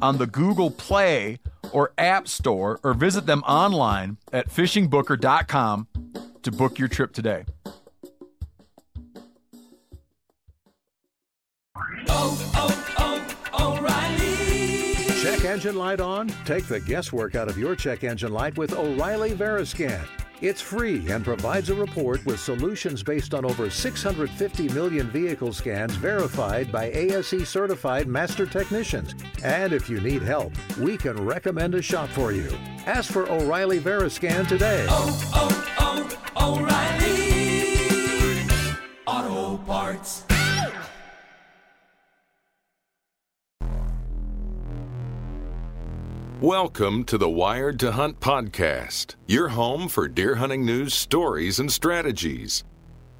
on 0.00 0.18
the 0.18 0.26
Google 0.26 0.70
Play 0.70 1.38
or 1.72 1.92
App 1.98 2.28
Store 2.28 2.80
or 2.82 2.94
visit 2.94 3.26
them 3.26 3.42
online 3.42 4.18
at 4.32 4.48
fishingbooker.com 4.48 5.88
to 6.42 6.52
book 6.52 6.78
your 6.78 6.88
trip 6.88 7.12
today. 7.12 7.44
Oh, 12.08 12.50
oh, 12.54 13.34
oh, 13.54 13.76
O'Reilly. 13.78 15.22
Check 15.22 15.44
engine 15.44 15.76
light 15.76 16.00
on? 16.00 16.28
Take 16.44 16.66
the 16.66 16.80
guesswork 16.80 17.34
out 17.34 17.48
of 17.48 17.58
your 17.58 17.76
check 17.76 18.04
engine 18.04 18.32
light 18.32 18.56
with 18.56 18.72
O'Reilly 18.72 19.32
Veriscan. 19.32 20.06
It's 20.40 20.60
free 20.60 21.10
and 21.10 21.24
provides 21.24 21.68
a 21.68 21.74
report 21.74 22.24
with 22.24 22.38
solutions 22.38 23.02
based 23.02 23.34
on 23.34 23.44
over 23.44 23.68
650 23.68 24.68
million 24.68 25.10
vehicle 25.10 25.52
scans 25.52 25.96
verified 25.96 26.70
by 26.70 26.92
ASE 26.92 27.48
certified 27.48 28.06
master 28.06 28.46
technicians. 28.46 29.16
And 29.42 29.72
if 29.72 29.90
you 29.90 30.00
need 30.00 30.22
help, 30.22 30.52
we 30.78 30.96
can 30.96 31.16
recommend 31.24 31.74
a 31.74 31.82
shop 31.82 32.08
for 32.10 32.30
you. 32.30 32.56
Ask 32.86 33.12
for 33.12 33.28
O'Reilly 33.28 33.80
Veriscan 33.80 34.46
today. 34.46 34.86
Oh, 34.88 35.32
oh, 35.34 36.16
oh, 36.36 36.60
O'Reilly 36.60 37.18
Auto 39.06 39.58
Parts. 39.64 40.27
Welcome 46.40 47.02
to 47.06 47.18
the 47.18 47.28
Wired 47.28 47.80
to 47.80 47.90
Hunt 47.90 48.20
podcast, 48.20 49.16
your 49.26 49.48
home 49.48 49.88
for 49.88 50.06
deer 50.06 50.36
hunting 50.36 50.64
news, 50.64 50.94
stories, 50.94 51.58
and 51.58 51.68
strategies. 51.72 52.62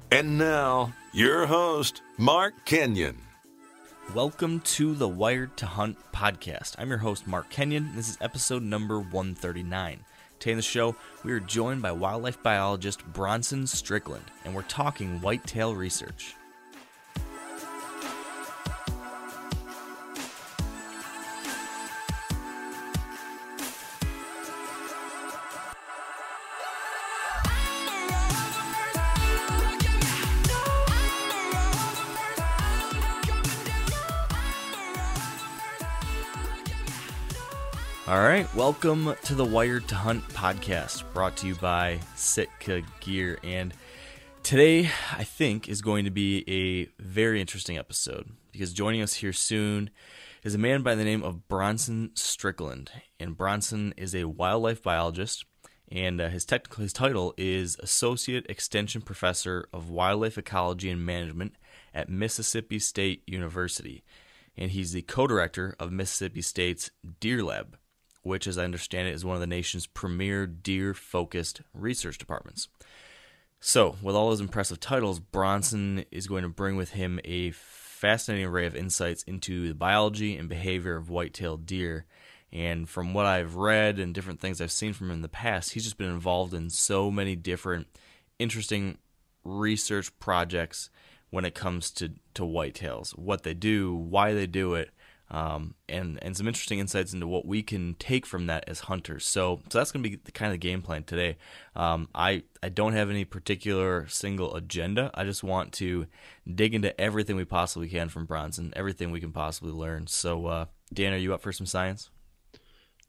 And 0.09 0.37
now, 0.37 0.93
your 1.11 1.45
host, 1.45 2.01
Mark 2.17 2.53
Kenyon. 2.63 3.17
Welcome 4.15 4.61
to 4.61 4.95
the 4.95 5.09
Wired 5.09 5.57
to 5.57 5.65
Hunt 5.65 5.97
podcast. 6.13 6.75
I'm 6.77 6.87
your 6.87 6.99
host, 6.99 7.27
Mark 7.27 7.49
Kenyon. 7.49 7.91
This 7.93 8.07
is 8.07 8.17
episode 8.21 8.63
number 8.63 9.01
139. 9.01 9.99
Today 10.39 10.51
in 10.51 10.57
the 10.57 10.61
show, 10.61 10.95
we 11.25 11.33
are 11.33 11.41
joined 11.41 11.81
by 11.81 11.91
wildlife 11.91 12.41
biologist 12.41 13.05
Bronson 13.11 13.67
Strickland, 13.67 14.31
and 14.45 14.55
we're 14.55 14.61
talking 14.61 15.19
whitetail 15.19 15.75
research. 15.75 16.35
All 38.09 38.19
right, 38.19 38.51
welcome 38.55 39.13
to 39.25 39.35
the 39.35 39.45
Wired 39.45 39.87
to 39.89 39.93
Hunt 39.93 40.27
podcast, 40.29 41.03
brought 41.13 41.37
to 41.37 41.47
you 41.47 41.53
by 41.53 41.99
Sitka 42.15 42.81
Gear. 43.01 43.37
And 43.43 43.71
today, 44.41 44.89
I 45.15 45.23
think, 45.23 45.69
is 45.69 45.83
going 45.83 46.05
to 46.05 46.09
be 46.09 46.43
a 46.47 47.03
very 47.03 47.39
interesting 47.39 47.77
episode 47.77 48.31
because 48.51 48.73
joining 48.73 49.03
us 49.03 49.13
here 49.13 49.31
soon 49.31 49.91
is 50.43 50.55
a 50.55 50.57
man 50.57 50.81
by 50.81 50.95
the 50.95 51.03
name 51.03 51.21
of 51.21 51.47
Bronson 51.47 52.09
Strickland. 52.15 52.89
And 53.19 53.37
Bronson 53.37 53.93
is 53.95 54.15
a 54.15 54.23
wildlife 54.23 54.81
biologist, 54.81 55.45
and 55.91 56.19
uh, 56.19 56.29
his 56.29 56.45
technical 56.45 56.81
his 56.81 56.93
title 56.93 57.35
is 57.37 57.77
Associate 57.77 58.43
Extension 58.49 59.03
Professor 59.03 59.67
of 59.71 59.91
Wildlife 59.91 60.39
Ecology 60.39 60.89
and 60.89 61.05
Management 61.05 61.53
at 61.93 62.09
Mississippi 62.09 62.79
State 62.79 63.21
University. 63.27 64.03
And 64.57 64.71
he's 64.71 64.93
the 64.93 65.03
co 65.03 65.27
director 65.27 65.75
of 65.79 65.91
Mississippi 65.91 66.41
State's 66.41 66.89
Deer 67.19 67.43
Lab 67.43 67.77
which, 68.29 68.47
as 68.47 68.57
I 68.57 68.63
understand 68.63 69.09
it, 69.09 69.15
is 69.15 69.25
one 69.25 69.35
of 69.35 69.41
the 69.41 69.47
nation's 69.47 69.87
premier 69.87 70.47
deer 70.47 70.93
focused 70.93 71.61
research 71.73 72.17
departments. 72.17 72.69
So, 73.59 73.97
with 74.01 74.15
all 74.15 74.31
his 74.31 74.39
impressive 74.39 74.79
titles, 74.79 75.19
Bronson 75.19 76.05
is 76.11 76.27
going 76.27 76.43
to 76.43 76.49
bring 76.49 76.77
with 76.77 76.91
him 76.91 77.19
a 77.25 77.51
fascinating 77.51 78.45
array 78.45 78.65
of 78.65 78.75
insights 78.75 79.23
into 79.23 79.67
the 79.67 79.73
biology 79.73 80.37
and 80.37 80.47
behavior 80.47 80.95
of 80.95 81.09
white-tailed 81.09 81.65
deer. 81.65 82.05
And 82.53 82.87
from 82.87 83.13
what 83.13 83.25
I've 83.25 83.55
read 83.55 83.99
and 83.99 84.15
different 84.15 84.39
things 84.39 84.61
I've 84.61 84.71
seen 84.71 84.93
from 84.93 85.07
him 85.07 85.17
in 85.17 85.21
the 85.21 85.27
past, 85.27 85.73
he's 85.73 85.83
just 85.83 85.97
been 85.97 86.09
involved 86.09 86.53
in 86.53 86.69
so 86.69 87.11
many 87.11 87.35
different 87.35 87.87
interesting 88.39 88.97
research 89.43 90.17
projects 90.19 90.89
when 91.29 91.45
it 91.45 91.53
comes 91.53 91.91
to, 91.91 92.13
to 92.33 92.43
whitetails, 92.43 93.11
what 93.17 93.43
they 93.43 93.53
do, 93.53 93.93
why 93.93 94.33
they 94.33 94.47
do 94.47 94.73
it, 94.73 94.91
um, 95.31 95.75
and 95.87 96.17
and 96.23 96.35
some 96.35 96.47
interesting 96.47 96.79
insights 96.79 97.13
into 97.13 97.27
what 97.27 97.45
we 97.45 97.61
can 97.61 97.95
take 97.95 98.25
from 98.25 98.47
that 98.47 98.63
as 98.67 98.81
hunters. 98.81 99.25
So 99.25 99.61
so 99.69 99.77
that's 99.77 99.91
going 99.91 100.03
to 100.03 100.09
be 100.09 100.15
the 100.15 100.31
kind 100.31 100.49
of 100.49 100.53
the 100.53 100.67
game 100.67 100.81
plan 100.81 101.03
today. 101.03 101.37
Um, 101.75 102.09
I 102.15 102.43
I 102.63 102.69
don't 102.69 102.93
have 102.93 103.09
any 103.09 103.25
particular 103.25 104.07
single 104.07 104.55
agenda. 104.55 105.11
I 105.13 105.25
just 105.25 105.43
want 105.43 105.73
to 105.73 106.07
dig 106.53 106.73
into 106.73 106.99
everything 106.99 107.35
we 107.35 107.45
possibly 107.45 107.87
can 107.87 108.09
from 108.09 108.25
Bronson, 108.25 108.73
everything 108.75 109.11
we 109.11 109.19
can 109.19 109.31
possibly 109.31 109.71
learn. 109.71 110.07
So 110.07 110.47
uh, 110.47 110.65
Dan, 110.93 111.13
are 111.13 111.17
you 111.17 111.33
up 111.33 111.41
for 111.41 111.51
some 111.51 111.67
science? 111.67 112.09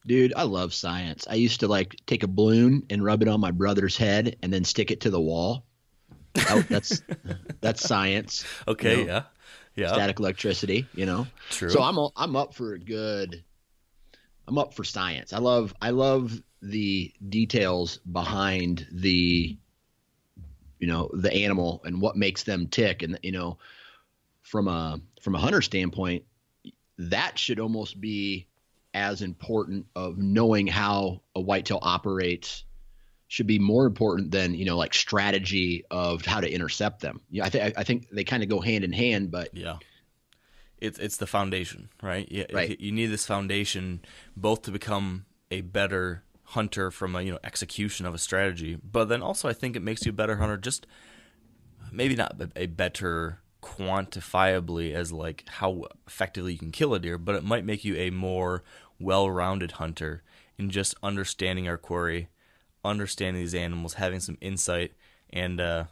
Dude, 0.06 0.32
I 0.34 0.44
love 0.44 0.72
science. 0.72 1.26
I 1.28 1.34
used 1.34 1.60
to 1.60 1.68
like 1.68 1.96
take 2.06 2.22
a 2.22 2.28
balloon 2.28 2.84
and 2.90 3.04
rub 3.04 3.22
it 3.22 3.28
on 3.28 3.40
my 3.40 3.50
brother's 3.50 3.96
head 3.96 4.36
and 4.42 4.52
then 4.52 4.64
stick 4.64 4.90
it 4.90 5.00
to 5.02 5.10
the 5.10 5.20
wall. 5.20 5.64
That, 6.34 6.66
that's 6.68 7.02
that's 7.60 7.82
science. 7.82 8.44
Okay, 8.68 9.00
you 9.00 9.06
know? 9.06 9.12
yeah 9.12 9.22
yeah. 9.76 9.92
static 9.92 10.18
electricity, 10.18 10.86
you 10.94 11.06
know. 11.06 11.26
True. 11.50 11.70
So 11.70 11.82
I'm 11.82 11.98
I'm 12.16 12.36
up 12.36 12.54
for 12.54 12.74
a 12.74 12.78
good 12.78 13.42
I'm 14.46 14.58
up 14.58 14.74
for 14.74 14.84
science. 14.84 15.32
I 15.32 15.38
love 15.38 15.74
I 15.80 15.90
love 15.90 16.42
the 16.62 17.12
details 17.28 17.98
behind 17.98 18.86
the 18.92 19.56
you 20.80 20.86
know, 20.86 21.10
the 21.12 21.32
animal 21.32 21.82
and 21.84 22.00
what 22.00 22.16
makes 22.16 22.42
them 22.42 22.66
tick 22.66 23.02
and 23.02 23.18
you 23.22 23.32
know, 23.32 23.58
from 24.42 24.66
a 24.66 25.00
from 25.20 25.34
a 25.34 25.38
hunter 25.38 25.62
standpoint, 25.62 26.24
that 26.98 27.38
should 27.38 27.60
almost 27.60 28.00
be 28.00 28.46
as 28.92 29.22
important 29.22 29.86
of 29.94 30.18
knowing 30.18 30.66
how 30.66 31.20
a 31.36 31.40
whitetail 31.40 31.78
operates 31.82 32.64
should 33.30 33.46
be 33.46 33.60
more 33.60 33.86
important 33.86 34.32
than 34.32 34.54
you 34.54 34.64
know 34.64 34.76
like 34.76 34.92
strategy 34.92 35.84
of 35.88 36.26
how 36.26 36.40
to 36.40 36.52
intercept 36.52 37.00
them. 37.00 37.20
Yeah, 37.30 37.44
I 37.44 37.48
think 37.48 37.78
I 37.78 37.84
think 37.84 38.08
they 38.10 38.24
kind 38.24 38.42
of 38.42 38.48
go 38.48 38.60
hand 38.60 38.82
in 38.82 38.92
hand, 38.92 39.30
but 39.30 39.56
yeah, 39.56 39.76
it's 40.78 40.98
it's 40.98 41.16
the 41.16 41.28
foundation, 41.28 41.90
right? 42.02 42.26
Yeah, 42.28 42.46
right. 42.52 42.78
You 42.78 42.90
need 42.90 43.06
this 43.06 43.26
foundation 43.26 44.00
both 44.36 44.62
to 44.62 44.72
become 44.72 45.26
a 45.48 45.60
better 45.60 46.24
hunter 46.42 46.90
from 46.90 47.14
a 47.14 47.22
you 47.22 47.30
know 47.30 47.38
execution 47.44 48.04
of 48.04 48.14
a 48.14 48.18
strategy, 48.18 48.76
but 48.82 49.04
then 49.04 49.22
also 49.22 49.48
I 49.48 49.52
think 49.52 49.76
it 49.76 49.82
makes 49.82 50.04
you 50.04 50.10
a 50.10 50.12
better 50.12 50.36
hunter. 50.36 50.56
Just 50.56 50.88
maybe 51.92 52.16
not 52.16 52.34
a 52.56 52.66
better 52.66 53.38
quantifiably 53.62 54.92
as 54.92 55.12
like 55.12 55.44
how 55.48 55.84
effectively 56.04 56.54
you 56.54 56.58
can 56.58 56.72
kill 56.72 56.94
a 56.94 56.98
deer, 56.98 57.16
but 57.16 57.36
it 57.36 57.44
might 57.44 57.64
make 57.64 57.84
you 57.84 57.94
a 57.94 58.10
more 58.10 58.64
well-rounded 58.98 59.72
hunter 59.72 60.24
in 60.58 60.68
just 60.68 60.96
understanding 61.00 61.68
our 61.68 61.78
quarry 61.78 62.28
understanding 62.84 63.42
these 63.42 63.54
animals, 63.54 63.94
having 63.94 64.20
some 64.20 64.38
insight, 64.40 64.92
and 65.30 65.60
uh, 65.60 65.84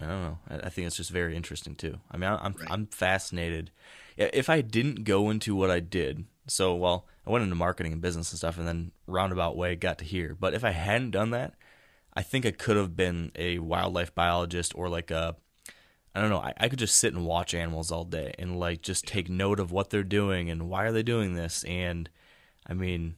I 0.00 0.06
don't 0.06 0.22
know. 0.22 0.38
I, 0.48 0.54
I, 0.66 0.68
think 0.68 0.86
it's 0.86 0.96
just 0.96 1.10
very 1.10 1.36
interesting 1.36 1.74
too. 1.74 1.98
I 2.10 2.16
mean, 2.16 2.30
I, 2.30 2.46
am 2.46 2.54
right. 2.58 2.68
I'm 2.70 2.86
fascinated. 2.86 3.70
If 4.16 4.50
I 4.50 4.60
didn't 4.60 5.04
go 5.04 5.30
into 5.30 5.54
what 5.54 5.70
I 5.70 5.80
did, 5.80 6.24
so 6.46 6.74
well, 6.74 7.06
I 7.26 7.30
went 7.30 7.44
into 7.44 7.56
marketing 7.56 7.92
and 7.92 8.02
business 8.02 8.30
and 8.32 8.38
stuff, 8.38 8.58
and 8.58 8.66
then 8.66 8.92
roundabout 9.06 9.56
way 9.56 9.76
got 9.76 9.98
to 9.98 10.04
here. 10.04 10.36
But 10.38 10.54
if 10.54 10.64
I 10.64 10.70
hadn't 10.70 11.12
done 11.12 11.30
that, 11.30 11.54
I 12.14 12.22
think 12.22 12.44
I 12.44 12.50
could 12.50 12.76
have 12.76 12.96
been 12.96 13.32
a 13.36 13.58
wildlife 13.58 14.14
biologist 14.14 14.74
or 14.74 14.88
like 14.88 15.10
a 15.10 15.36
I 16.14 16.20
don't 16.20 16.30
know. 16.30 16.40
I, 16.40 16.52
I 16.58 16.68
could 16.68 16.78
just 16.78 16.98
sit 16.98 17.14
and 17.14 17.24
watch 17.24 17.54
animals 17.54 17.90
all 17.90 18.04
day 18.04 18.34
and 18.38 18.58
like 18.58 18.82
just 18.82 19.06
take 19.06 19.30
note 19.30 19.58
of 19.58 19.72
what 19.72 19.90
they're 19.90 20.02
doing 20.02 20.50
and 20.50 20.68
why 20.68 20.84
are 20.84 20.92
they 20.92 21.02
doing 21.02 21.34
this. 21.34 21.64
And 21.64 22.10
I 22.66 22.74
mean, 22.74 23.14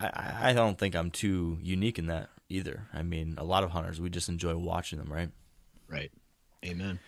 I, 0.00 0.50
I 0.50 0.52
don't 0.52 0.76
think 0.76 0.96
I'm 0.96 1.10
too 1.10 1.58
unique 1.62 1.98
in 1.98 2.06
that 2.06 2.30
either. 2.52 2.88
I 2.92 3.02
mean, 3.02 3.34
a 3.38 3.44
lot 3.44 3.64
of 3.64 3.70
hunters 3.70 4.00
we 4.00 4.10
just 4.10 4.28
enjoy 4.28 4.56
watching 4.56 4.98
them, 4.98 5.12
right? 5.12 5.30
Right. 5.88 6.12
Amen. 6.64 7.00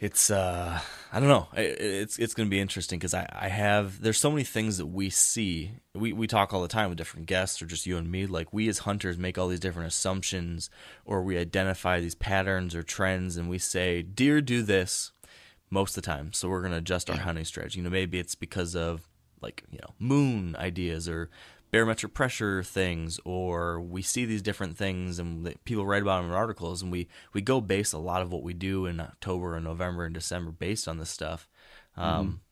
it's 0.00 0.28
uh 0.28 0.80
i 1.12 1.20
don't 1.20 1.28
know 1.28 1.46
it's 1.54 2.18
it's 2.18 2.34
gonna 2.34 2.48
be 2.48 2.58
interesting 2.58 2.98
because 2.98 3.14
I, 3.14 3.28
I 3.32 3.46
have 3.46 4.00
there's 4.02 4.18
so 4.18 4.28
many 4.30 4.42
things 4.42 4.76
that 4.78 4.86
we 4.86 5.08
see 5.08 5.70
we, 5.94 6.12
we 6.12 6.26
talk 6.26 6.52
all 6.52 6.60
the 6.60 6.66
time 6.68 6.88
with 6.88 6.98
different 6.98 7.26
guests 7.26 7.62
or 7.62 7.66
just 7.66 7.86
you 7.86 7.96
and 7.96 8.10
me 8.10 8.26
like 8.26 8.52
we 8.52 8.68
as 8.68 8.78
hunters 8.80 9.16
make 9.16 9.38
all 9.38 9.46
these 9.46 9.60
different 9.60 9.86
assumptions 9.86 10.68
or 11.04 11.22
we 11.22 11.38
identify 11.38 12.00
these 12.00 12.16
patterns 12.16 12.74
or 12.74 12.82
trends 12.82 13.36
and 13.36 13.48
we 13.48 13.58
say 13.58 14.02
deer 14.02 14.40
do 14.40 14.62
this 14.62 15.12
most 15.70 15.96
of 15.96 16.02
the 16.02 16.06
time 16.06 16.32
so 16.32 16.48
we're 16.48 16.62
gonna 16.62 16.78
adjust 16.78 17.08
our 17.08 17.16
hunting 17.18 17.44
strategy 17.44 17.78
you 17.78 17.84
know 17.84 17.90
maybe 17.90 18.18
it's 18.18 18.34
because 18.34 18.74
of 18.74 19.08
like 19.40 19.62
you 19.70 19.78
know 19.78 19.94
moon 20.00 20.56
ideas 20.58 21.08
or 21.08 21.30
barometric 21.74 22.14
pressure 22.14 22.62
things 22.62 23.18
or 23.24 23.80
we 23.80 24.00
see 24.00 24.24
these 24.24 24.42
different 24.42 24.76
things 24.76 25.18
and 25.18 25.52
people 25.64 25.84
write 25.84 26.02
about 26.02 26.18
them 26.22 26.30
in 26.30 26.36
articles 26.36 26.82
and 26.82 26.92
we 26.92 27.08
we 27.32 27.40
go 27.40 27.60
base 27.60 27.92
a 27.92 27.98
lot 27.98 28.22
of 28.22 28.30
what 28.30 28.44
we 28.44 28.54
do 28.54 28.86
in 28.86 29.00
october 29.00 29.56
and 29.56 29.64
november 29.64 30.04
and 30.04 30.14
december 30.14 30.52
based 30.52 30.86
on 30.86 30.98
this 30.98 31.10
stuff. 31.10 31.48
Um, 31.96 32.42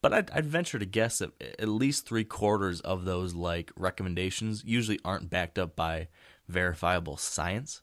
but 0.00 0.14
I'd, 0.14 0.30
I'd 0.30 0.46
venture 0.46 0.78
to 0.78 0.86
guess 0.86 1.18
that 1.18 1.30
at 1.58 1.68
least 1.68 2.06
three 2.06 2.24
quarters 2.24 2.80
of 2.80 3.04
those 3.04 3.34
like 3.34 3.70
recommendations 3.76 4.62
usually 4.64 4.98
aren't 5.04 5.28
backed 5.28 5.58
up 5.58 5.76
by 5.76 6.08
verifiable 6.48 7.18
science. 7.18 7.82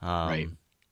Um, 0.00 0.28
Right. 0.28 0.48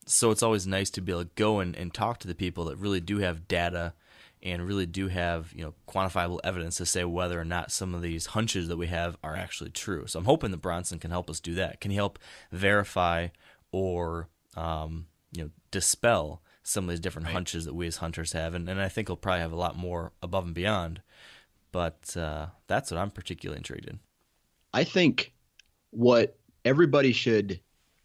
so 0.07 0.33
it's 0.33 0.43
always 0.43 0.67
nice 0.67 0.91
to 0.91 1.01
be 1.01 1.13
able 1.13 1.25
to 1.25 1.31
go 1.37 1.61
and, 1.61 1.77
and 1.77 1.95
talk 1.95 2.19
to 2.21 2.29
the 2.29 2.35
people 2.35 2.65
that 2.65 2.77
really 2.77 3.01
do 3.01 3.19
have 3.19 3.47
data 3.47 3.95
and 4.43 4.67
really 4.67 4.87
do 4.87 5.09
have 5.09 5.53
you 5.55 5.65
know 5.65 5.75
quantifiable 5.89 6.41
evidence 6.45 6.77
to 6.77 6.87
say 6.87 7.05
whether 7.05 7.41
or 7.41 7.45
not 7.45 7.73
some 7.73 7.95
of 7.95 8.03
these 8.03 8.27
hunches 8.27 8.69
that 8.69 8.77
we 8.77 8.87
have 8.87 9.17
are 9.23 9.37
actually 9.37 9.71
true. 9.71 10.07
So 10.07 10.19
I'm 10.19 10.25
hoping 10.25 10.51
that 10.51 10.59
Bronson 10.59 10.99
can 10.99 11.11
help 11.11 11.29
us 11.31 11.41
do 11.41 11.55
that. 11.55 11.81
Can 11.81 11.91
he 11.91 11.97
help 11.97 12.19
verify 12.53 13.29
or 13.73 14.29
um, 14.57 15.07
you 15.33 15.45
know 15.45 15.51
dispel 15.71 16.43
some 16.63 16.85
of 16.85 16.91
these 16.91 17.01
different 17.01 17.29
hunches 17.29 17.65
that 17.65 17.75
we 17.75 17.87
as 17.87 17.97
hunters 17.97 18.33
have? 18.33 18.55
And, 18.55 18.69
and 18.69 18.81
I 18.81 18.89
think 18.89 19.09
he'll 19.09 19.17
probably 19.17 19.41
have 19.41 19.53
a 19.53 19.57
lot 19.57 19.77
more 19.77 20.13
above 20.23 20.45
and 20.45 20.55
beyond. 20.55 21.03
But 21.73 22.17
uh, 22.17 22.47
that's 22.67 22.91
what 22.91 22.99
I'm 22.99 23.11
particularly 23.11 23.59
intrigued 23.59 23.87
in. 23.87 24.01
I 24.73 24.85
think 24.85 25.33
what 25.91 26.39
everybody 26.65 27.13
should 27.13 27.61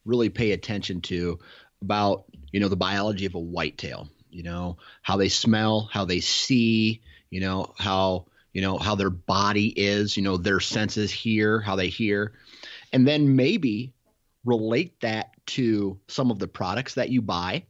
really 0.05 0.29
pay 0.29 0.51
attention 0.51 1.01
to 1.01 1.39
about 1.81 2.25
you 2.51 2.59
know 2.59 2.69
the 2.69 2.75
biology 2.75 3.25
of 3.25 3.35
a 3.35 3.39
whitetail, 3.39 4.09
you 4.33 4.43
know 4.43 4.77
how 5.01 5.17
they 5.17 5.29
smell, 5.29 5.89
how 5.91 6.05
they 6.05 6.19
see, 6.19 7.01
you 7.29 7.39
know 7.39 7.73
how 7.77 8.25
you 8.51 8.61
know 8.61 8.77
how 8.77 8.95
their 8.95 9.09
body 9.09 9.67
is, 9.67 10.17
you 10.17 10.23
know 10.23 10.37
their 10.37 10.59
senses 10.59 11.11
hear, 11.11 11.59
how 11.59 11.75
they 11.75 11.87
hear, 11.87 12.33
and 12.91 13.07
then 13.07 13.35
maybe 13.35 13.93
relate 14.45 14.99
that 15.01 15.31
to 15.45 15.99
some 16.07 16.31
of 16.31 16.39
the 16.39 16.47
products 16.47 16.95
that 16.95 17.09
you 17.09 17.21
buy 17.21 17.63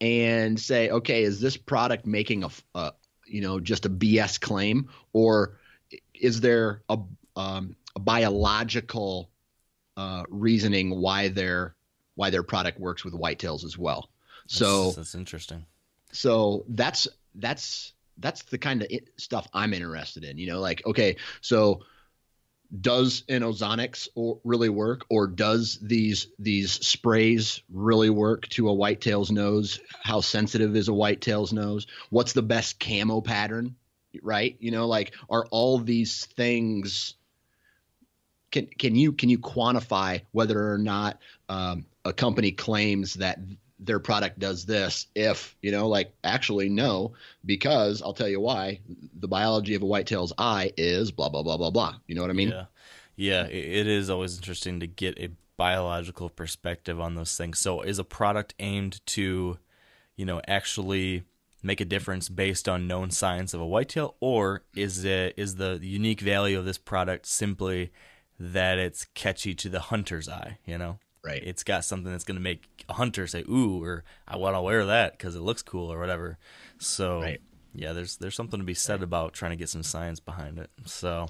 and 0.00 0.58
say, 0.58 0.90
okay, 0.90 1.22
is 1.22 1.40
this 1.40 1.56
product 1.56 2.06
making 2.06 2.44
a, 2.44 2.50
a 2.74 2.92
you 3.26 3.40
know 3.40 3.60
just 3.60 3.86
a 3.86 3.90
BS 3.90 4.40
claim, 4.40 4.88
or 5.12 5.58
is 6.14 6.40
there 6.40 6.82
a, 6.88 6.98
um, 7.36 7.76
a 7.94 8.00
biological 8.00 9.30
uh, 9.96 10.24
reasoning 10.28 11.00
why 11.00 11.28
their 11.28 11.74
why 12.14 12.30
their 12.30 12.42
product 12.42 12.80
works 12.80 13.04
with 13.04 13.14
whitetails 13.14 13.64
as 13.64 13.76
well? 13.76 14.08
So 14.48 14.84
that's, 14.84 14.96
that's 14.96 15.14
interesting. 15.14 15.66
so 16.10 16.64
that's 16.68 17.06
that's 17.34 17.92
that's 18.16 18.42
the 18.44 18.58
kind 18.58 18.82
of 18.82 18.88
stuff 19.16 19.46
I'm 19.54 19.72
interested 19.72 20.24
in. 20.24 20.38
You 20.38 20.48
know, 20.48 20.60
like 20.60 20.84
okay, 20.84 21.16
so 21.40 21.82
does 22.80 23.24
an 23.28 23.42
ozonics 23.42 24.08
or 24.14 24.40
really 24.44 24.70
work, 24.70 25.04
or 25.10 25.26
does 25.26 25.78
these 25.80 26.28
these 26.38 26.72
sprays 26.72 27.62
really 27.70 28.10
work 28.10 28.48
to 28.48 28.68
a 28.70 28.74
whitetail's 28.74 29.30
nose? 29.30 29.80
How 30.02 30.20
sensitive 30.20 30.74
is 30.76 30.88
a 30.88 30.92
whitetail's 30.92 31.52
nose? 31.52 31.86
What's 32.10 32.32
the 32.32 32.42
best 32.42 32.80
camo 32.80 33.20
pattern? 33.20 33.76
Right? 34.22 34.56
You 34.60 34.70
know, 34.70 34.86
like 34.86 35.14
are 35.28 35.46
all 35.50 35.78
these 35.78 36.24
things 36.24 37.14
can 38.50 38.66
can 38.66 38.94
you 38.96 39.12
can 39.12 39.28
you 39.28 39.38
quantify 39.38 40.22
whether 40.32 40.72
or 40.72 40.78
not 40.78 41.20
um, 41.48 41.86
a 42.04 42.12
company 42.12 42.52
claims 42.52 43.14
that 43.14 43.38
their 43.80 44.00
product 44.00 44.38
does 44.38 44.66
this 44.66 45.06
if 45.14 45.56
you 45.62 45.70
know 45.70 45.88
like 45.88 46.12
actually 46.24 46.68
no 46.68 47.12
because 47.46 48.02
i'll 48.02 48.12
tell 48.12 48.28
you 48.28 48.40
why 48.40 48.80
the 49.20 49.28
biology 49.28 49.74
of 49.74 49.82
a 49.82 49.86
whitetail's 49.86 50.32
eye 50.38 50.72
is 50.76 51.12
blah 51.12 51.28
blah 51.28 51.42
blah 51.42 51.56
blah 51.56 51.70
blah 51.70 51.94
you 52.06 52.14
know 52.14 52.20
what 52.20 52.30
i 52.30 52.34
mean 52.34 52.48
yeah, 52.48 52.64
yeah, 53.18 53.46
it 53.46 53.88
is 53.88 54.08
always 54.08 54.36
interesting 54.36 54.78
to 54.78 54.86
get 54.86 55.18
a 55.18 55.30
biological 55.56 56.30
perspective 56.30 57.00
on 57.00 57.16
those 57.16 57.36
things. 57.36 57.58
So, 57.58 57.82
is 57.82 57.98
a 57.98 58.04
product 58.04 58.54
aimed 58.60 59.04
to, 59.06 59.58
you 60.14 60.24
know, 60.24 60.40
actually 60.46 61.24
make 61.60 61.80
a 61.80 61.84
difference 61.84 62.28
based 62.28 62.68
on 62.68 62.86
known 62.86 63.10
science 63.10 63.52
of 63.52 63.60
a 63.60 63.66
whitetail, 63.66 64.14
or 64.20 64.62
is 64.76 65.04
it 65.04 65.34
is 65.36 65.56
the 65.56 65.80
unique 65.82 66.20
value 66.20 66.58
of 66.58 66.64
this 66.64 66.78
product 66.78 67.26
simply 67.26 67.90
that 68.38 68.78
it's 68.78 69.06
catchy 69.14 69.52
to 69.56 69.68
the 69.68 69.80
hunter's 69.80 70.28
eye? 70.28 70.58
You 70.64 70.78
know, 70.78 71.00
Right. 71.28 71.42
It's 71.44 71.62
got 71.62 71.84
something 71.84 72.10
that's 72.10 72.24
going 72.24 72.36
to 72.36 72.42
make 72.42 72.84
a 72.88 72.94
hunter 72.94 73.26
say, 73.26 73.42
"Ooh," 73.42 73.82
or 73.82 74.04
"I 74.26 74.36
want 74.36 74.56
to 74.56 74.62
wear 74.62 74.86
that 74.86 75.12
because 75.12 75.36
it 75.36 75.42
looks 75.42 75.62
cool," 75.62 75.92
or 75.92 75.98
whatever. 75.98 76.38
So. 76.78 77.20
Right. 77.20 77.40
Yeah, 77.74 77.92
there's 77.92 78.16
there's 78.16 78.34
something 78.34 78.58
to 78.58 78.64
be 78.64 78.74
said 78.74 79.02
about 79.02 79.34
trying 79.34 79.50
to 79.50 79.56
get 79.56 79.68
some 79.68 79.82
science 79.82 80.20
behind 80.20 80.58
it. 80.58 80.70
So, 80.86 81.28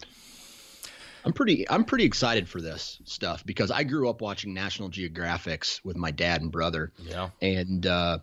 i'm 1.25 1.33
pretty 1.33 1.69
i'm 1.69 1.85
pretty 1.85 2.05
excited 2.05 2.49
for 2.49 2.61
this 2.61 3.01
stuff 3.05 3.45
because 3.45 3.73
i 3.73 3.83
grew 3.83 4.09
up 4.09 4.21
watching 4.21 4.55
national 4.55 4.89
geographics 4.89 5.85
with 5.85 5.97
my 5.97 6.13
dad 6.13 6.41
and 6.41 6.53
brother 6.53 6.93
yeah. 7.03 7.31
and 7.43 7.85
uh, 7.87 8.19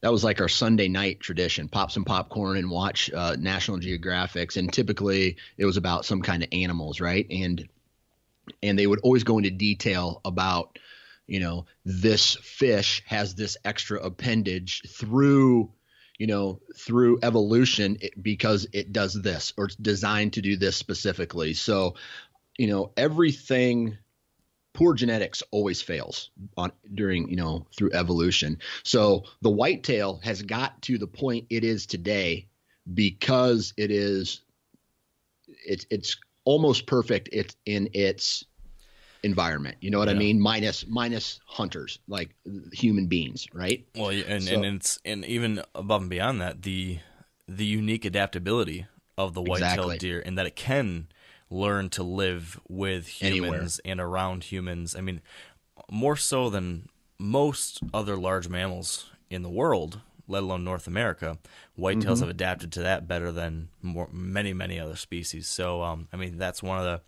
that 0.00 0.12
was 0.12 0.24
like 0.24 0.40
our 0.40 0.48
Sunday 0.48 0.88
night 0.88 1.20
tradition: 1.20 1.68
pop 1.68 1.90
some 1.90 2.04
popcorn 2.04 2.56
and 2.56 2.70
watch 2.70 3.10
uh, 3.12 3.36
National 3.38 3.78
Geographics. 3.78 4.56
And 4.56 4.72
typically, 4.72 5.36
it 5.58 5.66
was 5.66 5.76
about 5.76 6.04
some 6.04 6.22
kind 6.22 6.42
of 6.42 6.48
animals, 6.52 7.00
right? 7.00 7.26
And 7.30 7.68
and 8.62 8.78
they 8.78 8.86
would 8.86 9.00
always 9.00 9.24
go 9.24 9.38
into 9.38 9.50
detail 9.50 10.20
about, 10.24 10.78
you 11.30 11.38
know, 11.38 11.64
this 11.84 12.34
fish 12.34 13.04
has 13.06 13.36
this 13.36 13.56
extra 13.64 14.00
appendage 14.00 14.82
through, 14.88 15.72
you 16.18 16.26
know, 16.26 16.60
through 16.76 17.20
evolution 17.22 17.98
because 18.20 18.66
it 18.72 18.92
does 18.92 19.14
this 19.14 19.52
or 19.56 19.66
it's 19.66 19.76
designed 19.76 20.32
to 20.32 20.42
do 20.42 20.56
this 20.56 20.76
specifically. 20.76 21.54
So, 21.54 21.94
you 22.58 22.66
know, 22.66 22.92
everything 22.96 23.96
poor 24.72 24.92
genetics 24.92 25.42
always 25.52 25.80
fails 25.80 26.30
on 26.56 26.72
during 26.94 27.28
you 27.28 27.34
know 27.34 27.66
through 27.76 27.90
evolution 27.92 28.56
so 28.84 29.24
the 29.42 29.50
whitetail 29.50 30.20
has 30.22 30.42
got 30.42 30.80
to 30.80 30.96
the 30.96 31.08
point 31.08 31.44
it 31.50 31.64
is 31.64 31.86
today 31.86 32.46
because 32.94 33.74
it 33.76 33.90
is 33.90 34.42
it's 35.66 35.86
it's 35.90 36.16
almost 36.44 36.86
perfect 36.86 37.28
it's 37.32 37.56
in 37.66 37.88
its 37.94 38.44
environment 39.22 39.76
you 39.80 39.90
know 39.90 39.98
what 39.98 40.08
i 40.08 40.14
mean 40.14 40.40
minus 40.40 40.86
minus 40.88 41.40
hunters 41.46 41.98
like 42.08 42.30
human 42.72 43.06
beings 43.06 43.46
right 43.52 43.86
Well, 43.94 44.08
and 44.10 44.42
So- 44.42 44.54
and 44.62 44.76
it's 44.76 44.98
and 45.04 45.24
even 45.24 45.62
above 45.74 46.02
and 46.02 46.10
beyond 46.10 46.40
that, 46.40 46.62
the 46.62 46.98
the 47.46 47.66
unique 47.66 48.04
adaptability 48.04 48.86
of 49.18 49.34
the 49.34 49.42
white-tailed 49.42 49.92
Exactly. 49.92 49.98
deer, 49.98 50.22
and 50.24 50.38
that 50.38 50.46
it 50.46 50.54
can 50.56 51.08
learn 51.50 51.90
to 51.90 52.02
live 52.02 52.60
with 52.68 53.10
Anywhere. 53.20 53.50
humans 53.54 53.80
and 53.84 54.00
around 54.00 54.44
humans. 54.44 54.94
I 54.96 55.00
mean, 55.00 55.20
more 55.90 56.16
so 56.16 56.48
than 56.48 56.88
most 57.18 57.80
other 57.92 58.16
large 58.16 58.48
mammals 58.48 59.10
in 59.28 59.42
the 59.42 59.50
world, 59.50 60.00
let 60.28 60.42
alone 60.44 60.62
North 60.64 60.86
America. 60.86 61.38
Whitetails 61.76 62.02
Mm-hmm. 62.04 62.20
have 62.20 62.28
adapted 62.30 62.72
to 62.72 62.82
that 62.82 63.08
better 63.08 63.32
than 63.32 63.68
more, 63.82 64.08
many 64.12 64.52
many 64.54 64.78
other 64.78 64.96
species. 64.96 65.48
So, 65.48 65.82
um, 65.82 66.08
I 66.12 66.16
mean, 66.16 66.38
that's 66.38 66.62
one 66.62 66.78
of 66.78 66.84
the 66.84 67.02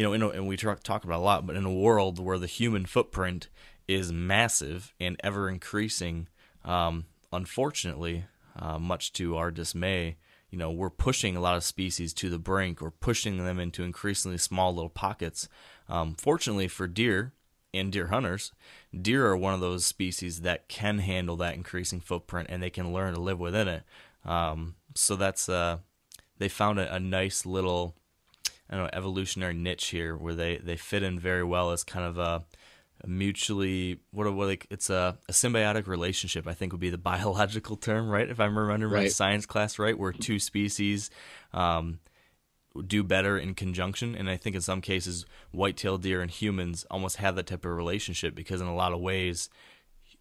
you 0.00 0.18
know, 0.18 0.30
a, 0.30 0.30
and 0.30 0.48
we 0.48 0.56
talk, 0.56 0.82
talk 0.82 1.04
about 1.04 1.18
a 1.18 1.22
lot, 1.22 1.46
but 1.46 1.56
in 1.56 1.66
a 1.66 1.72
world 1.72 2.18
where 2.18 2.38
the 2.38 2.46
human 2.46 2.86
footprint 2.86 3.48
is 3.86 4.10
massive 4.10 4.94
and 4.98 5.20
ever 5.22 5.46
increasing, 5.46 6.26
um, 6.64 7.04
unfortunately, 7.34 8.24
uh, 8.58 8.78
much 8.78 9.12
to 9.12 9.36
our 9.36 9.50
dismay, 9.50 10.16
you 10.48 10.56
know, 10.56 10.70
we're 10.70 10.88
pushing 10.88 11.36
a 11.36 11.40
lot 11.40 11.58
of 11.58 11.64
species 11.64 12.14
to 12.14 12.30
the 12.30 12.38
brink. 12.38 12.80
We're 12.80 12.90
pushing 12.90 13.44
them 13.44 13.60
into 13.60 13.82
increasingly 13.84 14.38
small 14.38 14.74
little 14.74 14.88
pockets. 14.88 15.50
Um, 15.86 16.14
fortunately 16.14 16.68
for 16.68 16.86
deer 16.86 17.34
and 17.74 17.92
deer 17.92 18.06
hunters, 18.06 18.52
deer 18.98 19.26
are 19.26 19.36
one 19.36 19.52
of 19.52 19.60
those 19.60 19.84
species 19.84 20.40
that 20.40 20.66
can 20.68 21.00
handle 21.00 21.36
that 21.36 21.56
increasing 21.56 22.00
footprint 22.00 22.48
and 22.50 22.62
they 22.62 22.70
can 22.70 22.94
learn 22.94 23.12
to 23.12 23.20
live 23.20 23.38
within 23.38 23.68
it. 23.68 23.82
Um, 24.24 24.76
so 24.94 25.14
that's 25.14 25.46
uh, 25.50 25.80
they 26.38 26.48
found 26.48 26.80
a, 26.80 26.94
a 26.94 26.98
nice 26.98 27.44
little 27.44 27.96
I 28.70 28.76
don't 28.76 28.84
know 28.84 28.90
evolutionary 28.92 29.54
niche 29.54 29.86
here 29.88 30.16
where 30.16 30.34
they 30.34 30.56
they 30.58 30.76
fit 30.76 31.02
in 31.02 31.18
very 31.18 31.44
well 31.44 31.72
as 31.72 31.82
kind 31.82 32.06
of 32.06 32.18
a, 32.18 32.44
a 33.02 33.06
mutually 33.06 34.00
what 34.12 34.26
are 34.26 34.32
what 34.32 34.46
like 34.46 34.66
it's 34.70 34.88
a, 34.88 35.18
a 35.28 35.32
symbiotic 35.32 35.86
relationship 35.86 36.46
I 36.46 36.54
think 36.54 36.72
would 36.72 36.80
be 36.80 36.90
the 36.90 36.98
biological 37.12 37.76
term 37.76 38.08
right? 38.08 38.28
If 38.28 38.38
I'm 38.40 38.56
remembering 38.56 38.92
my 38.92 39.08
science 39.08 39.44
class 39.46 39.78
right 39.78 39.98
where 39.98 40.12
two 40.12 40.38
species 40.38 41.10
um, 41.52 41.98
do 42.86 43.02
better 43.02 43.36
in 43.36 43.54
conjunction. 43.54 44.14
And 44.14 44.30
I 44.30 44.36
think 44.36 44.54
in 44.54 44.62
some 44.62 44.80
cases 44.80 45.26
white-tailed 45.50 46.02
deer 46.02 46.20
and 46.20 46.30
humans 46.30 46.86
almost 46.90 47.16
have 47.16 47.36
that 47.36 47.46
type 47.46 47.64
of 47.64 47.72
relationship 47.72 48.34
because 48.34 48.60
in 48.60 48.66
a 48.66 48.74
lot 48.74 48.92
of 48.92 49.00
ways 49.00 49.50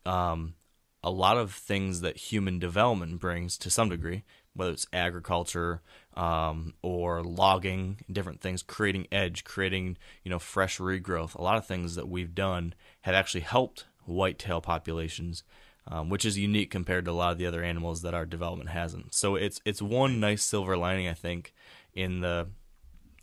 um, 0.06 0.56
a 1.04 1.12
lot 1.12 1.38
of 1.38 1.54
things 1.54 2.02
that 2.02 2.18
human 2.18 2.60
development 2.60 3.20
brings 3.20 3.58
to 3.60 3.70
some 3.70 3.90
degree, 3.90 4.24
whether 4.54 4.72
it's 4.72 4.88
agriculture 4.92 5.82
um, 6.16 6.74
or 6.82 7.24
logging, 7.24 8.00
different 8.12 8.42
things, 8.42 8.64
creating 8.64 9.08
edge, 9.12 9.44
creating 9.44 9.98
you 10.24 10.30
know 10.30 10.40
fresh 10.40 10.78
regrowth. 10.80 11.36
A 11.36 11.42
lot 11.42 11.58
of 11.58 11.66
things 11.66 11.96
that 11.96 12.10
we've 12.10 12.36
done 12.36 12.74
have 13.02 13.16
actually 13.16 13.42
helped 13.42 13.86
whitetail 14.06 14.62
populations, 14.62 15.44
um, 15.88 16.10
which 16.10 16.26
is 16.26 16.38
unique 16.38 16.72
compared 16.72 17.06
to 17.06 17.12
a 17.12 17.14
lot 17.14 17.32
of 17.32 17.38
the 17.38 17.46
other 17.46 17.64
animals 17.64 18.02
that 18.02 18.14
our 18.14 18.26
development 18.26 18.70
hasn't. 18.72 19.14
So 19.14 19.36
it's 19.36 19.62
it's 19.66 19.82
one 19.82 20.20
nice 20.20 20.44
silver 20.44 20.76
lining 20.76 21.08
I 21.08 21.14
think 21.14 21.54
in 21.94 22.22
the 22.22 22.48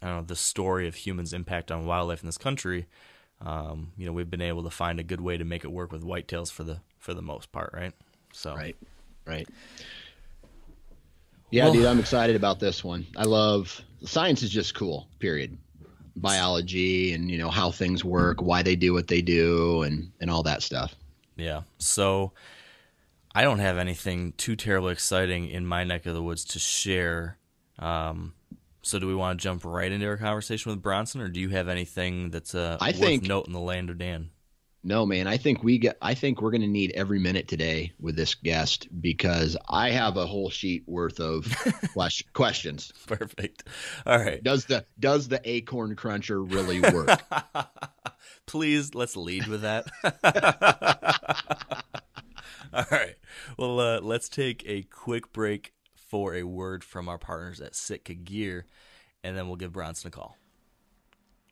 I 0.02 0.06
don't 0.06 0.16
know 0.16 0.23
the 0.23 0.37
story 0.37 0.88
of 0.88 0.95
humans' 0.95 1.33
impact 1.33 1.71
on 1.71 1.87
wildlife 1.87 2.23
in 2.23 2.26
this 2.26 2.38
country. 2.38 2.87
Um, 3.40 3.92
you 3.99 4.06
know, 4.06 4.12
we've 4.12 4.30
been 4.30 4.40
able 4.40 4.62
to 4.62 4.71
find 4.71 4.99
a 4.99 5.02
good 5.02 5.21
way 5.21 5.37
to 5.37 5.45
make 5.45 5.64
it 5.64 5.73
work 5.73 5.92
with 5.92 6.02
whitetails 6.02 6.50
for 6.50 6.64
the 6.64 6.80
for 6.99 7.14
the 7.14 7.23
most 7.23 7.52
part, 7.52 7.71
right? 7.73 7.92
So 8.33 8.54
Right. 8.54 8.76
Right. 9.26 9.49
Yeah, 11.50 11.64
Well- 11.64 11.74
dude, 11.74 11.86
I'm 11.86 11.98
excited 12.00 12.36
about 12.36 12.58
this 12.60 12.82
one. 12.82 13.06
I 13.16 13.24
love 13.24 13.80
science 14.04 14.42
is 14.42 14.50
just 14.50 14.74
cool. 14.74 15.08
Period. 15.18 15.56
Biology 16.16 17.12
and 17.12 17.30
you 17.30 17.36
know 17.38 17.50
how 17.50 17.70
things 17.70 18.02
work, 18.04 18.40
why 18.40 18.62
they 18.62 18.74
do 18.74 18.92
what 18.94 19.06
they 19.06 19.20
do, 19.22 19.82
and 19.82 20.10
and 20.20 20.30
all 20.30 20.42
that 20.44 20.62
stuff. 20.62 20.94
Yeah. 21.36 21.62
So 21.78 22.32
I 23.34 23.42
don't 23.42 23.58
have 23.58 23.76
anything 23.76 24.32
too 24.38 24.56
terribly 24.56 24.92
exciting 24.92 25.48
in 25.50 25.66
my 25.66 25.84
neck 25.84 26.06
of 26.06 26.14
the 26.14 26.22
woods 26.22 26.42
to 26.46 26.58
share. 26.58 27.36
Um, 27.78 28.32
so 28.80 28.98
do 28.98 29.06
we 29.06 29.14
want 29.14 29.38
to 29.38 29.42
jump 29.42 29.64
right 29.66 29.92
into 29.92 30.06
our 30.06 30.16
conversation 30.16 30.70
with 30.72 30.80
Bronson, 30.80 31.20
or 31.20 31.28
do 31.28 31.38
you 31.38 31.50
have 31.50 31.68
anything 31.68 32.30
that's 32.30 32.54
uh, 32.54 32.78
I 32.80 32.92
think- 32.92 33.24
note 33.24 33.46
in 33.46 33.52
the 33.52 33.60
land 33.60 33.90
of 33.90 33.98
Dan? 33.98 34.30
No, 34.87 35.05
man, 35.05 35.26
I 35.26 35.37
think 35.37 35.64
we 35.64 35.78
get. 35.78 35.99
I 36.00 36.14
think 36.14 36.40
we're 36.40 36.52
going 36.52 36.61
to 36.61 36.69
need 36.69 36.93
every 36.93 37.19
minute 37.19 37.49
today 37.49 37.93
with 37.99 38.14
this 38.14 38.37
guest 38.37 38.87
because 39.00 39.57
I 39.69 39.90
have 39.90 40.16
a 40.16 40.26
whole 40.26 40.49
sheet 40.49 40.85
worth 40.87 41.19
of 41.19 41.52
questions. 42.33 42.93
Perfect. 43.09 43.64
All 44.07 44.16
right. 44.16 44.40
Does 44.40 44.66
the 44.66 44.87
does 45.00 45.26
the 45.26 45.40
acorn 45.45 45.97
cruncher 45.97 46.40
really 46.40 46.78
work? 46.78 47.21
Please 48.47 48.95
let's 48.95 49.16
lead 49.16 49.49
with 49.49 49.62
that. 49.62 49.87
All 52.73 52.87
right. 52.88 53.16
Well, 53.59 53.81
uh, 53.81 54.00
let's 54.02 54.28
take 54.28 54.62
a 54.69 54.83
quick 54.83 55.33
break 55.33 55.73
for 55.97 56.33
a 56.37 56.45
word 56.45 56.85
from 56.85 57.09
our 57.09 57.19
partners 57.19 57.61
at 57.61 57.75
Sitka 57.75 58.14
Gear, 58.14 58.66
and 59.25 59.37
then 59.37 59.49
we'll 59.49 59.57
give 59.57 59.73
Bronson 59.73 60.07
a 60.07 60.11
call. 60.12 60.37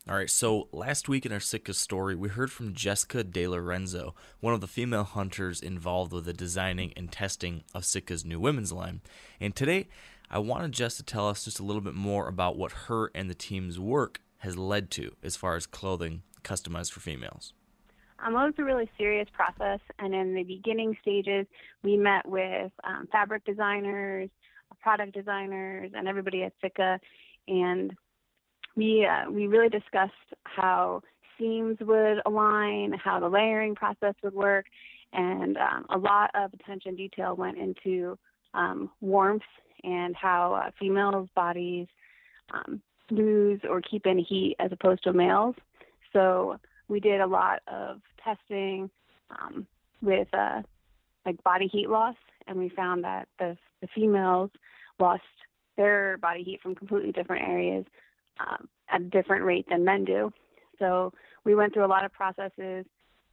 All 0.07 0.17
right, 0.17 0.29
so 0.29 0.69
last 0.71 1.09
week 1.09 1.25
in 1.25 1.33
our 1.33 1.41
Sitka 1.41 1.73
story, 1.73 2.15
we 2.15 2.29
heard 2.29 2.53
from 2.53 2.75
Jessica 2.75 3.25
De 3.25 3.49
Lorenzo, 3.49 4.15
one 4.39 4.53
of 4.53 4.61
the 4.61 4.67
female 4.67 5.05
hunters 5.05 5.63
involved 5.63 6.13
with 6.13 6.27
the 6.27 6.35
designing 6.35 6.93
and 6.95 7.11
testing 7.11 7.65
of 7.75 7.87
Sitka's 7.87 8.23
new 8.23 8.39
women's 8.39 8.71
line. 8.71 9.01
And 9.41 9.57
today, 9.57 9.89
I 10.31 10.41
wanted 10.41 10.73
Jess 10.73 10.99
to 10.99 11.03
tell 11.03 11.27
us 11.31 11.47
just 11.47 11.59
a 11.59 11.63
little 11.63 11.81
bit 11.81 11.95
more 11.95 12.29
about 12.29 12.59
what 12.59 12.73
her 12.87 13.11
and 13.15 13.31
the 13.31 13.35
team's 13.35 13.81
work 13.81 14.21
has 14.41 14.59
led 14.59 14.91
to 14.91 15.17
as 15.23 15.37
far 15.37 15.57
as 15.57 15.65
clothing 15.65 16.23
customized 16.43 16.93
for 16.93 17.01
females. 17.01 17.55
Um, 18.19 18.35
it 18.35 18.37
was 18.37 18.55
a 18.59 18.65
really 18.65 18.91
serious 18.99 19.29
process, 19.33 19.81
and 19.99 20.15
in 20.15 20.35
the 20.35 20.43
beginning 20.43 20.99
stages, 21.01 21.47
we 21.83 21.97
met 21.97 22.29
with 22.29 22.73
um, 22.85 23.09
fabric 23.11 23.47
designers, 23.47 24.29
product 24.83 25.15
designers, 25.15 25.93
and 25.97 26.07
everybody 26.07 26.43
at 26.43 26.53
Sitka, 26.61 27.01
and 27.49 27.97
we 28.77 29.07
uh, 29.07 29.31
we 29.31 29.47
really 29.47 29.69
discussed 29.69 30.13
how 30.45 31.03
seams 31.39 31.79
would 31.81 32.21
align, 32.27 32.93
how 32.93 33.21
the 33.21 33.29
layering 33.29 33.75
process 33.75 34.15
would 34.23 34.35
work, 34.35 34.67
and 35.13 35.57
um, 35.57 35.87
a 35.91 35.99
lot 35.99 36.31
of 36.35 36.53
attention 36.55 36.97
detail 36.97 37.35
went 37.37 37.59
into 37.59 38.19
um, 38.53 38.91
warmth 39.01 39.43
and 39.83 40.15
how 40.17 40.55
uh, 40.55 40.71
females' 40.79 41.29
bodies 41.35 41.87
um, 42.53 42.81
lose 43.11 43.61
or 43.69 43.81
keep 43.81 44.07
in 44.07 44.19
heat 44.19 44.57
as 44.59 44.73
opposed 44.73 45.03
to 45.05 45.13
males. 45.13 45.55
So 46.13 46.59
we 46.89 47.01
did 47.01 47.21
a 47.21 47.27
lot 47.27 47.61
of 47.67 48.01
testing 48.23 48.91
um, 49.31 49.67
with 50.01 50.29
uh, 50.33 50.63
like 51.27 51.43
body 51.43 51.69
heat 51.69 51.89
loss, 51.89 52.17
and 52.47 52.59
we 52.59 52.69
found 52.69 53.05
that 53.05 53.29
the 53.39 53.57
the 53.81 53.89
females 53.95 54.51
lost 54.99 55.23
their 55.77 56.17
body 56.19 56.43
heat 56.43 56.63
from 56.63 56.75
completely 56.75 57.13
different 57.13 57.47
areas 57.47 57.85
um, 58.41 58.69
at 58.89 59.01
a 59.01 59.05
different 59.05 59.45
rate 59.45 59.67
than 59.69 59.85
men 59.85 60.05
do. 60.05 60.33
So 60.79 61.13
we 61.45 61.55
went 61.55 61.73
through 61.73 61.87
a 61.87 61.89
lot 61.89 62.05
of 62.05 62.13
processes 62.13 62.85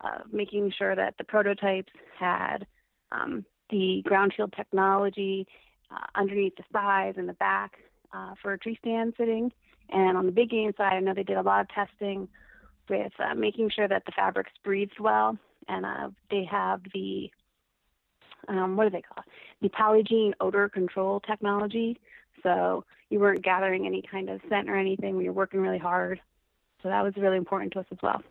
of 0.02 0.32
making 0.32 0.72
sure 0.78 0.96
that 0.96 1.16
the 1.18 1.24
prototypes 1.24 1.94
had 2.20 2.66
um, 3.12 3.46
the 3.70 4.02
ground 4.06 4.34
shield 4.36 4.54
technology 4.56 5.48
uh, 5.92 6.06
underneath 6.16 6.56
the 6.56 6.64
thighs 6.72 7.16
and 7.18 7.28
the 7.28 7.34
back 7.34 7.74
uh, 8.14 8.34
for 8.42 8.54
a 8.54 8.60
tree 8.60 8.78
stand 8.82 9.14
sitting. 9.18 9.52
And 9.90 10.18
on 10.18 10.26
the 10.26 10.32
big 10.32 10.50
game 10.50 10.72
side, 10.78 10.94
I 10.94 11.00
know 11.00 11.14
they 11.14 11.24
did 11.24 11.38
a 11.38 11.42
lot 11.42 11.62
of 11.62 11.68
testing 11.70 12.28
with 12.90 13.12
uh, 13.20 13.36
making 13.36 13.70
sure 13.76 13.88
that 13.88 14.04
the 14.06 14.12
fabrics 14.14 14.52
breathed 14.64 15.00
well, 15.00 15.38
and 15.68 15.86
uh, 15.86 16.10
they 16.30 16.46
have 16.50 16.82
the 16.94 17.30
um, 18.48 18.76
what 18.76 18.86
do 18.86 18.90
they 18.90 19.04
call 19.04 19.24
it? 19.24 19.32
The 19.62 19.70
polygiene 19.70 20.34
odor 20.40 20.68
control 20.68 21.20
technology. 21.20 22.00
So 22.44 22.86
you 23.10 23.20
weren't 23.20 23.44
gathering 23.44 23.86
any 23.86 24.02
kind 24.02 24.30
of 24.30 24.42
scent 24.50 24.70
or 24.70 24.76
anything 24.76 25.18
We 25.18 25.26
you're 25.26 25.34
working 25.34 25.62
really 25.62 25.78
hard. 25.78 26.20
So 26.82 26.90
that 26.90 27.04
was 27.04 27.16
really 27.18 27.38
important 27.38 27.74
to 27.74 27.80
us 27.80 27.86
as 27.92 27.98
well. 28.02 28.22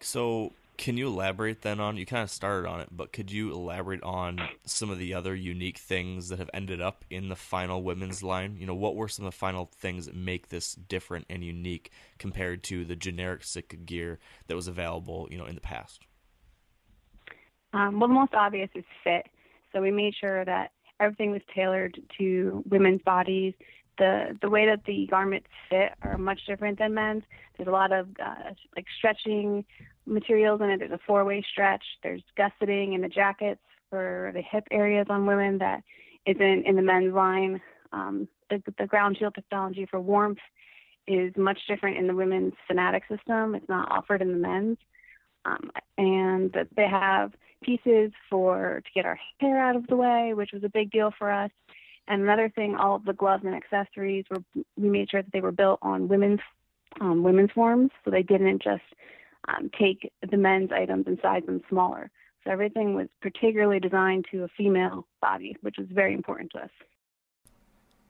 So, 0.00 0.52
can 0.76 0.96
you 0.96 1.08
elaborate 1.08 1.60
then 1.60 1.78
on? 1.78 1.98
You 1.98 2.06
kind 2.06 2.22
of 2.22 2.30
started 2.30 2.66
on 2.66 2.80
it, 2.80 2.88
but 2.90 3.12
could 3.12 3.30
you 3.30 3.52
elaborate 3.52 4.02
on 4.02 4.40
some 4.64 4.88
of 4.88 4.96
the 4.96 5.12
other 5.12 5.34
unique 5.34 5.76
things 5.76 6.30
that 6.30 6.38
have 6.38 6.48
ended 6.54 6.80
up 6.80 7.04
in 7.10 7.28
the 7.28 7.36
final 7.36 7.82
women's 7.82 8.22
line? 8.22 8.56
You 8.58 8.66
know, 8.66 8.74
what 8.74 8.96
were 8.96 9.08
some 9.08 9.26
of 9.26 9.32
the 9.32 9.36
final 9.36 9.70
things 9.76 10.06
that 10.06 10.16
make 10.16 10.48
this 10.48 10.74
different 10.74 11.26
and 11.28 11.44
unique 11.44 11.90
compared 12.18 12.62
to 12.64 12.86
the 12.86 12.96
generic 12.96 13.44
Sitka 13.44 13.76
gear 13.76 14.18
that 14.46 14.56
was 14.56 14.68
available, 14.68 15.28
you 15.30 15.36
know, 15.36 15.44
in 15.44 15.54
the 15.54 15.60
past? 15.60 16.06
Um, 17.74 18.00
well, 18.00 18.08
the 18.08 18.14
most 18.14 18.34
obvious 18.34 18.70
is 18.74 18.84
fit. 19.04 19.26
So 19.72 19.82
we 19.82 19.90
made 19.90 20.14
sure 20.18 20.44
that 20.46 20.72
everything 21.00 21.30
was 21.30 21.42
tailored 21.54 22.00
to 22.18 22.62
women's 22.68 23.02
bodies. 23.02 23.54
The 23.98 24.38
the 24.40 24.48
way 24.48 24.66
that 24.66 24.84
the 24.86 25.06
garments 25.10 25.48
fit 25.68 25.92
are 26.02 26.16
much 26.16 26.40
different 26.46 26.78
than 26.78 26.94
men's. 26.94 27.24
There's 27.56 27.68
a 27.68 27.72
lot 27.72 27.92
of 27.92 28.08
uh, 28.24 28.54
like 28.76 28.86
stretching 28.98 29.64
materials 30.06 30.60
in 30.60 30.70
it. 30.70 30.78
There's 30.78 30.92
a 30.92 31.00
four-way 31.06 31.44
stretch. 31.50 31.84
There's 32.02 32.22
gusseting 32.36 32.94
in 32.94 33.02
the 33.02 33.08
jackets 33.08 33.60
for 33.90 34.30
the 34.34 34.42
hip 34.42 34.64
areas 34.70 35.06
on 35.10 35.26
women 35.26 35.58
that 35.58 35.82
isn't 36.26 36.66
in 36.66 36.76
the 36.76 36.82
men's 36.82 37.14
line. 37.14 37.60
Um, 37.92 38.28
the, 38.48 38.62
the 38.78 38.86
ground 38.86 39.16
shield 39.18 39.34
technology 39.34 39.86
for 39.90 40.00
warmth 40.00 40.38
is 41.06 41.32
much 41.36 41.58
different 41.68 41.98
in 41.98 42.06
the 42.06 42.14
women's 42.14 42.54
fanatic 42.66 43.02
system. 43.08 43.54
It's 43.54 43.68
not 43.68 43.90
offered 43.90 44.22
in 44.22 44.32
the 44.32 44.38
men's. 44.38 44.78
Um, 45.44 45.70
and 45.96 46.54
they 46.76 46.88
have 46.88 47.32
pieces 47.62 48.12
for 48.28 48.82
to 48.84 48.90
get 48.94 49.06
our 49.06 49.18
hair 49.38 49.58
out 49.58 49.76
of 49.76 49.86
the 49.86 49.96
way, 49.96 50.32
which 50.34 50.52
was 50.52 50.64
a 50.64 50.68
big 50.68 50.90
deal 50.90 51.12
for 51.18 51.30
us. 51.30 51.50
And 52.08 52.22
another 52.22 52.48
thing, 52.48 52.74
all 52.74 52.96
of 52.96 53.04
the 53.04 53.12
gloves 53.12 53.44
and 53.44 53.54
accessories 53.54 54.24
were 54.30 54.42
we 54.76 54.88
made 54.88 55.10
sure 55.10 55.22
that 55.22 55.32
they 55.32 55.40
were 55.40 55.52
built 55.52 55.78
on 55.82 56.08
women's 56.08 56.40
um, 57.00 57.22
women's 57.22 57.52
forms, 57.52 57.90
so 58.04 58.10
they 58.10 58.22
didn't 58.22 58.62
just 58.62 58.82
um, 59.48 59.70
take 59.78 60.10
the 60.28 60.36
men's 60.36 60.70
items 60.72 61.04
and 61.06 61.18
size 61.22 61.42
them 61.46 61.62
smaller. 61.68 62.10
So 62.44 62.50
everything 62.50 62.94
was 62.94 63.08
particularly 63.20 63.80
designed 63.80 64.26
to 64.32 64.44
a 64.44 64.48
female 64.48 65.06
body, 65.20 65.56
which 65.60 65.76
was 65.78 65.86
very 65.90 66.14
important 66.14 66.50
to 66.52 66.62
us. 66.62 66.70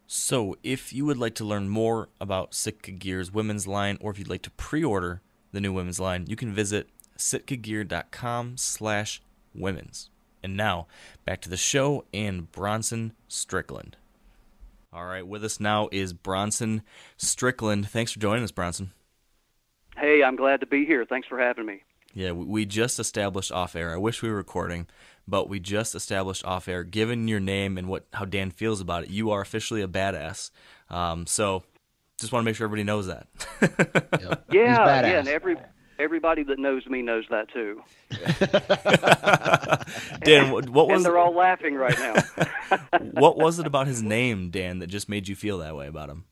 So, 0.07 0.57
if 0.65 0.93
you 0.93 1.05
would 1.07 1.19
like 1.19 1.37
to 1.37 1.45
learn 1.45 1.69
more 1.69 2.09
about 2.21 2.53
Sitka 2.53 2.91
Gear's 2.91 3.31
women's 3.31 3.69
line, 3.69 3.97
or 4.01 4.11
if 4.11 4.19
you'd 4.19 4.29
like 4.29 4.43
to 4.43 4.51
pre-order 4.51 5.23
the 5.53 5.61
new 5.61 5.73
women's 5.73 6.01
line, 6.01 6.25
you 6.27 6.35
can 6.35 6.53
visit 6.53 6.89
sitkagear.com 7.21 8.57
slash 8.57 9.23
women's. 9.55 10.11
And 10.43 10.57
now, 10.57 10.87
back 11.25 11.41
to 11.43 11.49
the 11.51 11.57
show 11.57 12.05
and 12.15 12.51
Bronson 12.51 13.13
Strickland. 13.29 13.97
All 14.93 15.05
right, 15.05 15.27
with 15.27 15.45
us 15.45 15.61
now 15.61 15.89
is 15.93 16.13
Bronson 16.13 16.83
Strickland. 17.17 17.89
Thanks 17.89 18.13
for 18.13 18.19
joining 18.21 18.43
us, 18.43 18.51
Bronson. 18.51 18.91
Hey, 19.97 20.23
I'm 20.25 20.37
glad 20.37 20.61
to 20.61 20.67
be 20.67 20.85
here. 20.87 21.05
Thanks 21.05 21.29
for 21.29 21.39
having 21.39 21.67
me. 21.67 21.83
Yeah, 22.15 22.33
we- 22.33 22.45
we 22.47 22.65
just 22.67 22.99
established 22.99 23.53
off 23.53 23.77
air. 23.77 23.93
I 23.93 23.99
wish 23.99 24.23
we 24.23 24.31
were 24.31 24.37
recording, 24.37 24.89
but 25.29 25.49
we 25.49 25.61
just 25.61 25.95
established 25.95 26.45
off 26.45 26.67
air. 26.67 26.83
Given 26.83 27.29
your 27.29 27.39
name 27.39 27.79
and 27.79 27.87
what 27.87 28.07
how 28.15 28.25
Dan 28.25 28.51
feels 28.51 28.81
about 28.81 29.05
it, 29.05 29.11
you 29.11 29.31
are 29.31 29.41
officially 29.43 29.83
a 29.83 29.87
badass. 29.89 30.51
Um, 30.89 31.27
so, 31.27 31.63
just 32.19 32.33
want 32.33 32.43
to 32.43 32.47
make 32.47 32.57
sure 32.57 32.65
everybody 32.65 32.85
knows 32.85 33.07
that. 33.07 33.27
Yep. 34.21 34.45
Yeah, 34.53 34.69
He's 34.69 34.79
badass. 34.79 35.03
yeah, 35.03 35.19
and 35.21 35.29
every 35.29 35.57
everybody 36.01 36.43
that 36.45 36.59
knows 36.59 36.87
me 36.87 37.03
knows 37.03 37.25
that 37.31 37.49
too. 37.53 37.83
Dan, 40.25 40.51
what, 40.51 40.69
what 40.69 40.89
was 40.89 40.97
and 40.97 41.05
they're 41.05 41.19
all 41.19 41.35
laughing 41.35 41.75
right 41.75 41.99
now. 41.99 42.79
what 43.13 43.37
was 43.37 43.59
it 43.59 43.67
about 43.67 43.87
his 43.87 44.03
name, 44.03 44.51
Dan, 44.51 44.79
that 44.81 44.89
just 44.89 45.09
made 45.09 45.29
you 45.29 45.37
feel 45.37 45.59
that 45.59 45.77
way 45.77 45.87
about 45.87 46.09
him? 46.09 46.25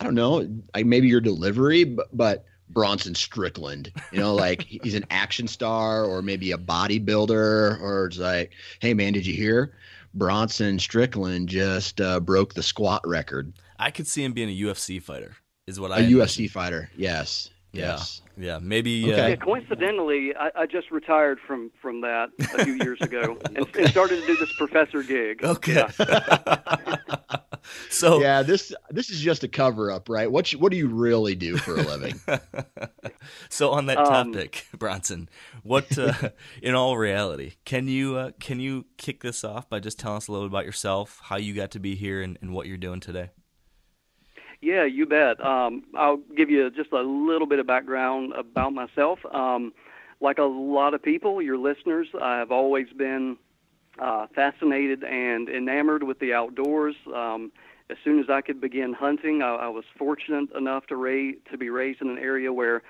I 0.00 0.04
don't 0.04 0.14
know. 0.14 0.46
I, 0.74 0.82
maybe 0.82 1.08
your 1.08 1.20
delivery, 1.20 1.84
but, 1.84 2.08
but 2.12 2.44
Bronson 2.68 3.14
Strickland. 3.14 3.92
You 4.12 4.18
know, 4.18 4.34
like 4.34 4.62
he's 4.62 4.94
an 4.94 5.06
action 5.10 5.48
star 5.48 6.04
or 6.04 6.22
maybe 6.22 6.52
a 6.52 6.58
bodybuilder, 6.58 7.80
or 7.80 8.06
it's 8.06 8.18
like, 8.18 8.52
hey 8.80 8.94
man, 8.94 9.12
did 9.12 9.26
you 9.26 9.34
hear? 9.34 9.74
Bronson 10.14 10.78
Strickland 10.78 11.48
just 11.48 12.00
uh, 12.00 12.20
broke 12.20 12.54
the 12.54 12.62
squat 12.62 13.06
record. 13.06 13.52
I 13.78 13.90
could 13.90 14.06
see 14.06 14.24
him 14.24 14.32
being 14.32 14.48
a 14.48 14.58
UFC 14.58 15.02
fighter. 15.02 15.36
Is 15.66 15.80
what 15.80 15.90
A 15.90 15.96
I 15.96 16.02
UFC 16.02 16.48
fighter, 16.48 16.88
yes, 16.96 17.50
Yeah. 17.50 17.55
Yes. 17.72 18.22
Yeah, 18.38 18.58
maybe. 18.60 19.04
Okay. 19.04 19.30
Yeah, 19.30 19.34
Uh, 19.34 19.44
coincidentally, 19.44 20.34
I, 20.36 20.50
I 20.62 20.66
just 20.66 20.90
retired 20.90 21.38
from 21.46 21.70
from 21.80 22.00
that 22.02 22.28
a 22.54 22.64
few 22.64 22.74
years 22.74 23.00
ago 23.00 23.38
and, 23.44 23.58
and 23.76 23.88
started 23.88 24.20
to 24.20 24.26
do 24.26 24.36
this 24.36 24.52
professor 24.58 25.02
gig. 25.02 25.42
okay. 25.44 25.86
so 27.90 28.20
Yeah, 28.20 28.42
this 28.42 28.72
this 28.90 29.10
is 29.10 29.20
just 29.20 29.42
a 29.44 29.48
cover 29.48 29.90
up, 29.90 30.08
right? 30.08 30.30
What 30.30 30.52
you, 30.52 30.58
what 30.58 30.70
do 30.70 30.78
you 30.78 30.88
really 30.88 31.34
do 31.34 31.56
for 31.56 31.74
a 31.74 31.82
living? 31.82 32.20
so 33.48 33.70
on 33.70 33.86
that 33.86 33.98
Um, 33.98 34.32
topic, 34.32 34.66
Bronson, 34.76 35.28
what 35.62 35.96
uh, 35.98 36.12
in 36.62 36.74
all 36.74 36.96
reality 36.96 37.54
can 37.64 37.88
you 37.88 38.16
uh, 38.16 38.30
can 38.38 38.60
you 38.60 38.84
kick 38.98 39.22
this 39.22 39.44
off 39.44 39.68
by 39.68 39.80
just 39.80 39.98
telling 39.98 40.18
us 40.18 40.28
a 40.28 40.32
little 40.32 40.46
bit 40.48 40.52
about 40.52 40.64
yourself, 40.66 41.20
how 41.24 41.36
you 41.36 41.54
got 41.54 41.70
to 41.72 41.78
be 41.80 41.94
here, 41.94 42.22
and, 42.22 42.38
and 42.40 42.52
what 42.52 42.66
you're 42.66 42.76
doing 42.76 43.00
today? 43.00 43.30
Yeah, 44.66 44.84
you 44.84 45.06
bet. 45.06 45.40
Um, 45.46 45.84
I'll 45.96 46.20
give 46.36 46.50
you 46.50 46.68
just 46.72 46.90
a 46.90 47.00
little 47.00 47.46
bit 47.46 47.60
of 47.60 47.68
background 47.68 48.32
about 48.32 48.72
myself. 48.72 49.20
Um, 49.32 49.72
like 50.20 50.38
a 50.38 50.42
lot 50.42 50.92
of 50.92 51.00
people, 51.00 51.40
your 51.40 51.56
listeners, 51.56 52.08
I've 52.20 52.50
always 52.50 52.88
been 52.88 53.36
uh, 54.02 54.26
fascinated 54.34 55.04
and 55.04 55.48
enamored 55.48 56.02
with 56.02 56.18
the 56.18 56.34
outdoors. 56.34 56.96
Um, 57.14 57.52
as 57.90 57.96
soon 58.02 58.18
as 58.18 58.26
I 58.28 58.40
could 58.40 58.60
begin 58.60 58.92
hunting, 58.92 59.40
I, 59.40 59.54
I 59.54 59.68
was 59.68 59.84
fortunate 59.96 60.50
enough 60.56 60.88
to, 60.88 60.96
ra- 60.96 61.38
to 61.48 61.56
be 61.56 61.70
raised 61.70 62.02
in 62.02 62.08
an 62.08 62.18
area 62.18 62.52
where 62.52 62.82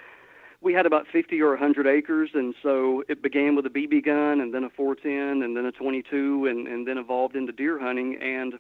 we 0.63 0.73
had 0.73 0.87
about 0.87 1.07
50 1.13 1.39
or 1.43 1.51
100 1.51 1.87
acres, 1.87 2.31
and 2.33 2.55
so 2.63 3.05
it 3.07 3.23
began 3.23 3.55
with 3.55 3.67
a 3.67 3.69
BB 3.69 4.03
gun, 4.07 4.41
and 4.41 4.55
then 4.55 4.65
a 4.65 4.71
410, 4.71 5.43
and 5.43 5.55
then 5.55 5.67
a 5.67 5.73
22, 5.73 6.47
and, 6.47 6.67
and 6.67 6.89
then 6.89 6.97
evolved 6.97 7.37
into 7.37 7.53
deer 7.53 7.79
hunting. 7.79 8.17
And 8.23 8.55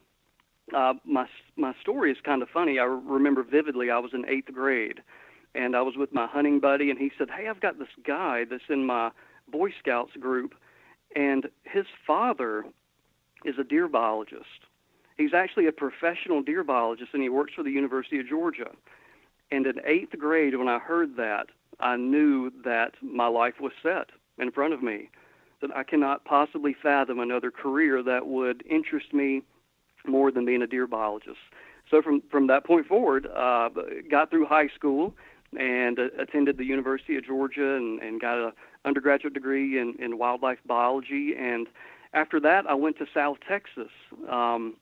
uh, 0.75 0.94
my 1.04 1.26
my 1.56 1.75
story 1.80 2.11
is 2.11 2.18
kind 2.25 2.42
of 2.42 2.49
funny. 2.49 2.78
I 2.78 2.85
remember 2.85 3.42
vividly. 3.42 3.90
I 3.90 3.99
was 3.99 4.12
in 4.14 4.28
eighth 4.28 4.52
grade, 4.52 5.00
and 5.54 5.76
I 5.76 5.82
was 5.82 5.96
with 5.96 6.12
my 6.12 6.26
hunting 6.26 6.61
buddy, 6.61 6.90
and 6.90 6.99
he 6.99 7.12
said, 7.16 7.28
"Hey, 7.30 7.49
I've 7.49 7.61
got 7.61 7.78
this 7.78 7.88
guy 8.04 8.44
that's 8.44 8.68
in 8.68 8.85
my 8.85 9.11
Boy 9.49 9.70
Scouts 9.78 10.16
group, 10.18 10.54
and 11.14 11.49
his 11.62 11.87
father 12.06 12.64
is 13.44 13.58
a 13.58 13.64
deer 13.64 13.88
biologist. 13.88 14.66
He's 15.16 15.35
actually 15.35 15.66
a 15.66 15.73
professional 15.73 16.42
deer 16.42 16.64
biologist, 16.64 17.11
and 17.14 17.23
he 17.23 17.28
works 17.28 17.54
for 17.54 17.62
the 17.62 17.70
University 17.70 18.18
of 18.18 18.26
Georgia." 18.26 18.70
And 19.52 19.66
in 19.66 19.80
eighth 19.85 20.18
grade, 20.18 20.56
when 20.56 20.68
I 20.68 20.80
heard 20.80 21.16
that, 21.16 21.46
I 21.78 21.96
knew 21.96 22.50
that 22.64 22.94
my 23.00 23.28
life 23.28 23.61
was 23.61 23.73
set 23.80 24.11
in 24.38 24.50
front 24.50 24.75
of 24.75 24.82
me. 24.82 25.08
That 25.61 25.75
I 25.75 25.85
cannot 25.85 26.25
possibly 26.25 26.75
fathom 26.75 27.20
another 27.20 27.52
career 27.52 28.02
that 28.02 28.26
would 28.26 28.64
interest 28.68 29.14
me 29.14 29.42
more 30.08 30.30
than 30.30 30.44
being 30.44 30.62
a 30.62 30.66
deer 30.66 30.86
biologist. 30.86 31.38
So 31.90 32.02
from 32.02 32.22
from 32.30 32.46
that 32.48 32.64
point 32.64 32.86
forward, 32.86 33.26
uh, 33.26 33.68
got 34.10 34.30
through 34.30 34.46
high 34.46 34.68
school 34.68 35.14
and 35.58 35.98
uh, 35.98 36.08
attended 36.18 36.58
the 36.58 36.64
University 36.64 37.16
of 37.16 37.25
Georgia 37.25 37.76
and, 37.76 38.00
and 38.02 38.20
got 38.20 38.38
a 38.38 38.52
undergraduate 38.84 39.34
degree 39.34 39.78
in, 39.78 39.94
in 39.98 40.18
wildlife 40.18 40.58
biology. 40.66 41.34
And 41.38 41.66
after 42.12 42.40
that, 42.40 42.66
I 42.68 42.75
went 42.75 42.98
to 42.98 43.06
South 43.12 43.38
Texas. 43.46 43.90
Um, 44.30 44.76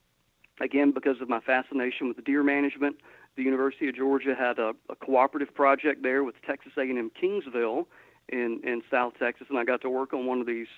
again, 0.60 0.92
because 0.92 1.20
of 1.20 1.28
my 1.28 1.40
fascination 1.40 2.08
with 2.08 2.22
deer 2.24 2.42
management, 2.42 2.96
the 3.36 3.42
University 3.42 3.88
of 3.88 3.96
Georgia 3.96 4.34
had 4.38 4.58
a, 4.58 4.72
a 4.88 4.96
cooperative 4.96 5.54
project 5.54 6.02
there 6.02 6.22
with 6.22 6.34
Texas 6.46 6.72
A&M 6.76 7.10
Kingsville 7.20 7.86
in 8.28 8.60
in 8.64 8.82
South 8.90 9.14
Texas, 9.18 9.48
and 9.50 9.58
I 9.58 9.64
got 9.64 9.80
to 9.82 9.90
work 9.90 10.14
on 10.14 10.26
one 10.26 10.40
of 10.40 10.46
these 10.46 10.68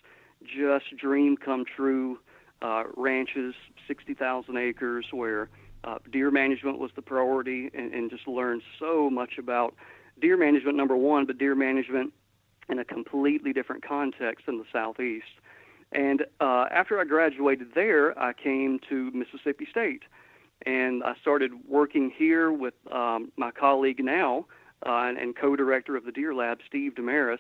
just 0.45 0.97
dream 0.97 1.37
come 1.37 1.65
true 1.65 2.19
uh, 2.63 2.85
ranches, 2.97 3.55
60,000 3.87 4.57
acres, 4.57 5.07
where 5.11 5.49
uh, 5.85 5.99
deer 6.11 6.31
management 6.31 6.79
was 6.79 6.91
the 6.97 7.03
priority, 7.03 7.71
and, 7.75 7.93
and 7.93 8.11
just 8.11 8.27
learned 8.27 8.63
so 8.79 9.11
much 9.11 9.39
about 9.39 9.75
deer 10.21 10.37
management, 10.37 10.77
number 10.77 10.97
one, 10.97 11.27
but 11.27 11.39
deer 11.39 11.55
management 11.55 12.13
in 12.69 12.79
a 12.79 12.85
completely 12.85 13.53
different 13.53 13.87
context 13.87 14.47
in 14.49 14.59
the 14.59 14.65
southeast. 14.73 15.27
And 15.93 16.23
uh, 16.41 16.67
after 16.71 16.99
I 16.99 17.05
graduated 17.05 17.69
there, 17.75 18.19
I 18.19 18.33
came 18.33 18.81
to 18.89 19.11
Mississippi 19.13 19.67
State, 19.71 20.03
and 20.65 21.05
I 21.05 21.15
started 21.21 21.53
working 21.69 22.13
here 22.17 22.51
with 22.51 22.75
um, 22.91 23.31
my 23.37 23.51
colleague 23.53 24.03
now 24.03 24.47
uh, 24.85 25.05
and, 25.05 25.19
and 25.19 25.37
co-director 25.37 25.97
of 25.97 26.05
the 26.05 26.13
Deer 26.13 26.35
Lab, 26.35 26.59
Steve 26.67 26.95
Demarais, 26.95 27.39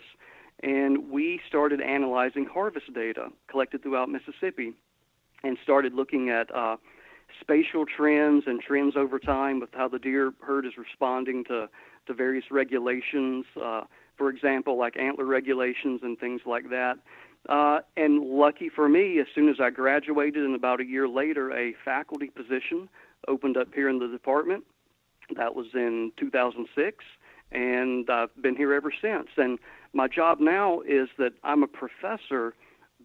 and 0.62 1.10
we 1.10 1.40
started 1.46 1.80
analyzing 1.80 2.46
harvest 2.46 2.92
data 2.94 3.28
collected 3.48 3.82
throughout 3.82 4.08
Mississippi, 4.08 4.72
and 5.46 5.58
started 5.62 5.94
looking 5.94 6.30
at 6.30 6.54
uh, 6.54 6.76
spatial 7.40 7.84
trends 7.86 8.44
and 8.46 8.60
trends 8.60 8.96
over 8.96 9.18
time 9.18 9.60
with 9.60 9.70
how 9.72 9.88
the 9.88 9.98
deer 9.98 10.32
herd 10.40 10.66
is 10.66 10.72
responding 10.76 11.44
to 11.44 11.68
to 12.06 12.14
various 12.14 12.44
regulations. 12.50 13.44
Uh, 13.60 13.82
for 14.16 14.30
example, 14.30 14.78
like 14.78 14.96
antler 14.96 15.24
regulations 15.24 16.00
and 16.02 16.18
things 16.18 16.40
like 16.46 16.70
that. 16.70 16.98
Uh, 17.48 17.80
and 17.96 18.22
lucky 18.22 18.68
for 18.68 18.88
me, 18.88 19.20
as 19.20 19.26
soon 19.34 19.48
as 19.48 19.56
I 19.60 19.70
graduated, 19.70 20.44
and 20.44 20.54
about 20.54 20.80
a 20.80 20.84
year 20.84 21.08
later, 21.08 21.52
a 21.52 21.74
faculty 21.84 22.28
position 22.28 22.88
opened 23.28 23.56
up 23.56 23.68
here 23.74 23.88
in 23.88 23.98
the 23.98 24.08
department. 24.08 24.64
That 25.36 25.54
was 25.54 25.66
in 25.74 26.12
2006, 26.16 27.04
and 27.52 28.08
I've 28.08 28.30
been 28.40 28.56
here 28.56 28.72
ever 28.72 28.92
since. 29.00 29.28
And 29.36 29.58
my 29.92 30.08
job 30.08 30.40
now 30.40 30.80
is 30.80 31.08
that 31.18 31.32
I'm 31.44 31.62
a 31.62 31.68
professor, 31.68 32.54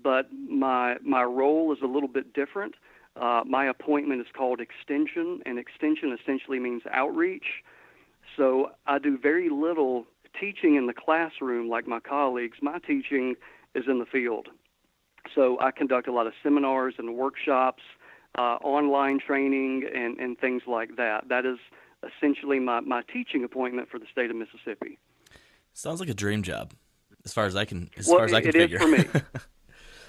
but 0.04 0.28
my 0.50 0.98
my 1.04 1.24
role 1.24 1.72
is 1.74 1.80
a 1.84 1.88
little 1.88 2.10
bit 2.10 2.34
different. 2.34 2.76
Uh, 3.20 3.42
my 3.46 3.66
appointment 3.66 4.22
is 4.22 4.28
called 4.36 4.62
extension, 4.62 5.42
and 5.46 5.60
extension 5.60 6.18
essentially 6.20 6.60
means 6.60 6.82
outreach. 6.92 7.64
So 8.38 8.72
I 8.88 9.00
do 9.00 9.18
very 9.18 9.50
little 9.50 10.06
teaching 10.40 10.76
in 10.76 10.88
the 10.88 10.94
classroom 10.94 11.70
like 11.70 11.88
my 11.88 12.00
colleagues. 12.00 12.58
My 12.62 12.80
teaching 12.80 13.36
is 13.76 13.84
in 13.88 14.00
the 14.00 14.06
field. 14.06 14.48
So 15.36 15.60
I 15.60 15.72
conduct 15.72 16.08
a 16.08 16.12
lot 16.12 16.28
of 16.28 16.34
seminars 16.42 16.96
and 16.98 17.16
workshops, 17.16 17.84
uh, 18.38 18.58
online 18.64 19.20
training, 19.20 19.84
and, 19.94 20.18
and 20.20 20.38
things 20.40 20.64
like 20.68 20.96
that. 20.98 21.30
That 21.30 21.46
is 21.46 21.58
essentially 22.04 22.60
my, 22.60 22.80
my 22.80 23.04
teaching 23.14 23.44
appointment 23.44 23.90
for 23.90 24.00
the 24.00 24.08
state 24.12 24.30
of 24.30 24.36
Mississippi. 24.36 24.98
Sounds 25.74 26.00
like 26.00 26.10
a 26.10 26.14
dream 26.14 26.44
job, 26.44 26.74
as 27.24 27.34
far 27.34 27.46
as 27.46 27.56
I 27.56 27.66
can 27.66 27.90
as 27.98 28.08
well, 28.08 28.18
far 28.18 28.26
as 28.26 28.34
I 28.34 28.42
can 28.42 28.50
it 28.50 28.56
is 28.56 28.62
figure. 28.64 28.80
for 28.80 28.88
me. 28.88 29.06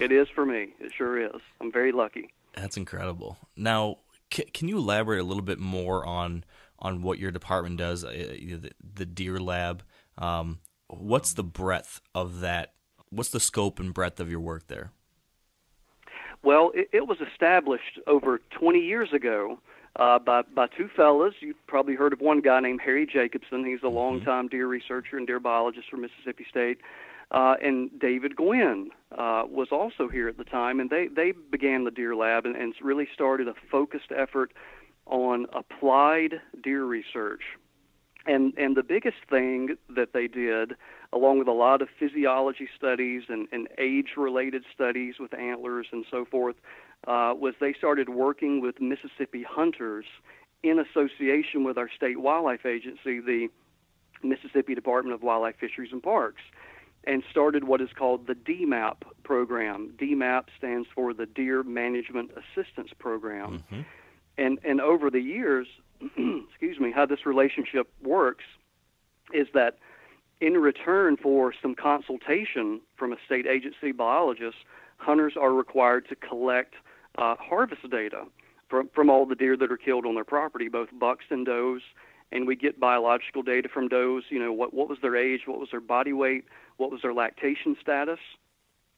it 0.03 0.11
is 0.11 0.27
for 0.33 0.45
me. 0.45 0.73
It 0.79 0.91
sure 0.95 1.19
is. 1.19 1.41
I'm 1.61 1.71
very 1.71 1.91
lucky. 1.91 2.33
That's 2.55 2.77
incredible. 2.77 3.37
Now, 3.55 3.97
c- 4.31 4.45
can 4.53 4.67
you 4.67 4.77
elaborate 4.77 5.19
a 5.19 5.23
little 5.23 5.43
bit 5.43 5.59
more 5.59 6.05
on 6.05 6.43
on 6.79 7.01
what 7.01 7.17
your 7.17 7.31
department 7.31 7.77
does, 7.77 8.03
uh, 8.03 8.09
the, 8.11 8.71
the 8.95 9.05
Deer 9.05 9.39
Lab? 9.39 9.83
Um, 10.17 10.59
what's 10.87 11.33
the 11.33 11.43
breadth 11.43 12.01
of 12.13 12.41
that? 12.41 12.73
What's 13.09 13.29
the 13.29 13.39
scope 13.39 13.79
and 13.79 13.93
breadth 13.93 14.19
of 14.19 14.29
your 14.29 14.41
work 14.41 14.67
there? 14.67 14.91
Well, 16.43 16.71
it, 16.73 16.89
it 16.91 17.07
was 17.07 17.19
established 17.31 17.99
over 18.05 18.41
20 18.51 18.79
years 18.79 19.13
ago 19.13 19.59
uh, 19.95 20.19
by 20.19 20.41
by 20.41 20.67
two 20.67 20.89
fellas. 20.95 21.35
You've 21.39 21.65
probably 21.67 21.95
heard 21.95 22.13
of 22.13 22.19
one 22.19 22.41
guy 22.41 22.59
named 22.59 22.81
Harry 22.83 23.05
Jacobson. 23.05 23.63
He's 23.63 23.83
a 23.83 23.87
longtime 23.87 24.47
deer 24.49 24.67
researcher 24.67 25.17
and 25.17 25.25
deer 25.25 25.39
biologist 25.39 25.89
from 25.89 26.01
Mississippi 26.01 26.45
State. 26.49 26.79
Uh, 27.31 27.55
and 27.61 27.89
David 27.99 28.35
Guynn 28.35 28.89
uh, 29.11 29.43
was 29.49 29.69
also 29.71 30.07
here 30.07 30.27
at 30.27 30.37
the 30.37 30.43
time, 30.43 30.79
and 30.79 30.89
they, 30.89 31.07
they 31.07 31.33
began 31.51 31.83
the 31.83 31.91
Deer 31.91 32.15
Lab 32.15 32.45
and, 32.45 32.55
and 32.55 32.73
really 32.81 33.07
started 33.13 33.47
a 33.47 33.53
focused 33.71 34.11
effort 34.15 34.53
on 35.05 35.47
applied 35.53 36.41
deer 36.63 36.85
research. 36.85 37.41
And 38.25 38.53
and 38.57 38.77
the 38.77 38.83
biggest 38.83 39.17
thing 39.29 39.75
that 39.93 40.13
they 40.13 40.27
did, 40.27 40.75
along 41.11 41.39
with 41.39 41.49
a 41.49 41.53
lot 41.53 41.81
of 41.81 41.89
physiology 41.99 42.69
studies 42.73 43.23
and, 43.27 43.49
and 43.51 43.67
age-related 43.77 44.63
studies 44.73 45.15
with 45.19 45.33
antlers 45.33 45.87
and 45.91 46.05
so 46.09 46.23
forth, 46.23 46.55
uh, 47.05 47.33
was 47.37 47.53
they 47.59 47.73
started 47.73 48.07
working 48.07 48.61
with 48.61 48.79
Mississippi 48.79 49.43
hunters 49.43 50.05
in 50.63 50.79
association 50.79 51.65
with 51.65 51.77
our 51.77 51.89
state 51.93 52.21
wildlife 52.21 52.65
agency, 52.65 53.19
the 53.19 53.49
Mississippi 54.23 54.73
Department 54.73 55.13
of 55.13 55.21
Wildlife, 55.21 55.57
Fisheries, 55.59 55.91
and 55.91 56.01
Parks, 56.01 56.41
and 57.05 57.23
started 57.29 57.65
what 57.65 57.81
is 57.81 57.89
called 57.97 58.27
the 58.27 58.33
DMAP 58.33 58.97
program. 59.23 59.93
DMAP 59.97 60.45
stands 60.57 60.87
for 60.93 61.13
the 61.13 61.25
Deer 61.25 61.63
Management 61.63 62.31
Assistance 62.31 62.91
Program. 62.97 63.63
And 64.37 64.59
and 64.63 64.81
over 64.81 65.09
the 65.09 65.19
years, 65.19 65.67
excuse 66.01 66.79
me, 66.79 66.91
how 66.91 67.05
this 67.05 67.25
relationship 67.25 67.91
works 68.01 68.45
is 69.33 69.47
that 69.53 69.77
in 70.41 70.53
return 70.53 71.17
for 71.17 71.53
some 71.61 71.75
consultation 71.75 72.81
from 72.95 73.13
a 73.13 73.17
state 73.25 73.45
agency 73.45 73.91
biologist, 73.91 74.57
hunters 74.97 75.33
are 75.39 75.53
required 75.53 76.07
to 76.09 76.15
collect 76.15 76.73
uh, 77.17 77.35
harvest 77.39 77.89
data 77.89 78.25
from 78.69 78.89
from 78.93 79.09
all 79.09 79.25
the 79.25 79.35
deer 79.35 79.55
that 79.55 79.71
are 79.71 79.77
killed 79.77 80.05
on 80.05 80.15
their 80.15 80.23
property, 80.23 80.67
both 80.67 80.89
bucks 80.99 81.25
and 81.29 81.45
does, 81.45 81.81
and 82.33 82.47
we 82.47 82.55
get 82.55 82.79
biological 82.79 83.43
data 83.43 83.69
from 83.69 83.87
does. 83.87 84.23
You 84.29 84.39
know, 84.39 84.51
what 84.51 84.73
what 84.73 84.89
was 84.89 84.97
their 85.01 85.15
age, 85.15 85.41
what 85.45 85.59
was 85.59 85.69
their 85.71 85.79
body 85.79 86.11
weight, 86.11 86.45
what 86.77 86.91
was 86.91 87.01
their 87.01 87.13
lactation 87.13 87.77
status, 87.79 88.19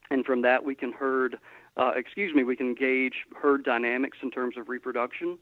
and 0.10 0.26
from 0.26 0.42
that 0.42 0.64
we 0.64 0.74
can 0.74 0.92
herd, 0.92 1.38
uh, 1.78 1.92
excuse 1.96 2.34
me, 2.34 2.44
we 2.44 2.56
can 2.56 2.74
gauge 2.74 3.26
herd 3.40 3.64
dynamics 3.64 4.18
in 4.24 4.32
terms 4.32 4.56
of 4.58 4.70
reproduction, 4.70 5.38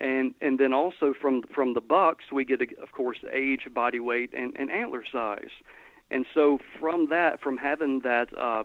and 0.00 0.34
and 0.40 0.58
then 0.58 0.72
also 0.72 1.14
from 1.20 1.42
from 1.54 1.74
the 1.74 1.80
bucks 1.80 2.24
we 2.32 2.44
get 2.44 2.60
of 2.62 2.92
course 2.92 3.18
age, 3.32 3.68
body 3.72 4.00
weight, 4.00 4.30
and, 4.36 4.54
and 4.58 4.70
antler 4.70 5.04
size, 5.12 5.52
and 6.10 6.24
so 6.34 6.58
from 6.80 7.08
that, 7.10 7.40
from 7.40 7.58
having 7.58 8.00
that 8.00 8.28
uh, 8.36 8.64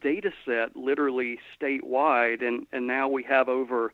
data 0.00 0.30
set 0.46 0.76
literally 0.76 1.38
statewide, 1.60 2.46
and 2.46 2.66
and 2.72 2.86
now 2.86 3.08
we 3.08 3.24
have 3.24 3.48
over 3.48 3.92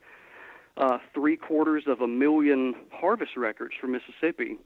uh, 0.77 0.99
three 1.15 1.37
quarters 1.37 1.85
of 1.87 2.01
a 2.01 2.09
million 2.09 2.75
harvest 2.93 3.37
records 3.37 3.75
from 3.81 3.93
Mississippi 3.93 4.57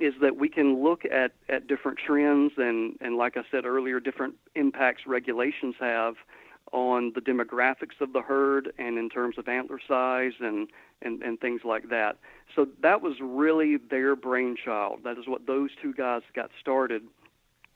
is 0.00 0.14
that 0.20 0.36
we 0.36 0.48
can 0.48 0.82
look 0.82 1.04
at, 1.04 1.32
at 1.48 1.66
different 1.66 1.98
trends 1.98 2.52
and, 2.56 2.96
and 3.00 3.16
like 3.16 3.36
I 3.36 3.42
said 3.50 3.64
earlier, 3.64 4.00
different 4.00 4.34
impacts 4.54 5.02
regulations 5.06 5.74
have 5.80 6.14
on 6.72 7.12
the 7.14 7.20
demographics 7.20 8.00
of 8.00 8.12
the 8.12 8.22
herd 8.22 8.72
and 8.78 8.96
in 8.98 9.10
terms 9.10 9.36
of 9.36 9.46
antler 9.48 9.78
size 9.86 10.32
and, 10.40 10.68
and, 11.02 11.22
and 11.22 11.38
things 11.40 11.60
like 11.64 11.90
that. 11.90 12.16
So 12.56 12.66
that 12.82 13.02
was 13.02 13.16
really 13.20 13.76
their 13.76 14.16
brainchild. 14.16 15.00
That 15.04 15.18
is 15.18 15.26
what 15.26 15.46
those 15.46 15.70
two 15.80 15.92
guys 15.92 16.22
got 16.34 16.50
started. 16.58 17.02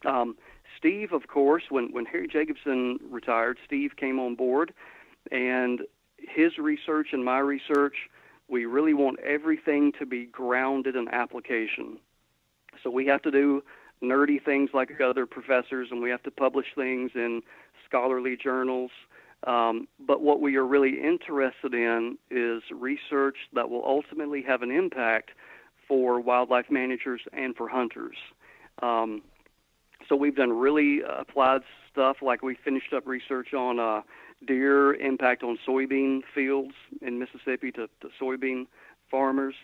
Um, 0.07 0.37
Steve, 0.79 1.13
of 1.13 1.29
course, 1.29 1.65
when, 1.69 1.93
when 1.93 2.07
Harry 2.07 2.29
Jacobson 2.29 2.99
retired, 3.11 3.59
Steve 3.65 3.97
came 3.97 4.19
on 4.19 4.35
board 4.35 4.73
and 5.31 5.81
his 6.29 6.59
research 6.59 7.09
and 7.13 7.25
my 7.25 7.39
research, 7.39 7.95
we 8.49 8.65
really 8.65 8.95
want 8.95 9.19
everything 9.21 9.93
to 9.99 10.07
be 10.07 10.27
grounded 10.27 10.97
in 10.97 11.09
application. 11.09 11.99
So 12.83 12.91
we 12.91 13.07
have 13.07 13.23
to 13.23 13.31
do 13.31 13.63
nerdy 14.03 14.43
things 14.45 14.71
like 14.75 15.01
other 15.01 15.27
professors, 15.27 15.89
and 15.91 16.03
we 16.03 16.11
have 16.11 16.23
to 16.25 16.31
publish 16.31 16.67
things 16.75 17.11
in 17.15 17.43
scholarly 17.87 18.37
journals. 18.37 18.91
Um, 19.47 19.89
but 19.99 20.23
what 20.23 20.41
we 20.41 20.57
are 20.57 20.67
really 20.67 21.01
interested 21.03 21.75
in 21.75 22.19
is 22.31 22.63
research 22.71 23.37
that 23.55 23.71
will 23.71 23.85
ultimately 23.85 24.43
have 24.43 24.63
an 24.63 24.71
impact 24.71 25.31
for 25.87 26.21
wildlife 26.21 26.71
managers 26.71 27.21
and 27.33 27.55
for 27.57 27.69
hunters. 27.69 28.17
Um, 28.83 29.23
so 30.09 30.17
we've 30.17 30.37
done 30.37 30.53
really 30.53 31.01
applied 31.01 31.63
stuff, 31.91 32.19
like 32.23 32.43
we 32.43 32.55
finished 32.55 32.93
up 32.93 33.07
research 33.07 33.55
on 33.55 33.79
uh, 33.79 34.03
deer 34.45 34.95
impact 34.95 35.43
on 35.43 35.59
soybean 35.67 36.21
fields 36.35 36.75
in 37.01 37.19
Mississippi 37.19 37.73
to, 37.73 37.89
to 38.01 38.09
soybean 38.21 38.67
farmers. 39.11 39.55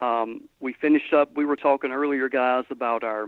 Um, 0.00 0.48
we 0.60 0.72
finished 0.72 1.12
up. 1.12 1.36
We 1.36 1.44
were 1.44 1.56
talking 1.56 1.90
earlier, 1.90 2.28
guys, 2.28 2.64
about 2.70 3.02
our 3.02 3.26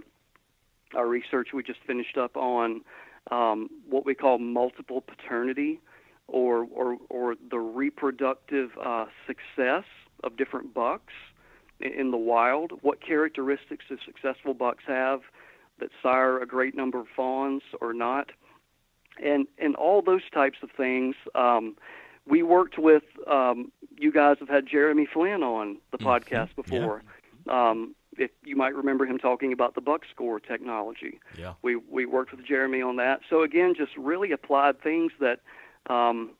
our 0.95 1.07
research. 1.07 1.49
We 1.53 1.63
just 1.63 1.81
finished 1.87 2.17
up 2.17 2.37
on 2.37 2.83
um, 3.31 3.69
what 3.89 4.05
we 4.05 4.15
call 4.15 4.39
multiple 4.39 5.01
paternity, 5.01 5.81
or 6.29 6.67
or 6.73 6.99
or 7.09 7.35
the 7.51 7.59
reproductive 7.59 8.71
uh, 8.85 9.07
success 9.27 9.85
of 10.23 10.37
different 10.37 10.75
bucks 10.75 11.13
in, 11.81 11.93
in 11.93 12.11
the 12.11 12.17
wild. 12.17 12.73
What 12.83 13.01
characteristics 13.05 13.85
do 13.89 13.97
successful 14.05 14.55
bucks 14.55 14.85
have 14.87 15.21
that 15.81 15.91
sire 16.03 16.39
a 16.41 16.47
great 16.47 16.77
number 16.77 17.01
of 17.01 17.07
fawns 17.17 17.63
or 17.81 17.93
not? 17.93 18.31
And 19.23 19.47
and 19.59 19.75
all 19.77 20.03
those 20.03 20.29
types 20.33 20.59
of 20.63 20.71
things. 20.71 21.15
Um, 21.35 21.77
we 22.27 22.43
worked 22.43 22.79
with 22.79 23.03
um, 23.27 23.73
you 23.97 24.13
guys 24.13 24.37
have 24.41 24.49
had 24.49 24.67
Jeremy 24.67 25.07
Flinn 25.11 25.43
on 25.43 25.79
the 25.91 25.99
mm-hmm. 25.99 26.07
podcast 26.07 26.55
before. 26.55 27.03
Yeah. 27.47 27.71
Um, 27.71 27.95
if 28.17 28.31
you 28.45 28.57
might 28.57 28.75
remember 28.75 29.07
him 29.07 29.19
talking 29.19 29.53
about 29.53 29.75
the 29.75 29.81
buck 29.81 30.03
score 30.11 30.41
technology. 30.41 31.21
Yeah. 31.39 31.55
We 31.63 31.77
we 31.77 32.07
worked 32.07 32.33
with 32.33 32.47
Jeremy 32.47 32.83
on 32.83 32.97
that. 32.97 33.21
So 33.29 33.43
again, 33.43 33.75
just 33.77 33.97
really 33.97 34.33
applied 34.33 34.81
things 34.81 35.13
that 35.21 35.41
um, 35.89 36.31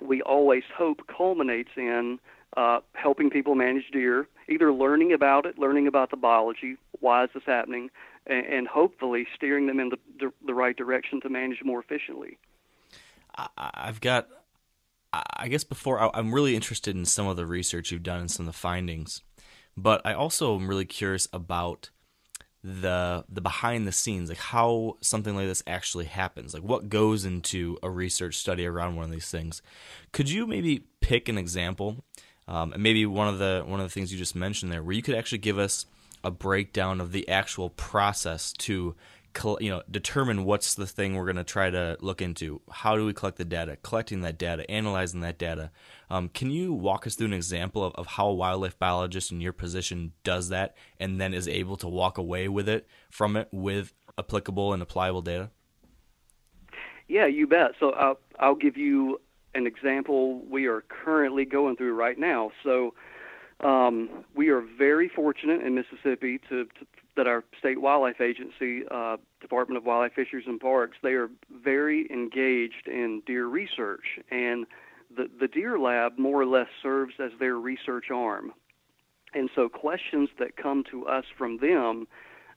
we 0.00 0.22
always 0.22 0.62
hope 0.76 1.02
culminates 1.08 1.70
in 1.76 2.18
uh, 2.56 2.80
helping 2.94 3.30
people 3.30 3.54
manage 3.54 3.90
deer, 3.92 4.28
either 4.48 4.72
learning 4.72 5.12
about 5.12 5.46
it, 5.46 5.58
learning 5.58 5.86
about 5.86 6.10
the 6.10 6.16
biology, 6.16 6.76
why 7.00 7.24
is 7.24 7.30
this 7.34 7.42
happening, 7.46 7.90
and, 8.28 8.46
and 8.46 8.68
hopefully 8.68 9.26
steering 9.34 9.66
them 9.66 9.80
in 9.80 9.90
the, 9.90 10.32
the 10.46 10.54
right 10.54 10.76
direction 10.76 11.20
to 11.22 11.28
manage 11.28 11.58
more 11.64 11.80
efficiently. 11.80 12.38
I've 13.56 14.00
got, 14.00 14.28
I 15.12 15.48
guess 15.48 15.64
before, 15.64 16.14
I'm 16.16 16.34
really 16.34 16.56
interested 16.56 16.96
in 16.96 17.04
some 17.04 17.26
of 17.26 17.36
the 17.36 17.46
research 17.46 17.92
you've 17.92 18.02
done 18.02 18.20
and 18.20 18.30
some 18.30 18.48
of 18.48 18.52
the 18.52 18.58
findings, 18.58 19.22
but 19.76 20.02
I 20.04 20.12
also 20.12 20.56
am 20.56 20.68
really 20.68 20.84
curious 20.84 21.28
about 21.32 21.90
the 22.64 23.24
the 23.28 23.40
behind 23.40 23.86
the 23.86 23.92
scenes 23.92 24.28
like 24.28 24.38
how 24.38 24.96
something 25.00 25.36
like 25.36 25.46
this 25.46 25.62
actually 25.68 26.06
happens 26.06 26.52
like 26.52 26.62
what 26.62 26.88
goes 26.88 27.24
into 27.24 27.78
a 27.84 27.88
research 27.88 28.34
study 28.34 28.66
around 28.66 28.96
one 28.96 29.04
of 29.04 29.12
these 29.12 29.30
things 29.30 29.62
could 30.10 30.28
you 30.28 30.44
maybe 30.44 30.82
pick 31.00 31.28
an 31.28 31.38
example 31.38 32.04
um, 32.48 32.72
and 32.72 32.82
maybe 32.82 33.06
one 33.06 33.28
of 33.28 33.38
the 33.38 33.62
one 33.64 33.78
of 33.78 33.86
the 33.86 33.90
things 33.90 34.10
you 34.12 34.18
just 34.18 34.34
mentioned 34.34 34.72
there 34.72 34.82
where 34.82 34.94
you 34.94 35.02
could 35.02 35.14
actually 35.14 35.38
give 35.38 35.56
us 35.56 35.86
a 36.24 36.30
breakdown 36.30 37.00
of 37.00 37.12
the 37.12 37.28
actual 37.28 37.70
process 37.70 38.52
to 38.52 38.94
you 39.60 39.70
know 39.70 39.82
determine 39.90 40.44
what's 40.44 40.74
the 40.74 40.86
thing 40.86 41.14
we're 41.14 41.24
going 41.24 41.36
to 41.36 41.44
try 41.44 41.70
to 41.70 41.96
look 42.00 42.20
into. 42.20 42.60
How 42.70 42.96
do 42.96 43.06
we 43.06 43.12
collect 43.12 43.36
the 43.36 43.44
data? 43.44 43.76
Collecting 43.82 44.22
that 44.22 44.38
data 44.38 44.68
analyzing 44.70 45.20
that 45.20 45.38
data. 45.38 45.70
Um, 46.10 46.28
can 46.28 46.50
you 46.50 46.72
walk 46.72 47.06
us 47.06 47.14
through 47.14 47.28
an 47.28 47.32
example 47.32 47.84
of, 47.84 47.94
of 47.94 48.06
how 48.06 48.28
a 48.28 48.34
wildlife 48.34 48.78
biologist 48.78 49.30
in 49.30 49.40
your 49.40 49.52
position 49.52 50.12
does 50.24 50.48
that 50.48 50.76
and 50.98 51.20
then 51.20 51.34
is 51.34 51.46
able 51.46 51.76
to 51.76 51.88
walk 51.88 52.18
away 52.18 52.48
with 52.48 52.68
it 52.68 52.86
from 53.10 53.36
it 53.36 53.48
with 53.52 53.92
applicable 54.18 54.72
and 54.72 54.82
applicable 54.82 55.22
data? 55.22 55.50
Yeah 57.06 57.26
you 57.26 57.46
bet. 57.46 57.72
So 57.78 57.90
i'll, 57.92 58.18
I'll 58.38 58.56
give 58.56 58.76
you 58.76 59.20
an 59.54 59.66
example 59.66 60.44
we 60.46 60.66
are 60.66 60.82
currently 60.88 61.44
going 61.44 61.76
through 61.76 61.94
right 61.94 62.18
now. 62.18 62.50
So 62.64 62.94
um, 63.60 64.24
we 64.34 64.48
are 64.48 64.60
very 64.60 65.08
fortunate 65.08 65.62
in 65.62 65.74
Mississippi 65.74 66.38
to, 66.48 66.64
to 66.64 66.86
that 67.16 67.26
our 67.26 67.42
state 67.58 67.80
wildlife 67.80 68.20
agency, 68.20 68.84
uh, 68.92 69.16
Department 69.40 69.76
of 69.76 69.84
Wildlife, 69.84 70.12
Fisheries 70.14 70.46
and 70.46 70.60
Parks, 70.60 70.96
they 71.02 71.14
are 71.14 71.28
very 71.62 72.08
engaged 72.12 72.86
in 72.86 73.22
deer 73.26 73.46
research, 73.46 74.20
and 74.30 74.66
the 75.14 75.28
the 75.40 75.48
Deer 75.48 75.78
Lab 75.78 76.16
more 76.16 76.40
or 76.40 76.46
less 76.46 76.68
serves 76.80 77.14
as 77.18 77.32
their 77.40 77.56
research 77.56 78.10
arm. 78.12 78.52
And 79.34 79.50
so, 79.54 79.68
questions 79.68 80.28
that 80.38 80.56
come 80.56 80.84
to 80.90 81.06
us 81.06 81.24
from 81.36 81.58
them 81.58 82.06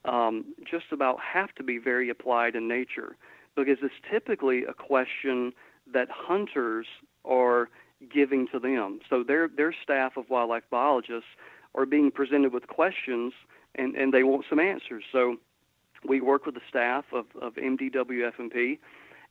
um, 0.06 0.46
just 0.70 0.92
about 0.92 1.18
have 1.20 1.54
to 1.56 1.64
be 1.64 1.80
very 1.80 2.10
applied 2.10 2.56
in 2.56 2.68
nature, 2.68 3.18
because 3.56 3.78
it's 3.82 3.94
typically 4.12 4.64
a 4.64 4.74
question 4.74 5.54
that 5.92 6.08
hunters 6.12 6.86
are 7.26 7.70
giving 8.10 8.48
to 8.50 8.60
them. 8.60 9.00
So 9.10 9.24
their 9.24 9.48
their 9.48 9.74
staff 9.84 10.18
of 10.18 10.30
wildlife 10.30 10.64
biologists 10.70 11.30
are 11.76 11.86
being 11.86 12.12
presented 12.12 12.54
with 12.54 12.68
questions 12.68 13.34
and, 13.76 13.96
and 13.96 14.14
they 14.14 14.24
want 14.24 14.46
some 14.50 14.60
answers. 14.60 15.04
So 15.12 15.38
we 16.06 16.20
work 16.20 16.46
with 16.46 16.56
the 16.56 16.62
staff 16.68 17.06
of, 17.14 17.26
of 17.42 17.56
MDWFP 17.56 18.80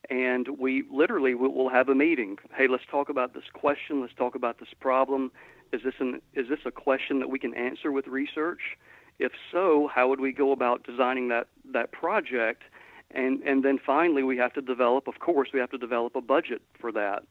and 0.08 0.48
we 0.58 0.84
literally 0.90 1.34
will 1.34 1.68
have 1.68 1.88
a 1.88 1.94
meeting. 1.94 2.36
Hey, 2.54 2.68
let's 2.68 2.84
talk 2.90 3.08
about 3.10 3.34
this 3.34 3.44
question. 3.52 4.00
Let's 4.00 4.14
talk 4.14 4.34
about 4.34 4.58
this 4.58 4.70
problem. 4.80 5.30
Is 5.72 5.82
this 5.84 5.94
an 6.00 6.20
is 6.34 6.48
this 6.48 6.60
a 6.64 6.70
question 6.70 7.20
that 7.20 7.28
we 7.28 7.38
can 7.38 7.54
answer 7.54 7.92
with 7.92 8.06
research? 8.06 8.60
If 9.18 9.32
so, 9.52 9.90
how 9.94 10.08
would 10.08 10.20
we 10.20 10.32
go 10.32 10.52
about 10.52 10.84
designing 10.84 11.28
that 11.28 11.48
that 11.72 11.92
project? 11.92 12.62
And 13.10 13.42
and 13.42 13.62
then 13.62 13.78
finally, 13.84 14.22
we 14.22 14.38
have 14.38 14.54
to 14.54 14.62
develop. 14.62 15.06
Of 15.06 15.18
course, 15.18 15.50
we 15.52 15.60
have 15.60 15.70
to 15.70 15.78
develop 15.78 16.16
a 16.16 16.22
budget 16.22 16.62
for 16.80 16.90
that 16.92 17.24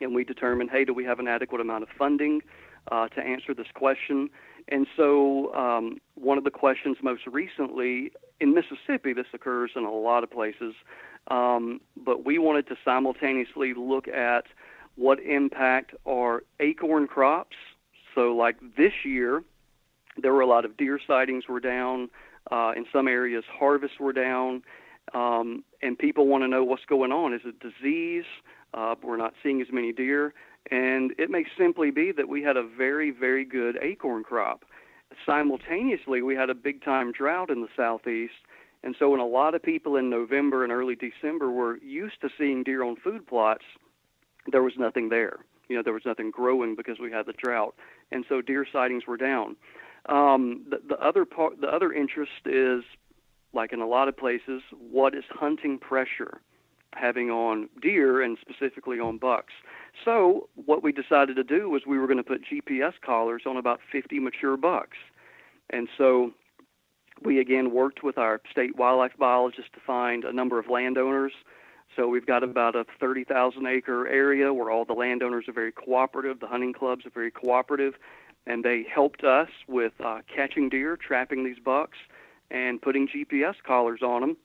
and 0.00 0.14
we 0.14 0.24
determine, 0.24 0.68
hey, 0.68 0.84
do 0.84 0.94
we 0.94 1.04
have 1.04 1.18
an 1.18 1.28
adequate 1.28 1.60
amount 1.60 1.82
of 1.82 1.88
funding 1.96 2.42
uh, 2.90 3.08
to 3.08 3.20
answer 3.20 3.54
this 3.54 3.68
question? 3.74 4.30
And 4.68 4.86
so, 4.96 5.54
um, 5.54 5.98
one 6.14 6.38
of 6.38 6.44
the 6.44 6.50
questions 6.50 6.96
most 7.02 7.26
recently 7.26 8.12
in 8.40 8.54
Mississippi, 8.54 9.12
this 9.12 9.26
occurs 9.32 9.70
in 9.76 9.84
a 9.84 9.92
lot 9.92 10.24
of 10.24 10.30
places, 10.30 10.74
um, 11.28 11.80
but 11.96 12.24
we 12.24 12.38
wanted 12.38 12.66
to 12.68 12.76
simultaneously 12.84 13.74
look 13.74 14.08
at 14.08 14.46
what 14.96 15.20
impact 15.20 15.94
are 16.04 16.42
acorn 16.58 17.06
crops. 17.06 17.56
So, 18.14 18.34
like 18.34 18.56
this 18.76 18.92
year, 19.04 19.42
there 20.16 20.32
were 20.32 20.40
a 20.40 20.46
lot 20.46 20.64
of 20.64 20.76
deer 20.76 20.98
sightings 21.06 21.48
were 21.48 21.60
down. 21.60 22.10
Uh, 22.50 22.72
in 22.76 22.86
some 22.92 23.08
areas, 23.08 23.44
harvests 23.48 23.98
were 23.98 24.12
down, 24.12 24.62
um, 25.14 25.64
and 25.82 25.98
people 25.98 26.26
want 26.28 26.44
to 26.44 26.48
know 26.48 26.62
what's 26.62 26.84
going 26.84 27.10
on. 27.10 27.34
Is 27.34 27.40
it 27.44 27.58
disease? 27.60 28.24
Uh, 28.76 28.94
we're 29.02 29.16
not 29.16 29.32
seeing 29.42 29.60
as 29.62 29.68
many 29.72 29.90
deer, 29.90 30.34
and 30.70 31.12
it 31.18 31.30
may 31.30 31.44
simply 31.58 31.90
be 31.90 32.12
that 32.12 32.28
we 32.28 32.42
had 32.42 32.56
a 32.56 32.62
very, 32.62 33.10
very 33.10 33.44
good 33.44 33.78
acorn 33.80 34.22
crop. 34.22 34.64
Simultaneously, 35.24 36.20
we 36.20 36.34
had 36.34 36.50
a 36.50 36.54
big 36.54 36.84
time 36.84 37.10
drought 37.10 37.48
in 37.48 37.62
the 37.62 37.68
southeast, 37.74 38.34
and 38.82 38.94
so 38.98 39.10
when 39.10 39.20
a 39.20 39.26
lot 39.26 39.54
of 39.54 39.62
people 39.62 39.96
in 39.96 40.10
November 40.10 40.62
and 40.62 40.72
early 40.72 40.94
December 40.94 41.50
were 41.50 41.78
used 41.78 42.20
to 42.20 42.28
seeing 42.36 42.62
deer 42.62 42.84
on 42.84 42.96
food 42.96 43.26
plots, 43.26 43.64
there 44.52 44.62
was 44.62 44.74
nothing 44.78 45.08
there. 45.08 45.38
You 45.68 45.76
know, 45.76 45.82
there 45.82 45.94
was 45.94 46.04
nothing 46.04 46.30
growing 46.30 46.76
because 46.76 46.98
we 47.00 47.10
had 47.10 47.26
the 47.26 47.32
drought, 47.32 47.74
and 48.12 48.26
so 48.28 48.42
deer 48.42 48.66
sightings 48.70 49.06
were 49.06 49.16
down. 49.16 49.56
Um, 50.08 50.64
the, 50.68 50.80
the 50.86 51.00
other 51.00 51.24
part, 51.24 51.60
the 51.60 51.68
other 51.68 51.92
interest 51.92 52.30
is, 52.44 52.84
like 53.54 53.72
in 53.72 53.80
a 53.80 53.86
lot 53.86 54.06
of 54.08 54.16
places, 54.16 54.60
what 54.78 55.14
is 55.14 55.24
hunting 55.30 55.78
pressure 55.78 56.42
having 56.96 57.30
on 57.30 57.68
deer 57.80 58.22
and 58.22 58.38
specifically 58.40 58.98
on 58.98 59.18
bucks. 59.18 59.52
So 60.04 60.48
what 60.54 60.82
we 60.82 60.92
decided 60.92 61.36
to 61.36 61.44
do 61.44 61.68
was 61.68 61.82
we 61.86 61.98
were 61.98 62.06
going 62.06 62.18
to 62.18 62.24
put 62.24 62.42
GPS 62.44 62.94
collars 63.04 63.42
on 63.46 63.56
about 63.56 63.80
50 63.90 64.18
mature 64.20 64.56
bucks, 64.56 64.96
and 65.70 65.88
so 65.96 66.32
we 67.22 67.40
again 67.40 67.72
worked 67.72 68.02
with 68.02 68.18
our 68.18 68.40
state 68.50 68.76
wildlife 68.76 69.16
biologist 69.18 69.72
to 69.74 69.80
find 69.86 70.24
a 70.24 70.32
number 70.32 70.58
of 70.58 70.68
landowners. 70.68 71.32
So 71.94 72.08
we've 72.08 72.26
got 72.26 72.42
about 72.42 72.76
a 72.76 72.84
30,000 73.00 73.66
acre 73.66 74.06
area 74.06 74.52
where 74.52 74.70
all 74.70 74.84
the 74.84 74.92
landowners 74.92 75.46
are 75.48 75.52
very 75.52 75.72
cooperative, 75.72 76.40
the 76.40 76.46
hunting 76.46 76.74
clubs 76.74 77.06
are 77.06 77.10
very 77.10 77.30
cooperative, 77.30 77.94
and 78.46 78.64
they 78.64 78.84
helped 78.92 79.24
us 79.24 79.48
with 79.66 79.92
uh, 80.04 80.20
catching 80.34 80.68
deer, 80.68 80.96
trapping 80.96 81.44
these 81.44 81.58
bucks, 81.58 81.98
and 82.50 82.82
putting 82.82 83.08
GPS 83.08 83.54
collars 83.66 84.02
on 84.02 84.20
them. 84.20 84.36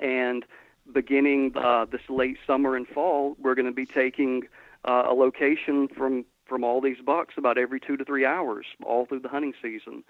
And 0.00 0.44
beginning 0.92 1.52
uh, 1.56 1.84
this 1.84 2.02
late 2.08 2.36
summer 2.46 2.76
and 2.76 2.86
fall, 2.86 3.36
we're 3.40 3.54
going 3.54 3.66
to 3.66 3.72
be 3.72 3.86
taking 3.86 4.42
uh, 4.84 5.04
a 5.08 5.14
location 5.14 5.88
from 5.88 6.24
from 6.46 6.64
all 6.64 6.80
these 6.80 6.96
bucks 7.04 7.34
about 7.36 7.58
every 7.58 7.78
two 7.78 7.96
to 7.98 8.04
three 8.04 8.24
hours, 8.24 8.64
all 8.82 9.04
through 9.04 9.20
the 9.20 9.28
hunting 9.28 9.52
season. 9.60 10.02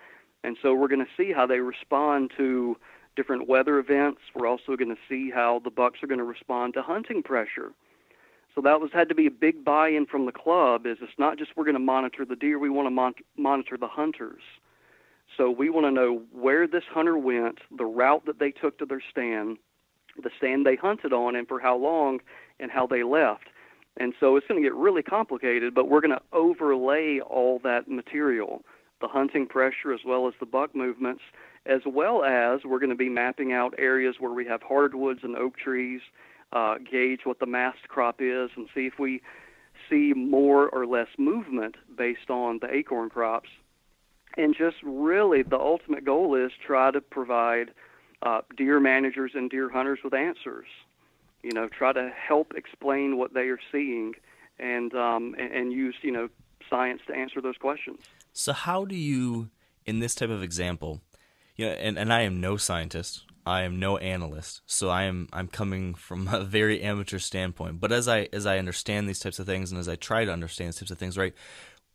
And 0.45 0.57
so 0.63 0.73
we're 0.73 0.87
going 0.87 1.05
to 1.05 1.11
see 1.17 1.33
how 1.33 1.47
they 1.47 1.59
respond 1.59 2.31
to 2.37 2.77
different 3.17 3.49
weather 3.49 3.81
events. 3.81 4.21
We're 4.37 4.47
also 4.47 4.77
going 4.77 4.95
to 4.95 5.01
see 5.09 5.33
how 5.33 5.61
the 5.65 5.71
bucks 5.71 6.01
are 6.01 6.07
going 6.07 6.19
to 6.19 6.25
respond 6.25 6.75
to 6.75 6.83
hunting 6.83 7.25
pressure. 7.25 7.73
So 8.55 8.61
that 8.63 8.81
was 8.81 8.91
had 8.93 9.09
to 9.09 9.15
be 9.17 9.27
a 9.27 9.31
big 9.33 9.65
buy-in 9.65 10.07
from 10.07 10.27
the 10.27 10.33
club. 10.33 10.87
Is 10.87 10.99
it's 11.01 11.19
not 11.19 11.39
just 11.39 11.57
we're 11.57 11.65
going 11.65 11.75
to 11.75 11.81
monitor 11.81 12.25
the 12.25 12.37
deer, 12.37 12.59
we 12.59 12.71
want 12.71 12.87
to 12.87 12.91
mon- 12.91 13.15
monitor 13.37 13.77
the 13.77 13.89
hunters. 13.89 14.43
So 15.37 15.51
we 15.51 15.71
want 15.71 15.87
to 15.87 15.91
know 15.91 16.23
where 16.33 16.67
this 16.67 16.85
hunter 16.89 17.19
went, 17.19 17.59
the 17.77 17.85
route 17.85 18.25
that 18.27 18.39
they 18.39 18.51
took 18.51 18.79
to 18.79 18.87
their 18.87 19.03
stand, 19.11 19.59
the 20.23 20.31
stand 20.37 20.67
they 20.67 20.77
hunted 20.77 21.13
on, 21.13 21.37
and 21.37 21.47
for 21.47 21.61
how 21.61 21.77
long, 21.77 22.21
and 22.61 22.71
how 22.71 22.87
they 22.87 23.03
left. 23.03 23.45
And 23.97 24.15
so 24.21 24.37
it's 24.37 24.47
going 24.47 24.63
to 24.63 24.69
get 24.69 24.75
really 24.75 25.03
complicated, 25.03 25.75
but 25.75 25.89
we're 25.89 26.01
going 26.01 26.17
to 26.17 26.23
overlay 26.33 27.21
all 27.21 27.59
that 27.65 27.89
material 27.89 28.63
the 29.01 29.09
hunting 29.09 29.47
pressure 29.47 29.93
as 29.93 30.01
well 30.05 30.27
as 30.27 30.35
the 30.41 30.47
buck 30.47 30.75
movements, 30.75 31.23
as 31.67 31.81
well 31.87 32.25
as 32.25 32.61
we're 32.65 32.79
going 32.79 32.91
to 32.91 32.97
be 32.97 33.09
mapping 33.09 33.53
out 33.53 33.75
areas 33.79 34.17
where 34.19 34.33
we 34.33 34.47
have 34.47 34.63
hardwoods 34.63 35.21
and 35.23 35.37
oak 35.37 35.57
trees, 35.57 36.01
uh, 36.53 36.77
gauge 36.79 37.21
what 37.25 37.39
the 37.41 37.47
mast 37.47 37.89
crop 37.89 38.17
is, 38.21 38.51
and 38.57 38.69
see 38.75 38.87
if 38.87 38.99
we 38.99 39.21
see 39.89 40.13
more 40.15 40.69
or 40.71 40.87
less 40.87 41.09
movement 41.19 41.77
based 41.97 42.31
on 42.31 42.59
the 42.61 42.73
acorn 42.73 43.09
crops. 43.09 43.49
And 44.37 44.55
just 44.57 44.77
really, 44.83 45.43
the 45.43 45.59
ultimate 45.59 46.05
goal 46.05 46.35
is 46.35 46.53
try 46.65 46.91
to 46.91 47.01
provide 47.01 47.71
uh, 48.23 48.41
deer 48.57 48.81
managers 48.81 49.33
and 49.35 49.51
deer 49.51 49.71
hunters 49.71 50.01
with 50.03 50.15
answers. 50.15 50.67
You 51.43 51.53
know, 51.53 51.69
try 51.69 51.93
to 51.93 52.11
help 52.11 52.55
explain 52.57 53.17
what 53.17 53.33
they 53.33 53.49
are 53.49 53.61
seeing, 53.71 54.15
and 54.59 54.93
um, 54.95 55.37
and, 55.39 55.73
use 55.73 55.95
you 56.03 56.11
know 56.11 56.29
science 56.69 57.01
to 57.07 57.15
answer 57.15 57.41
those 57.41 57.57
questions. 57.57 58.01
So 58.33 58.53
how 58.53 58.85
do 58.85 58.97
you, 58.97 59.51
in 59.87 60.01
this 60.01 60.15
type 60.15 60.31
of 60.31 60.43
example, 60.43 61.01
you 61.57 61.67
know, 61.67 61.73
and, 61.73 61.99
and 61.99 62.13
I 62.13 62.23
am 62.23 62.41
no 62.41 62.57
scientist, 62.57 63.25
I 63.47 63.63
am 63.63 63.79
no 63.79 63.99
analyst, 63.99 64.63
so 64.67 64.91
I 64.91 65.05
am 65.05 65.29
I'm 65.33 65.49
coming 65.49 65.95
from 65.95 66.29
a 66.29 66.43
very 66.43 66.83
amateur 66.83 67.19
standpoint. 67.19 67.81
But 67.81 67.93
as 67.93 68.09
I 68.09 68.29
as 68.33 68.45
I 68.45 68.59
understand 68.59 69.09
these 69.09 69.21
types 69.21 69.39
of 69.39 69.47
things, 69.47 69.71
and 69.71 69.79
as 69.79 69.89
I 69.89 69.95
try 69.97 70.25
to 70.25 70.33
understand 70.33 70.69
these 70.69 70.81
types 70.81 70.91
of 70.91 70.99
things, 70.99 71.17
right, 71.17 71.35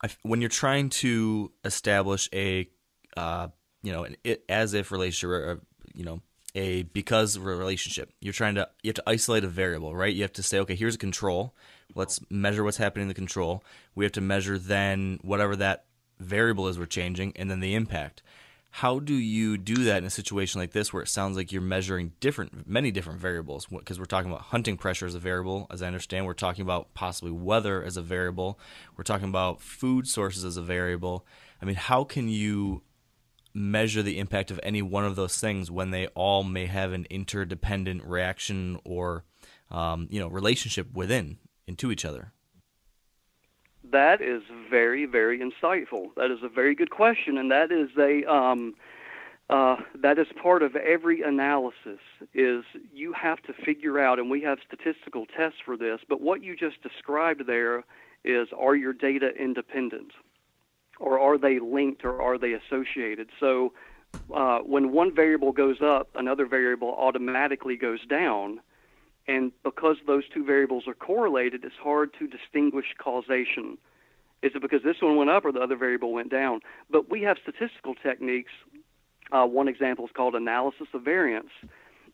I, 0.02 0.10
when 0.24 0.42
you're 0.42 0.50
trying 0.50 0.90
to 0.90 1.52
establish 1.64 2.30
a, 2.34 2.70
uh, 3.16 3.50
you 3.82 3.92
know, 3.92 4.04
an 4.04 4.18
it 4.24 4.44
as 4.50 4.74
if 4.74 4.92
relationship, 4.92 5.62
you 5.94 6.04
know, 6.04 6.22
a 6.56 6.84
because 6.84 7.38
relationship, 7.38 8.12
you're 8.20 8.34
trying 8.34 8.56
to 8.56 8.70
you 8.84 8.90
have 8.90 8.96
to 8.96 9.10
isolate 9.10 9.44
a 9.44 9.48
variable, 9.48 9.96
right? 9.96 10.14
You 10.14 10.22
have 10.22 10.34
to 10.34 10.44
say, 10.44 10.60
okay, 10.60 10.76
here's 10.76 10.96
a 10.96 11.00
control. 11.00 11.56
Let's 11.96 12.20
measure 12.30 12.64
what's 12.64 12.78
happening 12.78 13.04
in 13.04 13.08
the 13.08 13.14
control. 13.14 13.64
We 13.96 14.06
have 14.06 14.12
to 14.14 14.22
measure 14.22 14.58
then 14.58 15.20
whatever 15.22 15.56
that 15.58 15.86
variable 16.20 16.68
is 16.68 16.78
we're 16.78 16.86
changing, 16.86 17.34
and 17.36 17.50
then 17.50 17.60
the 17.60 17.76
impact. 17.76 18.22
How 18.78 18.98
do 18.98 19.14
you 19.14 19.60
do 19.60 19.84
that 19.84 20.00
in 20.00 20.06
a 20.06 20.10
situation 20.10 20.60
like 20.60 20.72
this 20.72 20.92
where 20.92 21.04
it 21.04 21.08
sounds 21.08 21.38
like 21.38 21.52
you're 21.52 21.62
measuring 21.62 22.14
different, 22.20 22.68
many 22.68 22.90
different 22.90 23.20
variables? 23.20 23.68
Because 23.68 24.00
we're 24.00 24.06
talking 24.06 24.32
about 24.32 24.46
hunting 24.46 24.78
pressure 24.78 25.06
as 25.06 25.14
a 25.14 25.20
variable, 25.20 25.68
as 25.70 25.84
I 25.84 25.88
understand. 25.88 26.26
We're 26.26 26.34
talking 26.34 26.64
about 26.64 26.92
possibly 26.96 27.32
weather 27.32 27.84
as 27.84 27.98
a 27.98 28.02
variable. 28.02 28.60
We're 28.98 29.04
talking 29.04 29.30
about 29.30 29.62
food 29.62 30.08
sources 30.08 30.44
as 30.44 30.58
a 30.58 30.64
variable. 30.64 31.24
I 31.62 31.66
mean, 31.66 31.76
how 31.76 32.04
can 32.04 32.30
you 32.30 32.82
measure 33.54 34.02
the 34.02 34.20
impact 34.20 34.52
of 34.52 34.60
any 34.64 34.82
one 34.82 35.06
of 35.06 35.16
those 35.16 35.40
things 35.40 35.70
when 35.70 35.92
they 35.92 36.08
all 36.08 36.44
may 36.44 36.66
have 36.66 36.92
an 36.92 37.06
interdependent 37.10 38.04
reaction 38.04 38.80
or, 38.84 39.24
um, 39.70 40.08
you 40.10 40.20
know, 40.20 40.28
relationship 40.28 40.92
within 40.94 41.38
into 41.68 41.92
each 41.92 42.06
other? 42.06 42.32
That 43.92 44.22
is 44.22 44.42
very, 44.70 45.06
very 45.06 45.40
insightful. 45.40 46.08
That 46.16 46.32
is 46.32 46.40
a 46.44 46.50
very 46.50 46.74
good 46.74 46.90
question, 46.90 47.38
and 47.38 47.52
that 47.52 47.72
is 47.72 47.90
a 47.98 48.30
um, 48.32 48.74
uh, 49.50 49.76
that 50.02 50.18
is 50.18 50.26
part 50.42 50.64
of 50.64 50.76
every 50.76 51.22
analysis. 51.22 52.00
Is 52.34 52.64
you 52.94 53.14
have 53.14 53.42
to 53.44 53.54
figure 53.54 54.00
out, 54.00 54.20
and 54.20 54.32
we 54.32 54.42
have 54.42 54.58
statistical 54.66 55.26
tests 55.26 55.60
for 55.64 55.78
this. 55.78 56.00
But 56.08 56.22
what 56.22 56.42
you 56.42 56.56
just 56.56 56.82
described 56.82 57.46
there 57.46 57.84
is: 58.24 58.48
are 58.58 58.76
your 58.76 58.94
data 58.94 59.30
independent, 59.38 60.12
or 61.04 61.20
are 61.20 61.38
they 61.38 61.60
linked, 61.60 62.04
or 62.04 62.22
are 62.22 62.38
they 62.38 62.54
associated? 62.54 63.30
So, 63.40 63.74
uh, 64.34 64.60
when 64.60 64.92
one 64.92 65.14
variable 65.14 65.52
goes 65.52 65.82
up, 65.82 66.10
another 66.16 66.46
variable 66.46 66.96
automatically 66.98 67.78
goes 67.78 68.06
down 68.06 68.60
and 69.28 69.52
because 69.64 69.98
those 70.06 70.24
two 70.34 70.44
variables 70.44 70.88
are 70.88 70.94
correlated, 70.94 71.64
it's 71.64 71.76
hard 71.82 72.14
to 72.20 72.28
distinguish 72.28 72.88
causation. 72.98 73.78
Is 74.42 74.52
it 74.56 74.62
because 74.62 74.84
this 74.84 74.98
one 75.02 75.16
went 75.16 75.30
up 75.30 75.46
or 75.46 75.54
the 75.54 75.62
other 75.62 75.78
variable 75.78 76.12
went 76.12 76.30
down? 76.30 76.60
But 76.90 77.10
we 77.10 77.22
have 77.22 77.38
statistical 77.42 77.96
techniques. 77.96 78.52
Uh, 79.32 79.46
one 79.46 79.70
example 79.70 80.06
is 80.06 80.12
called 80.14 80.36
analysis 80.36 80.88
of 80.94 81.04
variance. 81.04 81.52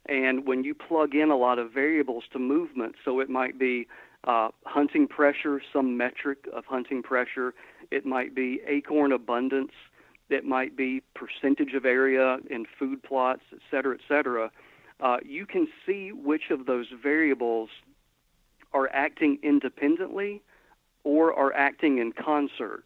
And 0.07 0.47
when 0.47 0.63
you 0.63 0.75
plug 0.75 1.15
in 1.15 1.31
a 1.31 1.35
lot 1.35 1.57
of 1.57 1.71
variables 1.71 2.25
to 2.33 2.39
movement, 2.39 2.95
so 3.03 3.19
it 3.19 3.29
might 3.29 3.57
be 3.57 3.87
uh, 4.25 4.49
hunting 4.65 5.07
pressure, 5.07 5.61
some 5.73 5.97
metric 5.97 6.47
of 6.53 6.65
hunting 6.65 7.01
pressure, 7.01 7.55
it 7.91 8.05
might 8.05 8.35
be 8.35 8.61
acorn 8.67 9.11
abundance, 9.11 9.71
it 10.29 10.45
might 10.45 10.75
be 10.75 11.01
percentage 11.15 11.73
of 11.73 11.85
area 11.85 12.37
in 12.49 12.65
food 12.77 13.01
plots, 13.01 13.41
et 13.51 13.59
cetera, 13.71 13.95
et 13.95 14.01
cetera 14.07 14.51
uh, 14.99 15.17
you 15.23 15.45
can 15.45 15.67
see 15.85 16.11
which 16.11 16.49
of 16.51 16.65
those 16.65 16.87
variables 17.01 17.69
are 18.73 18.89
acting 18.93 19.39
independently 19.41 20.41
or 21.03 21.33
are 21.33 21.53
acting 21.53 21.97
in 21.97 22.11
concert. 22.11 22.85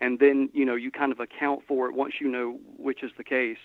And 0.00 0.18
then, 0.18 0.48
you 0.54 0.64
know, 0.64 0.74
you 0.74 0.90
kind 0.90 1.12
of 1.12 1.20
account 1.20 1.62
for 1.68 1.88
it 1.88 1.94
once 1.94 2.14
you 2.20 2.28
know 2.28 2.58
which 2.78 3.02
is 3.02 3.12
the 3.18 3.24
case. 3.24 3.58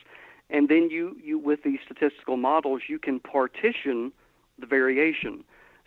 And 0.49 0.67
then 0.67 0.89
you, 0.91 1.15
you 1.23 1.39
with 1.39 1.63
these 1.63 1.79
statistical 1.83 2.37
models, 2.37 2.83
you 2.89 2.99
can 2.99 3.19
partition 3.19 4.11
the 4.59 4.65
variation. 4.65 5.43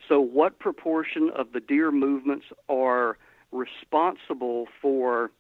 So 0.08 0.20
what 0.20 0.58
proportion 0.58 1.30
of 1.36 1.52
the 1.52 1.60
deer 1.60 1.92
movements 1.92 2.46
are 2.68 3.18
responsible 3.52 4.66
for, 4.80 5.30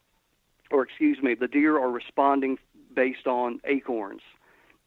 or 0.70 0.82
excuse 0.82 1.18
me, 1.22 1.34
the 1.34 1.48
deer 1.48 1.78
are 1.78 1.90
responding 1.90 2.58
based 2.94 3.26
on 3.26 3.60
acorns 3.64 4.22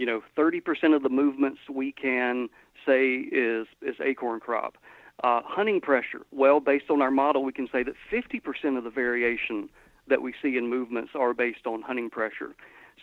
you 0.02 0.08
know, 0.08 0.24
30% 0.36 0.96
of 0.96 1.04
the 1.04 1.10
movements 1.10 1.60
we 1.72 1.92
can 1.92 2.50
say 2.88 3.18
is 3.18 3.68
is 3.84 3.96
acorn 4.04 4.40
crop. 4.40 4.76
Uh, 5.24 5.42
hunting 5.46 5.80
pressure, 5.80 6.22
well, 6.32 6.60
based 6.60 6.90
on 6.90 7.04
our 7.04 7.12
model, 7.12 7.44
we 7.44 7.52
can 7.52 7.68
say 7.72 7.84
that 7.84 7.94
50% 8.12 8.80
of 8.80 8.84
the 8.84 8.90
variation 8.90 9.70
that 10.08 10.24
we 10.24 10.34
see 10.42 10.58
in 10.58 10.68
movements 10.68 11.12
are 11.14 11.36
based 11.36 11.68
on 11.68 11.84
hunting 11.84 12.10
pressure. 12.10 12.56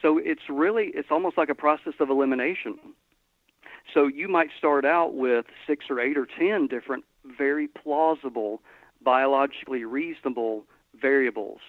So 0.03 0.19
it's 0.19 0.43
really, 0.49 0.91
it's 0.93 1.13
almost 1.13 1.39
like 1.39 1.49
a 1.49 1.55
process 1.55 1.93
of 2.01 2.11
elimination. 2.11 2.81
So 3.95 4.09
you 4.09 4.27
might 4.27 4.49
start 4.59 4.85
out 4.85 5.15
with 5.15 5.47
six 5.69 5.85
or 5.89 6.01
eight 6.01 6.19
or 6.19 6.27
10 6.27 6.67
different 6.67 7.05
very 7.25 7.69
plausible, 7.69 8.61
biologically 9.03 9.85
reasonable 9.85 10.65
variables. 11.01 11.61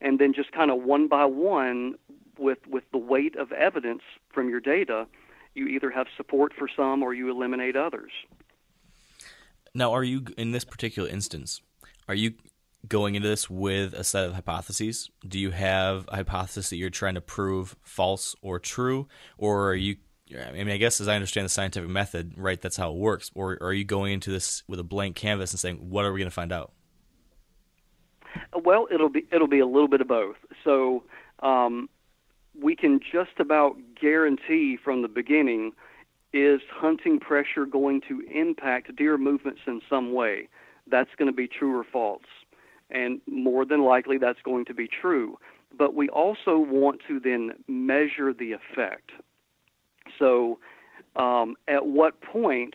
And 0.00 0.18
then 0.18 0.32
just 0.34 0.52
kind 0.52 0.70
of 0.70 0.82
one 0.82 1.08
by 1.08 1.24
one 1.24 1.94
with 2.38 2.66
with 2.66 2.84
the 2.92 2.98
weight 2.98 3.36
of 3.36 3.52
evidence 3.52 4.02
from 4.32 4.48
your 4.48 4.60
data, 4.60 5.06
you 5.54 5.66
either 5.66 5.90
have 5.90 6.06
support 6.16 6.52
for 6.58 6.68
some 6.74 7.02
or 7.02 7.14
you 7.14 7.30
eliminate 7.30 7.76
others. 7.76 8.10
Now, 9.74 9.92
are 9.92 10.04
you 10.04 10.24
in 10.36 10.50
this 10.50 10.64
particular 10.64 11.08
instance? 11.08 11.62
Are 12.08 12.14
you 12.14 12.34
going 12.88 13.14
into 13.14 13.28
this 13.28 13.48
with 13.48 13.94
a 13.94 14.04
set 14.04 14.26
of 14.26 14.34
hypotheses? 14.34 15.08
Do 15.26 15.38
you 15.38 15.50
have 15.50 16.08
a 16.08 16.16
hypothesis 16.16 16.70
that 16.70 16.76
you're 16.76 16.90
trying 16.90 17.14
to 17.14 17.20
prove 17.20 17.76
false 17.82 18.34
or 18.42 18.58
true, 18.58 19.08
or 19.38 19.68
are 19.70 19.74
you? 19.74 19.96
I 20.40 20.52
mean, 20.52 20.68
I 20.70 20.76
guess 20.76 21.00
as 21.00 21.08
I 21.08 21.14
understand 21.14 21.44
the 21.44 21.50
scientific 21.50 21.88
method, 21.88 22.34
right? 22.36 22.60
That's 22.60 22.76
how 22.76 22.90
it 22.90 22.96
works. 22.96 23.30
Or, 23.34 23.52
or 23.60 23.68
are 23.68 23.72
you 23.72 23.84
going 23.84 24.12
into 24.12 24.30
this 24.30 24.62
with 24.66 24.78
a 24.78 24.84
blank 24.84 25.16
canvas 25.16 25.52
and 25.52 25.60
saying, 25.60 25.76
"What 25.76 26.04
are 26.04 26.12
we 26.12 26.20
going 26.20 26.30
to 26.30 26.34
find 26.34 26.52
out"? 26.52 26.72
Well, 28.54 28.88
it'll 28.92 29.08
be 29.08 29.26
it'll 29.32 29.48
be 29.48 29.60
a 29.60 29.66
little 29.66 29.88
bit 29.88 30.00
of 30.00 30.08
both. 30.08 30.36
So, 30.64 31.04
um, 31.40 31.88
we 32.60 32.76
can 32.76 33.00
just 33.00 33.38
about 33.38 33.76
guarantee 34.00 34.78
from 34.82 35.02
the 35.02 35.08
beginning 35.08 35.72
is 36.32 36.60
hunting 36.70 37.20
pressure 37.20 37.66
going 37.66 38.00
to 38.08 38.22
impact 38.32 38.94
deer 38.96 39.18
movements 39.18 39.60
in 39.66 39.80
some 39.88 40.12
way? 40.14 40.48
That's 40.90 41.10
going 41.18 41.30
to 41.30 41.36
be 41.36 41.46
true 41.46 41.78
or 41.78 41.84
false. 41.84 42.22
And 42.90 43.20
more 43.26 43.64
than 43.64 43.84
likely, 43.84 44.18
that's 44.18 44.40
going 44.42 44.64
to 44.66 44.74
be 44.74 44.88
true. 44.88 45.38
But 45.76 45.94
we 45.94 46.08
also 46.08 46.58
want 46.58 47.00
to 47.08 47.20
then 47.20 47.52
measure 47.68 48.32
the 48.32 48.52
effect. 48.52 49.10
So, 50.18 50.58
um, 51.16 51.56
at 51.68 51.86
what 51.86 52.20
point 52.20 52.74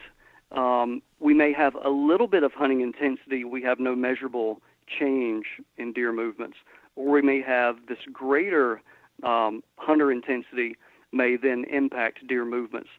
um, 0.52 1.02
we 1.20 1.34
may 1.34 1.54
have 1.54 1.76
a 1.76 1.90
little 1.90 2.28
bit 2.28 2.44
of 2.44 2.54
hunting 2.54 2.82
intensity, 2.82 3.44
we 3.44 3.62
have 3.64 3.80
no 3.80 3.96
measurable 3.96 4.62
change 4.88 5.46
in 5.78 5.92
deer 5.92 6.14
movements, 6.14 6.58
or 6.96 7.12
we 7.12 7.22
may 7.22 7.42
have 7.42 7.78
this 7.88 7.98
greater 8.12 8.82
um, 9.24 9.64
hunter 9.78 10.12
intensity 10.12 10.78
may 11.12 11.36
then 11.36 11.66
impact 11.72 12.26
deer 12.28 12.46
movements. 12.46 12.90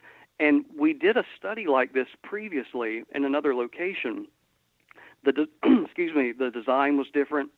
And 0.40 0.64
we 0.78 0.92
did 0.92 1.16
a 1.16 1.24
study 1.36 1.66
like 1.66 1.92
this 1.92 2.08
previously 2.22 3.02
in 3.14 3.24
another 3.24 3.54
location. 3.54 4.26
The 5.24 5.32
de- 5.32 5.48
excuse 5.84 6.14
me, 6.14 6.32
the 6.32 6.50
design 6.50 6.96
was 6.96 7.06
different, 7.12 7.50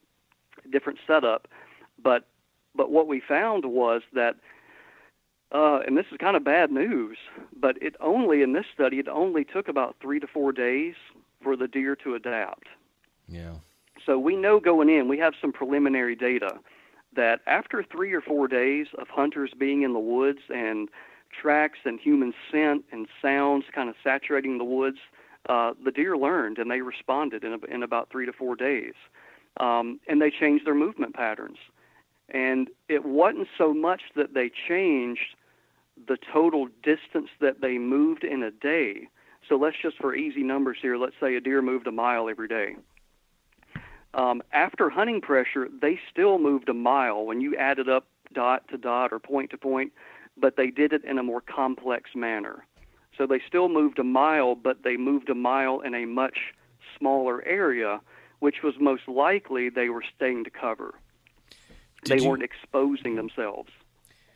different 0.70 0.98
setup, 1.06 1.48
but 2.02 2.26
but 2.74 2.90
what 2.90 3.08
we 3.08 3.20
found 3.20 3.64
was 3.64 4.02
that, 4.12 4.36
uh, 5.52 5.80
and 5.86 5.96
this 5.96 6.06
is 6.12 6.18
kind 6.18 6.36
of 6.36 6.44
bad 6.44 6.70
news, 6.70 7.18
but 7.58 7.80
it 7.82 7.96
only 8.00 8.42
in 8.42 8.52
this 8.52 8.66
study 8.72 8.98
it 8.98 9.08
only 9.08 9.44
took 9.44 9.68
about 9.68 9.96
three 10.00 10.20
to 10.20 10.26
four 10.26 10.52
days 10.52 10.94
for 11.42 11.56
the 11.56 11.66
deer 11.66 11.96
to 11.96 12.14
adapt. 12.14 12.68
Yeah. 13.28 13.54
So 14.04 14.18
we 14.18 14.36
know 14.36 14.60
going 14.60 14.88
in, 14.88 15.08
we 15.08 15.18
have 15.18 15.34
some 15.40 15.52
preliminary 15.52 16.16
data 16.16 16.58
that 17.14 17.40
after 17.46 17.82
three 17.82 18.12
or 18.12 18.20
four 18.20 18.48
days 18.48 18.86
of 18.98 19.08
hunters 19.08 19.52
being 19.58 19.82
in 19.82 19.92
the 19.92 19.98
woods 19.98 20.40
and 20.48 20.88
tracks 21.30 21.80
and 21.84 21.98
human 21.98 22.32
scent 22.50 22.84
and 22.92 23.06
sounds 23.20 23.64
kind 23.74 23.88
of 23.88 23.96
saturating 24.02 24.58
the 24.58 24.64
woods, 24.64 24.98
uh, 25.48 25.72
the 25.84 25.90
deer 25.90 26.16
learned 26.16 26.58
and 26.58 26.70
they 26.70 26.80
responded 26.80 27.44
in, 27.44 27.58
in 27.68 27.82
about 27.82 28.08
three 28.10 28.26
to 28.26 28.32
four 28.32 28.54
days. 28.54 28.94
Um, 29.58 29.98
and 30.06 30.22
they 30.22 30.30
changed 30.30 30.66
their 30.66 30.74
movement 30.74 31.14
patterns. 31.14 31.58
And 32.28 32.68
it 32.88 33.04
wasn't 33.04 33.48
so 33.58 33.74
much 33.74 34.02
that 34.14 34.34
they 34.34 34.50
changed 34.68 35.34
the 36.06 36.18
total 36.32 36.68
distance 36.82 37.28
that 37.40 37.60
they 37.60 37.78
moved 37.78 38.24
in 38.24 38.42
a 38.42 38.50
day. 38.50 39.08
So 39.48 39.56
let's 39.56 39.76
just, 39.80 39.96
for 39.98 40.14
easy 40.14 40.42
numbers 40.42 40.78
here, 40.80 40.96
let's 40.96 41.16
say 41.20 41.34
a 41.34 41.40
deer 41.40 41.62
moved 41.62 41.86
a 41.86 41.92
mile 41.92 42.28
every 42.28 42.48
day. 42.48 42.76
Um, 44.14 44.42
after 44.52 44.90
hunting 44.90 45.20
pressure, 45.20 45.68
they 45.80 45.98
still 46.10 46.38
moved 46.38 46.68
a 46.68 46.74
mile 46.74 47.24
when 47.24 47.40
you 47.40 47.56
added 47.56 47.88
up 47.88 48.06
dot 48.32 48.66
to 48.68 48.78
dot 48.78 49.12
or 49.12 49.18
point 49.18 49.50
to 49.50 49.58
point, 49.58 49.92
but 50.36 50.56
they 50.56 50.70
did 50.70 50.92
it 50.92 51.04
in 51.04 51.18
a 51.18 51.22
more 51.22 51.40
complex 51.40 52.10
manner. 52.14 52.64
So 53.16 53.26
they 53.26 53.40
still 53.46 53.68
moved 53.68 53.98
a 53.98 54.04
mile, 54.04 54.54
but 54.54 54.82
they 54.82 54.96
moved 54.96 55.28
a 55.30 55.34
mile 55.34 55.80
in 55.80 55.94
a 55.94 56.06
much 56.06 56.54
smaller 56.98 57.44
area, 57.44 58.00
which 58.40 58.62
was 58.62 58.74
most 58.80 59.06
likely 59.06 59.68
they 59.68 59.88
were 59.88 60.04
staying 60.16 60.44
to 60.44 60.50
cover. 60.50 60.94
Did 62.04 62.18
they 62.18 62.22
you- 62.24 62.30
weren't 62.30 62.42
exposing 62.42 63.16
themselves 63.16 63.70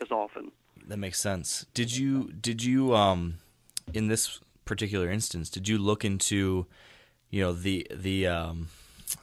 as 0.00 0.11
often. 0.11 0.53
That 0.87 0.99
makes 0.99 1.20
sense. 1.20 1.66
Did 1.75 1.97
you 1.97 2.33
did 2.33 2.62
you 2.62 2.94
um 2.94 3.38
in 3.92 4.09
this 4.09 4.40
particular 4.64 5.11
instance 5.11 5.51
did 5.51 5.68
you 5.68 5.77
look 5.77 6.07
into 6.07 6.66
you 7.29 7.42
know 7.42 7.53
the 7.53 7.87
the 7.94 8.27
um 8.27 8.68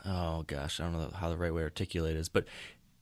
oh 0.06 0.43
gosh 0.43 0.80
I 0.80 0.84
don't 0.84 0.93
know 0.93 1.12
how 1.15 1.30
the 1.30 1.38
right 1.38 1.54
way 1.54 1.62
to 1.62 1.65
articulate 1.65 2.15
is 2.15 2.30
but 2.30 2.45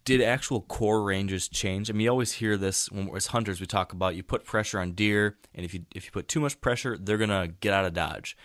did 0.09 0.21
actual 0.23 0.61
core 0.61 1.03
ranges 1.03 1.47
change? 1.47 1.87
I 1.87 1.93
mean, 1.93 2.05
you 2.05 2.09
always 2.09 2.31
hear 2.31 2.57
this 2.57 2.91
when 2.91 3.15
as 3.15 3.27
hunters 3.27 3.59
we 3.59 3.67
talk 3.67 3.93
about 3.93 4.15
you 4.15 4.23
put 4.23 4.43
pressure 4.43 4.79
on 4.79 4.93
deer, 4.93 5.37
and 5.53 5.63
if 5.63 5.73
you 5.73 5.85
if 5.93 6.05
you 6.05 6.11
put 6.11 6.27
too 6.27 6.39
much 6.39 6.59
pressure, 6.61 6.97
they're 6.97 7.19
gonna 7.19 7.47
get 7.47 7.73
out 7.73 7.85
of 7.85 7.93
dodge. 7.93 8.35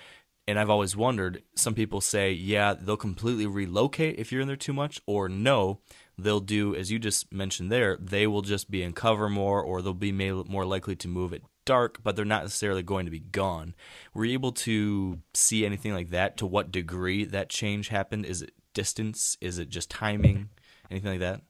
And 0.46 0.59
I've 0.59 0.68
always 0.68 0.94
wondered. 0.94 1.42
Some 1.55 1.72
people 1.72 2.03
say, 2.03 2.33
yeah, 2.33 2.74
they'll 2.74 2.98
completely 2.98 3.46
relocate 3.46 4.18
if 4.18 4.31
you're 4.31 4.42
in 4.42 4.46
there 4.46 4.57
too 4.57 4.74
much, 4.74 5.00
or 5.07 5.27
no, 5.27 5.81
they'll 6.18 6.40
do 6.40 6.74
as 6.74 6.90
you 6.90 6.98
just 6.98 7.33
mentioned 7.33 7.70
there. 7.70 7.96
They 8.00 8.27
will 8.27 8.42
just 8.42 8.70
be 8.70 8.83
in 8.83 8.92
cover 8.92 9.29
more, 9.29 9.62
or 9.62 9.83
they'll 9.83 9.94
be 9.94 10.12
more 10.12 10.64
likely 10.64 10.96
to 10.96 11.09
move 11.09 11.33
at 11.33 11.42
dark, 11.64 11.98
but 12.03 12.16
they're 12.16 12.24
not 12.24 12.42
necessarily 12.42 12.83
going 12.83 13.07
to 13.07 13.11
be 13.11 13.20
gone. 13.20 13.74
Were 14.12 14.24
you 14.24 14.35
able 14.35 14.53
to 14.53 15.18
see 15.33 15.64
anything 15.64 15.92
like 15.92 16.11
that? 16.11 16.37
To 16.38 16.46
what 16.46 16.70
degree 16.70 17.24
that 17.24 17.48
change 17.48 17.88
happened? 17.88 18.27
Is 18.27 18.42
it 18.42 18.53
distance? 18.74 19.37
Is 19.40 19.59
it 19.59 19.68
just 19.68 19.90
timing? 19.90 20.50
Anything 20.90 21.12
like 21.12 21.20
that? 21.20 21.40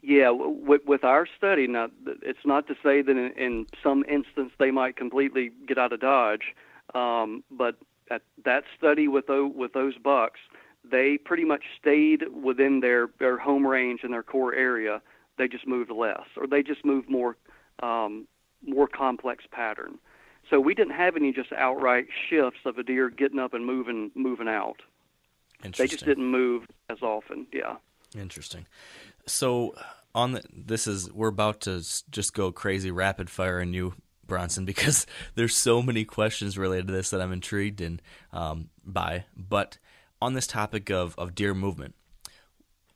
Yeah, 0.00 0.30
with, 0.30 0.82
with 0.86 1.02
our 1.04 1.26
study, 1.36 1.66
now 1.66 1.88
it's 2.22 2.38
not 2.44 2.68
to 2.68 2.74
say 2.82 3.02
that 3.02 3.10
in, 3.10 3.32
in 3.36 3.66
some 3.82 4.04
instance 4.08 4.52
they 4.58 4.70
might 4.70 4.96
completely 4.96 5.50
get 5.66 5.76
out 5.76 5.92
of 5.92 6.00
dodge, 6.00 6.54
um, 6.94 7.42
but 7.50 7.74
at 8.10 8.22
that 8.44 8.64
study 8.76 9.08
with 9.08 9.26
with 9.28 9.72
those 9.72 9.98
bucks, 9.98 10.40
they 10.84 11.18
pretty 11.18 11.44
much 11.44 11.64
stayed 11.80 12.24
within 12.42 12.80
their, 12.80 13.08
their 13.18 13.38
home 13.38 13.66
range 13.66 14.00
and 14.02 14.12
their 14.12 14.22
core 14.22 14.54
area. 14.54 15.00
They 15.36 15.48
just 15.48 15.66
moved 15.66 15.90
less, 15.90 16.24
or 16.36 16.46
they 16.46 16.62
just 16.62 16.84
moved 16.84 17.08
more 17.08 17.36
um, 17.82 18.26
more 18.66 18.88
complex 18.88 19.44
pattern. 19.52 19.98
So 20.50 20.58
we 20.58 20.74
didn't 20.74 20.94
have 20.94 21.16
any 21.16 21.32
just 21.32 21.52
outright 21.52 22.06
shifts 22.28 22.60
of 22.64 22.78
a 22.78 22.82
deer 22.82 23.10
getting 23.10 23.38
up 23.38 23.54
and 23.54 23.64
moving 23.64 24.10
moving 24.14 24.48
out. 24.48 24.82
They 25.62 25.86
just 25.86 26.04
didn't 26.04 26.26
move 26.30 26.66
as 26.88 27.02
often. 27.02 27.46
Yeah. 27.52 27.76
Interesting. 28.16 28.66
So 29.26 29.74
on 30.14 30.32
the, 30.32 30.42
this 30.52 30.86
is 30.86 31.12
we're 31.12 31.28
about 31.28 31.60
to 31.62 31.84
just 32.10 32.32
go 32.32 32.52
crazy 32.52 32.90
rapid 32.90 33.28
fire 33.28 33.60
on 33.60 33.74
you, 33.74 33.94
Bronson, 34.26 34.64
because 34.64 35.06
there's 35.34 35.56
so 35.56 35.82
many 35.82 36.04
questions 36.04 36.56
related 36.56 36.86
to 36.88 36.92
this 36.92 37.10
that 37.10 37.20
I'm 37.20 37.32
intrigued 37.32 37.80
in 37.80 38.00
um, 38.32 38.70
by. 38.84 39.24
But 39.36 39.78
on 40.20 40.34
this 40.34 40.46
topic 40.46 40.90
of 40.90 41.14
of 41.18 41.34
deer 41.34 41.54
movement, 41.54 41.94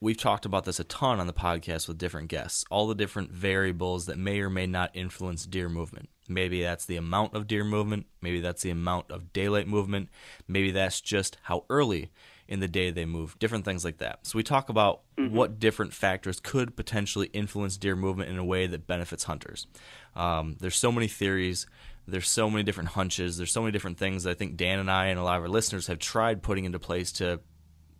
we've 0.01 0.17
talked 0.17 0.45
about 0.45 0.65
this 0.65 0.81
a 0.81 0.85
ton 0.85 1.21
on 1.21 1.27
the 1.27 1.33
podcast 1.33 1.87
with 1.87 1.99
different 1.99 2.29
guests. 2.29 2.65
All 2.71 2.89
the 2.89 2.95
different 2.95 3.31
variables 3.31 4.07
that 4.07 4.19
may 4.19 4.41
or 4.41 4.51
may 4.51 4.67
not 4.67 4.91
influence 4.95 5.47
deer 5.47 5.69
movement. 5.69 6.09
Maybe 6.29 6.63
that's 6.63 6.87
the 6.87 6.97
amount 6.97 7.35
of 7.35 7.47
deer 7.47 7.65
movement. 7.65 8.07
Maybe 8.21 8.41
that's 8.41 8.63
the 8.63 8.71
amount 8.71 9.11
of 9.11 9.33
daylight 9.33 9.69
movement. 9.69 10.09
Maybe 10.49 10.71
that's 10.71 11.01
just 11.01 11.37
how 11.43 11.65
early 11.71 12.11
in 12.49 12.61
the 12.61 12.69
day 12.69 12.91
they 12.91 13.05
move. 13.05 13.39
Different 13.39 13.65
things 13.65 13.85
like 13.85 13.99
that. 13.99 14.27
So 14.27 14.37
we 14.37 14.43
talk 14.43 14.69
about 14.69 15.03
what 15.17 15.59
different 15.59 15.93
factors 15.93 16.41
could 16.41 16.77
potentially 16.77 17.29
influence 17.29 17.77
deer 17.77 17.97
movement 17.97 18.31
in 18.31 18.39
a 18.39 18.45
way 18.45 18.67
that 18.67 18.87
benefits 18.87 19.25
hunters. 19.25 19.67
Um, 20.15 20.57
there's 20.61 20.77
so 20.77 20.93
many 20.93 21.09
theories. 21.09 21.67
There's 22.07 22.29
so 22.29 22.51
many 22.51 22.65
different 22.65 22.91
hunches. 22.91 23.37
There's 23.37 23.53
so 23.53 23.63
many 23.63 23.73
different 23.73 23.99
things 23.99 24.25
that 24.25 24.31
I 24.31 24.35
think 24.35 24.57
Dan 24.57 24.79
and 24.79 24.91
I 24.91 25.07
and 25.07 25.19
a 25.19 25.23
lot 25.23 25.37
of 25.37 25.43
our 25.43 25.49
listeners 25.49 25.87
have 25.87 25.99
tried 25.99 26.43
putting 26.43 26.65
into 26.65 26.79
place 26.79 27.13
to 27.13 27.41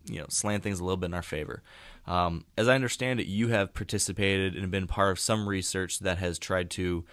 you 0.05 0.19
know 0.19 0.25
slant 0.29 0.63
things 0.63 0.79
a 0.79 0.83
little 0.83 0.97
bit 0.97 1.07
in 1.07 1.13
our 1.13 1.21
favor. 1.21 1.63
Um, 2.05 2.45
as 2.57 2.67
I 2.67 2.75
understand 2.75 3.19
it, 3.19 3.27
you 3.27 3.47
have 3.49 3.73
participated 3.73 4.55
and 4.55 4.69
been 4.69 4.87
part 4.87 5.11
of 5.11 5.19
some 5.19 5.47
research 5.47 5.99
that 5.99 6.17
has 6.17 6.37
tried 6.37 6.69
to 6.71 7.05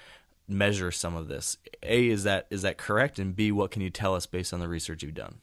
measure 0.48 0.90
some 0.90 1.14
of 1.14 1.28
this. 1.28 1.56
A 1.82 2.08
is 2.08 2.24
that 2.24 2.46
is 2.50 2.62
that 2.62 2.76
correct? 2.76 3.18
And 3.18 3.34
B, 3.34 3.52
what 3.52 3.70
can 3.70 3.82
you 3.82 3.90
tell 3.90 4.14
us 4.14 4.26
based 4.26 4.52
on 4.52 4.60
the 4.60 4.68
research 4.68 5.02
you've 5.02 5.14
done? 5.14 5.36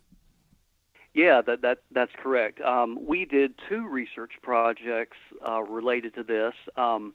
Yeah, 1.13 1.41
that 1.47 1.61
that 1.61 1.79
that's 1.91 2.11
correct. 2.21 2.61
Um, 2.61 2.99
we 3.07 3.25
did 3.25 3.55
two 3.69 3.87
research 3.87 4.33
projects 4.41 5.17
uh, 5.47 5.61
related 5.61 6.13
to 6.15 6.23
this. 6.23 6.53
Um, 6.75 7.13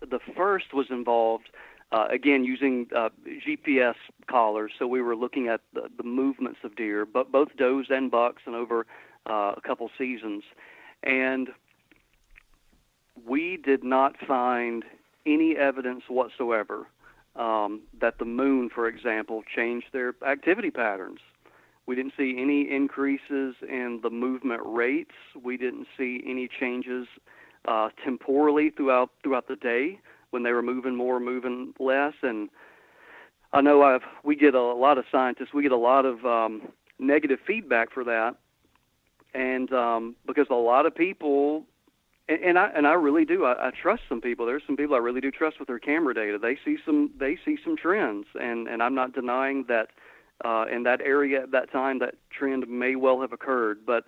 the 0.00 0.18
first 0.36 0.72
was 0.72 0.86
involved 0.90 1.48
uh, 1.92 2.06
again 2.10 2.44
using 2.44 2.86
uh, 2.94 3.08
GPS 3.46 3.94
collars. 4.28 4.72
So 4.78 4.86
we 4.86 5.00
were 5.00 5.16
looking 5.16 5.48
at 5.48 5.60
the, 5.72 5.88
the 5.96 6.02
movements 6.02 6.60
of 6.64 6.76
deer, 6.76 7.06
but 7.06 7.32
both 7.32 7.48
does 7.56 7.86
and 7.90 8.10
bucks, 8.10 8.42
and 8.46 8.54
over 8.54 8.86
uh, 9.28 9.54
a 9.56 9.60
couple 9.66 9.90
seasons, 9.96 10.42
and 11.02 11.48
we 13.26 13.56
did 13.56 13.82
not 13.82 14.14
find 14.26 14.84
any 15.26 15.56
evidence 15.56 16.04
whatsoever 16.08 16.86
um, 17.36 17.82
that 18.00 18.18
the 18.18 18.24
moon, 18.24 18.70
for 18.74 18.88
example, 18.88 19.42
changed 19.54 19.86
their 19.92 20.14
activity 20.26 20.70
patterns. 20.70 21.20
We 21.86 21.94
didn't 21.94 22.12
see 22.18 22.36
any 22.38 22.70
increases 22.70 23.54
in 23.62 24.00
the 24.02 24.10
movement 24.10 24.62
rates. 24.64 25.14
We 25.42 25.56
didn't 25.56 25.86
see 25.96 26.22
any 26.26 26.48
changes 26.48 27.06
uh, 27.66 27.88
temporally 28.04 28.70
throughout 28.70 29.10
throughout 29.22 29.48
the 29.48 29.56
day 29.56 30.00
when 30.30 30.42
they 30.42 30.52
were 30.52 30.62
moving 30.62 30.94
more, 30.94 31.20
moving 31.20 31.74
less. 31.78 32.14
And 32.22 32.48
I 33.52 33.60
know 33.60 33.82
I've 33.82 34.02
we 34.24 34.36
get 34.36 34.54
a 34.54 34.62
lot 34.62 34.98
of 34.98 35.04
scientists. 35.10 35.52
We 35.54 35.62
get 35.62 35.72
a 35.72 35.76
lot 35.76 36.04
of 36.04 36.24
um, 36.24 36.68
negative 36.98 37.38
feedback 37.46 37.92
for 37.92 38.04
that, 38.04 38.36
and 39.34 39.72
um, 39.72 40.16
because 40.26 40.46
a 40.50 40.54
lot 40.54 40.86
of 40.86 40.94
people. 40.94 41.64
And, 42.28 42.42
and 42.44 42.58
I 42.58 42.70
and 42.74 42.86
I 42.86 42.92
really 42.92 43.24
do. 43.24 43.46
I, 43.46 43.68
I 43.68 43.70
trust 43.70 44.02
some 44.06 44.20
people. 44.20 44.44
There's 44.44 44.62
some 44.66 44.76
people 44.76 44.94
I 44.94 44.98
really 44.98 45.22
do 45.22 45.30
trust 45.30 45.58
with 45.58 45.68
their 45.68 45.78
camera 45.78 46.12
data. 46.12 46.38
They 46.38 46.58
see 46.62 46.76
some 46.84 47.10
they 47.18 47.38
see 47.42 47.56
some 47.64 47.76
trends, 47.76 48.26
and 48.38 48.68
and 48.68 48.82
I'm 48.82 48.94
not 48.94 49.14
denying 49.14 49.64
that 49.68 49.88
uh, 50.44 50.66
in 50.70 50.82
that 50.84 51.00
area 51.00 51.42
at 51.42 51.50
that 51.52 51.72
time, 51.72 51.98
that 52.00 52.14
trend 52.30 52.68
may 52.68 52.96
well 52.96 53.20
have 53.20 53.32
occurred. 53.32 53.80
But 53.86 54.04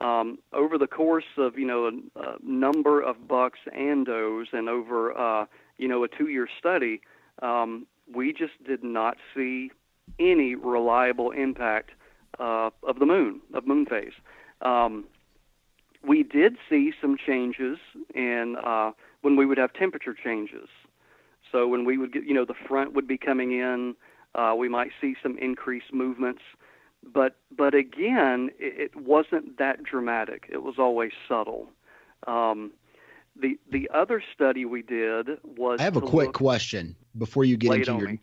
um, 0.00 0.38
over 0.52 0.78
the 0.78 0.86
course 0.86 1.24
of 1.36 1.58
you 1.58 1.66
know 1.66 1.86
a, 1.86 2.20
a 2.20 2.36
number 2.42 3.00
of 3.00 3.28
bucks 3.28 3.58
and 3.72 4.06
does, 4.06 4.48
and 4.52 4.68
over 4.68 5.16
uh, 5.16 5.46
you 5.78 5.88
know 5.88 6.04
a 6.04 6.08
two-year 6.08 6.48
study, 6.58 7.00
um, 7.42 7.86
we 8.12 8.32
just 8.32 8.62
did 8.66 8.84
not 8.84 9.16
see 9.34 9.70
any 10.18 10.54
reliable 10.54 11.30
impact 11.30 11.90
uh, 12.38 12.70
of 12.82 12.98
the 12.98 13.06
moon 13.06 13.40
of 13.54 13.66
moon 13.66 13.86
phase. 13.86 14.12
Um, 14.62 15.04
we 16.06 16.22
did 16.22 16.56
see 16.68 16.92
some 17.00 17.16
changes 17.16 17.78
in 18.14 18.56
uh, 18.64 18.92
when 19.22 19.36
we 19.36 19.46
would 19.46 19.58
have 19.58 19.72
temperature 19.72 20.14
changes. 20.14 20.68
So 21.50 21.66
when 21.68 21.84
we 21.84 21.96
would 21.96 22.12
get, 22.12 22.24
you 22.24 22.34
know, 22.34 22.44
the 22.44 22.54
front 22.68 22.94
would 22.94 23.06
be 23.06 23.16
coming 23.16 23.52
in, 23.52 23.94
uh, 24.34 24.54
we 24.58 24.68
might 24.68 24.90
see 25.00 25.14
some 25.22 25.38
increased 25.38 25.92
movements. 25.92 26.42
But 27.02 27.36
but 27.56 27.74
again, 27.74 28.50
it, 28.58 28.92
it 28.92 28.96
wasn't 28.96 29.58
that 29.58 29.82
dramatic. 29.82 30.48
It 30.50 30.62
was 30.62 30.74
always 30.78 31.12
subtle. 31.28 31.68
Um, 32.26 32.72
the 33.36 33.58
the 33.70 33.90
other 33.92 34.22
study 34.34 34.64
we 34.64 34.82
did 34.82 35.28
was. 35.42 35.80
I 35.80 35.82
have 35.84 35.96
a 35.96 36.00
quick 36.00 36.32
question 36.32 36.96
before 37.18 37.44
you 37.44 37.56
get 37.56 37.74
into 37.74 37.98
your. 37.98 38.08
me. 38.08 38.20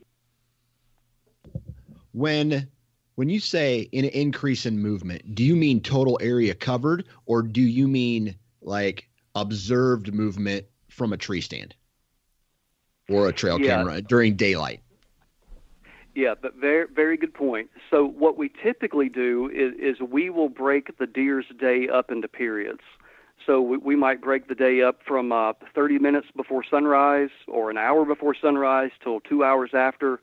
When 2.14 2.68
when 3.16 3.30
you 3.30 3.40
say 3.40 3.90
an 3.94 4.06
increase 4.06 4.66
in 4.66 4.80
movement, 4.80 5.36
do 5.36 5.44
you 5.44 5.56
mean 5.56 5.82
total 5.82 6.18
area 6.22 6.54
covered, 6.54 7.06
or 7.26 7.42
do 7.42 7.62
you 7.62 7.88
mean 7.88 8.36
like 8.62 9.10
observed 9.36 10.14
movement 10.14 10.66
from 10.90 11.14
a 11.14 11.18
tree 11.18 11.42
stand 11.42 11.76
or 13.10 13.28
a 13.28 13.34
trail 13.34 13.60
Yeah. 13.60 13.78
camera 13.78 14.02
during 14.02 14.36
daylight? 14.36 14.82
Yeah, 16.16 16.36
but 16.42 16.56
very 16.56 16.88
very 16.94 17.18
good 17.18 17.34
point. 17.34 17.70
So 17.90 18.06
what 18.06 18.38
we 18.38 18.50
typically 18.64 19.10
do 19.10 19.50
is, 19.50 19.74
is 19.80 20.02
we 20.02 20.30
will 20.30 20.50
break 20.50 20.98
the 20.98 21.08
deer's 21.08 21.46
day 21.60 21.88
up 21.88 22.12
into 22.12 22.28
periods. 22.28 22.82
So 23.46 23.62
we, 23.62 23.78
we 23.78 23.96
might 23.96 24.22
break 24.22 24.48
the 24.48 24.56
day 24.56 24.82
up 24.82 25.00
from 25.06 25.32
uh, 25.32 25.54
30 25.74 26.00
minutes 26.00 26.28
before 26.36 26.64
sunrise 26.70 27.30
or 27.48 27.70
an 27.70 27.78
hour 27.78 28.06
before 28.06 28.36
sunrise 28.40 28.92
till 29.04 29.20
two 29.22 29.44
hours 29.44 29.72
after, 29.74 30.20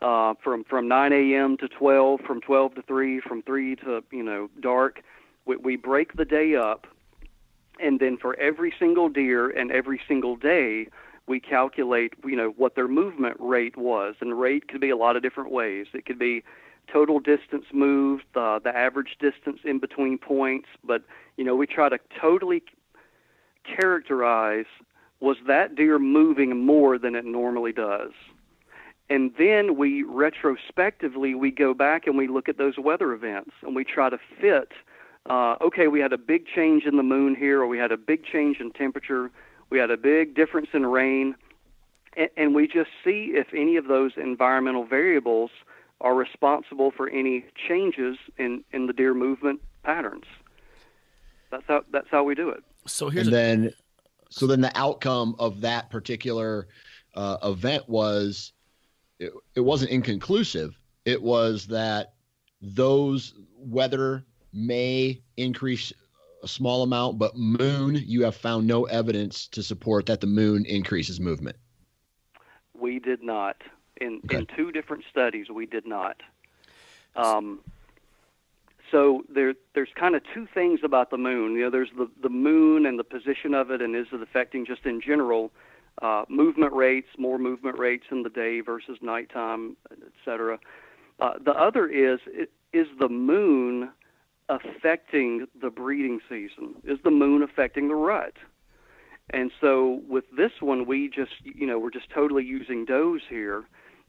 uh, 0.00 0.34
from 0.42 0.64
from 0.64 0.88
9 0.88 1.12
a.m. 1.12 1.56
to 1.58 1.68
12, 1.68 2.20
from 2.20 2.40
12 2.40 2.74
to 2.76 2.82
3, 2.82 3.20
from 3.20 3.42
3 3.42 3.76
to 3.76 4.04
you 4.10 4.22
know 4.22 4.48
dark. 4.60 5.02
We, 5.44 5.56
we 5.56 5.76
break 5.76 6.14
the 6.14 6.24
day 6.24 6.54
up, 6.54 6.86
and 7.80 8.00
then 8.00 8.16
for 8.16 8.38
every 8.38 8.72
single 8.78 9.08
deer 9.08 9.50
and 9.50 9.70
every 9.70 10.00
single 10.08 10.36
day, 10.36 10.88
we 11.26 11.40
calculate 11.40 12.14
you 12.24 12.36
know 12.36 12.50
what 12.56 12.74
their 12.74 12.88
movement 12.88 13.36
rate 13.38 13.76
was 13.76 14.14
and 14.20 14.38
rate 14.38 14.68
could 14.68 14.80
be 14.80 14.90
a 14.90 14.96
lot 14.96 15.16
of 15.16 15.22
different 15.22 15.50
ways 15.50 15.86
it 15.94 16.04
could 16.04 16.18
be 16.18 16.42
total 16.92 17.20
distance 17.20 17.64
moved 17.72 18.24
uh, 18.34 18.58
the 18.58 18.76
average 18.76 19.16
distance 19.20 19.60
in 19.64 19.78
between 19.78 20.18
points 20.18 20.68
but 20.84 21.02
you 21.36 21.44
know 21.44 21.54
we 21.54 21.66
try 21.66 21.88
to 21.88 21.98
totally 22.20 22.62
characterize 23.64 24.66
was 25.20 25.36
that 25.46 25.74
deer 25.74 25.98
moving 25.98 26.64
more 26.64 26.98
than 26.98 27.14
it 27.14 27.24
normally 27.24 27.72
does 27.72 28.12
and 29.08 29.32
then 29.38 29.76
we 29.76 30.02
retrospectively 30.02 31.34
we 31.34 31.50
go 31.50 31.74
back 31.74 32.06
and 32.06 32.16
we 32.16 32.26
look 32.26 32.48
at 32.48 32.58
those 32.58 32.74
weather 32.78 33.12
events 33.12 33.50
and 33.62 33.76
we 33.76 33.84
try 33.84 34.10
to 34.10 34.18
fit 34.40 34.72
uh, 35.30 35.56
okay 35.60 35.86
we 35.86 36.00
had 36.00 36.12
a 36.12 36.18
big 36.18 36.46
change 36.46 36.84
in 36.84 36.96
the 36.96 37.02
moon 37.02 37.34
here 37.34 37.60
or 37.60 37.66
we 37.66 37.78
had 37.78 37.92
a 37.92 37.96
big 37.96 38.24
change 38.24 38.58
in 38.58 38.70
temperature 38.72 39.30
we 39.72 39.78
had 39.78 39.90
a 39.90 39.96
big 39.96 40.34
difference 40.34 40.68
in 40.74 40.84
rain, 40.84 41.34
and, 42.14 42.28
and 42.36 42.54
we 42.54 42.66
just 42.66 42.90
see 43.02 43.32
if 43.32 43.46
any 43.54 43.76
of 43.76 43.86
those 43.86 44.12
environmental 44.18 44.84
variables 44.84 45.50
are 46.02 46.14
responsible 46.14 46.90
for 46.94 47.08
any 47.08 47.46
changes 47.66 48.18
in, 48.36 48.64
in 48.72 48.86
the 48.86 48.92
deer 48.92 49.14
movement 49.14 49.62
patterns. 49.82 50.26
That's 51.52 51.64
how 51.68 51.84
that's 51.92 52.08
how 52.10 52.24
we 52.24 52.34
do 52.34 52.48
it. 52.48 52.64
So 52.86 53.08
here's 53.08 53.28
and 53.28 53.36
a, 53.36 53.38
then 53.38 53.72
so 54.30 54.46
then 54.48 54.60
the 54.62 54.72
outcome 54.76 55.36
of 55.38 55.60
that 55.60 55.90
particular 55.90 56.66
uh, 57.14 57.36
event 57.44 57.88
was 57.88 58.52
it, 59.20 59.32
it 59.54 59.60
wasn't 59.60 59.90
inconclusive 59.90 60.76
it 61.04 61.20
was 61.20 61.66
that 61.66 62.14
those 62.60 63.34
weather 63.58 64.24
may 64.52 65.20
increase 65.36 65.92
a 66.42 66.48
small 66.48 66.82
amount 66.82 67.18
but 67.18 67.36
moon 67.36 67.96
you 68.06 68.24
have 68.24 68.34
found 68.34 68.66
no 68.66 68.84
evidence 68.84 69.46
to 69.48 69.62
support 69.62 70.06
that 70.06 70.20
the 70.22 70.26
moon 70.26 70.64
increases 70.64 71.20
movement 71.20 71.56
We 72.74 72.98
did 72.98 73.22
not. 73.22 73.56
In 74.00 74.20
Okay. 74.24 74.38
in 74.38 74.46
two 74.46 74.72
different 74.72 75.04
studies, 75.10 75.50
we 75.50 75.66
did 75.66 75.86
not. 75.86 76.16
Um, 77.14 77.60
so 78.92 79.22
there 79.34 79.54
there's 79.74 79.88
kind 79.98 80.14
of 80.14 80.22
two 80.32 80.46
things 80.54 80.80
about 80.84 81.10
the 81.10 81.18
moon. 81.18 81.56
You 81.56 81.64
know, 81.64 81.70
there's 81.70 81.90
the 81.96 82.08
the 82.22 82.28
moon 82.28 82.86
and 82.86 82.98
the 82.98 83.04
position 83.04 83.54
of 83.54 83.72
it, 83.72 83.82
and 83.82 83.96
is 83.96 84.06
it 84.12 84.22
affecting 84.22 84.64
just 84.64 84.86
in 84.86 85.00
general 85.00 85.50
uh, 86.00 86.24
movement 86.28 86.72
rates, 86.72 87.08
more 87.18 87.38
movement 87.38 87.78
rates 87.78 88.04
in 88.10 88.22
the 88.22 88.30
day 88.30 88.60
versus 88.60 88.98
nighttime, 89.02 89.76
et 89.90 90.12
cetera. 90.24 90.58
Uh, 91.18 91.32
the 91.44 91.52
other 91.52 91.88
is 91.88 92.20
is 92.72 92.86
the 93.00 93.08
moon 93.08 93.90
affecting 94.48 95.46
the 95.60 95.70
breeding 95.70 96.20
season? 96.28 96.74
Is 96.84 96.98
the 97.02 97.10
moon 97.10 97.42
affecting 97.42 97.88
the 97.88 97.94
rut? 97.94 98.34
And 99.30 99.50
so 99.60 100.02
with 100.08 100.24
this 100.36 100.52
one, 100.60 100.84
we 100.84 101.08
just, 101.08 101.32
you 101.42 101.66
know, 101.66 101.78
we're 101.78 101.90
just 101.90 102.10
totally 102.10 102.44
using 102.44 102.84
does 102.84 103.22
here, 103.28 103.64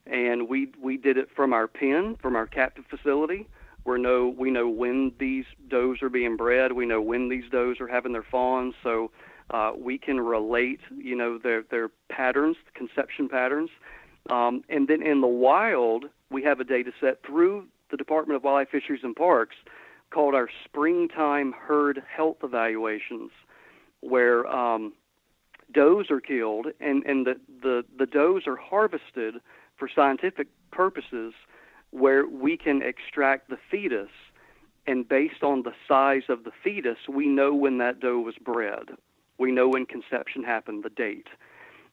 and 0.05 0.49
we 0.49 0.69
we 0.81 0.97
did 0.97 1.17
it 1.17 1.29
from 1.35 1.53
our 1.53 1.67
pen, 1.67 2.17
from 2.21 2.35
our 2.35 2.47
captive 2.47 2.85
facility. 2.89 3.47
We 3.85 3.99
know 3.99 4.33
we 4.37 4.49
know 4.49 4.69
when 4.69 5.11
these 5.19 5.45
does 5.67 6.01
are 6.01 6.09
being 6.09 6.37
bred. 6.37 6.71
We 6.71 6.85
know 6.85 7.01
when 7.01 7.29
these 7.29 7.43
does 7.51 7.79
are 7.79 7.87
having 7.87 8.13
their 8.13 8.23
fawns. 8.23 8.75
So 8.81 9.11
uh, 9.51 9.73
we 9.77 9.97
can 9.97 10.19
relate, 10.19 10.79
you 10.95 11.15
know, 11.15 11.37
their 11.37 11.63
their 11.63 11.89
patterns, 12.09 12.57
conception 12.73 13.27
patterns. 13.27 13.69
Um, 14.29 14.63
and 14.69 14.87
then 14.87 15.01
in 15.01 15.19
the 15.19 15.27
wild, 15.27 16.05
we 16.31 16.43
have 16.43 16.59
a 16.59 16.63
data 16.63 16.91
set 17.01 17.23
through 17.25 17.65
the 17.91 17.97
Department 17.97 18.37
of 18.37 18.43
Wildlife, 18.43 18.69
Fisheries, 18.69 19.01
and 19.03 19.15
Parks 19.15 19.55
called 20.11 20.33
our 20.33 20.47
springtime 20.63 21.53
herd 21.53 22.01
health 22.07 22.37
evaluations, 22.43 23.31
where 23.99 24.47
um, 24.47 24.93
does 25.73 26.09
are 26.09 26.21
killed 26.21 26.67
and, 26.79 27.03
and 27.05 27.25
the, 27.25 27.39
the, 27.61 27.83
the 27.97 28.05
does 28.05 28.43
are 28.47 28.55
harvested 28.55 29.35
for 29.75 29.89
scientific 29.93 30.47
purposes 30.71 31.33
where 31.93 32.25
we 32.25 32.57
can 32.57 32.81
extract 32.81 33.49
the 33.49 33.57
fetus 33.69 34.09
and 34.87 35.07
based 35.07 35.43
on 35.43 35.61
the 35.61 35.73
size 35.87 36.23
of 36.27 36.43
the 36.43 36.51
fetus 36.63 36.97
we 37.07 37.27
know 37.27 37.53
when 37.53 37.77
that 37.77 37.99
doe 37.99 38.19
was 38.19 38.35
bred. 38.43 38.89
We 39.37 39.51
know 39.51 39.69
when 39.69 39.85
conception 39.85 40.43
happened 40.43 40.83
the 40.83 40.89
date. 40.89 41.27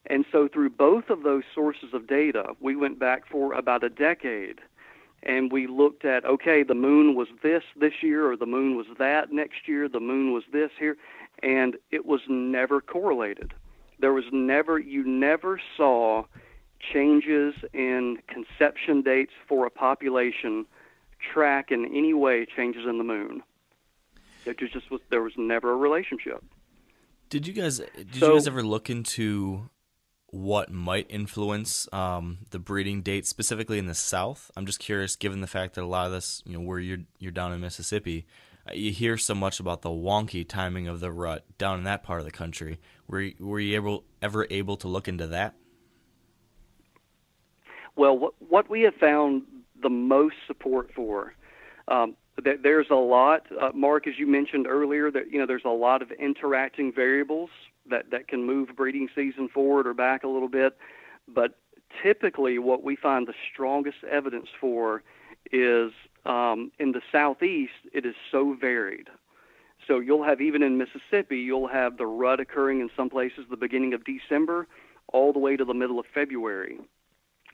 And 0.07 0.25
so 0.31 0.47
through 0.47 0.71
both 0.71 1.09
of 1.09 1.21
those 1.21 1.43
sources 1.53 1.93
of 1.93 2.07
data 2.07 2.53
we 2.59 2.75
went 2.75 2.97
back 2.97 3.27
for 3.29 3.53
about 3.53 3.83
a 3.83 3.89
decade 3.89 4.59
and 5.23 5.51
we 5.51 5.67
looked 5.67 6.03
at 6.03 6.25
okay 6.25 6.63
the 6.63 6.73
moon 6.73 7.13
was 7.13 7.27
this 7.43 7.63
this 7.79 8.01
year 8.01 8.29
or 8.29 8.35
the 8.35 8.47
moon 8.47 8.75
was 8.75 8.87
that 8.97 9.31
next 9.31 9.67
year 9.67 9.87
the 9.87 9.99
moon 9.99 10.33
was 10.33 10.43
this 10.51 10.71
here 10.79 10.97
and 11.43 11.77
it 11.91 12.07
was 12.07 12.21
never 12.27 12.81
correlated. 12.81 13.53
There 13.99 14.13
was 14.13 14.25
never 14.31 14.79
you 14.79 15.03
never 15.03 15.61
saw 15.77 16.23
changes 16.93 17.53
in 17.73 18.17
conception 18.27 19.01
dates 19.01 19.31
for 19.47 19.65
a 19.65 19.69
population 19.69 20.65
track 21.33 21.71
in 21.71 21.85
any 21.85 22.13
way 22.13 22.45
changes 22.55 22.83
in 22.87 22.97
the 22.97 23.03
moon 23.03 23.43
it 24.45 24.59
was 24.59 24.71
just 24.71 24.89
was 24.89 25.01
there 25.09 25.21
was 25.21 25.33
never 25.37 25.71
a 25.71 25.75
relationship 25.75 26.43
Did 27.29 27.45
you 27.47 27.53
guys 27.53 27.77
did 27.79 28.15
So- 28.15 28.27
you 28.29 28.33
guys 28.35 28.47
ever 28.47 28.63
look 28.63 28.89
into 28.89 29.69
what 30.33 30.71
might 30.71 31.07
influence 31.09 31.87
um, 31.93 32.37
the 32.51 32.59
breeding 32.59 33.01
date 33.01 33.27
specifically 33.27 33.77
in 33.77 33.87
the 33.87 33.93
South? 33.93 34.49
I'm 34.55 34.65
just 34.65 34.79
curious, 34.79 35.17
given 35.17 35.41
the 35.41 35.47
fact 35.47 35.75
that 35.75 35.83
a 35.83 35.85
lot 35.85 36.05
of 36.05 36.13
this, 36.13 36.41
you 36.45 36.53
know, 36.53 36.61
where 36.61 36.79
you're 36.79 36.99
you're 37.19 37.33
down 37.33 37.51
in 37.51 37.59
Mississippi, 37.59 38.25
uh, 38.65 38.71
you 38.73 38.91
hear 38.91 39.17
so 39.17 39.35
much 39.35 39.59
about 39.59 39.81
the 39.81 39.89
wonky 39.89 40.47
timing 40.47 40.87
of 40.87 41.01
the 41.01 41.11
rut 41.11 41.43
down 41.57 41.79
in 41.79 41.83
that 41.83 42.01
part 42.03 42.19
of 42.19 42.25
the 42.25 42.31
country. 42.31 42.79
Were 43.07 43.19
you, 43.19 43.33
were 43.39 43.59
you 43.59 43.75
able 43.75 44.05
ever 44.21 44.47
able 44.49 44.77
to 44.77 44.87
look 44.87 45.09
into 45.09 45.27
that? 45.27 45.55
Well, 48.01 48.17
what, 48.17 48.33
what 48.39 48.67
we 48.67 48.81
have 48.81 48.95
found 48.95 49.43
the 49.79 49.89
most 49.91 50.33
support 50.47 50.89
for, 50.95 51.35
um, 51.87 52.15
there, 52.43 52.57
there's 52.57 52.89
a 52.89 52.95
lot, 52.95 53.45
uh, 53.61 53.69
Mark, 53.75 54.07
as 54.07 54.15
you 54.17 54.25
mentioned 54.25 54.65
earlier, 54.65 55.11
that 55.11 55.31
you 55.31 55.37
know 55.37 55.45
there's 55.45 55.65
a 55.65 55.69
lot 55.69 56.01
of 56.01 56.09
interacting 56.13 56.91
variables 56.91 57.51
that 57.91 58.09
that 58.09 58.27
can 58.27 58.43
move 58.43 58.69
breeding 58.75 59.07
season 59.13 59.47
forward 59.47 59.85
or 59.85 59.93
back 59.93 60.23
a 60.23 60.27
little 60.27 60.47
bit, 60.47 60.75
but 61.27 61.59
typically 62.01 62.57
what 62.57 62.83
we 62.83 62.95
find 62.95 63.27
the 63.27 63.35
strongest 63.53 64.03
evidence 64.09 64.47
for 64.59 65.03
is 65.51 65.91
um, 66.25 66.71
in 66.79 66.93
the 66.93 67.01
southeast. 67.11 67.85
It 67.93 68.03
is 68.07 68.15
so 68.31 68.57
varied. 68.59 69.09
So 69.87 69.99
you'll 69.99 70.23
have 70.23 70.41
even 70.41 70.63
in 70.63 70.79
Mississippi, 70.79 71.37
you'll 71.37 71.67
have 71.67 71.97
the 71.97 72.07
rut 72.07 72.39
occurring 72.39 72.79
in 72.79 72.89
some 72.97 73.11
places 73.11 73.45
the 73.47 73.57
beginning 73.57 73.93
of 73.93 74.01
December, 74.05 74.67
all 75.13 75.31
the 75.31 75.39
way 75.39 75.55
to 75.55 75.65
the 75.65 75.75
middle 75.75 75.99
of 75.99 76.07
February 76.11 76.79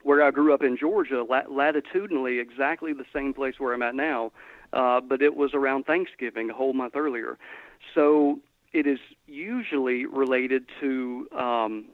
where 0.03 0.23
I 0.23 0.31
grew 0.31 0.53
up 0.53 0.63
in 0.63 0.77
Georgia, 0.77 1.23
lat- 1.23 1.51
latitudinally 1.51 2.39
exactly 2.39 2.93
the 2.93 3.05
same 3.13 3.33
place 3.33 3.55
where 3.57 3.73
I'm 3.73 3.81
at 3.81 3.95
now, 3.95 4.31
uh, 4.73 5.01
but 5.01 5.21
it 5.21 5.35
was 5.35 5.51
around 5.53 5.85
Thanksgiving 5.85 6.49
a 6.49 6.53
whole 6.53 6.73
month 6.73 6.95
earlier. 6.95 7.37
So 7.93 8.39
it 8.73 8.85
is 8.85 8.99
usually 9.25 10.05
related 10.05 10.65
to 10.81 11.27
um, 11.37 11.85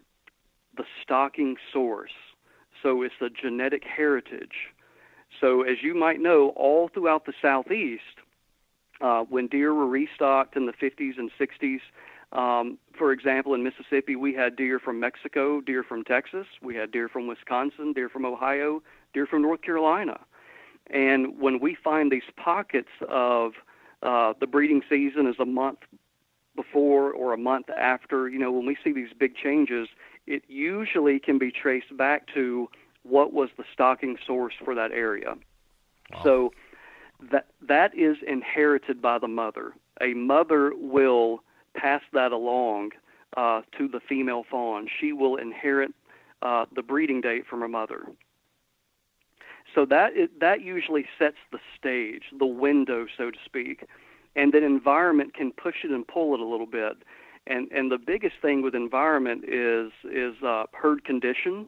the 0.75 0.83
stocking 1.01 1.55
source. 1.71 2.11
So 2.81 3.01
it's 3.01 3.15
a 3.21 3.29
genetic 3.29 3.83
heritage. 3.83 4.73
So 5.39 5.61
as 5.61 5.77
you 5.81 5.95
might 5.95 6.19
know, 6.19 6.49
all 6.55 6.89
throughout 6.89 7.25
the 7.25 7.33
southeast, 7.41 8.03
uh, 9.01 9.23
when 9.23 9.47
deer 9.47 9.73
were 9.73 9.87
restocked 9.87 10.55
in 10.55 10.65
the 10.65 10.73
50s 10.73 11.17
and 11.17 11.31
60s, 11.39 11.79
um, 12.33 12.79
for 12.97 13.11
example, 13.11 13.53
in 13.53 13.63
Mississippi, 13.63 14.15
we 14.15 14.33
had 14.33 14.55
deer 14.55 14.79
from 14.79 14.99
Mexico, 14.99 15.61
deer 15.61 15.83
from 15.83 16.03
Texas, 16.03 16.47
we 16.61 16.75
had 16.75 16.91
deer 16.91 17.07
from 17.07 17.27
Wisconsin, 17.27 17.93
deer 17.93 18.09
from 18.09 18.25
Ohio, 18.25 18.81
deer 19.13 19.25
from 19.25 19.43
North 19.43 19.61
Carolina. 19.61 20.19
And 20.87 21.39
when 21.39 21.59
we 21.59 21.75
find 21.75 22.11
these 22.11 22.23
pockets 22.35 22.89
of 23.07 23.53
uh, 24.01 24.33
the 24.39 24.47
breeding 24.47 24.81
season 24.89 25.27
is 25.27 25.35
a 25.39 25.45
month 25.45 25.79
before 26.55 27.11
or 27.11 27.33
a 27.33 27.37
month 27.37 27.69
after, 27.69 28.27
you 28.27 28.39
know, 28.39 28.51
when 28.51 28.65
we 28.65 28.77
see 28.83 28.91
these 28.91 29.13
big 29.17 29.35
changes, 29.35 29.87
it 30.27 30.43
usually 30.47 31.19
can 31.19 31.37
be 31.37 31.51
traced 31.51 31.95
back 31.95 32.27
to 32.33 32.69
what 33.03 33.31
was 33.31 33.49
the 33.57 33.63
stocking 33.71 34.17
source 34.25 34.53
for 34.63 34.75
that 34.75 34.91
area. 34.91 35.35
Wow. 36.13 36.23
So 36.23 36.53
that 37.31 37.47
that 37.61 37.97
is 37.97 38.17
inherited 38.27 39.01
by 39.01 39.19
the 39.19 39.27
mother. 39.27 39.73
A 40.01 40.13
mother 40.13 40.73
will 40.75 41.43
pass 41.75 42.01
that 42.13 42.31
along 42.31 42.91
uh, 43.37 43.61
to 43.77 43.87
the 43.87 43.99
female 43.99 44.43
fawn. 44.49 44.87
She 44.99 45.11
will 45.11 45.37
inherit 45.37 45.91
uh, 46.41 46.65
the 46.75 46.81
breeding 46.81 47.21
date 47.21 47.45
from 47.49 47.61
her 47.61 47.67
mother. 47.67 48.05
So 49.73 49.85
that 49.85 50.15
is, 50.15 50.29
that 50.39 50.61
usually 50.61 51.05
sets 51.17 51.37
the 51.51 51.59
stage, 51.77 52.23
the 52.37 52.45
window, 52.45 53.07
so 53.17 53.31
to 53.31 53.37
speak, 53.45 53.85
and 54.35 54.51
then 54.53 54.63
environment 54.63 55.33
can 55.33 55.51
push 55.51 55.77
it 55.83 55.91
and 55.91 56.07
pull 56.07 56.33
it 56.33 56.39
a 56.39 56.45
little 56.45 56.67
bit. 56.67 56.97
And 57.47 57.71
and 57.71 57.91
the 57.91 57.97
biggest 57.97 58.35
thing 58.41 58.61
with 58.61 58.75
environment 58.75 59.43
is 59.47 59.91
is 60.09 60.41
uh, 60.43 60.65
herd 60.73 61.03
condition. 61.03 61.67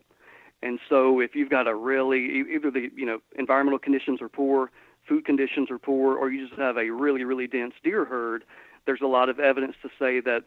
And 0.62 0.80
so 0.89 1.20
if 1.20 1.36
you've 1.36 1.49
got 1.49 1.68
a 1.68 1.76
really 1.76 2.43
either 2.53 2.72
the 2.72 2.89
you 2.95 3.06
know 3.06 3.20
environmental 3.38 3.80
conditions 3.80 4.22
are 4.22 4.30
poor, 4.30 4.72
food 5.08 5.26
conditions 5.26 5.70
are 5.70 5.80
poor, 5.80 6.16
or 6.16 6.30
you 6.30 6.47
just 6.47 6.60
have 6.60 6.78
a 6.78 6.91
really 6.91 7.24
really 7.24 7.47
dense 7.47 7.74
deer 7.84 8.06
herd, 8.06 8.43
there's 8.86 9.01
a 9.01 9.07
lot 9.07 9.29
of 9.29 9.39
evidence 9.39 9.75
to 9.81 9.89
say 9.99 10.19
that 10.21 10.43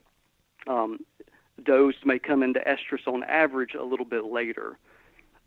um, 0.67 1.01
does 1.65 1.95
may 2.05 2.19
come 2.19 2.43
into 2.43 2.61
estrus 2.61 3.07
on 3.07 3.25
average 3.25 3.75
a 3.75 3.85
little 3.85 4.07
bit 4.07 4.25
later. 4.25 4.79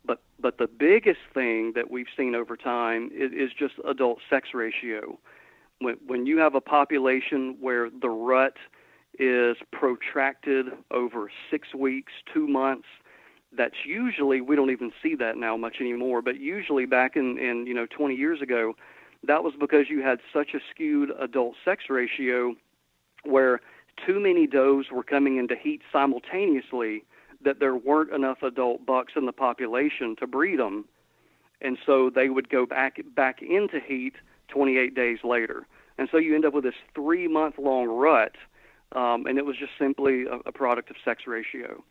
But 0.04 0.20
but 0.40 0.58
the 0.58 0.66
biggest 0.66 1.20
thing 1.32 1.72
that 1.74 1.90
we've 1.90 2.08
seen 2.16 2.34
over 2.34 2.56
time 2.56 3.10
is, 3.14 3.32
is 3.32 3.50
just 3.56 3.74
adult 3.86 4.18
sex 4.28 4.48
ratio. 4.52 5.18
When 5.78 5.96
when 6.06 6.26
you 6.26 6.38
have 6.38 6.54
a 6.54 6.60
population 6.60 7.56
where 7.60 7.88
the 7.88 8.08
rut 8.08 8.56
is 9.18 9.56
protracted 9.70 10.66
over 10.90 11.30
six 11.50 11.74
weeks, 11.74 12.12
two 12.32 12.48
months, 12.48 12.88
that's 13.56 13.84
usually 13.86 14.40
we 14.40 14.56
don't 14.56 14.70
even 14.70 14.92
see 15.02 15.14
that 15.16 15.36
now 15.36 15.56
much 15.56 15.76
anymore. 15.80 16.20
But 16.20 16.40
usually 16.40 16.86
back 16.86 17.16
in 17.16 17.38
in 17.38 17.66
you 17.66 17.74
know 17.74 17.86
20 17.86 18.14
years 18.16 18.42
ago, 18.42 18.74
that 19.22 19.44
was 19.44 19.54
because 19.58 19.86
you 19.88 20.02
had 20.02 20.18
such 20.32 20.54
a 20.54 20.58
skewed 20.70 21.12
adult 21.18 21.54
sex 21.64 21.84
ratio 21.88 22.56
where 23.24 23.60
too 24.06 24.20
many 24.20 24.46
does 24.46 24.86
were 24.90 25.02
coming 25.02 25.36
into 25.36 25.54
heat 25.54 25.82
simultaneously 25.92 27.04
that 27.44 27.60
there 27.60 27.74
weren't 27.74 28.12
enough 28.12 28.42
adult 28.42 28.86
bucks 28.86 29.14
in 29.16 29.26
the 29.26 29.32
population 29.32 30.16
to 30.16 30.26
breed 30.26 30.58
them, 30.58 30.84
and 31.60 31.78
so 31.84 32.10
they 32.10 32.28
would 32.28 32.48
go 32.48 32.66
back 32.66 33.00
back 33.14 33.42
into 33.42 33.80
heat 33.80 34.14
28 34.48 34.94
days 34.94 35.18
later, 35.24 35.66
and 35.98 36.08
so 36.10 36.16
you 36.16 36.34
end 36.34 36.44
up 36.44 36.54
with 36.54 36.64
this 36.64 36.74
three 36.94 37.28
month 37.28 37.58
long 37.58 37.88
rut, 37.88 38.36
um, 38.92 39.26
and 39.26 39.38
it 39.38 39.44
was 39.44 39.56
just 39.56 39.72
simply 39.78 40.24
a, 40.24 40.36
a 40.46 40.52
product 40.52 40.90
of 40.90 40.96
sex 41.04 41.26
ratio. 41.26 41.82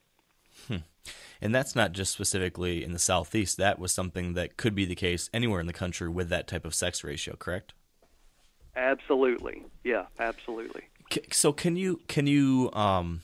Hmm. 0.67 0.77
And 1.41 1.55
that's 1.55 1.75
not 1.75 1.91
just 1.91 2.13
specifically 2.13 2.83
in 2.83 2.91
the 2.91 2.99
southeast. 2.99 3.57
That 3.57 3.79
was 3.79 3.91
something 3.91 4.33
that 4.33 4.57
could 4.57 4.75
be 4.75 4.85
the 4.85 4.95
case 4.95 5.29
anywhere 5.33 5.59
in 5.59 5.65
the 5.65 5.73
country 5.73 6.07
with 6.07 6.29
that 6.29 6.47
type 6.47 6.65
of 6.65 6.75
sex 6.75 7.03
ratio, 7.03 7.35
correct? 7.35 7.73
Absolutely. 8.75 9.63
Yeah, 9.83 10.05
absolutely. 10.19 10.83
So 11.31 11.53
can 11.53 11.75
you 11.75 12.01
can 12.07 12.27
you 12.27 12.71
um 12.73 13.21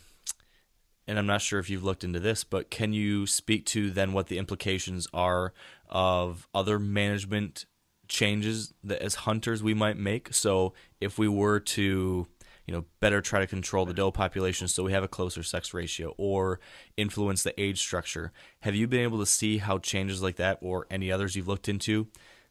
and 1.07 1.17
I'm 1.17 1.25
not 1.25 1.41
sure 1.41 1.59
if 1.59 1.69
you've 1.69 1.85
looked 1.85 2.03
into 2.03 2.19
this, 2.19 2.43
but 2.43 2.69
can 2.69 2.91
you 2.91 3.25
speak 3.25 3.65
to 3.67 3.89
then 3.89 4.11
what 4.11 4.27
the 4.27 4.37
implications 4.37 5.07
are 5.13 5.53
of 5.89 6.47
other 6.53 6.79
management 6.79 7.65
changes 8.09 8.73
that 8.83 9.01
as 9.01 9.15
hunters 9.15 9.63
we 9.63 9.73
might 9.73 9.97
make? 9.97 10.33
So 10.33 10.73
if 10.99 11.17
we 11.17 11.29
were 11.29 11.61
to 11.61 12.27
you 12.65 12.73
know 12.73 12.83
better 12.99 13.21
try 13.21 13.39
to 13.39 13.47
control 13.47 13.85
the 13.85 13.93
doe 13.93 14.11
population 14.11 14.67
so 14.67 14.83
we 14.83 14.91
have 14.91 15.03
a 15.03 15.07
closer 15.07 15.41
sex 15.41 15.73
ratio 15.73 16.13
or 16.17 16.59
influence 16.97 17.41
the 17.43 17.59
age 17.59 17.79
structure 17.79 18.33
have 18.59 18.75
you 18.75 18.87
been 18.87 18.99
able 18.99 19.19
to 19.19 19.25
see 19.25 19.59
how 19.59 19.77
changes 19.77 20.21
like 20.21 20.35
that 20.35 20.57
or 20.61 20.85
any 20.91 21.09
others 21.09 21.33
you've 21.35 21.47
looked 21.47 21.69
into 21.69 22.07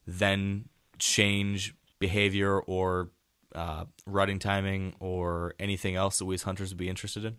then 0.07 0.67
change 0.97 1.75
behavior 1.99 2.59
or 2.59 3.11
uh, 3.57 3.85
timing 4.39 4.95
or 4.99 5.55
anything 5.59 5.95
else 5.95 6.19
that 6.19 6.25
we 6.25 6.35
as 6.35 6.43
hunters 6.43 6.69
would 6.69 6.77
be 6.77 6.89
interested 6.89 7.25
in? 7.25 7.37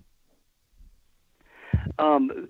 Um, 1.99 2.49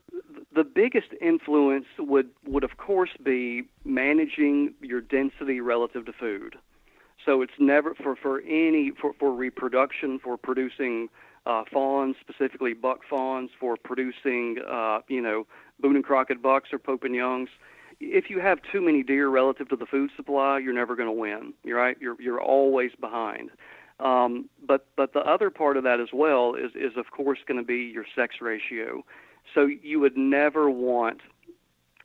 the 0.54 0.64
biggest 0.64 1.08
influence 1.20 1.86
would 1.98 2.30
would 2.46 2.64
of 2.64 2.76
course 2.78 3.10
be 3.22 3.64
managing 3.84 4.74
your 4.80 5.00
density 5.00 5.60
relative 5.60 6.06
to 6.06 6.12
food. 6.12 6.56
So 7.24 7.42
it's 7.42 7.52
never 7.58 7.94
for 7.94 8.16
for 8.16 8.40
any 8.40 8.92
for 9.00 9.12
for 9.20 9.32
reproduction 9.32 10.18
for 10.18 10.36
producing 10.36 11.08
uh, 11.46 11.64
fawns, 11.72 12.16
specifically 12.20 12.74
buck 12.74 13.00
fawns, 13.08 13.50
for 13.60 13.76
producing 13.76 14.58
uh, 14.68 15.00
you 15.08 15.20
know 15.20 15.46
Boone 15.80 15.96
and 15.96 16.04
Crockett 16.04 16.42
bucks 16.42 16.70
or 16.72 16.78
Pope 16.78 17.04
and 17.04 17.14
Youngs 17.14 17.50
if 18.00 18.30
you 18.30 18.40
have 18.40 18.58
too 18.70 18.80
many 18.80 19.02
deer 19.02 19.28
relative 19.28 19.68
to 19.70 19.76
the 19.76 19.86
food 19.86 20.10
supply, 20.16 20.58
you're 20.58 20.74
never 20.74 20.94
going 20.94 21.08
to 21.08 21.12
win. 21.12 21.52
You're 21.64 21.78
right. 21.78 21.96
You're 22.00 22.20
you're 22.20 22.40
always 22.40 22.92
behind. 23.00 23.50
Um, 24.00 24.48
but 24.64 24.86
but 24.96 25.12
the 25.12 25.20
other 25.20 25.50
part 25.50 25.76
of 25.76 25.84
that 25.84 26.00
as 26.00 26.08
well 26.12 26.54
is 26.54 26.70
is 26.74 26.96
of 26.96 27.10
course 27.10 27.38
going 27.46 27.58
to 27.58 27.66
be 27.66 27.90
your 27.92 28.04
sex 28.14 28.36
ratio. 28.40 29.04
So 29.54 29.66
you 29.66 29.98
would 30.00 30.16
never 30.16 30.70
want, 30.70 31.20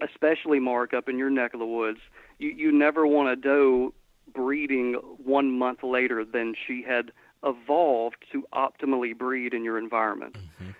especially 0.01 0.59
Mark 0.59 0.93
up 0.93 1.09
in 1.09 1.17
your 1.17 1.29
neck 1.29 1.53
of 1.53 1.59
the 1.59 1.65
woods, 1.65 1.99
you 2.39 2.49
you 2.49 2.71
never 2.71 3.05
want 3.05 3.29
a 3.29 3.35
doe 3.35 3.93
breeding 4.33 4.93
one 5.23 5.51
month 5.51 5.83
later 5.83 6.25
than 6.25 6.55
she 6.67 6.83
had 6.87 7.11
evolved 7.43 8.15
to 8.31 8.45
optimally 8.53 9.15
breed 9.15 9.53
in 9.53 9.63
your 9.63 9.77
environment. 9.77 10.35
Mm-hmm. 10.35 10.71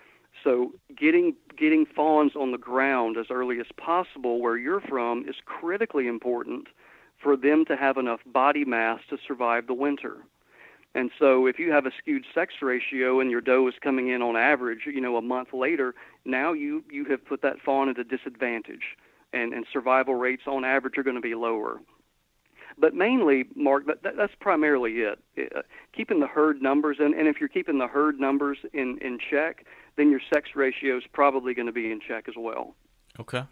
So 0.44 0.72
getting 0.94 1.34
getting 1.58 1.86
fawns 1.86 2.32
on 2.36 2.52
the 2.52 2.58
ground 2.58 3.16
as 3.16 3.26
early 3.30 3.58
as 3.58 3.66
possible 3.76 4.40
where 4.40 4.58
you're 4.58 4.80
from 4.80 5.26
is 5.26 5.36
critically 5.46 6.06
important 6.06 6.68
for 7.20 7.36
them 7.36 7.64
to 7.64 7.76
have 7.76 7.96
enough 7.96 8.20
body 8.26 8.64
mass 8.64 9.00
to 9.08 9.16
survive 9.26 9.66
the 9.66 9.74
winter. 9.74 10.18
And 10.94 11.10
so 11.18 11.46
if 11.46 11.58
you 11.58 11.72
have 11.72 11.86
a 11.86 11.90
skewed 11.98 12.24
sex 12.34 12.54
ratio 12.62 13.18
and 13.18 13.30
your 13.30 13.40
doe 13.40 13.66
is 13.66 13.74
coming 13.82 14.08
in 14.08 14.22
on 14.22 14.36
average, 14.36 14.80
you 14.86 15.00
know, 15.00 15.16
a 15.16 15.22
month 15.22 15.48
later, 15.52 15.94
now 16.24 16.52
you 16.52 16.84
you 16.90 17.04
have 17.06 17.24
put 17.24 17.42
that 17.42 17.58
fawn 17.64 17.88
at 17.88 17.98
a 17.98 18.04
disadvantage 18.04 18.96
and 19.32 19.54
and 19.54 19.64
survival 19.72 20.14
rates 20.14 20.42
on 20.46 20.64
average 20.64 20.98
are 20.98 21.02
going 21.02 21.16
to 21.16 21.22
be 21.22 21.34
lower. 21.34 21.80
But 22.76 22.94
mainly, 22.94 23.44
Mark, 23.54 23.86
that, 23.86 24.16
that's 24.16 24.34
primarily 24.40 24.94
it. 24.94 25.18
Uh, 25.38 25.62
keeping 25.94 26.18
the 26.18 26.26
herd 26.26 26.60
numbers, 26.60 26.96
and, 26.98 27.14
and 27.14 27.28
if 27.28 27.38
you're 27.38 27.48
keeping 27.48 27.78
the 27.78 27.86
herd 27.86 28.18
numbers 28.18 28.58
in, 28.72 28.98
in 28.98 29.18
check, 29.30 29.64
then 29.96 30.10
your 30.10 30.20
sex 30.32 30.50
ratio 30.54 30.96
is 30.96 31.04
probably 31.12 31.54
going 31.54 31.66
to 31.66 31.72
be 31.72 31.90
in 31.90 32.00
check 32.00 32.28
as 32.28 32.34
well. 32.36 32.74
Okay. 33.18 33.44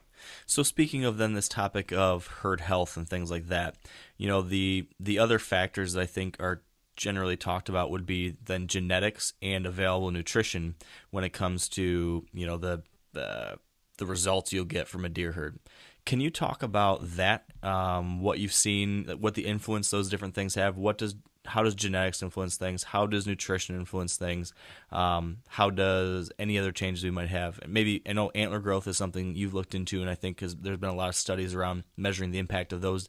So 0.46 0.62
speaking 0.62 1.04
of 1.04 1.18
then 1.18 1.34
this 1.34 1.48
topic 1.48 1.92
of 1.92 2.26
herd 2.26 2.60
health 2.60 2.96
and 2.96 3.08
things 3.08 3.30
like 3.30 3.48
that, 3.48 3.76
you 4.16 4.26
know, 4.26 4.42
the 4.42 4.88
the 4.98 5.18
other 5.18 5.38
factors 5.38 5.92
that 5.92 6.00
I 6.00 6.06
think 6.06 6.36
are 6.40 6.62
generally 6.96 7.36
talked 7.36 7.68
about 7.68 7.90
would 7.90 8.06
be 8.06 8.36
then 8.44 8.66
genetics 8.66 9.32
and 9.40 9.66
available 9.66 10.10
nutrition 10.10 10.74
when 11.10 11.24
it 11.24 11.32
comes 11.32 11.68
to, 11.70 12.26
you 12.32 12.46
know, 12.46 12.56
the 12.56 12.82
the 13.12 13.58
the 13.98 14.06
results 14.06 14.52
you'll 14.52 14.64
get 14.64 14.88
from 14.88 15.04
a 15.04 15.08
deer 15.08 15.32
herd. 15.32 15.58
Can 16.04 16.20
you 16.20 16.30
talk 16.30 16.62
about 16.62 17.16
that? 17.16 17.44
Um, 17.62 18.20
what 18.20 18.40
you've 18.40 18.52
seen, 18.52 19.04
what 19.20 19.34
the 19.34 19.46
influence 19.46 19.90
those 19.90 20.08
different 20.08 20.34
things 20.34 20.56
have? 20.56 20.76
What 20.76 20.98
does 20.98 21.14
how 21.44 21.62
does 21.62 21.74
genetics 21.74 22.22
influence 22.22 22.56
things? 22.56 22.84
How 22.84 23.06
does 23.06 23.26
nutrition 23.26 23.76
influence 23.76 24.16
things? 24.16 24.52
Um, 24.90 25.38
how 25.48 25.70
does 25.70 26.30
any 26.38 26.58
other 26.58 26.72
changes 26.72 27.02
we 27.02 27.10
might 27.10 27.28
have? 27.28 27.60
Maybe 27.66 28.02
I 28.06 28.12
know 28.12 28.30
antler 28.30 28.60
growth 28.60 28.86
is 28.86 28.96
something 28.96 29.34
you've 29.34 29.54
looked 29.54 29.74
into, 29.74 30.00
and 30.00 30.10
I 30.10 30.14
think 30.14 30.36
because 30.36 30.54
there's 30.56 30.78
been 30.78 30.90
a 30.90 30.94
lot 30.94 31.08
of 31.08 31.14
studies 31.14 31.54
around 31.54 31.84
measuring 31.96 32.30
the 32.30 32.38
impact 32.38 32.72
of 32.72 32.80
those 32.80 33.08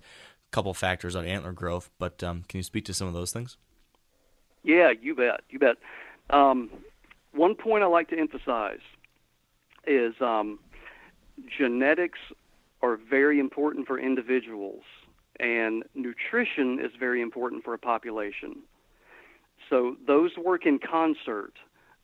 couple 0.51 0.73
factors 0.73 1.15
on 1.15 1.25
antler 1.25 1.51
growth. 1.51 1.89
But 1.99 2.23
um, 2.23 2.43
can 2.47 2.57
you 2.57 2.63
speak 2.63 2.86
to 2.86 2.93
some 2.93 3.07
of 3.07 3.13
those 3.13 3.31
things? 3.31 3.57
Yeah, 4.63 4.91
you 4.99 5.15
bet. 5.15 5.41
You 5.49 5.59
bet. 5.59 5.77
Um, 6.29 6.69
one 7.34 7.55
point 7.55 7.84
I 7.84 7.88
like 7.88 8.09
to 8.09 8.17
emphasize 8.17 8.79
is 9.86 10.13
um, 10.21 10.59
genetics 11.57 12.19
are 12.81 12.97
very 12.97 13.39
important 13.39 13.88
for 13.88 13.99
individuals, 13.99 14.84
and 15.39 15.84
nutrition 15.95 16.79
is 16.79 16.91
very 16.99 17.21
important 17.21 17.63
for 17.63 17.73
a 17.73 17.79
population. 17.79 18.57
So 19.69 19.95
those 20.05 20.31
work 20.38 20.65
in 20.65 20.79
concert. 20.79 21.53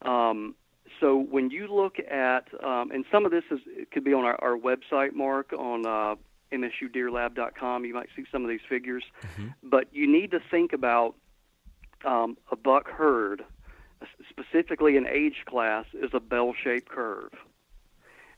Um, 0.02 0.56
so 1.00 1.18
when 1.18 1.52
you 1.52 1.68
look 1.68 1.98
at, 2.00 2.48
um, 2.64 2.92
and 2.92 3.06
some 3.12 3.26
of 3.26 3.32
this 3.32 3.44
is 3.52 3.60
it 3.68 3.92
could 3.92 4.04
be 4.04 4.14
on 4.14 4.26
our, 4.26 4.42
our 4.42 4.58
website, 4.58 5.14
Mark, 5.14 5.54
on 5.54 5.86
uh, 5.86 6.16
msudeerlab.com. 6.52 7.86
You 7.86 7.94
might 7.94 8.10
see 8.16 8.26
some 8.32 8.44
of 8.44 8.50
these 8.50 8.62
figures, 8.68 9.04
but 9.64 9.88
you 9.92 10.12
need 10.12 10.32
to 10.32 10.40
think 10.52 10.74
about 10.74 11.16
um, 12.06 12.38
a 12.52 12.56
buck 12.56 12.90
herd, 12.90 13.44
specifically 14.30 14.98
an 14.98 15.06
age 15.08 15.44
class, 15.46 15.86
is 15.94 16.10
a 16.14 16.20
bell-shaped 16.20 16.90
curve, 16.90 17.34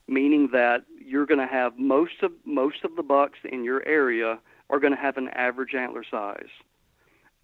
meaning 0.06 0.50
that 0.52 0.84
you're 1.00 1.26
going 1.26 1.40
to 1.40 1.52
have 1.52 1.78
most 1.78 2.22
of 2.22 2.32
most 2.44 2.84
of 2.84 2.96
the 2.96 3.02
bucks 3.02 3.38
in 3.44 3.64
your 3.64 3.86
area 3.86 4.38
are 4.72 4.80
going 4.80 4.94
to 4.94 5.00
have 5.00 5.16
an 5.16 5.28
average 5.28 5.74
antler 5.74 6.02
size, 6.10 6.48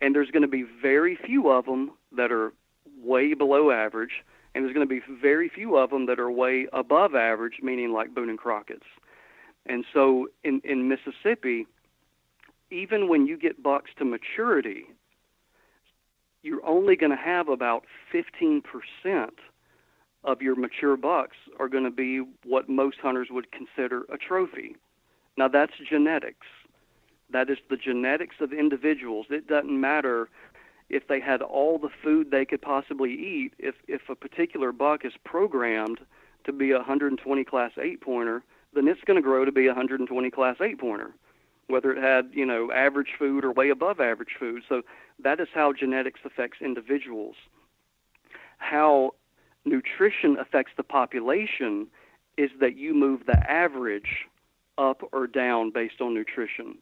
and 0.01 0.15
there's 0.15 0.31
going 0.31 0.43
to 0.43 0.49
be 0.49 0.65
very 0.83 1.15
few 1.15 1.49
of 1.51 1.67
them 1.67 1.93
that 2.17 2.33
are 2.33 2.53
way 3.01 3.35
below 3.35 3.71
average, 3.71 4.25
and 4.55 4.65
there's 4.65 4.75
going 4.75 4.89
to 4.89 4.93
be 4.93 5.03
very 5.21 5.49
few 5.49 5.77
of 5.77 5.91
them 5.91 6.07
that 6.07 6.19
are 6.19 6.31
way 6.31 6.67
above 6.73 7.15
average, 7.15 7.59
meaning 7.63 7.93
like 7.93 8.15
Boone 8.15 8.31
and 8.31 8.39
Crockett's. 8.39 8.87
And 9.67 9.85
so 9.93 10.29
in, 10.43 10.61
in 10.65 10.89
Mississippi, 10.89 11.67
even 12.71 13.09
when 13.09 13.27
you 13.27 13.37
get 13.37 13.63
bucks 13.63 13.91
to 13.99 14.05
maturity, 14.05 14.87
you're 16.43 16.65
only 16.67 16.97
going 16.97 17.11
to 17.11 17.17
have 17.17 17.49
about 17.49 17.85
15% 18.13 18.63
of 20.25 20.43
your 20.43 20.57
mature 20.57 20.97
bucks 20.97 21.37
are 21.61 21.69
going 21.69 21.85
to 21.85 21.91
be 21.91 22.23
what 22.45 22.69
most 22.69 22.99
hunters 23.01 23.29
would 23.31 23.53
consider 23.53 24.05
a 24.13 24.17
trophy. 24.17 24.77
Now, 25.37 25.49
that's 25.49 25.73
genetics. 25.89 26.47
That 27.31 27.51
is 27.51 27.59
the 27.69 27.77
genetics 27.77 28.37
of 28.41 28.53
individuals. 28.53 29.27
It 29.31 29.47
doesn't 29.47 29.81
matter 29.81 30.29
if 30.89 31.07
they 31.09 31.21
had 31.21 31.43
all 31.43 31.79
the 31.79 31.91
food 32.03 32.31
they 32.31 32.45
could 32.45 32.63
possibly 32.63 33.13
eat. 33.13 33.53
If, 33.59 33.75
if 33.87 34.09
a 34.09 34.15
particular 34.15 34.73
buck 34.73 35.05
is 35.05 35.13
programmed 35.25 36.01
to 36.45 36.53
be 36.53 36.71
a 36.71 36.77
120 36.77 37.45
class 37.45 37.73
8 37.81 38.01
pointer, 38.01 38.43
then 38.75 38.89
it's 38.89 39.03
going 39.07 39.17
to 39.17 39.23
grow 39.23 39.45
to 39.45 39.53
be 39.53 39.67
a 39.67 39.71
120 39.71 40.31
class 40.31 40.57
8 40.61 40.79
pointer 40.79 41.13
whether 41.69 41.93
it 41.93 42.03
had 42.03 42.31
you 42.33 42.45
know 42.45 42.73
average 42.73 43.11
food 43.19 43.45
or 43.45 43.53
way 43.53 43.69
above 43.71 44.01
average 44.01 44.35
food 44.39 44.63
so 44.69 44.83
that 45.23 45.39
is 45.39 45.49
how 45.55 45.73
genetics 45.73 46.21
affects 46.25 46.59
individuals 46.61 47.37
how 48.59 49.13
nutrition 49.65 50.37
affects 50.39 50.73
the 50.77 50.83
population 50.83 51.87
is 52.37 52.51
that 52.61 52.77
you 52.77 52.95
move 52.95 53.21
the 53.27 53.51
average 53.51 54.27
up 54.77 55.03
or 55.13 55.27
down 55.27 55.71
based 55.71 56.01
on 56.01 56.15
nutrition 56.15 56.79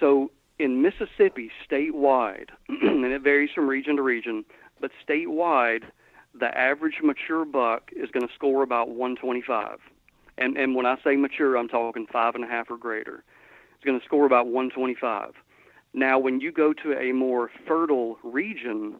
so 0.00 0.30
in 0.58 0.82
Mississippi 0.82 1.50
statewide 1.68 2.50
and 2.68 3.04
it 3.04 3.22
varies 3.22 3.50
from 3.54 3.68
region 3.68 3.96
to 3.96 4.02
region 4.02 4.44
but 4.80 4.90
statewide 5.06 5.84
the 6.34 6.56
average 6.56 7.00
mature 7.02 7.44
buck 7.44 7.90
is 7.94 8.10
going 8.10 8.26
to 8.26 8.34
score 8.34 8.62
about 8.62 8.88
125 8.88 9.78
and 10.38 10.56
and 10.56 10.74
when 10.74 10.86
I 10.86 10.96
say 11.04 11.16
mature, 11.16 11.56
I'm 11.56 11.68
talking 11.68 12.06
five 12.06 12.34
and 12.34 12.44
a 12.44 12.46
half 12.46 12.70
or 12.70 12.76
greater. 12.76 13.24
It's 13.74 13.84
going 13.84 13.98
to 13.98 14.04
score 14.04 14.26
about 14.26 14.46
125. 14.46 15.34
Now, 15.94 16.18
when 16.18 16.40
you 16.40 16.52
go 16.52 16.72
to 16.72 16.98
a 16.98 17.12
more 17.12 17.50
fertile 17.66 18.18
region, 18.22 18.96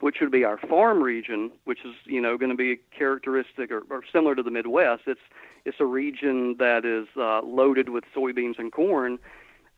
which 0.00 0.16
would 0.20 0.30
be 0.30 0.44
our 0.44 0.58
farm 0.58 1.02
region, 1.02 1.50
which 1.64 1.80
is 1.84 1.94
you 2.04 2.20
know 2.20 2.38
going 2.38 2.50
to 2.50 2.56
be 2.56 2.80
characteristic 2.96 3.70
or, 3.70 3.82
or 3.90 4.02
similar 4.12 4.34
to 4.34 4.42
the 4.42 4.50
Midwest, 4.50 5.02
it's 5.06 5.20
it's 5.64 5.78
a 5.80 5.86
region 5.86 6.56
that 6.58 6.84
is 6.84 7.08
uh, 7.16 7.42
loaded 7.42 7.88
with 7.88 8.04
soybeans 8.14 8.58
and 8.58 8.72
corn. 8.72 9.18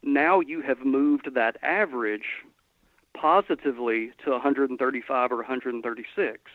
Now 0.04 0.40
you 0.40 0.60
have 0.62 0.84
moved 0.84 1.34
that 1.34 1.56
average 1.62 2.44
positively 3.14 4.12
to 4.24 4.30
135 4.30 5.32
or 5.32 5.36
136 5.36 6.50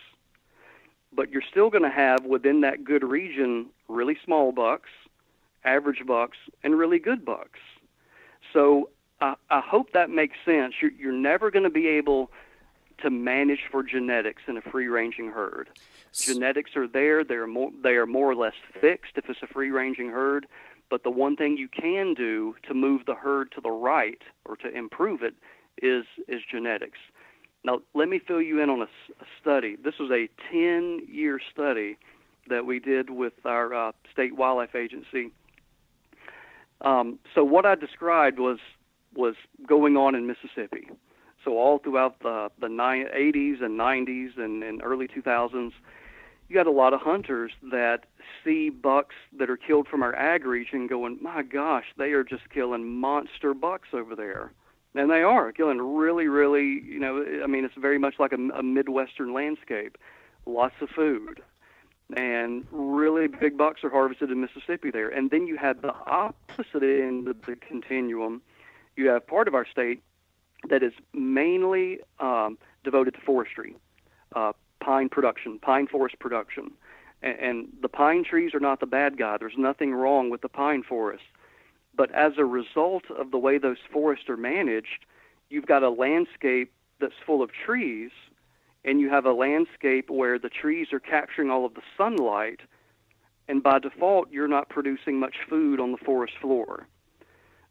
but 1.11 1.29
you're 1.29 1.41
still 1.41 1.69
going 1.69 1.83
to 1.83 1.89
have 1.89 2.25
within 2.25 2.61
that 2.61 2.83
good 2.83 3.03
region 3.03 3.67
really 3.87 4.17
small 4.23 4.51
bucks, 4.51 4.89
average 5.63 6.05
bucks, 6.05 6.37
and 6.63 6.77
really 6.77 6.99
good 6.99 7.25
bucks. 7.25 7.59
So 8.53 8.89
I, 9.19 9.35
I 9.49 9.61
hope 9.61 9.93
that 9.93 10.09
makes 10.09 10.37
sense. 10.45 10.75
You're, 10.81 10.91
you're 10.91 11.11
never 11.11 11.51
going 11.51 11.63
to 11.63 11.69
be 11.69 11.87
able 11.87 12.31
to 12.99 13.09
manage 13.09 13.61
for 13.71 13.81
genetics 13.81 14.43
in 14.47 14.57
a 14.57 14.61
free-ranging 14.61 15.31
herd. 15.31 15.69
Genetics 16.13 16.75
are 16.75 16.87
there; 16.87 17.23
they're 17.23 17.47
more 17.47 17.71
they 17.81 17.91
are 17.91 18.07
more 18.07 18.29
or 18.29 18.35
less 18.35 18.55
fixed 18.81 19.13
if 19.15 19.29
it's 19.29 19.41
a 19.41 19.47
free-ranging 19.47 20.09
herd. 20.09 20.47
But 20.89 21.03
the 21.03 21.11
one 21.11 21.35
thing 21.35 21.57
you 21.57 21.67
can 21.67 22.13
do 22.13 22.55
to 22.67 22.73
move 22.73 23.01
the 23.05 23.15
herd 23.15 23.51
to 23.53 23.61
the 23.61 23.71
right 23.71 24.21
or 24.45 24.55
to 24.57 24.75
improve 24.75 25.21
it 25.21 25.35
is 25.81 26.05
is 26.27 26.41
genetics. 26.49 26.97
Now, 27.63 27.81
let 27.93 28.07
me 28.07 28.19
fill 28.25 28.41
you 28.41 28.61
in 28.61 28.69
on 28.69 28.81
a, 28.81 28.85
a 28.85 29.25
study. 29.41 29.75
This 29.83 29.95
was 29.99 30.11
a 30.11 30.29
10 30.51 31.01
year 31.07 31.39
study 31.51 31.97
that 32.47 32.65
we 32.65 32.79
did 32.79 33.09
with 33.09 33.33
our 33.45 33.73
uh, 33.73 33.91
state 34.11 34.35
wildlife 34.35 34.75
agency. 34.75 35.31
Um, 36.81 37.19
so, 37.35 37.43
what 37.43 37.65
I 37.65 37.75
described 37.75 38.39
was, 38.39 38.59
was 39.13 39.35
going 39.67 39.97
on 39.97 40.15
in 40.15 40.25
Mississippi. 40.25 40.89
So, 41.43 41.57
all 41.57 41.79
throughout 41.79 42.19
the, 42.19 42.49
the 42.59 42.67
80s 42.67 43.61
and 43.61 43.77
90s 43.77 44.37
and, 44.37 44.63
and 44.63 44.81
early 44.81 45.07
2000s, 45.07 45.71
you 46.49 46.55
got 46.55 46.67
a 46.67 46.71
lot 46.71 46.93
of 46.93 47.01
hunters 47.01 47.51
that 47.71 48.05
see 48.43 48.69
bucks 48.69 49.15
that 49.37 49.49
are 49.49 49.57
killed 49.57 49.87
from 49.87 50.03
our 50.03 50.15
ag 50.15 50.45
region 50.45 50.87
going, 50.87 51.19
my 51.21 51.43
gosh, 51.43 51.85
they 51.97 52.11
are 52.11 52.23
just 52.23 52.49
killing 52.49 52.99
monster 52.99 53.53
bucks 53.53 53.89
over 53.93 54.15
there 54.15 54.51
and 54.95 55.09
they 55.09 55.21
are 55.21 55.51
killing 55.51 55.79
really, 55.79 56.27
really. 56.27 56.81
You 56.83 56.99
know, 56.99 57.25
I 57.43 57.47
mean, 57.47 57.65
it's 57.65 57.75
very 57.75 57.97
much 57.97 58.15
like 58.19 58.31
a, 58.31 58.57
a 58.57 58.63
midwestern 58.63 59.33
landscape. 59.33 59.97
Lots 60.45 60.75
of 60.81 60.89
food, 60.89 61.41
and 62.15 62.65
really 62.71 63.27
big 63.27 63.57
bucks 63.57 63.83
are 63.83 63.89
harvested 63.89 64.31
in 64.31 64.41
Mississippi 64.41 64.89
there. 64.89 65.09
And 65.09 65.29
then 65.29 65.45
you 65.47 65.57
have 65.57 65.81
the 65.81 65.93
opposite 65.93 66.81
end 66.81 67.27
of 67.27 67.41
the 67.45 67.55
continuum. 67.55 68.41
You 68.95 69.09
have 69.09 69.27
part 69.27 69.47
of 69.47 69.53
our 69.53 69.67
state 69.67 70.01
that 70.69 70.81
is 70.81 70.93
mainly 71.13 71.99
um, 72.19 72.57
devoted 72.83 73.13
to 73.13 73.21
forestry, 73.21 73.75
uh, 74.35 74.53
pine 74.79 75.09
production, 75.09 75.59
pine 75.59 75.87
forest 75.87 76.19
production. 76.19 76.71
And, 77.21 77.39
and 77.39 77.67
the 77.81 77.89
pine 77.89 78.23
trees 78.23 78.53
are 78.53 78.59
not 78.59 78.79
the 78.79 78.85
bad 78.85 79.17
guy. 79.17 79.37
There's 79.37 79.57
nothing 79.57 79.93
wrong 79.93 80.29
with 80.29 80.41
the 80.41 80.49
pine 80.49 80.83
forest 80.83 81.23
but 81.99 82.15
as 82.15 82.31
a 82.37 82.45
result 82.45 83.03
of 83.11 83.31
the 83.31 83.37
way 83.37 83.57
those 83.57 83.77
forests 83.91 84.29
are 84.29 84.37
managed, 84.37 85.05
you've 85.49 85.65
got 85.65 85.83
a 85.83 85.89
landscape 85.89 86.71
that's 87.01 87.25
full 87.25 87.43
of 87.43 87.49
trees, 87.51 88.11
and 88.85 89.01
you 89.01 89.09
have 89.09 89.25
a 89.25 89.33
landscape 89.33 90.09
where 90.09 90.39
the 90.39 90.47
trees 90.47 90.93
are 90.93 91.01
capturing 91.01 91.49
all 91.49 91.65
of 91.65 91.73
the 91.73 91.81
sunlight, 91.97 92.61
and 93.49 93.61
by 93.61 93.79
default, 93.79 94.31
you're 94.31 94.47
not 94.47 94.69
producing 94.69 95.19
much 95.19 95.35
food 95.49 95.81
on 95.81 95.91
the 95.91 95.97
forest 95.97 96.35
floor. 96.39 96.87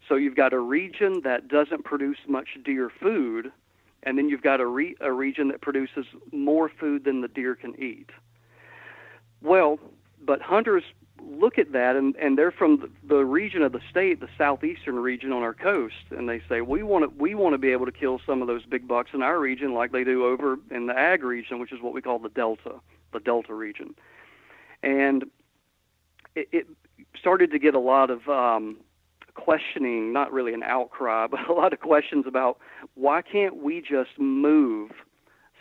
So 0.06 0.16
you've 0.16 0.36
got 0.36 0.52
a 0.52 0.59
region 0.59 1.22
that 1.24 1.48
doesn't 1.48 1.84
produce 1.84 2.18
much 2.28 2.48
deer 2.62 2.90
food, 3.00 3.50
and 4.03 4.16
then 4.16 4.28
you've 4.28 4.42
got 4.42 4.61
a, 4.61 4.66
re- 4.66 4.96
a 5.01 5.12
region 5.12 5.49
that 5.49 5.61
produces 5.61 6.07
more 6.32 6.68
food 6.68 7.05
than 7.05 7.20
the 7.20 7.28
deer 7.28 7.55
can 7.55 7.80
eat. 7.80 8.11
Well, 9.42 9.78
but 10.20 10.40
hunters 10.40 10.84
look 11.20 11.59
at 11.59 11.72
that 11.72 11.96
and, 11.96 12.14
and 12.16 12.38
they're 12.38 12.51
from 12.51 12.90
the 13.07 13.24
region 13.24 13.62
of 13.62 13.72
the 13.72 13.80
state, 13.90 14.20
the 14.20 14.28
southeastern 14.36 14.96
region 14.96 15.32
on 15.32 15.42
our 15.42 15.55
coast, 15.55 15.94
and 16.11 16.28
they 16.28 16.40
say 16.49 16.61
we 16.61 16.82
want 16.82 17.05
to 17.05 17.18
we 17.18 17.34
want 17.34 17.55
to 17.55 17.59
be 17.59 17.70
able 17.70 17.86
to 17.86 17.92
kill 17.92 18.20
some 18.24 18.40
of 18.40 18.49
those 18.49 18.64
big 18.64 18.86
bucks 18.86 19.11
in 19.14 19.22
our 19.22 19.38
region 19.38 19.74
like 19.74 19.92
they 19.92 20.05
do 20.05 20.24
over 20.24 20.57
in 20.70 20.86
the 20.86 20.96
ag 20.96 21.22
region, 21.22 21.59
which 21.59 21.72
is 21.72 21.80
what 21.80 21.92
we 21.92 22.03
call 22.03 22.18
the 22.18 22.28
delta, 22.28 22.74
the 23.12 23.20
delta 23.20 23.55
region, 23.55 23.94
and 24.82 25.24
it, 26.34 26.49
it 26.53 26.66
started 27.18 27.51
to 27.51 27.59
get 27.59 27.74
a 27.74 27.80
lot 27.80 28.11
of 28.11 28.28
um, 28.28 28.76
questioning, 29.39 30.12
not 30.12 30.32
really 30.32 30.53
an 30.53 30.62
outcry, 30.62 31.26
but 31.30 31.49
a 31.49 31.53
lot 31.53 31.72
of 31.72 31.80
questions 31.80 32.24
about 32.26 32.59
why 32.95 33.22
can't 33.22 33.62
we 33.62 33.80
just 33.80 34.18
move 34.18 34.91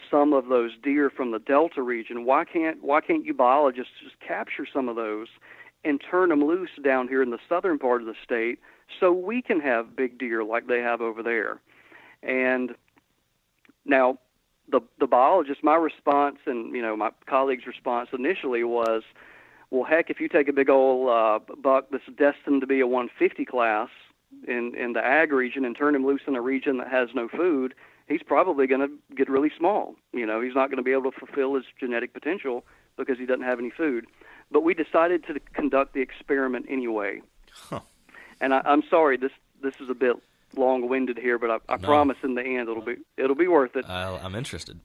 some 0.09 0.33
of 0.33 0.47
those 0.47 0.71
deer 0.81 1.09
from 1.09 1.31
the 1.31 1.39
delta 1.39 1.81
region? 1.81 2.25
Why 2.25 2.43
can't 2.45 2.83
why 2.83 3.01
can't 3.01 3.25
you 3.25 3.33
biologists 3.33 3.93
just 4.03 4.19
capture 4.19 4.65
some 4.71 4.89
of 4.89 4.95
those 4.95 5.27
and 5.83 6.01
turn 6.09 6.29
them 6.29 6.43
loose 6.43 6.71
down 6.83 7.07
here 7.07 7.21
in 7.21 7.29
the 7.29 7.39
southern 7.47 7.77
part 7.79 8.01
of 8.01 8.07
the 8.07 8.15
state 8.23 8.59
so 8.99 9.11
we 9.11 9.41
can 9.41 9.59
have 9.59 9.95
big 9.95 10.17
deer 10.17 10.43
like 10.43 10.67
they 10.67 10.79
have 10.79 11.01
over 11.01 11.21
there? 11.21 11.59
And 12.23 12.71
now 13.85 14.17
the 14.69 14.81
the 14.99 15.07
biologist 15.07 15.63
my 15.63 15.75
response 15.75 16.37
and 16.45 16.75
you 16.75 16.81
know 16.81 16.95
my 16.95 17.11
colleagues 17.27 17.65
response 17.65 18.09
initially 18.11 18.63
was 18.63 19.03
well 19.71 19.83
heck 19.83 20.09
if 20.09 20.19
you 20.19 20.27
take 20.27 20.47
a 20.47 20.53
big 20.53 20.69
old 20.69 21.09
uh, 21.09 21.39
buck 21.61 21.87
that's 21.91 22.05
destined 22.17 22.61
to 22.61 22.67
be 22.67 22.79
a 22.79 22.87
150 22.87 23.45
class 23.45 23.89
in 24.47 24.75
in 24.75 24.93
the 24.93 25.03
ag 25.03 25.31
region 25.31 25.65
and 25.65 25.75
turn 25.75 25.95
him 25.95 26.05
loose 26.05 26.21
in 26.27 26.35
a 26.35 26.41
region 26.41 26.77
that 26.77 26.89
has 26.89 27.09
no 27.13 27.27
food 27.27 27.73
he's 28.07 28.23
probably 28.23 28.67
going 28.67 28.81
to 28.81 29.15
get 29.15 29.29
really 29.29 29.51
small. 29.57 29.95
You 30.13 30.25
know, 30.25 30.41
he's 30.41 30.55
not 30.55 30.69
going 30.69 30.77
to 30.77 30.83
be 30.83 30.91
able 30.91 31.11
to 31.11 31.17
fulfill 31.19 31.55
his 31.55 31.65
genetic 31.79 32.13
potential 32.13 32.63
because 32.97 33.17
he 33.17 33.25
doesn't 33.25 33.43
have 33.43 33.59
any 33.59 33.69
food. 33.69 34.05
But 34.51 34.61
we 34.61 34.73
decided 34.73 35.25
to 35.25 35.39
conduct 35.53 35.93
the 35.93 36.01
experiment 36.01 36.65
anyway. 36.69 37.21
And 38.39 38.53
I, 38.53 38.61
I'm 38.65 38.83
sorry, 38.89 39.17
this 39.17 39.31
this 39.61 39.73
is 39.79 39.89
a 39.89 39.95
bit 39.95 40.15
long-winded 40.55 41.17
here, 41.17 41.39
but 41.39 41.49
I, 41.49 41.55
I 41.67 41.77
No. 41.77 41.87
promise 41.87 42.17
in 42.23 42.35
the 42.35 42.43
end 42.43 42.69
it'll 42.69 42.85
be 42.85 42.97
it'll 43.17 43.35
be 43.35 43.47
worth 43.47 43.75
it. 43.75 43.85
I'll, 43.87 44.19
I'm 44.23 44.35
interested. 44.35 44.79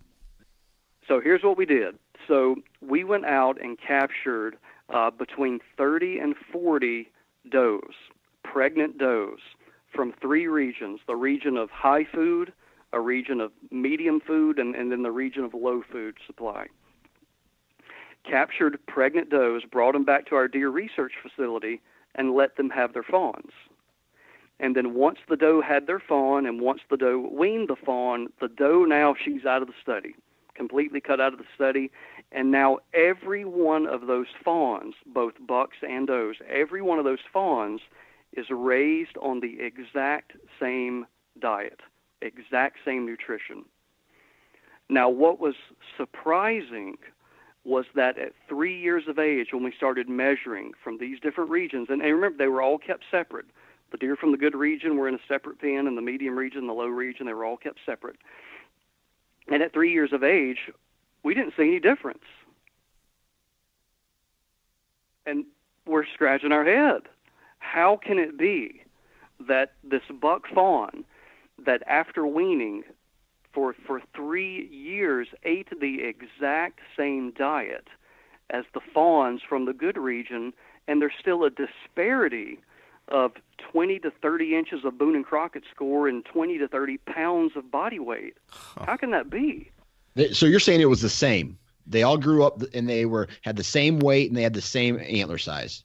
So 1.06 1.20
here's 1.20 1.42
what 1.42 1.56
we 1.58 1.66
did. 1.66 1.98
So 2.26 2.56
we 2.80 3.04
went 3.04 3.26
out 3.26 3.60
and 3.60 3.78
captured 3.78 4.56
uh, 4.92 5.10
between 5.10 5.60
30 5.76 6.18
and 6.18 6.34
40 6.52 7.10
does, 7.50 7.94
pregnant 8.44 8.98
does, 8.98 9.38
from 9.94 10.12
three 10.20 10.46
regions: 10.46 11.00
the 11.06 11.16
region 11.16 11.56
of 11.56 11.70
high 11.70 12.04
food, 12.04 12.52
a 12.92 13.00
region 13.00 13.40
of 13.40 13.52
medium 13.70 14.20
food, 14.20 14.58
and, 14.58 14.74
and 14.74 14.92
then 14.92 15.02
the 15.02 15.10
region 15.10 15.44
of 15.44 15.54
low 15.54 15.82
food 15.90 16.16
supply. 16.26 16.66
Captured 18.28 18.78
pregnant 18.86 19.30
does, 19.30 19.62
brought 19.70 19.92
them 19.92 20.04
back 20.04 20.26
to 20.26 20.36
our 20.36 20.46
deer 20.46 20.68
research 20.68 21.12
facility, 21.20 21.80
and 22.14 22.34
let 22.34 22.56
them 22.56 22.70
have 22.70 22.92
their 22.92 23.02
fawns. 23.02 23.52
And 24.60 24.76
then 24.76 24.94
once 24.94 25.18
the 25.28 25.36
doe 25.36 25.60
had 25.60 25.86
their 25.86 25.98
fawn, 25.98 26.46
and 26.46 26.60
once 26.60 26.80
the 26.88 26.96
doe 26.96 27.28
weaned 27.32 27.68
the 27.68 27.76
fawn, 27.76 28.28
the 28.40 28.48
doe 28.48 28.84
now 28.84 29.14
she's 29.24 29.44
out 29.44 29.62
of 29.62 29.68
the 29.68 29.74
study 29.82 30.14
completely 30.54 31.00
cut 31.00 31.20
out 31.20 31.32
of 31.32 31.38
the 31.38 31.44
study. 31.54 31.90
And 32.34 32.50
now 32.50 32.78
every 32.94 33.44
one 33.44 33.86
of 33.86 34.06
those 34.06 34.26
fawns, 34.42 34.94
both 35.06 35.34
bucks 35.46 35.76
and 35.86 36.06
does, 36.06 36.36
every 36.48 36.80
one 36.80 36.98
of 36.98 37.04
those 37.04 37.18
fawns 37.32 37.82
is 38.32 38.46
raised 38.50 39.16
on 39.20 39.40
the 39.40 39.58
exact 39.60 40.32
same 40.58 41.06
diet, 41.38 41.80
exact 42.22 42.78
same 42.84 43.04
nutrition. 43.04 43.64
Now, 44.88 45.10
what 45.10 45.40
was 45.40 45.54
surprising 45.96 46.96
was 47.64 47.84
that 47.94 48.18
at 48.18 48.32
three 48.48 48.78
years 48.78 49.04
of 49.08 49.18
age, 49.18 49.48
when 49.52 49.62
we 49.62 49.72
started 49.76 50.08
measuring 50.08 50.72
from 50.82 50.98
these 50.98 51.20
different 51.20 51.50
regions, 51.50 51.88
and, 51.90 52.02
and 52.02 52.14
remember, 52.14 52.38
they 52.38 52.48
were 52.48 52.62
all 52.62 52.78
kept 52.78 53.04
separate. 53.10 53.46
The 53.92 53.98
deer 53.98 54.16
from 54.16 54.32
the 54.32 54.38
good 54.38 54.54
region 54.54 54.96
were 54.96 55.06
in 55.06 55.14
a 55.14 55.20
separate 55.28 55.60
pen, 55.60 55.86
and 55.86 55.96
the 55.96 56.02
medium 56.02 56.36
region, 56.36 56.66
the 56.66 56.72
low 56.72 56.86
region, 56.86 57.26
they 57.26 57.34
were 57.34 57.44
all 57.44 57.58
kept 57.58 57.78
separate. 57.84 58.16
And 59.48 59.62
at 59.62 59.72
three 59.72 59.92
years 59.92 60.12
of 60.12 60.24
age, 60.24 60.70
we 61.22 61.34
didn't 61.34 61.54
see 61.56 61.62
any 61.62 61.80
difference. 61.80 62.24
And 65.24 65.44
we're 65.86 66.06
scratching 66.14 66.52
our 66.52 66.64
head. 66.64 67.02
How 67.58 67.96
can 67.96 68.18
it 68.18 68.36
be 68.36 68.82
that 69.46 69.72
this 69.84 70.02
buck 70.20 70.46
fawn, 70.52 71.04
that 71.64 71.82
after 71.86 72.26
weaning 72.26 72.82
for, 73.52 73.74
for 73.86 74.00
three 74.14 74.66
years 74.68 75.28
ate 75.44 75.68
the 75.80 76.02
exact 76.02 76.80
same 76.96 77.32
diet 77.32 77.88
as 78.50 78.64
the 78.74 78.80
fawns 78.92 79.40
from 79.48 79.66
the 79.66 79.72
good 79.72 79.96
region, 79.96 80.52
and 80.86 81.00
there's 81.00 81.12
still 81.18 81.44
a 81.44 81.50
disparity 81.50 82.58
of 83.08 83.32
20 83.72 83.98
to 84.00 84.10
30 84.10 84.56
inches 84.56 84.84
of 84.84 84.98
Boone 84.98 85.16
and 85.16 85.24
Crockett 85.24 85.64
score 85.74 86.08
and 86.08 86.24
20 86.24 86.58
to 86.58 86.68
30 86.68 86.98
pounds 86.98 87.52
of 87.56 87.70
body 87.70 87.98
weight. 87.98 88.34
How 88.86 88.96
can 88.96 89.10
that 89.10 89.30
be? 89.30 89.71
Th- 90.16 90.34
So 90.36 90.46
you're 90.46 90.60
saying 90.60 90.80
it 90.80 90.86
was 90.88 91.00
the 91.02 91.08
same? 91.08 91.58
They 91.86 92.02
all 92.02 92.16
grew 92.18 92.44
up 92.44 92.62
and 92.74 92.88
they 92.88 93.06
were 93.06 93.28
had 93.42 93.56
the 93.56 93.64
same 93.64 93.98
weight 93.98 94.28
and 94.30 94.36
they 94.36 94.42
had 94.42 94.54
the 94.54 94.60
same 94.60 94.98
antler 95.00 95.38
size. 95.38 95.84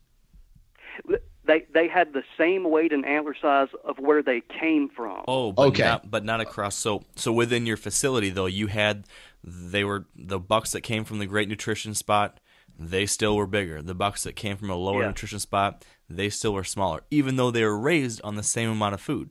They 1.45 1.65
they 1.73 1.87
had 1.87 2.11
the 2.13 2.23
same 2.37 2.69
weight 2.69 2.91
and 2.91 3.05
antler 3.05 3.33
size 3.41 3.69
of 3.85 3.97
where 3.99 4.21
they 4.21 4.41
came 4.59 4.89
from. 4.89 5.23
Oh, 5.27 5.53
but 5.53 5.67
Okay. 5.67 5.83
not, 5.83 6.11
but 6.11 6.25
not 6.25 6.41
across. 6.41 6.75
So, 6.75 7.03
so 7.15 7.31
within 7.31 7.65
your 7.65 7.77
facility 7.77 8.29
though, 8.29 8.47
you 8.47 8.67
had 8.67 9.05
they 9.43 9.83
were 9.85 10.05
the 10.15 10.39
bucks 10.39 10.71
that 10.73 10.81
came 10.81 11.05
from 11.05 11.19
the 11.19 11.25
great 11.25 11.47
nutrition 11.47 11.93
spot. 11.93 12.39
They 12.77 13.05
still 13.05 13.35
were 13.37 13.47
bigger. 13.47 13.81
The 13.81 13.95
bucks 13.95 14.23
that 14.23 14.35
came 14.35 14.57
from 14.57 14.69
a 14.69 14.75
lower 14.75 15.01
Yeah. 15.01 15.07
nutrition 15.07 15.39
spot, 15.39 15.83
they 16.09 16.29
still 16.29 16.53
were 16.53 16.63
smaller, 16.65 17.01
even 17.09 17.37
though 17.37 17.49
they 17.49 17.63
were 17.63 17.79
raised 17.79 18.21
on 18.23 18.35
the 18.35 18.43
same 18.43 18.69
amount 18.69 18.93
of 18.93 19.01
food. 19.01 19.29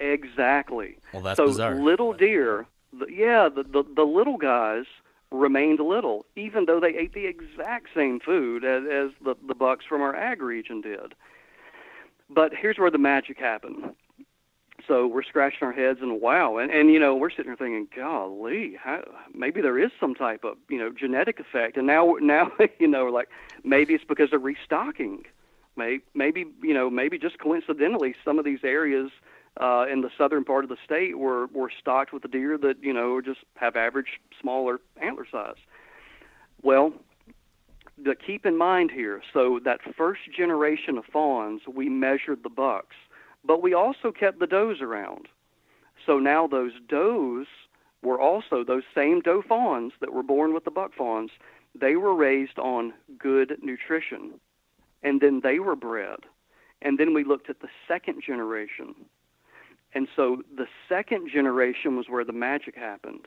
Exactly. 0.00 0.98
Well, 1.12 1.22
that's 1.22 1.36
so 1.36 1.46
bizarre. 1.46 1.74
little 1.76 2.12
deer, 2.12 2.66
the, 2.98 3.06
yeah, 3.12 3.48
the, 3.48 3.62
the 3.62 3.84
the 3.94 4.04
little 4.04 4.36
guys 4.36 4.84
remained 5.30 5.80
little, 5.80 6.24
even 6.36 6.66
though 6.66 6.80
they 6.80 6.96
ate 6.96 7.12
the 7.12 7.26
exact 7.26 7.88
same 7.94 8.20
food 8.20 8.64
as, 8.64 8.84
as 8.84 9.10
the 9.24 9.34
the 9.46 9.54
bucks 9.54 9.84
from 9.88 10.00
our 10.00 10.14
ag 10.14 10.42
region 10.42 10.80
did. 10.80 11.14
But 12.28 12.52
here's 12.54 12.78
where 12.78 12.90
the 12.90 12.98
magic 12.98 13.38
happened. 13.38 13.94
So 14.86 15.06
we're 15.06 15.24
scratching 15.24 15.60
our 15.62 15.72
heads 15.72 15.98
and 16.00 16.20
wow, 16.20 16.58
and 16.58 16.70
and 16.70 16.90
you 16.90 17.00
know 17.00 17.16
we're 17.16 17.30
sitting 17.30 17.46
there 17.46 17.56
thinking, 17.56 17.88
golly, 17.96 18.76
how, 18.80 19.02
maybe 19.34 19.60
there 19.60 19.78
is 19.78 19.90
some 19.98 20.14
type 20.14 20.44
of 20.44 20.56
you 20.68 20.78
know 20.78 20.90
genetic 20.92 21.40
effect, 21.40 21.76
and 21.76 21.86
now 21.86 22.16
now 22.20 22.50
you 22.78 22.86
know 22.86 23.04
we're 23.04 23.10
like 23.10 23.28
maybe 23.64 23.94
it's 23.94 24.04
because 24.04 24.32
of 24.32 24.44
restocking, 24.44 25.24
maybe 25.76 26.04
maybe 26.14 26.46
you 26.62 26.74
know 26.74 26.88
maybe 26.88 27.18
just 27.18 27.38
coincidentally 27.38 28.14
some 28.24 28.38
of 28.38 28.44
these 28.44 28.60
areas 28.62 29.10
uh, 29.60 29.86
in 29.90 30.02
the 30.02 30.10
southern 30.18 30.44
part 30.44 30.64
of 30.64 30.70
the 30.70 30.76
state 30.84 31.18
were 31.18 31.46
were 31.46 31.70
stocked 31.80 32.12
with 32.12 32.22
the 32.22 32.28
deer 32.28 32.58
that 32.58 32.82
you 32.82 32.92
know 32.92 33.20
just 33.20 33.40
have 33.56 33.76
average 33.76 34.20
smaller 34.40 34.80
antler 35.00 35.26
size. 35.30 35.56
Well, 36.62 36.92
but 37.98 38.24
keep 38.24 38.44
in 38.44 38.58
mind 38.58 38.90
here, 38.90 39.22
so 39.32 39.58
that 39.64 39.80
first 39.96 40.20
generation 40.36 40.98
of 40.98 41.04
fawns, 41.06 41.62
we 41.66 41.88
measured 41.88 42.42
the 42.42 42.50
bucks, 42.50 42.96
but 43.44 43.62
we 43.62 43.72
also 43.72 44.12
kept 44.12 44.38
the 44.38 44.46
does 44.46 44.80
around. 44.80 45.28
So 46.04 46.18
now 46.18 46.46
those 46.46 46.72
does 46.88 47.46
were 48.02 48.20
also 48.20 48.62
those 48.62 48.82
same 48.94 49.20
doe 49.20 49.42
fawns 49.42 49.92
that 50.00 50.12
were 50.12 50.22
born 50.22 50.52
with 50.52 50.64
the 50.64 50.70
buck 50.70 50.92
fawns. 50.94 51.30
They 51.74 51.96
were 51.96 52.14
raised 52.14 52.58
on 52.58 52.92
good 53.18 53.58
nutrition, 53.62 54.40
and 55.02 55.20
then 55.20 55.40
they 55.42 55.58
were 55.58 55.76
bred. 55.76 56.20
And 56.82 56.98
then 56.98 57.14
we 57.14 57.24
looked 57.24 57.48
at 57.48 57.60
the 57.60 57.68
second 57.88 58.22
generation. 58.24 58.94
And 59.94 60.08
so 60.14 60.42
the 60.54 60.66
second 60.88 61.30
generation 61.32 61.96
was 61.96 62.06
where 62.08 62.24
the 62.24 62.32
magic 62.32 62.76
happened. 62.76 63.26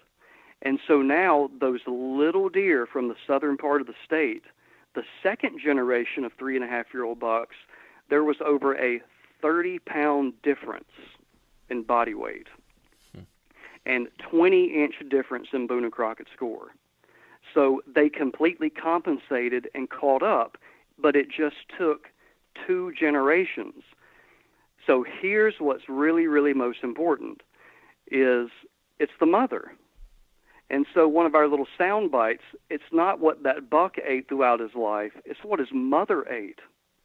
And 0.61 0.79
so 0.87 1.01
now 1.01 1.49
those 1.59 1.79
little 1.87 2.49
deer 2.49 2.85
from 2.85 3.07
the 3.07 3.15
southern 3.25 3.57
part 3.57 3.81
of 3.81 3.87
the 3.87 3.93
state, 4.05 4.43
the 4.93 5.03
second 5.23 5.59
generation 5.63 6.25
of 6.25 6.33
three 6.33 6.55
and 6.55 6.65
a 6.65 6.67
half 6.67 6.87
year 6.93 7.03
old 7.05 7.19
bucks, 7.19 7.55
there 8.09 8.23
was 8.23 8.37
over 8.45 8.77
a 8.77 9.01
30 9.41 9.79
pound 9.79 10.33
difference 10.43 10.91
in 11.69 11.83
body 11.83 12.13
weight 12.13 12.47
hmm. 13.13 13.21
and 13.85 14.07
20 14.29 14.83
inch 14.83 14.95
difference 15.09 15.47
in 15.53 15.67
Boone 15.67 15.83
and 15.83 15.93
Crockett 15.93 16.27
score. 16.35 16.73
So 17.53 17.81
they 17.87 18.09
completely 18.09 18.69
compensated 18.69 19.69
and 19.73 19.89
caught 19.89 20.23
up, 20.23 20.57
but 20.97 21.15
it 21.15 21.29
just 21.29 21.55
took 21.77 22.09
two 22.67 22.91
generations. 22.99 23.83
So 24.89 25.05
here's 25.21 25.53
what's 25.59 25.87
really, 25.87 26.25
really 26.25 26.51
most 26.51 26.79
important 26.81 27.43
is 28.09 28.49
it's 28.97 29.11
the 29.19 29.27
mother. 29.27 29.71
And 30.71 30.87
so 30.95 31.07
one 31.07 31.27
of 31.27 31.35
our 31.35 31.47
little 31.47 31.67
sound 31.77 32.09
bites, 32.09 32.41
it's 32.71 32.91
not 32.91 33.19
what 33.19 33.43
that 33.43 33.69
buck 33.69 33.97
ate 34.03 34.27
throughout 34.27 34.59
his 34.59 34.73
life, 34.73 35.11
it's 35.25 35.41
what 35.43 35.59
his 35.59 35.69
mother 35.71 36.27
ate 36.27 36.57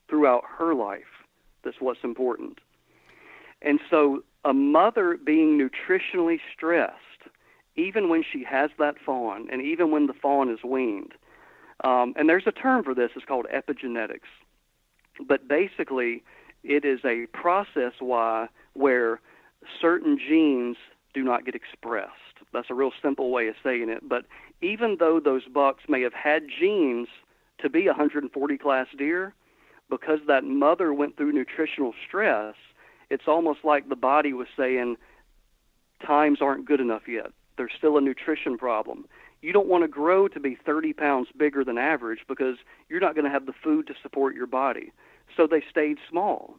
throughout 0.09 0.45
her 0.59 0.75
life 0.75 1.27
that's 1.63 1.77
what's 1.79 2.01
important. 2.03 2.59
And 3.61 3.81
so 3.91 4.25
a 4.47 4.55
mother 4.55 5.19
being 5.23 5.59
nutritionally 5.59 6.39
stressed, 6.57 7.29
even 7.77 8.09
when 8.09 8.23
she 8.23 8.45
has 8.45 8.71
that 8.79 8.95
fawn 9.05 9.49
and 9.53 9.61
even 9.61 9.91
when 9.91 10.07
the 10.07 10.15
fawn 10.15 10.51
is 10.51 10.65
weaned, 10.65 11.13
um, 11.85 12.15
and 12.17 12.31
there's 12.31 12.47
a 12.47 12.53
term 12.53 12.83
for 12.83 12.95
this, 12.95 13.11
it's 13.15 13.27
called 13.27 13.47
epigenetics. 13.55 14.31
But 15.29 15.49
basically, 15.49 16.23
it 16.65 16.85
is 16.85 17.01
a 17.05 17.27
process 17.33 17.93
why 18.01 18.49
where 18.73 19.21
certain 19.81 20.19
genes 20.19 20.77
do 21.13 21.23
not 21.23 21.45
get 21.45 21.55
expressed. 21.55 22.11
That's 22.53 22.71
a 22.71 22.75
real 22.75 22.93
simple 23.03 23.31
way 23.31 23.49
of 23.49 23.55
saying 23.63 23.89
it. 23.89 24.09
But 24.09 24.25
even 24.61 24.97
though 24.99 25.21
those 25.21 25.45
bucks 25.45 25.85
may 25.89 26.03
have 26.03 26.15
had 26.15 26.45
genes 26.49 27.09
to 27.59 27.69
be 27.69 27.87
140 27.87 28.59
class 28.59 28.87
deer, 28.97 29.35
because 29.91 30.21
that 30.27 30.45
mother 30.45 30.93
went 30.93 31.17
through 31.17 31.33
nutritional 31.33 31.93
stress, 32.07 32.55
it's 33.11 33.29
almost 33.29 33.61
like 33.65 33.89
the 33.89 33.97
body 33.97 34.33
was 34.33 34.49
saying, 34.57 34.97
times 36.05 36.39
aren't 36.41 36.67
good 36.67 36.81
enough 36.81 37.03
yet. 37.07 37.31
There's 37.57 37.73
still 37.77 37.97
a 37.97 38.01
nutrition 38.01 38.59
problem. 38.59 39.07
You 39.43 39.53
don't 39.53 39.69
want 39.69 39.85
to 39.85 39.89
grow 39.89 40.27
to 40.29 40.41
be 40.41 40.57
30 40.65 40.95
pounds 40.95 41.29
bigger 41.37 41.65
than 41.65 41.79
average 41.79 42.21
because 42.27 42.57
you're 42.89 43.01
not 43.01 43.15
going 43.15 43.27
to 43.27 43.31
have 43.31 43.47
the 43.47 43.53
food 43.53 43.87
to 43.89 43.95
support 44.03 44.35
your 44.35 44.47
body. 44.47 44.91
So 45.37 45.47
they 45.47 45.63
stayed 45.69 45.99
small. 46.09 46.59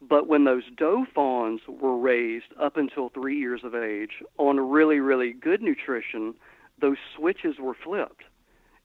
But 0.00 0.28
when 0.28 0.44
those 0.44 0.64
doe 0.76 1.06
fawns 1.14 1.60
were 1.66 1.96
raised 1.96 2.52
up 2.60 2.76
until 2.76 3.08
three 3.08 3.38
years 3.38 3.62
of 3.64 3.74
age 3.74 4.22
on 4.36 4.60
really, 4.60 5.00
really 5.00 5.32
good 5.32 5.62
nutrition, 5.62 6.34
those 6.80 6.98
switches 7.16 7.58
were 7.58 7.74
flipped. 7.74 8.24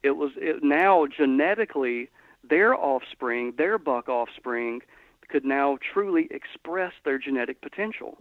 It 0.04 0.12
was 0.12 0.32
it, 0.38 0.64
now 0.64 1.06
genetically 1.06 2.10
their 2.44 2.74
offspring, 2.74 3.54
their 3.58 3.78
buck 3.78 4.10
offspring, 4.10 4.82
could 5.28 5.46
now 5.46 5.78
truly 5.94 6.28
express 6.32 6.94
their 7.06 7.18
genetic 7.18 7.62
potential. 7.62 8.18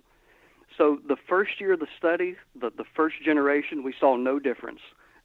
So 0.76 1.00
the 1.06 1.16
first 1.16 1.60
year 1.60 1.72
of 1.72 1.80
the 1.80 1.88
study, 1.98 2.36
the, 2.58 2.70
the 2.70 2.84
first 2.94 3.16
generation, 3.24 3.82
we 3.82 3.94
saw 3.98 4.16
no 4.16 4.38
difference. 4.38 4.80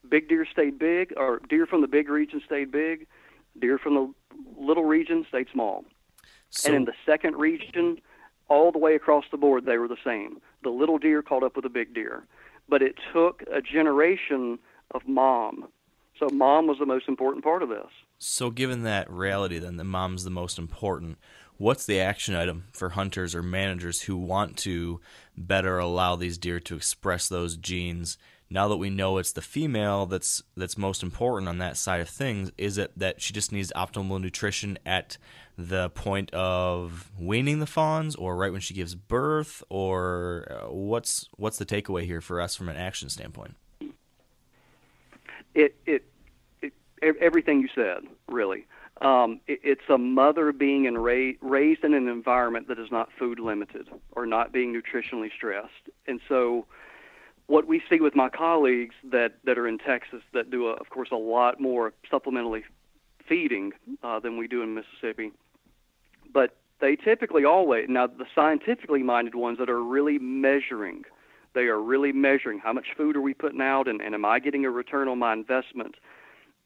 Big 0.09 0.27
deer 0.27 0.45
stayed 0.51 0.79
big, 0.79 1.13
or 1.17 1.41
deer 1.49 1.65
from 1.65 1.81
the 1.81 1.88
big 1.88 2.09
region 2.09 2.41
stayed 2.45 2.71
big. 2.71 3.07
Deer 3.59 3.77
from 3.77 3.93
the 3.95 4.13
little 4.57 4.85
region 4.85 5.25
stayed 5.29 5.47
small. 5.51 5.85
So, 6.49 6.67
and 6.67 6.75
in 6.75 6.85
the 6.85 6.93
second 7.05 7.35
region, 7.35 7.97
all 8.47 8.71
the 8.71 8.79
way 8.79 8.95
across 8.95 9.25
the 9.31 9.37
board, 9.37 9.65
they 9.65 9.77
were 9.77 9.87
the 9.87 9.97
same. 10.03 10.39
The 10.63 10.69
little 10.69 10.97
deer 10.97 11.21
caught 11.21 11.43
up 11.43 11.55
with 11.55 11.63
the 11.63 11.69
big 11.69 11.93
deer, 11.93 12.25
but 12.69 12.81
it 12.81 12.95
took 13.13 13.43
a 13.51 13.61
generation 13.61 14.59
of 14.91 15.01
mom. 15.07 15.67
So 16.19 16.29
mom 16.29 16.67
was 16.67 16.77
the 16.79 16.85
most 16.85 17.09
important 17.09 17.43
part 17.43 17.61
of 17.61 17.69
this. 17.69 17.87
so 18.17 18.49
given 18.49 18.83
that 18.83 19.09
reality, 19.09 19.59
then 19.59 19.77
that 19.77 19.83
mom's 19.83 20.23
the 20.23 20.29
most 20.29 20.57
important. 20.57 21.17
What's 21.57 21.85
the 21.85 21.99
action 21.99 22.35
item 22.35 22.65
for 22.73 22.89
hunters 22.89 23.33
or 23.33 23.41
managers 23.41 24.01
who 24.01 24.17
want 24.17 24.57
to 24.57 24.99
better 25.37 25.77
allow 25.77 26.15
these 26.15 26.37
deer 26.37 26.59
to 26.61 26.75
express 26.75 27.27
those 27.29 27.55
genes? 27.57 28.17
Now 28.49 28.67
that 28.67 28.77
we 28.77 28.89
know 28.89 29.17
it's 29.17 29.31
the 29.31 29.41
female 29.41 30.05
that's 30.05 30.43
that's 30.55 30.77
most 30.77 31.01
important 31.01 31.49
on 31.49 31.57
that 31.57 31.77
side 31.77 32.01
of 32.01 32.09
things, 32.09 32.51
is 32.57 32.77
it 32.77 32.91
that 32.97 33.21
she 33.21 33.33
just 33.33 33.51
needs 33.51 33.71
optimal 33.75 34.21
nutrition 34.21 34.77
at 34.85 35.17
the 35.57 35.89
point 35.89 36.31
of 36.33 37.11
weaning 37.19 37.59
the 37.59 37.65
fawns, 37.65 38.15
or 38.15 38.35
right 38.35 38.51
when 38.51 38.61
she 38.61 38.73
gives 38.73 38.93
birth, 38.93 39.63
or 39.69 40.47
uh, 40.49 40.71
what's 40.71 41.27
what's 41.37 41.57
the 41.57 41.65
takeaway 41.65 42.05
here 42.05 42.21
for 42.21 42.39
us 42.39 42.55
from 42.55 42.69
an 42.69 42.75
action 42.75 43.09
standpoint? 43.09 43.55
it 45.55 45.75
it, 45.85 46.03
it 46.61 46.73
everything 47.01 47.61
you 47.61 47.69
said 47.73 48.03
really. 48.27 48.67
Um, 49.01 49.41
it, 49.47 49.59
it's 49.63 49.89
a 49.89 49.97
mother 49.97 50.53
being 50.53 50.85
in 50.85 50.97
ra- 50.97 51.33
raised 51.41 51.83
in 51.83 51.93
an 51.93 52.07
environment 52.07 52.67
that 52.67 52.79
is 52.79 52.91
not 52.91 53.09
food 53.17 53.39
limited 53.39 53.89
or 54.11 54.25
not 54.25 54.53
being 54.53 54.73
nutritionally 54.73 55.29
stressed. 55.35 55.89
And 56.07 56.21
so 56.29 56.65
what 57.47 57.67
we 57.67 57.81
see 57.89 57.99
with 57.99 58.15
my 58.15 58.29
colleagues 58.29 58.95
that 59.11 59.35
that 59.43 59.57
are 59.57 59.67
in 59.67 59.77
Texas 59.77 60.21
that 60.33 60.49
do 60.49 60.67
a, 60.67 60.73
of 60.73 60.89
course 60.89 61.09
a 61.11 61.15
lot 61.15 61.59
more 61.59 61.93
supplementally 62.11 62.63
feeding 63.27 63.71
uh, 64.03 64.19
than 64.19 64.37
we 64.37 64.47
do 64.47 64.61
in 64.61 64.73
Mississippi 64.73 65.31
but 66.33 66.55
they 66.81 66.95
typically 66.95 67.45
always 67.45 67.87
now 67.89 68.07
the 68.07 68.25
scientifically 68.33 69.03
minded 69.03 69.35
ones 69.35 69.57
that 69.57 69.69
are 69.69 69.81
really 69.81 70.19
measuring 70.19 71.03
they 71.55 71.63
are 71.67 71.81
really 71.81 72.11
measuring 72.11 72.59
how 72.59 72.73
much 72.73 72.87
food 72.95 73.15
are 73.15 73.21
we 73.21 73.33
putting 73.33 73.61
out 73.61 73.87
and, 73.87 74.01
and 74.01 74.13
am 74.13 74.25
I 74.25 74.39
getting 74.39 74.65
a 74.65 74.69
return 74.69 75.07
on 75.07 75.17
my 75.17 75.33
investment. 75.33 75.95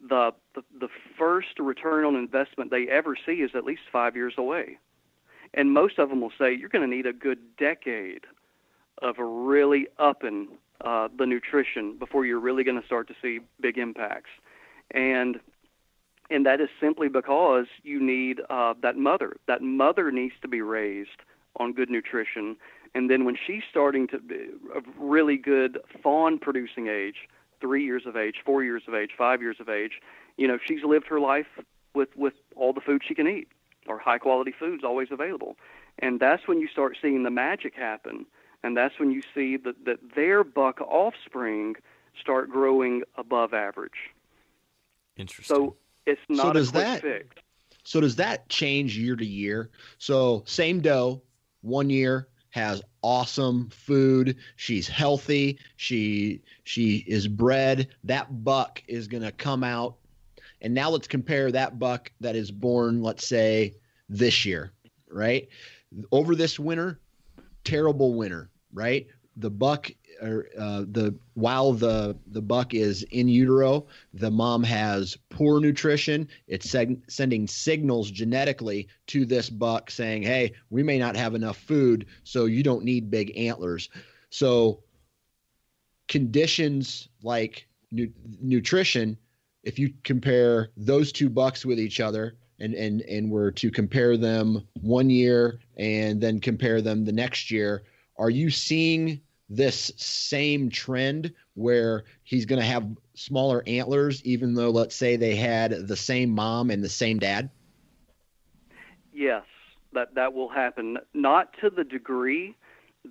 The, 0.02 0.32
the 0.56 0.64
the 0.80 0.88
first 1.18 1.60
return 1.60 2.06
on 2.06 2.16
investment 2.16 2.72
they 2.72 2.88
ever 2.88 3.16
see 3.26 3.34
is 3.34 3.52
at 3.54 3.64
least 3.64 3.82
five 3.92 4.16
years 4.16 4.34
away. 4.38 4.80
And 5.54 5.72
most 5.74 6.00
of 6.00 6.10
them 6.10 6.22
will 6.22 6.32
say 6.38 6.54
you're 6.54 6.70
going 6.70 6.90
to 6.90 6.96
need 6.96 7.06
a 7.06 7.14
good 7.14 7.40
decade 7.58 8.26
of 9.02 9.16
really 9.20 9.88
upping 9.98 10.48
uh, 10.82 11.08
the 11.18 11.26
nutrition 11.26 11.98
before 11.98 12.26
you're 12.26 12.40
really 12.40 12.64
going 12.64 12.80
to 12.80 12.86
start 12.86 13.08
to 13.08 13.16
see 13.22 13.40
big 13.60 13.78
impacts. 13.78 14.32
And 14.92 15.40
and 16.32 16.46
that 16.46 16.62
is 16.62 16.70
simply 16.80 17.10
because 17.10 17.66
you 17.82 18.00
need 18.00 18.40
uh, 18.52 18.76
that 18.84 18.96
mother. 18.96 19.38
That 19.48 19.64
mother 19.64 20.12
needs 20.12 20.36
to 20.44 20.48
be 20.48 20.62
raised 20.62 21.22
on 21.56 21.74
good 21.74 21.90
nutrition 21.90 22.56
and 22.96 23.10
then 23.10 23.26
when 23.26 23.36
she's 23.36 23.64
starting 23.70 24.08
to 24.08 24.20
be 24.20 24.48
a 24.76 24.82
really 24.98 25.38
good 25.38 25.80
fawn 26.02 26.40
producing 26.40 26.88
age, 26.88 27.28
three 27.62 27.84
years 27.84 28.04
of 28.06 28.16
age, 28.16 28.36
four 28.46 28.64
years 28.64 28.84
of 28.88 28.94
age, 28.94 29.12
five 29.18 29.42
years 29.42 29.58
of 29.60 29.70
age, 29.70 30.02
you 30.38 30.48
know, 30.48 30.58
she's 30.66 30.84
lived 30.84 31.08
her 31.08 31.20
life 31.20 31.48
with, 31.94 32.10
with 32.16 32.34
all 32.56 32.74
the 32.74 32.82
food 32.82 33.02
she 33.06 33.14
can 33.14 33.28
eat 33.28 33.48
or 33.88 34.00
high 34.00 34.18
quality 34.18 34.54
foods 34.58 34.84
always 34.84 35.10
available. 35.12 35.56
And 36.00 36.20
that's 36.20 36.48
when 36.48 36.60
you 36.60 36.68
start 36.68 36.98
seeing 37.02 37.24
the 37.24 37.30
magic 37.30 37.76
happen. 37.76 38.26
And 38.64 38.76
that's 38.76 39.00
when 39.00 39.12
you 39.12 39.22
see 39.34 39.58
that, 39.58 39.86
that 39.86 40.00
their 40.16 40.44
buck 40.44 40.82
offspring 40.82 41.76
start 42.20 42.50
growing 42.50 43.04
above 43.18 43.54
average. 43.54 44.12
Interesting. 45.18 45.56
So 45.56 45.76
it's 46.06 46.22
not 46.30 46.54
does 46.54 46.70
a 46.70 46.72
quick 46.72 46.84
that- 46.84 47.02
fix. 47.02 47.36
So 47.84 48.02
does 48.02 48.18
that 48.18 48.50
change 48.50 48.98
year 48.98 49.16
to 49.16 49.26
year? 49.26 49.72
So 49.98 50.44
same 50.46 50.80
doe, 50.80 51.24
one 51.62 51.90
year 51.90 52.28
has 52.52 52.82
awesome 53.02 53.70
food. 53.70 54.36
She's 54.58 54.88
healthy. 54.88 55.60
She 55.78 56.42
she 56.64 56.98
is 57.08 57.28
bred. 57.28 57.88
That 58.04 58.44
buck 58.44 58.84
is 58.88 59.08
going 59.08 59.24
to 59.24 59.32
come 59.32 59.64
out. 59.64 59.96
And 60.62 60.74
now 60.74 60.90
let's 60.90 61.08
compare 61.08 61.52
that 61.52 61.80
buck 61.80 62.12
that 62.20 62.36
is 62.36 62.52
born, 62.52 63.02
let's 63.02 63.26
say, 63.26 63.76
this 64.10 64.46
year, 64.46 64.72
right? 65.10 65.48
Over 66.12 66.36
this 66.36 66.60
winter, 66.60 67.00
terrible 67.70 68.14
winter, 68.14 68.50
right? 68.74 69.08
The 69.38 69.50
buck 69.50 69.92
or 70.22 70.48
uh, 70.58 70.82
the 70.92 71.16
while 71.34 71.72
the 71.72 72.18
the 72.28 72.42
buck 72.42 72.74
is 72.74 73.04
in 73.04 73.28
utero, 73.28 73.88
the 74.14 74.32
mom 74.32 74.64
has 74.64 75.18
poor 75.30 75.60
nutrition. 75.62 76.28
It's 76.48 76.68
seg- 76.68 77.02
sending 77.10 77.48
signals 77.48 78.12
genetically 78.12 78.88
to 79.08 79.26
this 79.26 79.50
buck 79.50 79.92
saying, 79.92 80.24
"Hey, 80.24 80.54
we 80.70 80.84
may 80.84 80.98
not 80.98 81.16
have 81.16 81.36
enough 81.36 81.58
food, 81.58 82.08
so 82.24 82.46
you 82.46 82.64
don't 82.64 82.84
need 82.84 83.10
big 83.10 83.38
antlers." 83.38 83.90
So 84.30 84.84
conditions 86.08 87.08
like 87.24 87.68
nu- 87.92 88.12
nutrition, 88.42 89.18
if 89.64 89.80
you 89.80 89.94
compare 90.04 90.70
those 90.76 91.12
two 91.12 91.30
bucks 91.30 91.66
with 91.66 91.80
each 91.80 92.00
other 92.00 92.36
and 92.60 92.74
and 92.74 93.02
and 93.02 93.30
were 93.30 93.52
to 93.52 93.72
compare 93.72 94.18
them 94.18 94.68
one 94.82 95.10
year 95.10 95.60
and 95.78 96.22
then 96.22 96.40
compare 96.40 96.82
them 96.82 97.06
the 97.06 97.12
next 97.12 97.52
year, 97.52 97.84
are 98.18 98.30
you 98.30 98.50
seeing 98.50 99.22
this 99.50 99.92
same 99.98 100.70
trend 100.70 101.34
where 101.56 102.04
he's 102.24 102.46
going 102.46 102.60
to 102.60 102.66
have 102.66 102.86
smaller 103.16 103.64
antlers 103.66 104.24
even 104.24 104.54
though 104.54 104.70
let's 104.70 104.96
say 104.96 105.16
they 105.16 105.36
had 105.36 105.88
the 105.88 105.96
same 105.96 106.30
mom 106.30 106.70
and 106.70 106.84
the 106.84 106.90
same 106.90 107.18
dad? 107.18 107.50
Yes, 109.12 109.44
that 109.94 110.16
that 110.16 110.34
will 110.34 110.50
happen. 110.50 110.98
Not 111.14 111.54
to 111.62 111.70
the 111.70 111.84
degree 111.84 112.56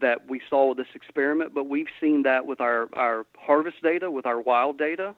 that 0.01 0.29
we 0.29 0.41
saw 0.49 0.69
with 0.69 0.79
this 0.79 0.87
experiment, 0.95 1.55
but 1.55 1.65
we've 1.65 1.89
seen 2.01 2.23
that 2.23 2.47
with 2.47 2.61
our 2.61 2.89
our 2.93 3.27
harvest 3.37 3.83
data, 3.83 4.11
with 4.11 4.27
our 4.27 4.41
wild 4.41 4.79
data, 4.79 5.15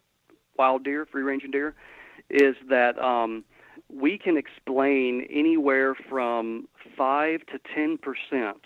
wild 0.57 0.85
deer, 0.85 1.07
free 1.07 1.23
ranging 1.23 1.51
deer, 1.51 1.75
is 2.29 2.55
that 2.69 2.99
um, 2.99 3.45
we 3.93 4.19
can 4.19 4.37
explain 4.37 5.27
anywhere 5.31 5.95
from 5.95 6.69
five 6.97 7.41
to 7.47 7.59
ten 7.75 7.99
percent 7.99 8.65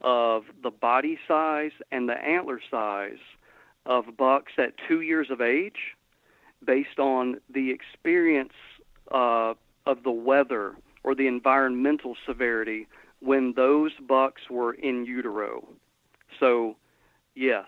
of 0.00 0.44
the 0.62 0.70
body 0.70 1.18
size 1.26 1.72
and 1.90 2.08
the 2.08 2.14
antler 2.14 2.60
size 2.70 3.18
of 3.86 4.16
bucks 4.16 4.52
at 4.58 4.74
two 4.88 5.00
years 5.00 5.30
of 5.30 5.40
age, 5.40 5.96
based 6.64 6.98
on 6.98 7.40
the 7.48 7.70
experience 7.70 8.52
uh, 9.12 9.54
of 9.86 10.02
the 10.02 10.10
weather 10.10 10.74
or 11.04 11.14
the 11.14 11.26
environmental 11.26 12.16
severity 12.26 12.86
when 13.20 13.52
those 13.54 13.92
bucks 14.06 14.42
were 14.50 14.72
in 14.74 15.06
utero. 15.06 15.66
So, 16.38 16.76
yes. 17.34 17.66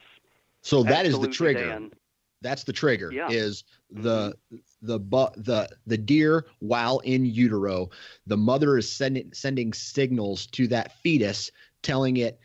So 0.62 0.82
that 0.82 1.06
is 1.06 1.18
the 1.18 1.28
trigger. 1.28 1.68
Dan. 1.68 1.92
That's 2.40 2.64
the 2.64 2.72
trigger. 2.72 3.10
Yeah. 3.12 3.28
Is 3.30 3.64
the 3.90 4.34
the 4.82 4.98
bu- 4.98 5.34
the 5.36 5.68
the 5.86 5.98
deer 5.98 6.46
while 6.60 7.00
in 7.00 7.24
utero, 7.26 7.90
the 8.26 8.36
mother 8.36 8.78
is 8.78 8.90
sending 8.90 9.32
sending 9.32 9.72
signals 9.72 10.46
to 10.48 10.68
that 10.68 10.92
fetus, 11.02 11.50
telling 11.82 12.18
it 12.18 12.38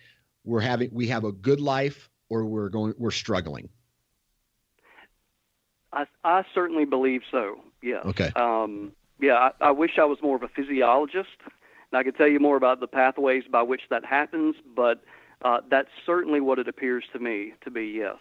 we're 0.43 0.61
having 0.61 0.89
we 0.91 1.07
have 1.07 1.23
a 1.23 1.31
good 1.31 1.59
life 1.59 2.09
or 2.29 2.45
we're 2.45 2.69
going 2.69 2.93
we're 2.97 3.11
struggling. 3.11 3.69
I, 5.91 6.05
I 6.23 6.43
certainly 6.55 6.85
believe 6.85 7.21
so. 7.29 7.59
Yes. 7.83 8.03
Okay. 8.05 8.31
Um, 8.35 8.93
yeah, 9.19 9.35
I, 9.35 9.67
I 9.67 9.71
wish 9.71 9.99
I 9.99 10.05
was 10.05 10.17
more 10.23 10.35
of 10.35 10.43
a 10.43 10.47
physiologist, 10.47 11.37
and 11.45 11.99
I 11.99 12.03
could 12.03 12.17
tell 12.17 12.27
you 12.27 12.39
more 12.39 12.57
about 12.57 12.79
the 12.79 12.87
pathways 12.87 13.43
by 13.49 13.61
which 13.61 13.81
that 13.91 14.03
happens. 14.03 14.55
But 14.75 15.03
uh, 15.43 15.61
that's 15.69 15.89
certainly 16.05 16.41
what 16.41 16.57
it 16.57 16.67
appears 16.67 17.03
to 17.13 17.19
me 17.19 17.53
to 17.63 17.69
be. 17.69 17.85
Yes, 17.85 18.17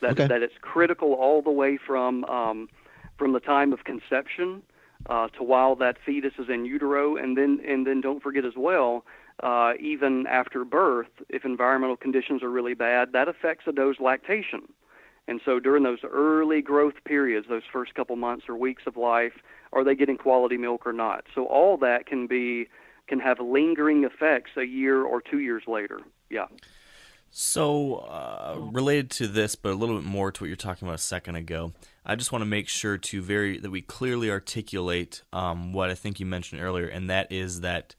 that 0.00 0.12
Okay. 0.12 0.26
that 0.28 0.42
it's 0.42 0.54
critical 0.60 1.14
all 1.14 1.42
the 1.42 1.50
way 1.50 1.76
from 1.76 2.24
um, 2.24 2.68
from 3.18 3.32
the 3.32 3.40
time 3.40 3.72
of 3.72 3.84
conception 3.84 4.62
uh, 5.08 5.28
to 5.28 5.42
while 5.42 5.76
that 5.76 5.96
fetus 6.04 6.34
is 6.38 6.48
in 6.48 6.64
utero, 6.64 7.16
and 7.16 7.36
then 7.36 7.60
and 7.66 7.86
then 7.86 8.00
don't 8.00 8.22
forget 8.22 8.44
as 8.44 8.54
well. 8.56 9.04
Uh, 9.42 9.74
even 9.78 10.26
after 10.26 10.64
birth, 10.64 11.10
if 11.28 11.44
environmental 11.44 11.96
conditions 11.96 12.42
are 12.42 12.50
really 12.50 12.72
bad, 12.72 13.12
that 13.12 13.28
affects 13.28 13.66
a 13.66 13.72
doe's 13.72 14.00
lactation. 14.00 14.62
And 15.28 15.40
so 15.44 15.60
during 15.60 15.82
those 15.82 15.98
early 16.04 16.62
growth 16.62 16.94
periods, 17.04 17.46
those 17.48 17.64
first 17.70 17.94
couple 17.94 18.16
months 18.16 18.46
or 18.48 18.56
weeks 18.56 18.84
of 18.86 18.96
life, 18.96 19.32
are 19.72 19.84
they 19.84 19.94
getting 19.94 20.16
quality 20.16 20.56
milk 20.56 20.86
or 20.86 20.92
not? 20.92 21.24
So 21.34 21.44
all 21.46 21.76
that 21.78 22.06
can 22.06 22.26
be 22.26 22.68
can 23.08 23.20
have 23.20 23.38
lingering 23.40 24.04
effects 24.04 24.52
a 24.56 24.64
year 24.64 25.02
or 25.04 25.20
two 25.20 25.40
years 25.40 25.64
later. 25.66 26.00
Yeah. 26.30 26.46
So, 27.38 27.96
uh, 27.96 28.56
related 28.58 29.10
to 29.10 29.26
this, 29.28 29.56
but 29.56 29.70
a 29.70 29.74
little 29.74 29.96
bit 29.96 30.06
more 30.06 30.32
to 30.32 30.42
what 30.42 30.46
you're 30.46 30.56
talking 30.56 30.88
about 30.88 30.94
a 30.94 31.02
second 31.02 31.36
ago, 31.36 31.74
I 32.02 32.16
just 32.16 32.32
want 32.32 32.40
to 32.40 32.46
make 32.46 32.66
sure 32.66 32.96
to 32.96 33.20
very 33.20 33.58
that 33.58 33.70
we 33.70 33.82
clearly 33.82 34.30
articulate 34.30 35.20
um, 35.34 35.74
what 35.74 35.90
I 35.90 35.94
think 35.94 36.18
you 36.18 36.24
mentioned 36.24 36.62
earlier, 36.62 36.86
and 36.86 37.10
that 37.10 37.30
is 37.30 37.60
that 37.60 37.94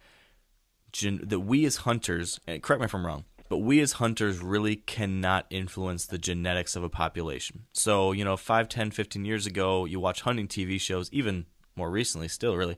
gen- 0.92 1.22
that 1.22 1.42
we 1.42 1.66
as 1.66 1.76
hunters, 1.76 2.40
and 2.48 2.64
correct 2.64 2.80
me 2.80 2.86
if 2.86 2.96
I'm 2.96 3.06
wrong, 3.06 3.26
but 3.48 3.60
we 3.60 3.80
as 3.80 3.92
hunters 3.94 4.40
really 4.40 4.76
cannot 4.76 5.46
influence 5.52 6.08
the 6.08 6.18
genetics 6.18 6.76
of 6.76 6.84
a 6.84 6.90
population. 6.90 7.66
So, 7.74 8.14
you 8.14 8.26
know, 8.26 8.38
5, 8.38 8.68
10, 8.68 8.90
15 8.90 9.24
years 9.24 9.46
ago, 9.46 9.86
you 9.86 10.00
watch 10.00 10.22
hunting 10.22 10.48
TV 10.48 10.82
shows, 10.82 11.14
even 11.14 11.46
more 11.78 11.90
recently, 11.92 12.28
still 12.28 12.58
really, 12.58 12.78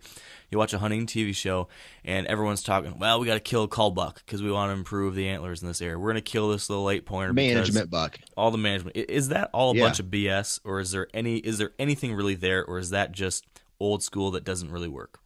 you 0.52 0.58
watch 0.58 0.74
a 0.74 0.78
hunting 0.80 1.06
TV 1.08 1.36
show 1.36 1.68
and 2.04 2.28
everyone's 2.28 2.62
talking. 2.62 3.00
Well, 3.00 3.20
we 3.20 3.26
got 3.26 3.36
to 3.36 3.40
kill 3.40 3.64
a 3.64 3.68
cull 3.68 3.92
buck 3.92 4.22
because 4.26 4.44
we 4.44 4.52
want 4.52 4.70
to 4.70 4.74
improve 4.78 5.16
the 5.16 5.28
antlers 5.28 5.62
in 5.62 5.68
this 5.68 5.82
area. 5.82 5.98
We're 5.98 6.12
going 6.12 6.24
to 6.24 6.32
kill 6.32 6.50
this 6.50 6.70
little 6.70 6.90
eight 6.90 7.06
pointer. 7.06 7.34
Management 7.34 7.90
buck. 7.90 8.20
All 8.36 8.52
the 8.52 8.58
management 8.58 8.98
is 8.98 9.30
that 9.30 9.50
all 9.54 9.72
a 9.72 9.76
Yeah. 9.76 9.86
bunch 9.86 10.00
of 10.00 10.08
BS, 10.08 10.60
or 10.64 10.80
is 10.80 10.92
there 10.92 11.08
any? 11.14 11.38
Is 11.38 11.58
there 11.58 11.72
anything 11.80 12.14
really 12.14 12.36
there, 12.36 12.64
or 12.66 12.78
is 12.78 12.90
that 12.90 13.12
just 13.12 13.46
old 13.80 14.04
school 14.04 14.32
that 14.32 14.44
doesn't 14.44 14.72
really 14.72 14.90
work? 14.90 15.20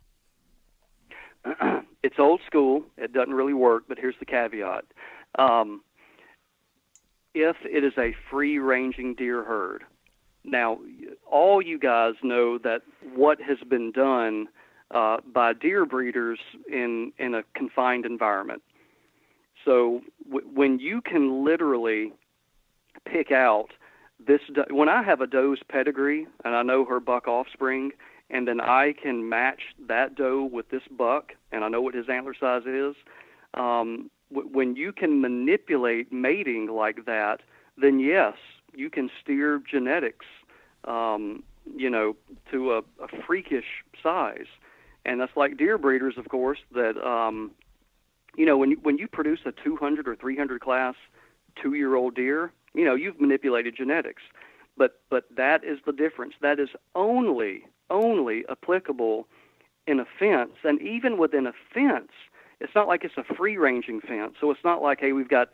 it's 2.03 2.19
old 2.19 2.41
school. 2.45 2.84
It 2.97 3.13
doesn't 3.13 3.34
really 3.34 3.53
work, 3.53 3.86
but 3.88 3.97
here's 3.97 4.15
the 4.19 4.26
caveat. 4.26 4.86
Um, 5.39 5.82
if 7.34 7.55
it 7.65 7.84
is 7.84 7.93
a 7.97 8.15
free 8.30 8.59
ranging 8.59 9.15
deer 9.15 9.43
herd, 9.43 9.84
now 10.44 10.80
all 11.30 11.62
you 11.62 11.80
guys 11.80 12.14
know 12.24 12.58
that 12.60 12.82
what 13.16 13.41
has 13.41 13.58
been 13.68 13.91
done 13.91 14.48
uh, 14.91 15.18
by 15.34 15.54
deer 15.54 15.86
breeders 15.86 16.39
in, 16.72 17.12
in 17.18 17.34
a 17.34 17.44
confined 17.56 18.06
environment. 18.06 18.62
So 19.66 20.02
w- 20.30 20.48
when 20.54 20.80
you 20.80 21.02
can 21.02 21.44
literally 21.44 22.14
pick 23.06 23.32
out 23.32 23.70
this, 24.26 24.41
do- 24.54 24.76
when 24.76 24.89
I 24.89 25.02
have 25.04 25.22
a 25.22 25.28
doe's 25.28 25.60
pedigree 25.68 26.28
and 26.46 26.56
I 26.56 26.62
know 26.62 26.86
her 26.86 27.00
buck 27.00 27.28
offspring, 27.28 27.91
and 28.30 28.48
then 28.48 28.62
I 28.62 28.94
can 29.02 29.30
match 29.30 29.62
that 29.88 30.16
doe 30.16 30.44
with 30.44 30.70
this 30.70 30.84
buck, 30.89 31.34
and 31.52 31.64
I 31.64 31.70
know 31.70 31.82
what 31.82 31.94
his 31.94 32.10
antler 32.10 32.36
size 32.39 32.64
is. 32.66 32.96
Um, 33.54 34.10
w- 34.34 34.50
when 34.52 34.76
you 34.76 34.91
can 34.91 35.22
manipulate 35.22 36.12
mating 36.12 36.68
like 36.68 37.06
that, 37.06 37.41
then 37.78 38.00
yes, 38.00 38.36
you 38.76 38.89
can 38.89 39.09
steer 39.21 39.61
genetics, 39.69 40.26
um, 40.86 41.43
you 41.76 41.89
know, 41.89 42.15
to 42.51 42.74
a, 42.74 42.78
a 42.80 43.24
freakish 43.26 43.84
size, 44.01 44.47
and 45.05 45.19
that's 45.19 45.36
like 45.36 45.57
deer 45.57 45.78
breeders, 45.78 46.17
of 46.17 46.30
course. 46.30 46.59
That 46.74 46.97
um, 47.05 47.51
you 48.36 48.45
know, 48.45 48.57
when 48.57 48.71
you, 48.71 48.80
when 48.82 48.97
you 48.97 49.07
produce 49.07 49.39
a 49.45 49.51
200 49.51 50.07
or 50.07 50.15
300 50.15 50.61
class 50.61 50.95
two-year-old 51.61 52.15
deer, 52.15 52.51
you 52.74 52.84
know, 52.84 52.95
you've 52.95 53.19
manipulated 53.19 53.76
genetics. 53.76 54.24
But 54.76 55.01
but 55.09 55.26
that 55.36 55.63
is 55.63 55.80
the 55.86 55.93
difference. 55.93 56.34
That 56.41 56.59
is 56.59 56.69
only 56.95 57.65
only 57.89 58.43
applicable 58.49 59.28
in 59.86 59.99
a 59.99 60.05
fence, 60.17 60.53
and 60.63 60.82
even 60.82 61.17
within 61.17 61.45
a 61.45 61.53
fence, 61.74 62.11
it's 62.59 62.74
not 62.74 62.88
like 62.88 63.03
it's 63.03 63.17
a 63.17 63.36
free-ranging 63.36 64.01
fence. 64.01 64.36
So 64.39 64.49
it's 64.49 64.63
not 64.63 64.82
like 64.82 64.99
hey, 64.99 65.11
we've 65.11 65.30
got 65.30 65.49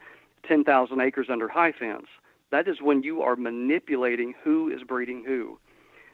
10,000 0.48 1.02
acres 1.02 1.28
under 1.30 1.50
high 1.50 1.72
fence. 1.72 2.08
That 2.52 2.68
is 2.68 2.78
when 2.82 3.04
you 3.04 3.22
are 3.22 3.36
manipulating 3.36 4.34
who 4.44 4.70
is 4.70 4.82
breeding 4.84 5.24
who. 5.26 5.60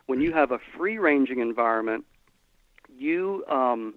When 0.05 0.21
you 0.21 0.33
have 0.33 0.51
a 0.51 0.59
free-ranging 0.77 1.39
environment, 1.39 2.05
you 2.95 3.43
um, 3.49 3.95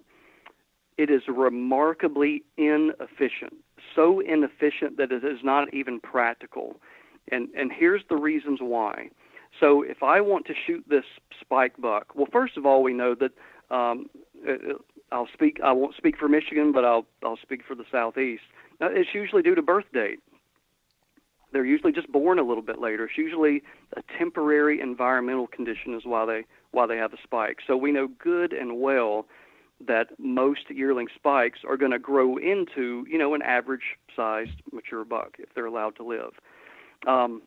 it 0.97 1.09
is 1.09 1.21
remarkably 1.27 2.43
inefficient. 2.57 3.53
So 3.95 4.19
inefficient 4.19 4.97
that 4.97 5.11
it 5.11 5.23
is 5.23 5.39
not 5.43 5.73
even 5.73 5.99
practical. 5.99 6.77
And 7.31 7.49
and 7.55 7.71
here's 7.71 8.01
the 8.09 8.17
reasons 8.17 8.59
why. 8.61 9.09
So 9.59 9.81
if 9.81 10.03
I 10.03 10.21
want 10.21 10.45
to 10.47 10.53
shoot 10.65 10.83
this 10.87 11.05
spike 11.39 11.73
buck, 11.79 12.13
well, 12.15 12.27
first 12.31 12.57
of 12.57 12.65
all, 12.65 12.83
we 12.83 12.93
know 12.93 13.15
that 13.15 13.31
um, 13.73 14.07
uh, 14.47 14.73
I'll 15.11 15.27
speak. 15.33 15.59
I 15.63 15.71
won't 15.71 15.95
speak 15.95 16.17
for 16.17 16.27
Michigan, 16.27 16.71
but 16.71 16.85
I'll 16.85 17.05
I'll 17.23 17.37
speak 17.37 17.61
for 17.67 17.75
the 17.75 17.85
Southeast. 17.91 18.43
Now, 18.79 18.87
it's 18.91 19.09
usually 19.13 19.41
due 19.41 19.55
to 19.55 19.61
birth 19.61 19.91
date. 19.93 20.19
They're 21.51 21.65
usually 21.65 21.91
just 21.91 22.11
born 22.11 22.39
a 22.39 22.43
little 22.43 22.63
bit 22.63 22.79
later. 22.79 23.05
It's 23.05 23.17
usually 23.17 23.63
a 23.97 24.01
temporary 24.17 24.79
environmental 24.79 25.47
condition 25.47 25.93
is 25.93 26.03
why 26.05 26.25
they 26.25 26.45
why 26.71 26.85
they 26.85 26.97
have 26.97 27.13
a 27.13 27.17
spike. 27.23 27.57
So 27.65 27.75
we 27.75 27.91
know 27.91 28.07
good 28.07 28.53
and 28.53 28.79
well 28.79 29.25
that 29.87 30.07
most 30.19 30.69
yearling 30.69 31.07
spikes 31.15 31.59
are 31.67 31.77
going 31.77 31.91
to 31.91 31.99
grow 31.99 32.37
into 32.37 33.05
you 33.09 33.17
know 33.17 33.33
an 33.33 33.41
average 33.41 33.97
sized 34.15 34.61
mature 34.71 35.05
buck 35.05 35.37
if 35.39 35.53
they're 35.55 35.65
allowed 35.65 35.95
to 35.97 36.03
live. 36.03 36.33
Um, 37.07 37.41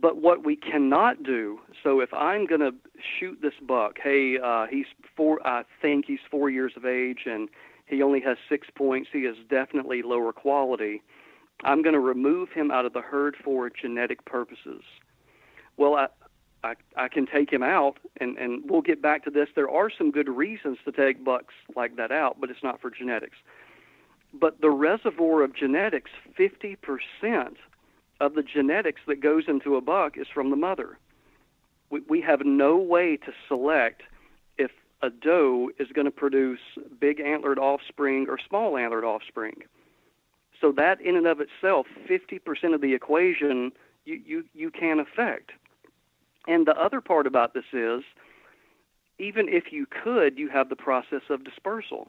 but 0.00 0.18
what 0.18 0.44
we 0.44 0.56
cannot 0.56 1.22
do, 1.22 1.58
so 1.82 2.00
if 2.00 2.12
I'm 2.12 2.46
going 2.46 2.60
to 2.60 2.72
shoot 3.18 3.38
this 3.40 3.54
buck, 3.66 3.96
hey, 4.02 4.38
uh, 4.42 4.66
he's 4.70 4.86
four, 5.16 5.46
I 5.46 5.64
think 5.80 6.04
he's 6.06 6.18
four 6.30 6.50
years 6.50 6.72
of 6.76 6.84
age 6.84 7.20
and 7.24 7.48
he 7.86 8.02
only 8.02 8.20
has 8.20 8.36
six 8.48 8.68
points, 8.74 9.08
he 9.12 9.20
is 9.20 9.36
definitely 9.48 10.02
lower 10.02 10.32
quality. 10.32 11.02
I'm 11.64 11.82
going 11.82 11.94
to 11.94 12.00
remove 12.00 12.50
him 12.50 12.70
out 12.70 12.84
of 12.84 12.92
the 12.92 13.00
herd 13.00 13.36
for 13.42 13.70
genetic 13.70 14.24
purposes. 14.24 14.82
Well, 15.76 15.94
I, 15.94 16.08
I, 16.62 16.74
I 16.96 17.08
can 17.08 17.26
take 17.26 17.52
him 17.52 17.62
out, 17.62 17.98
and, 18.20 18.36
and 18.36 18.68
we'll 18.68 18.82
get 18.82 19.00
back 19.00 19.24
to 19.24 19.30
this. 19.30 19.48
There 19.54 19.70
are 19.70 19.90
some 19.90 20.10
good 20.10 20.28
reasons 20.28 20.78
to 20.84 20.92
take 20.92 21.24
bucks 21.24 21.54
like 21.74 21.96
that 21.96 22.12
out, 22.12 22.40
but 22.40 22.50
it's 22.50 22.62
not 22.62 22.80
for 22.80 22.90
genetics. 22.90 23.36
But 24.32 24.60
the 24.60 24.70
reservoir 24.70 25.42
of 25.42 25.54
genetics, 25.54 26.10
50% 26.38 26.76
of 28.20 28.34
the 28.34 28.42
genetics 28.42 29.00
that 29.06 29.20
goes 29.20 29.44
into 29.48 29.76
a 29.76 29.80
buck 29.80 30.16
is 30.16 30.26
from 30.32 30.50
the 30.50 30.56
mother. 30.56 30.98
We, 31.90 32.00
we 32.08 32.20
have 32.22 32.40
no 32.44 32.76
way 32.76 33.16
to 33.18 33.32
select 33.48 34.02
if 34.58 34.70
a 35.02 35.10
doe 35.10 35.70
is 35.78 35.88
going 35.94 36.06
to 36.06 36.10
produce 36.10 36.60
big 37.00 37.20
antlered 37.20 37.58
offspring 37.58 38.26
or 38.28 38.38
small 38.48 38.76
antlered 38.76 39.04
offspring. 39.04 39.62
So 40.60 40.72
that 40.72 41.00
in 41.00 41.16
and 41.16 41.26
of 41.26 41.40
itself, 41.40 41.86
50% 42.08 42.74
of 42.74 42.80
the 42.80 42.94
equation 42.94 43.72
you, 44.04 44.20
you, 44.24 44.44
you 44.54 44.70
can 44.70 45.00
affect. 45.00 45.50
And 46.46 46.66
the 46.66 46.78
other 46.80 47.00
part 47.00 47.26
about 47.26 47.54
this 47.54 47.64
is, 47.72 48.02
even 49.18 49.48
if 49.48 49.72
you 49.72 49.86
could, 49.86 50.38
you 50.38 50.48
have 50.48 50.68
the 50.68 50.76
process 50.76 51.22
of 51.30 51.44
dispersal. 51.44 52.08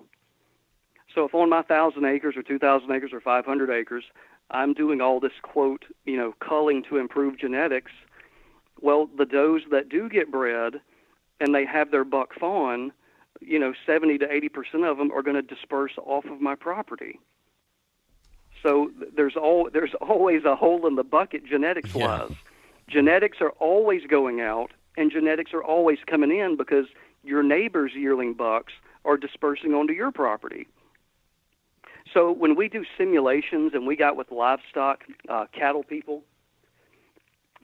So 1.14 1.26
if 1.26 1.34
on 1.34 1.50
my 1.50 1.62
thousand 1.62 2.06
acres 2.06 2.36
or 2.36 2.44
two 2.44 2.60
thousand 2.60 2.92
acres 2.92 3.12
or 3.14 3.22
five 3.22 3.46
hundred 3.46 3.70
acres, 3.70 4.04
I'm 4.52 4.74
doing 4.74 5.02
all 5.02 5.20
this 5.20 5.32
quote, 5.42 5.86
you 6.06 6.18
know, 6.18 6.34
culling 6.40 6.84
to 6.90 6.98
improve 6.98 7.40
genetics, 7.40 7.92
well, 8.82 9.10
the 9.18 9.26
does 9.26 9.62
that 9.72 9.90
do 9.90 10.10
get 10.10 10.32
bred 10.32 10.82
and 11.40 11.56
they 11.56 11.66
have 11.66 11.92
their 11.92 12.04
buck 12.04 12.34
fawn, 12.40 12.92
you 13.42 13.60
know, 13.60 13.74
70 13.86 14.18
to 14.20 14.32
80 14.32 14.50
percent 14.50 14.86
of 14.86 14.98
them 14.98 15.12
are 15.12 15.24
going 15.24 15.36
to 15.36 15.42
disperse 15.42 15.94
off 15.98 16.26
of 16.26 16.42
my 16.42 16.56
property. 16.56 17.20
So 18.64 18.92
there's 19.16 19.36
all 19.36 19.70
there's 19.72 19.94
always 20.02 20.44
a 20.46 20.56
hole 20.56 20.88
in 20.88 20.96
the 20.96 21.04
bucket 21.04 21.46
genetics 21.46 21.94
wise. 21.94 22.32
Genetics 22.88 23.38
are 23.42 23.52
always 23.52 24.04
going 24.08 24.42
out, 24.42 24.72
and 24.96 25.12
genetics 25.12 25.54
are 25.54 25.64
always 25.64 26.00
coming 26.08 26.32
in 26.32 26.56
because 26.58 26.86
your 27.24 27.44
neighbor's 27.44 27.92
yearling 27.94 28.34
bucks 28.34 28.74
are 29.06 29.18
dispersing 29.18 29.74
onto 29.74 29.94
your 29.94 30.12
property. 30.12 30.68
So 32.14 32.32
when 32.32 32.56
we 32.56 32.70
do 32.70 32.86
simulations 32.98 33.74
and 33.74 33.86
we 33.86 33.96
got 33.96 34.16
with 34.16 34.32
livestock 34.32 35.04
uh, 35.28 35.46
cattle 35.52 35.84
people 35.84 36.24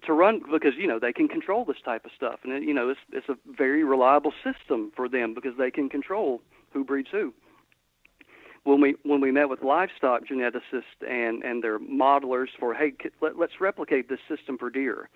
to 0.06 0.14
run 0.14 0.42
because 0.52 0.74
you 0.78 0.88
know 0.88 1.00
they 1.00 1.14
can 1.14 1.28
control 1.28 1.66
this 1.66 1.78
type 1.84 2.06
of 2.06 2.12
stuff, 2.16 2.40
and 2.44 2.52
it, 2.54 2.64
you 2.64 2.74
know 2.74 2.90
it's 2.90 3.00
it's 3.12 3.30
a 3.30 3.38
very 3.50 3.84
reliable 3.84 4.34
system 4.44 4.92
for 4.96 5.08
them 5.08 5.34
because 5.34 5.54
they 5.58 5.72
can 5.72 5.90
control 5.90 6.42
who 6.72 6.84
breeds 6.84 7.10
who. 7.12 7.34
When 8.66 8.80
we 8.80 8.96
when 9.04 9.20
we 9.20 9.32
met 9.32 9.50
with 9.50 9.62
livestock 9.62 10.22
geneticists 10.26 11.08
and 11.08 11.44
and 11.44 11.64
their 11.64 11.80
modelers 11.80 12.48
for 12.60 12.74
hey 12.74 12.94
let, 13.22 13.38
let's 13.38 13.60
replicate 13.60 14.08
this 14.08 14.20
system 14.30 14.58
for 14.58 14.70
deer, 14.70 15.10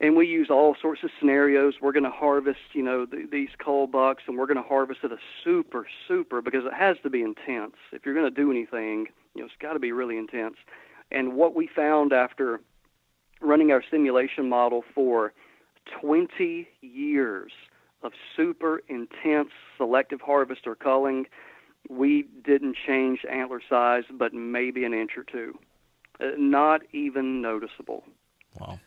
and 0.00 0.16
we 0.16 0.26
use 0.26 0.48
all 0.50 0.76
sorts 0.82 1.02
of 1.04 1.10
scenarios. 1.18 1.74
We're 1.80 1.92
going 1.92 2.04
to 2.04 2.10
harvest, 2.10 2.58
you 2.74 2.82
know, 2.82 3.06
th- 3.06 3.30
these 3.30 3.50
cull 3.64 3.86
bucks, 3.86 4.24
and 4.26 4.36
we're 4.36 4.46
going 4.46 4.62
to 4.62 4.68
harvest 4.68 5.00
at 5.04 5.12
a 5.12 5.18
super, 5.44 5.86
super 6.08 6.42
because 6.42 6.64
it 6.66 6.74
has 6.74 6.96
to 7.04 7.10
be 7.10 7.22
intense. 7.22 7.76
If 7.92 8.04
you're 8.04 8.14
going 8.14 8.32
to 8.32 8.42
do 8.42 8.50
anything, 8.50 9.06
you 9.34 9.42
know, 9.42 9.46
it's 9.46 9.54
got 9.60 9.74
to 9.74 9.78
be 9.78 9.92
really 9.92 10.18
intense. 10.18 10.56
And 11.12 11.34
what 11.34 11.54
we 11.54 11.68
found 11.74 12.12
after 12.12 12.60
running 13.40 13.70
our 13.70 13.82
simulation 13.90 14.48
model 14.48 14.82
for 14.94 15.32
20 16.00 16.68
years 16.80 17.52
of 18.02 18.12
super 18.36 18.82
intense 18.88 19.50
selective 19.76 20.20
harvest 20.20 20.66
or 20.66 20.74
culling, 20.74 21.26
we 21.88 22.26
didn't 22.44 22.76
change 22.86 23.24
antler 23.30 23.60
size, 23.68 24.04
but 24.10 24.32
maybe 24.32 24.84
an 24.84 24.94
inch 24.94 25.12
or 25.16 25.24
two. 25.24 25.58
Uh, 26.20 26.30
not 26.36 26.82
even 26.92 27.40
noticeable. 27.42 28.04
Wow. 28.58 28.78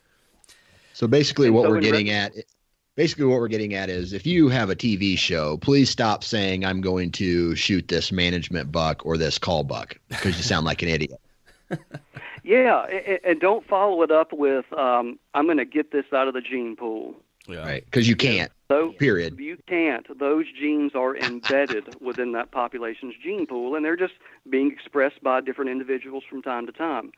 So 0.93 1.07
basically, 1.07 1.47
And 1.47 1.55
what 1.55 1.65
so 1.65 1.69
we're 1.71 1.81
getting 1.81 2.07
re- 2.07 2.13
at, 2.13 2.33
basically 2.95 3.25
what 3.25 3.39
we're 3.39 3.47
getting 3.47 3.73
at 3.73 3.89
is, 3.89 4.13
if 4.13 4.25
you 4.25 4.47
have 4.49 4.69
a 4.69 4.75
TV 4.75 5.17
show, 5.17 5.57
please 5.57 5.89
stop 5.89 6.23
saying 6.23 6.63
I'm 6.63 6.81
going 6.81 7.11
to 7.13 7.55
shoot 7.55 7.87
this 7.87 8.11
management 8.11 8.71
buck 8.71 9.05
or 9.05 9.17
this 9.17 9.37
cull 9.37 9.63
buck 9.63 9.97
because 10.07 10.37
you 10.37 10.43
sound 10.43 10.65
like 10.65 10.81
an 10.81 10.89
idiot. 10.89 11.19
Yeah, 12.45 12.83
and, 12.85 13.19
and 13.23 13.39
don't 13.39 13.67
follow 13.67 14.03
it 14.03 14.11
up 14.11 14.31
with 14.31 14.71
um, 14.77 15.17
"I'm 15.33 15.45
going 15.45 15.57
to 15.57 15.65
get 15.65 15.91
this 15.91 16.05
out 16.13 16.27
of 16.27 16.35
the 16.35 16.41
gene 16.41 16.75
pool." 16.75 17.15
Yeah. 17.47 17.65
Right? 17.65 17.83
Because 17.83 18.07
you 18.07 18.15
can't. 18.15 18.51
So 18.68 18.93
Period. 18.93 19.39
you 19.39 19.57
can't. 19.68 20.07
Those 20.18 20.45
genes 20.59 20.93
are 20.95 21.16
embedded 21.16 21.95
within 22.01 22.32
that 22.32 22.51
population's 22.51 23.13
gene 23.22 23.45
pool, 23.45 23.76
and 23.76 23.86
they're 23.86 23.95
just 23.95 24.16
being 24.49 24.72
expressed 24.72 25.22
by 25.22 25.41
different 25.41 25.70
individuals 25.70 26.24
from 26.28 26.41
time 26.41 26.66
to 26.66 26.72
time. 26.72 27.11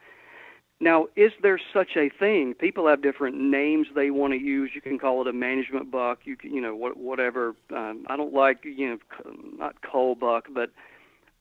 Now, 0.80 1.08
is 1.16 1.32
there 1.42 1.60
such 1.74 1.96
a 1.96 2.10
thing? 2.10 2.54
People 2.54 2.88
have 2.88 3.02
different 3.02 3.36
names 3.36 3.88
they 3.96 4.12
want 4.12 4.34
to 4.34 4.40
use. 4.40 4.72
You 4.76 4.82
can 4.82 5.00
call 5.00 5.22
it 5.22 5.28
a 5.28 5.34
management 5.34 5.90
buck. 5.90 6.20
You 6.26 6.36
can, 6.36 6.54
you 6.54 6.62
know, 6.62 6.76
what, 6.76 6.98
whatever. 6.98 7.56
Um, 7.76 8.06
I 8.08 8.16
don't 8.16 8.34
like, 8.34 8.64
you 8.64 8.90
know, 8.90 9.32
not 9.58 9.82
cull 9.82 10.14
buck, 10.14 10.48
but 10.54 10.70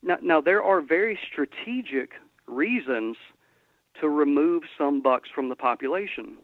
now, 0.02 0.16
now 0.22 0.40
there 0.40 0.62
are 0.62 0.80
very 0.80 1.18
strategic 1.30 2.12
reasons 2.46 3.16
to 4.00 4.08
remove 4.08 4.62
some 4.78 5.02
bucks 5.02 5.28
from 5.34 5.48
the 5.50 5.56
population. 5.56 6.38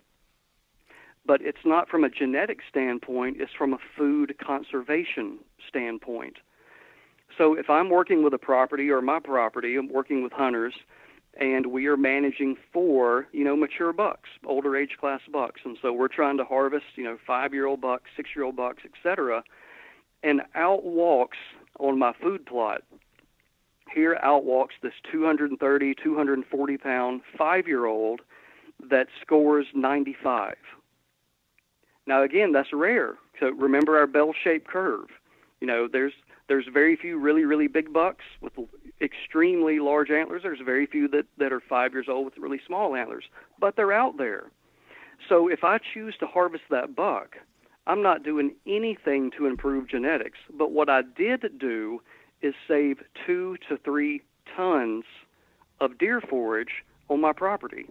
But 1.24 1.40
it's 1.42 1.64
not 1.64 1.88
from 1.88 2.04
a 2.04 2.08
genetic 2.10 2.60
standpoint, 2.68 3.36
it's 3.40 3.52
from 3.56 3.72
a 3.72 3.78
food 3.96 4.34
conservation 4.44 5.38
standpoint. 5.68 6.38
So 7.38 7.54
if 7.54 7.70
I'm 7.70 7.88
working 7.88 8.22
with 8.22 8.34
a 8.34 8.38
property 8.38 8.90
or 8.90 9.00
my 9.00 9.20
property, 9.20 9.76
I'm 9.76 9.88
working 9.88 10.22
with 10.22 10.32
hunters, 10.32 10.74
and 11.40 11.66
we 11.66 11.86
are 11.86 11.96
managing 11.96 12.56
for, 12.72 13.26
you 13.32 13.44
know, 13.44 13.56
mature 13.56 13.92
bucks, 13.92 14.28
older 14.44 14.76
age 14.76 14.96
class 15.00 15.20
bucks, 15.32 15.62
and 15.64 15.78
so 15.80 15.92
we're 15.92 16.08
trying 16.08 16.36
to 16.36 16.44
harvest, 16.44 16.84
you 16.96 17.04
know, 17.04 17.16
five-year-old 17.26 17.80
bucks, 17.80 18.10
six-year-old 18.16 18.56
bucks, 18.56 18.82
etc. 18.84 19.42
And 20.22 20.42
out 20.54 20.84
walks 20.84 21.38
on 21.78 21.98
my 21.98 22.12
food 22.20 22.44
plot. 22.44 22.82
Here 23.94 24.18
out 24.22 24.44
walks 24.44 24.74
this 24.82 24.92
230, 25.10 25.94
240 26.02 26.78
pound 26.78 27.22
five-year-old 27.36 28.20
that 28.90 29.06
scores 29.20 29.66
95. 29.74 30.56
Now 32.06 32.22
again, 32.22 32.52
that's 32.52 32.72
rare. 32.72 33.14
So 33.40 33.50
remember 33.50 33.98
our 33.98 34.06
bell-shaped 34.06 34.68
curve. 34.68 35.08
You 35.60 35.66
know, 35.66 35.88
there's 35.90 36.12
there's 36.48 36.66
very 36.72 36.96
few 36.96 37.18
really 37.18 37.44
really 37.44 37.68
big 37.68 37.92
bucks 37.92 38.24
with 38.40 38.52
extremely 39.00 39.78
large 39.78 40.10
antlers. 40.10 40.42
There's 40.42 40.60
very 40.64 40.86
few 40.86 41.08
that 41.08 41.26
that 41.38 41.52
are 41.52 41.60
five 41.60 41.92
years 41.92 42.06
old 42.08 42.24
with 42.24 42.38
really 42.38 42.60
small 42.66 42.94
antlers, 42.96 43.24
but 43.58 43.76
they're 43.76 43.92
out 43.92 44.18
there. 44.18 44.50
So 45.28 45.48
if 45.48 45.62
I 45.62 45.78
choose 45.78 46.16
to 46.18 46.26
harvest 46.26 46.64
that 46.70 46.96
buck, 46.96 47.36
I'm 47.86 48.02
not 48.02 48.22
doing 48.22 48.54
anything 48.66 49.30
to 49.36 49.46
improve 49.46 49.88
genetics. 49.88 50.38
But 50.52 50.72
what 50.72 50.88
I 50.88 51.02
did 51.02 51.58
do 51.58 52.02
is 52.40 52.54
save 52.66 53.02
two 53.26 53.56
to 53.68 53.76
three 53.76 54.22
tons 54.56 55.04
of 55.80 55.98
deer 55.98 56.20
forage 56.20 56.84
on 57.08 57.20
my 57.20 57.32
property. 57.32 57.86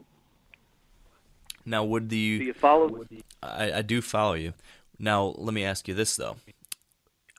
Now, 1.66 1.84
would 1.84 2.10
the 2.10 2.40
do 2.40 2.46
you 2.46 2.54
follow? 2.54 3.06
I, 3.42 3.74
I 3.74 3.82
do 3.82 4.02
follow 4.02 4.34
you. 4.34 4.54
Now, 5.00 5.34
let 5.38 5.54
me 5.54 5.64
ask 5.64 5.88
you 5.88 5.94
this 5.94 6.16
though. 6.16 6.38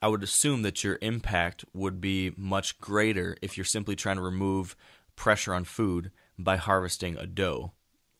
I 0.01 0.09
would 0.09 0.25
assume 0.25 0.63
that 0.63 0.83
your 0.83 0.99
impact 1.01 1.65
would 1.73 2.01
be 2.01 2.33
much 2.37 2.81
greater 2.81 3.37
if 3.41 3.57
you're 3.57 3.65
simply 3.65 3.95
trying 3.95 4.17
to 4.17 4.23
remove 4.23 4.75
pressure 5.15 5.55
on 5.55 5.65
food 5.65 6.11
by 6.37 6.57
harvesting 6.57 7.17
a 7.17 7.27
doe 7.27 7.73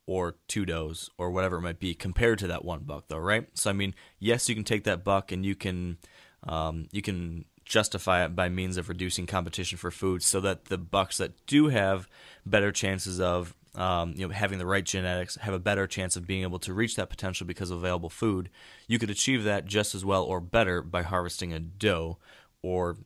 or 0.07 0.37
two 0.47 0.65
does 0.65 1.11
or 1.19 1.31
whatever 1.31 1.57
it 1.57 1.63
might 1.63 1.81
be 1.81 1.95
compared 1.95 2.39
to 2.39 2.47
that 2.47 2.65
one 2.65 2.81
buck 2.81 3.05
though 3.09 3.19
right 3.19 3.47
so 3.55 3.71
i 3.71 3.73
mean 3.73 3.95
yes 4.19 4.49
you 4.49 4.55
can 4.55 4.65
take 4.65 4.85
that 4.85 5.05
buck 5.05 5.31
and 5.31 5.47
you 5.47 5.55
can 5.55 5.97
um, 6.45 6.89
you 6.91 7.01
can 7.01 7.45
justify 7.65 8.25
it 8.25 8.35
by 8.35 8.49
means 8.49 8.77
of 8.77 8.89
reducing 8.89 9.27
competition 9.27 9.79
for 9.79 9.91
food 9.91 10.23
so 10.23 10.41
that 10.41 10.67
the 10.67 10.79
bucks 10.79 11.19
that 11.19 11.47
do 11.47 11.69
have 11.69 12.09
better 12.45 12.73
chances 12.73 13.21
of 13.21 13.55
um, 13.75 14.13
you 14.17 14.27
know, 14.27 14.33
having 14.33 14.59
the 14.59 14.67
right 14.67 14.85
genetics, 14.85 15.37
have 15.37 15.55
a 15.55 15.59
better 15.59 15.87
chance 15.87 16.17
of 16.17 16.27
being 16.27 16.43
able 16.43 16.59
to 16.59 16.75
reach 16.75 16.97
that 16.97 17.09
potential 17.09 17.47
because 17.47 17.71
of 17.71 17.79
available 17.79 18.11
food. 18.11 18.51
You 18.87 18.99
could 18.99 19.11
achieve 19.11 19.45
that 19.45 19.65
just 19.65 19.95
as 19.95 20.05
well 20.05 20.25
or 20.25 20.41
better 20.41 20.83
by 20.83 21.03
harvesting 21.03 21.53
a 21.53 21.61
doe 21.61 22.19
or 22.63 22.97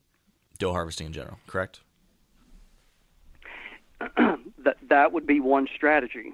doe 0.58 0.72
harvesting 0.72 1.08
in 1.08 1.12
general. 1.12 1.38
Correct? 1.46 1.80
that 4.16 4.76
that 4.88 5.12
would 5.12 5.26
be 5.26 5.40
one 5.40 5.68
strategy. 5.74 6.32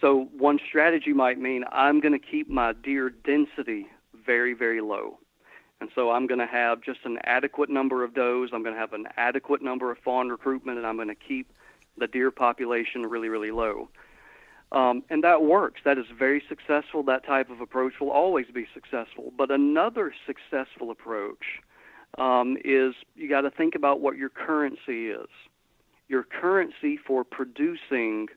So 0.00 0.28
one 0.36 0.58
strategy 0.66 1.12
might 1.12 1.38
mean 1.38 1.64
I'm 1.70 2.00
going 2.00 2.18
to 2.18 2.26
keep 2.26 2.48
my 2.48 2.72
deer 2.72 3.10
density 3.10 3.86
very 4.26 4.54
very 4.54 4.80
low. 4.80 5.18
And 5.80 5.90
so 5.96 6.12
I'm 6.12 6.28
going 6.28 6.38
to 6.38 6.46
have 6.46 6.80
just 6.80 7.00
an 7.04 7.18
adequate 7.24 7.68
number 7.68 8.04
of 8.04 8.14
does. 8.14 8.50
I'm 8.52 8.62
going 8.62 8.74
to 8.74 8.80
have 8.80 8.92
an 8.92 9.06
adequate 9.16 9.62
number 9.62 9.90
of 9.90 9.98
fawn 9.98 10.28
recruitment, 10.28 10.78
and 10.78 10.86
I'm 10.86 10.94
going 10.94 11.08
to 11.08 11.16
keep 11.16 11.52
the 11.98 12.06
deer 12.06 12.30
population 12.30 13.02
really, 13.02 13.28
really 13.28 13.50
low. 13.50 13.88
Um, 14.72 15.02
and 15.10 15.22
that 15.22 15.42
works. 15.42 15.82
That 15.84 15.98
is 15.98 16.06
very 16.18 16.42
successful. 16.48 17.02
That 17.02 17.26
type 17.26 17.50
of 17.50 17.60
approach 17.60 17.94
will 18.00 18.10
always 18.10 18.46
be 18.54 18.66
successful. 18.72 19.32
But 19.36 19.50
another 19.50 20.14
successful 20.26 20.90
approach 20.90 21.60
um, 22.18 22.56
is 22.64 22.94
you 23.14 23.28
got 23.28 23.42
to 23.42 23.50
think 23.50 23.74
about 23.74 24.00
what 24.00 24.16
your 24.16 24.30
currency 24.30 25.08
is. 25.08 25.28
Your 26.08 26.24
currency 26.24 26.98
for 27.06 27.22
producing 27.22 28.28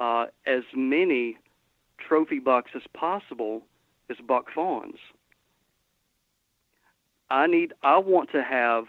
uh, 0.00 0.26
as 0.44 0.62
many 0.74 1.36
trophy 1.98 2.40
bucks 2.40 2.72
as 2.74 2.82
possible 2.92 3.62
is 4.08 4.18
buck 4.26 4.46
fawns. 4.52 4.98
I 7.30 7.46
need. 7.46 7.74
I 7.82 7.98
want 7.98 8.30
to 8.32 8.42
have 8.42 8.84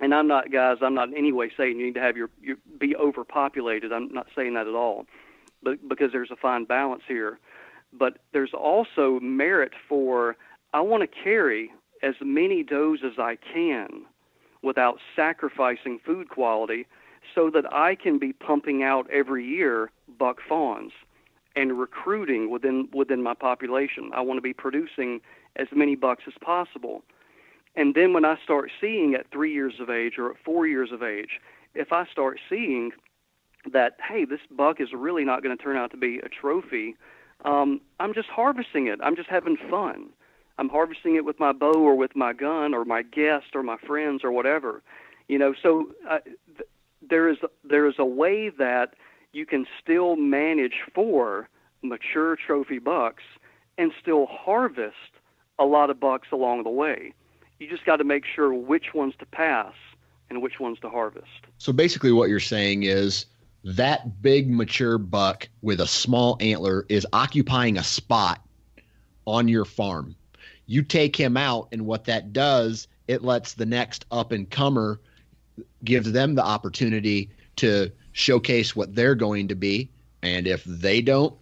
and 0.00 0.14
I'm 0.14 0.26
not, 0.26 0.50
guys. 0.50 0.78
I'm 0.82 0.94
not 0.94 1.08
in 1.08 1.16
any 1.16 1.32
way 1.32 1.50
saying 1.56 1.78
you 1.78 1.86
need 1.86 1.94
to 1.94 2.00
have 2.00 2.16
your, 2.16 2.30
your 2.40 2.56
be 2.78 2.96
overpopulated. 2.96 3.92
I'm 3.92 4.12
not 4.12 4.26
saying 4.34 4.54
that 4.54 4.66
at 4.66 4.74
all, 4.74 5.06
but 5.62 5.88
because 5.88 6.12
there's 6.12 6.30
a 6.30 6.36
fine 6.36 6.64
balance 6.64 7.02
here. 7.06 7.38
But 7.92 8.18
there's 8.32 8.52
also 8.52 9.20
merit 9.20 9.72
for 9.88 10.36
I 10.72 10.80
want 10.80 11.02
to 11.02 11.22
carry 11.22 11.70
as 12.02 12.14
many 12.20 12.62
does 12.62 12.98
as 13.04 13.18
I 13.18 13.36
can 13.36 14.04
without 14.62 14.98
sacrificing 15.14 16.00
food 16.04 16.28
quality, 16.30 16.86
so 17.34 17.50
that 17.50 17.70
I 17.72 17.94
can 17.94 18.18
be 18.18 18.32
pumping 18.32 18.82
out 18.82 19.08
every 19.10 19.46
year 19.46 19.90
buck 20.18 20.38
fawns 20.46 20.92
and 21.56 21.78
recruiting 21.78 22.50
within 22.50 22.88
within 22.92 23.22
my 23.22 23.34
population. 23.34 24.10
I 24.14 24.20
want 24.22 24.38
to 24.38 24.42
be 24.42 24.52
producing 24.52 25.20
as 25.56 25.68
many 25.72 25.94
bucks 25.94 26.24
as 26.26 26.34
possible. 26.40 27.02
And 27.76 27.94
then 27.94 28.12
when 28.12 28.24
I 28.24 28.36
start 28.44 28.70
seeing 28.80 29.14
at 29.14 29.30
three 29.30 29.52
years 29.52 29.74
of 29.80 29.90
age 29.90 30.14
or 30.18 30.30
at 30.30 30.36
four 30.44 30.66
years 30.66 30.92
of 30.92 31.02
age, 31.02 31.40
if 31.74 31.92
I 31.92 32.06
start 32.06 32.38
seeing 32.48 32.92
that, 33.72 33.96
hey, 34.06 34.24
this 34.24 34.40
buck 34.50 34.80
is 34.80 34.88
really 34.92 35.24
not 35.24 35.42
going 35.42 35.56
to 35.56 35.62
turn 35.62 35.76
out 35.76 35.90
to 35.90 35.96
be 35.96 36.18
a 36.18 36.28
trophy, 36.28 36.96
um, 37.44 37.80
I'm 37.98 38.14
just 38.14 38.28
harvesting 38.28 38.86
it. 38.86 39.00
I'm 39.02 39.16
just 39.16 39.28
having 39.28 39.56
fun. 39.70 40.10
I'm 40.58 40.68
harvesting 40.68 41.16
it 41.16 41.24
with 41.24 41.40
my 41.40 41.52
bow 41.52 41.74
or 41.74 41.96
with 41.96 42.14
my 42.14 42.32
gun 42.32 42.74
or 42.74 42.84
my 42.84 43.02
guest 43.02 43.46
or 43.54 43.62
my 43.62 43.76
friends 43.76 44.22
or 44.22 44.30
whatever. 44.30 44.82
You 45.28 45.38
know, 45.38 45.54
so 45.60 45.90
uh, 46.08 46.20
th- 46.20 46.68
there 47.08 47.28
is 47.28 47.38
there 47.64 47.88
is 47.88 47.96
a 47.98 48.04
way 48.04 48.50
that 48.50 48.94
you 49.32 49.46
can 49.46 49.66
still 49.82 50.16
manage 50.16 50.82
for 50.94 51.48
mature 51.82 52.36
trophy 52.36 52.78
bucks 52.78 53.24
and 53.78 53.92
still 54.00 54.26
harvest 54.26 54.94
a 55.58 55.64
lot 55.64 55.90
of 55.90 55.98
bucks 55.98 56.28
along 56.30 56.62
the 56.62 56.70
way. 56.70 57.12
You 57.64 57.70
just 57.70 57.86
got 57.86 57.96
to 57.96 58.04
make 58.04 58.26
sure 58.26 58.52
which 58.52 58.92
ones 58.92 59.14
to 59.20 59.24
pass 59.24 59.72
and 60.28 60.42
which 60.42 60.60
ones 60.60 60.78
to 60.80 60.90
harvest. 60.90 61.30
So 61.56 61.72
basically, 61.72 62.12
what 62.12 62.28
you're 62.28 62.38
saying 62.38 62.82
is 62.82 63.24
that 63.64 64.20
big 64.20 64.50
mature 64.50 64.98
buck 64.98 65.48
with 65.62 65.80
a 65.80 65.86
small 65.86 66.36
antler 66.40 66.84
is 66.90 67.06
occupying 67.14 67.78
a 67.78 67.82
spot 67.82 68.46
on 69.26 69.48
your 69.48 69.64
farm. 69.64 70.14
You 70.66 70.82
take 70.82 71.16
him 71.16 71.38
out, 71.38 71.68
and 71.72 71.86
what 71.86 72.04
that 72.04 72.34
does, 72.34 72.86
it 73.08 73.24
lets 73.24 73.54
the 73.54 73.64
next 73.64 74.04
up 74.10 74.30
and 74.30 74.50
comer 74.50 75.00
gives 75.84 76.12
them 76.12 76.34
the 76.34 76.44
opportunity 76.44 77.30
to 77.56 77.90
showcase 78.12 78.76
what 78.76 78.94
they're 78.94 79.14
going 79.14 79.48
to 79.48 79.54
be. 79.54 79.88
And 80.22 80.46
if 80.46 80.64
they 80.64 81.00
don't, 81.00 81.34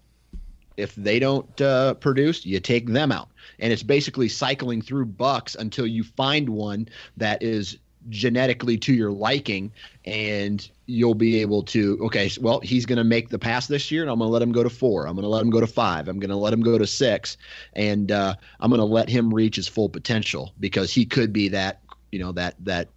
if 0.77 0.95
they 0.95 1.19
don't 1.19 1.61
uh, 1.61 1.95
produce, 1.95 2.47
you 2.47 2.61
take 2.61 2.87
them 2.87 3.11
out. 3.11 3.29
And 3.59 3.73
it's 3.73 3.83
basically 3.83 4.29
cycling 4.29 4.83
through 4.83 5.07
bucks 5.07 5.55
until 5.55 5.87
you 5.87 6.05
find 6.05 6.49
one 6.49 6.89
that 7.17 7.43
is 7.43 7.79
genetically 8.09 8.77
to 8.77 8.93
your 8.93 9.13
liking 9.13 9.73
and 10.05 10.69
you'll 10.87 11.15
be 11.15 11.41
able 11.41 11.63
to 11.63 11.97
okay 12.03 12.29
well 12.41 12.59
he's 12.59 12.85
going 12.85 12.97
to 12.97 13.05
make 13.05 13.29
the 13.29 13.39
pass 13.39 13.69
this 13.69 13.93
year 13.93 14.03
and 14.03 14.11
i'm 14.11 14.19
going 14.19 14.27
to 14.29 14.33
let 14.33 14.43
him 14.43 14.51
go 14.51 14.65
to 14.65 14.69
four. 14.69 15.07
I'm 15.07 15.15
going 15.15 15.23
to 15.23 15.29
let 15.29 15.41
him 15.41 15.51
go 15.51 15.61
to 15.61 15.69
five. 15.69 16.09
I'm 16.09 16.19
going 16.19 16.31
to 16.31 16.37
let 16.37 16.53
him 16.53 16.63
go 16.63 16.77
to 16.77 16.87
six. 16.87 17.37
And 17.75 18.11
uh, 18.11 18.35
i'm 18.59 18.71
going 18.71 18.81
to 18.81 18.85
let 18.85 19.09
him 19.09 19.33
reach 19.33 19.55
his 19.55 19.69
full 19.69 19.89
potential 19.89 20.53
because 20.59 20.93
he 20.93 21.07
could 21.07 21.33
be 21.33 21.49
that 21.51 21.81
you 22.11 22.19
know 22.19 22.33
that 22.33 22.55
that 22.61 22.89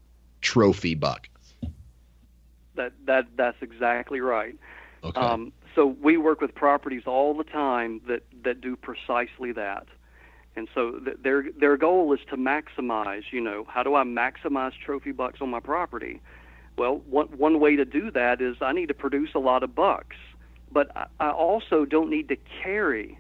trophy 0.41 0.93
buck. 0.93 1.27
That 2.75 2.93
that 3.05 3.25
that's 3.35 3.57
exactly 3.61 4.19
right. 4.19 4.55
Okay. 5.03 5.19
Um, 5.19 5.51
so 5.73 5.87
we 5.87 6.17
work 6.17 6.41
with 6.41 6.53
properties 6.53 7.03
all 7.07 7.33
the 7.33 7.43
time 7.43 8.01
that 8.07 8.23
that 8.43 8.61
do 8.61 8.75
precisely 8.75 9.51
that. 9.53 9.87
And 10.55 10.67
so 10.73 10.99
th- 10.99 11.17
their 11.21 11.45
their 11.51 11.77
goal 11.77 12.13
is 12.13 12.19
to 12.29 12.37
maximize. 12.37 13.23
You 13.31 13.41
know, 13.41 13.65
how 13.67 13.83
do 13.83 13.95
I 13.95 14.03
maximize 14.03 14.73
trophy 14.73 15.11
bucks 15.11 15.39
on 15.41 15.49
my 15.49 15.59
property? 15.59 16.21
Well, 16.77 17.01
one 17.09 17.27
one 17.37 17.59
way 17.59 17.75
to 17.75 17.85
do 17.85 18.11
that 18.11 18.41
is 18.41 18.57
I 18.61 18.73
need 18.73 18.87
to 18.87 18.93
produce 18.93 19.31
a 19.35 19.39
lot 19.39 19.63
of 19.63 19.75
bucks, 19.75 20.15
but 20.71 20.95
I, 20.95 21.07
I 21.19 21.29
also 21.31 21.85
don't 21.85 22.09
need 22.09 22.29
to 22.29 22.37
carry 22.63 23.19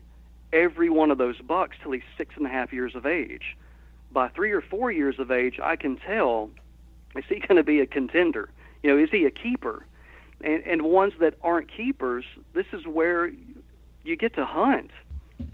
every 0.53 0.89
one 0.89 1.11
of 1.11 1.17
those 1.17 1.39
bucks 1.39 1.77
till 1.81 1.91
he's 1.91 2.03
six 2.17 2.35
and 2.37 2.45
a 2.45 2.49
half 2.49 2.71
years 2.71 2.95
of 2.95 3.05
age. 3.05 3.57
By 4.11 4.29
three 4.29 4.51
or 4.51 4.61
four 4.61 4.91
years 4.91 5.19
of 5.19 5.31
age, 5.31 5.59
I 5.61 5.75
can 5.75 5.97
tell 5.97 6.49
is 7.15 7.25
he 7.27 7.39
going 7.39 7.57
to 7.57 7.63
be 7.63 7.79
a 7.79 7.85
contender? 7.85 8.49
You 8.83 8.91
know, 8.91 9.03
is 9.03 9.09
he 9.09 9.25
a 9.25 9.31
keeper? 9.31 9.85
and, 10.41 10.63
and 10.65 10.81
ones 10.83 11.13
that 11.19 11.35
aren't 11.41 11.69
keepers, 11.75 12.25
this 12.53 12.65
is 12.73 12.85
where 12.85 13.31
you 14.03 14.15
get 14.15 14.35
to 14.35 14.45
hunt. 14.45 14.91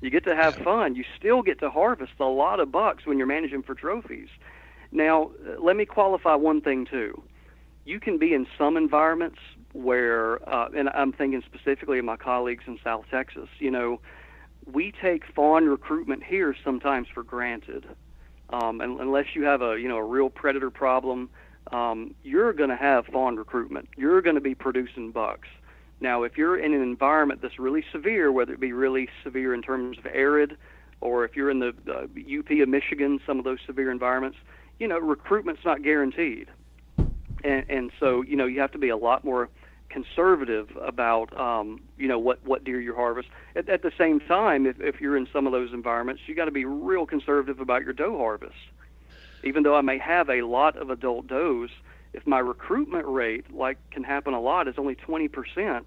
You 0.02 0.10
get 0.10 0.24
to 0.26 0.36
have 0.36 0.56
fun. 0.56 0.96
You 0.96 1.04
still 1.18 1.42
get 1.42 1.60
to 1.60 1.70
harvest 1.70 2.14
a 2.20 2.26
lot 2.26 2.60
of 2.60 2.72
bucks 2.72 3.06
when 3.06 3.18
you're 3.18 3.28
managing 3.28 3.64
for 3.64 3.76
trophies. 3.76 4.30
Now, 4.92 5.32
uh, 5.48 5.62
let 5.62 5.76
me 5.76 5.86
qualify 5.86 6.36
one 6.36 6.62
thing 6.62 6.86
too. 6.86 7.22
You 7.86 8.00
can 8.00 8.18
be 8.18 8.34
in 8.34 8.46
some 8.58 8.78
environments 8.78 9.40
where, 9.74 10.48
uh, 10.48 10.70
and 10.76 10.90
I'm 10.90 11.14
thinking 11.14 11.44
specifically 11.46 12.00
of 12.00 12.06
my 12.06 12.18
colleagues 12.18 12.64
in 12.68 12.78
South 12.84 13.06
Texas. 13.10 13.48
You 13.60 13.72
know, 13.72 14.02
we 14.72 14.92
take 14.92 15.26
fawn 15.34 15.66
recruitment 15.66 16.24
here 16.24 16.56
sometimes 16.64 17.08
for 17.14 17.24
granted. 17.24 17.86
Um, 18.52 18.82
and, 18.82 19.00
unless 19.00 19.28
you 19.34 19.44
have 19.44 19.62
a 19.62 19.80
you 19.80 19.88
know 19.88 19.98
a 19.98 20.04
real 20.04 20.30
predator 20.30 20.70
problem, 20.70 21.30
um, 21.72 22.14
you're 22.24 22.54
going 22.54 22.70
to 22.70 22.76
have 22.76 23.06
fawn 23.06 23.38
recruitment. 23.38 23.88
You're 23.96 24.22
going 24.22 24.36
to 24.36 24.42
be 24.42 24.56
producing 24.56 25.12
bucks. 25.12 25.48
Now, 26.02 26.24
if 26.24 26.36
you're 26.36 26.58
in 26.58 26.74
an 26.74 26.82
environment 26.82 27.42
that's 27.42 27.60
really 27.60 27.86
severe, 27.92 28.32
whether 28.32 28.54
it 28.54 28.60
be 28.60 28.74
really 28.74 29.08
severe 29.24 29.54
in 29.54 29.62
terms 29.62 30.00
of 30.00 30.08
arid, 30.08 30.58
or 31.00 31.24
if 31.26 31.36
you're 31.36 31.52
in 31.52 31.60
the 31.60 31.74
uh, 31.88 32.40
UP 32.40 32.50
of 32.60 32.68
Michigan, 32.68 33.20
some 33.26 33.38
of 33.38 33.46
those 33.46 33.60
severe 33.66 33.92
environments, 33.92 34.38
you 34.80 34.88
know, 34.88 35.00
recruitment's 35.00 35.64
not 35.64 35.84
guaranteed. 35.84 36.48
And, 37.44 37.66
and 37.70 37.92
so, 38.00 38.24
you 38.24 38.36
know, 38.36 38.46
you 38.46 38.60
have 38.60 38.72
to 38.72 38.80
be 38.80 38.90
a 38.90 38.98
lot 38.98 39.24
more 39.24 39.50
conservative 39.90 40.70
about, 40.82 41.38
um, 41.40 41.82
you 41.98 42.08
know, 42.08 42.18
what, 42.18 42.44
what 42.46 42.64
deer 42.64 42.82
you 42.82 42.96
harvest. 42.96 43.30
At, 43.56 43.70
at 43.70 43.84
the 43.84 43.92
same 43.96 44.20
time, 44.22 44.66
if, 44.66 44.80
if 44.80 45.00
you're 45.00 45.18
in 45.18 45.28
some 45.32 45.46
of 45.46 45.52
those 45.52 45.72
environments, 45.72 46.24
you 46.26 46.34
got 46.34 46.46
to 46.46 46.52
be 46.52 46.66
real 46.66 47.06
conservative 47.06 47.60
about 47.60 47.84
your 47.84 47.94
doe 47.94 48.18
harvest. 48.18 48.56
Even 49.44 49.64
though 49.64 49.76
I 49.76 49.82
may 49.82 50.00
have 50.00 50.30
a 50.30 50.42
lot 50.42 50.78
of 50.78 50.90
adult 50.90 51.28
does, 51.28 51.70
if 52.14 52.28
my 52.28 52.40
recruitment 52.40 53.08
rate, 53.08 53.54
like 53.54 53.78
can 53.92 54.04
happen 54.04 54.34
a 54.34 54.42
lot, 54.42 54.68
is 54.68 54.76
only 54.78 54.96
20%, 54.96 55.86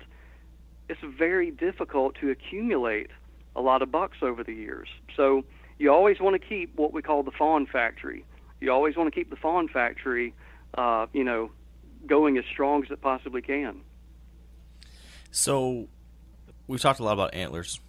it's 0.88 1.01
very 1.18 1.51
difficult 1.51 2.14
to 2.20 2.30
accumulate 2.30 3.10
a 3.56 3.60
lot 3.60 3.82
of 3.82 3.90
bucks 3.90 4.18
over 4.22 4.42
the 4.42 4.52
years. 4.52 4.88
So 5.16 5.44
you 5.78 5.92
always 5.92 6.20
want 6.20 6.40
to 6.40 6.48
keep 6.48 6.74
what 6.76 6.92
we 6.92 7.02
call 7.02 7.22
the 7.22 7.30
fawn 7.30 7.66
factory. 7.66 8.24
You 8.60 8.72
always 8.72 8.96
want 8.96 9.12
to 9.12 9.18
keep 9.18 9.30
the 9.30 9.36
fawn 9.36 9.68
factory, 9.68 10.34
uh, 10.76 11.06
you 11.12 11.24
know, 11.24 11.51
going 12.06 12.38
as 12.38 12.44
strong 12.51 12.84
as 12.84 12.90
it 12.90 13.01
possibly 13.01 13.42
can. 13.42 13.80
So 15.30 15.88
we've 16.66 16.80
talked 16.80 17.01
a 17.01 17.05
lot 17.05 17.12
about 17.12 17.34
antlers 17.34 17.80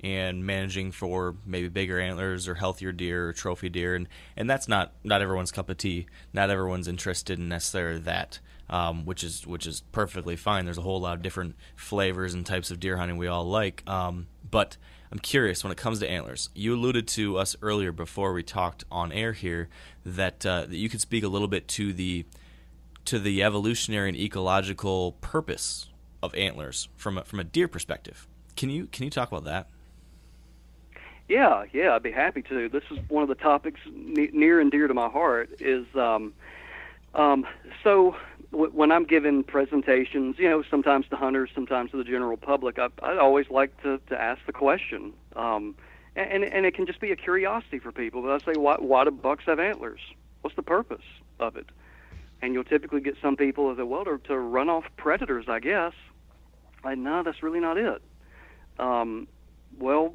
and 0.00 0.44
managing 0.44 0.92
for 0.92 1.36
maybe 1.44 1.68
bigger 1.68 1.98
antlers 1.98 2.46
or 2.46 2.54
healthier 2.54 2.92
deer 2.92 3.28
or 3.28 3.32
trophy 3.32 3.68
deer 3.68 3.94
and, 3.94 4.08
and 4.36 4.48
that's 4.48 4.68
not 4.68 4.92
not 5.04 5.22
everyone's 5.22 5.52
cup 5.52 5.68
of 5.68 5.76
tea 5.76 6.06
not 6.32 6.50
everyone's 6.50 6.88
interested 6.88 7.38
in 7.38 7.48
necessarily 7.48 7.98
that 7.98 8.38
um, 8.68 9.04
which 9.06 9.24
is 9.24 9.46
which 9.46 9.66
is 9.66 9.80
perfectly 9.92 10.36
fine 10.36 10.64
there's 10.64 10.78
a 10.78 10.82
whole 10.82 11.00
lot 11.00 11.14
of 11.14 11.22
different 11.22 11.54
flavors 11.76 12.34
and 12.34 12.44
types 12.44 12.70
of 12.70 12.78
deer 12.78 12.96
hunting 12.96 13.16
we 13.16 13.26
all 13.26 13.44
like 13.44 13.82
um, 13.88 14.26
but 14.50 14.76
I'm 15.10 15.18
curious 15.18 15.62
when 15.62 15.70
it 15.70 15.78
comes 15.78 16.00
to 16.00 16.10
antlers. 16.10 16.50
You 16.54 16.74
alluded 16.74 17.06
to 17.08 17.38
us 17.38 17.56
earlier 17.62 17.92
before 17.92 18.32
we 18.32 18.42
talked 18.42 18.84
on 18.90 19.12
air 19.12 19.32
here 19.32 19.68
that 20.04 20.44
uh, 20.44 20.62
that 20.62 20.76
you 20.76 20.88
could 20.88 21.00
speak 21.00 21.24
a 21.24 21.28
little 21.28 21.48
bit 21.48 21.68
to 21.68 21.92
the 21.92 22.26
to 23.06 23.18
the 23.18 23.42
evolutionary 23.42 24.08
and 24.08 24.18
ecological 24.18 25.12
purpose 25.20 25.88
of 26.22 26.34
antlers 26.34 26.88
from 26.96 27.18
a, 27.18 27.24
from 27.24 27.40
a 27.40 27.44
deer 27.44 27.68
perspective. 27.68 28.26
Can 28.56 28.68
you 28.68 28.86
can 28.86 29.04
you 29.04 29.10
talk 29.10 29.30
about 29.30 29.44
that? 29.44 29.68
Yeah, 31.28 31.64
yeah, 31.72 31.94
I'd 31.94 32.02
be 32.02 32.12
happy 32.12 32.42
to. 32.42 32.68
This 32.68 32.84
is 32.90 32.98
one 33.08 33.22
of 33.22 33.28
the 33.28 33.34
topics 33.34 33.80
ne- 33.92 34.30
near 34.32 34.60
and 34.60 34.70
dear 34.70 34.86
to 34.86 34.94
my 34.94 35.08
heart. 35.08 35.50
Is 35.58 35.84
um, 35.96 36.32
um, 37.14 37.46
so 37.82 38.14
w- 38.52 38.70
when 38.70 38.92
I'm 38.92 39.04
giving 39.04 39.42
presentations, 39.42 40.38
you 40.38 40.48
know, 40.48 40.62
sometimes 40.70 41.08
to 41.08 41.16
hunters, 41.16 41.50
sometimes 41.52 41.90
to 41.90 41.96
the 41.96 42.04
general 42.04 42.36
public, 42.36 42.78
I, 42.78 42.88
I 43.02 43.16
always 43.18 43.50
like 43.50 43.80
to, 43.82 43.98
to 44.08 44.20
ask 44.20 44.40
the 44.46 44.52
question, 44.52 45.12
um, 45.34 45.74
and 46.14 46.44
and 46.44 46.64
it 46.64 46.74
can 46.74 46.86
just 46.86 47.00
be 47.00 47.10
a 47.10 47.16
curiosity 47.16 47.80
for 47.80 47.90
people. 47.90 48.22
But 48.22 48.30
I 48.30 48.52
say, 48.52 48.58
why 48.58 48.76
why 48.76 49.02
do 49.02 49.10
bucks 49.10 49.44
have 49.46 49.58
antlers? 49.58 50.00
What's 50.42 50.54
the 50.54 50.62
purpose 50.62 51.04
of 51.40 51.56
it? 51.56 51.66
And 52.40 52.54
you'll 52.54 52.64
typically 52.64 53.00
get 53.00 53.16
some 53.20 53.34
people 53.34 53.74
that, 53.74 53.86
well, 53.86 54.04
to, 54.04 54.18
to 54.28 54.38
run 54.38 54.68
off 54.68 54.84
predators, 54.96 55.46
I 55.48 55.58
guess. 55.58 55.94
I 56.84 56.94
no, 56.94 57.24
that's 57.24 57.42
really 57.42 57.58
not 57.58 57.78
it. 57.78 58.00
Um, 58.78 59.26
well, 59.78 60.14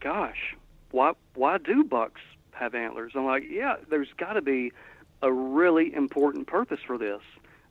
gosh, 0.00 0.56
why 0.90 1.12
why 1.34 1.58
do 1.58 1.84
bucks 1.84 2.20
have 2.52 2.74
antlers? 2.74 3.12
I'm 3.14 3.24
like, 3.24 3.44
yeah, 3.48 3.76
there's 3.88 4.12
got 4.16 4.34
to 4.34 4.42
be 4.42 4.72
a 5.22 5.32
really 5.32 5.94
important 5.94 6.46
purpose 6.46 6.80
for 6.86 6.98
this. 6.98 7.20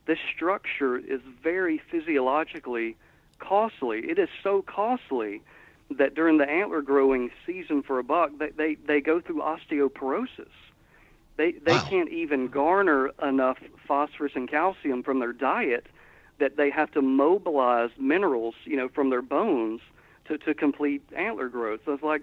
This 0.06 0.20
structure 0.36 0.98
is 0.98 1.22
very 1.44 1.82
physiologically 1.92 2.96
costly. 3.40 4.00
It 4.00 4.20
is 4.20 4.30
so 4.44 4.62
costly 4.62 5.42
that 5.92 6.14
during 6.14 6.38
the 6.38 6.50
antler 6.50 6.82
growing 6.82 7.32
season 7.46 7.82
for 7.82 8.00
a 8.00 8.04
buck, 8.04 8.32
they 8.38 8.50
they, 8.50 8.76
they 8.76 9.02
go 9.02 9.20
through 9.20 9.42
osteoporosis. 9.42 10.50
They 11.38 11.54
they 11.54 11.74
wow. 11.74 11.88
can't 11.90 12.10
even 12.10 12.48
garner 12.48 13.12
enough 13.22 13.58
phosphorus 13.88 14.34
and 14.36 14.50
calcium 14.50 15.04
from 15.04 15.20
their 15.20 15.34
diet 15.34 15.88
that 16.40 16.56
they 16.56 16.70
have 16.70 16.92
to 16.92 17.02
mobilize 17.02 17.90
minerals, 17.98 18.56
you 18.64 18.78
know, 18.78 18.88
from 18.88 19.10
their 19.10 19.22
bones 19.22 19.82
to, 20.30 20.38
to 20.38 20.54
complete 20.54 21.02
antler 21.16 21.50
growth. 21.50 21.82
So 21.86 21.94
it's 21.94 22.04
like, 22.04 22.22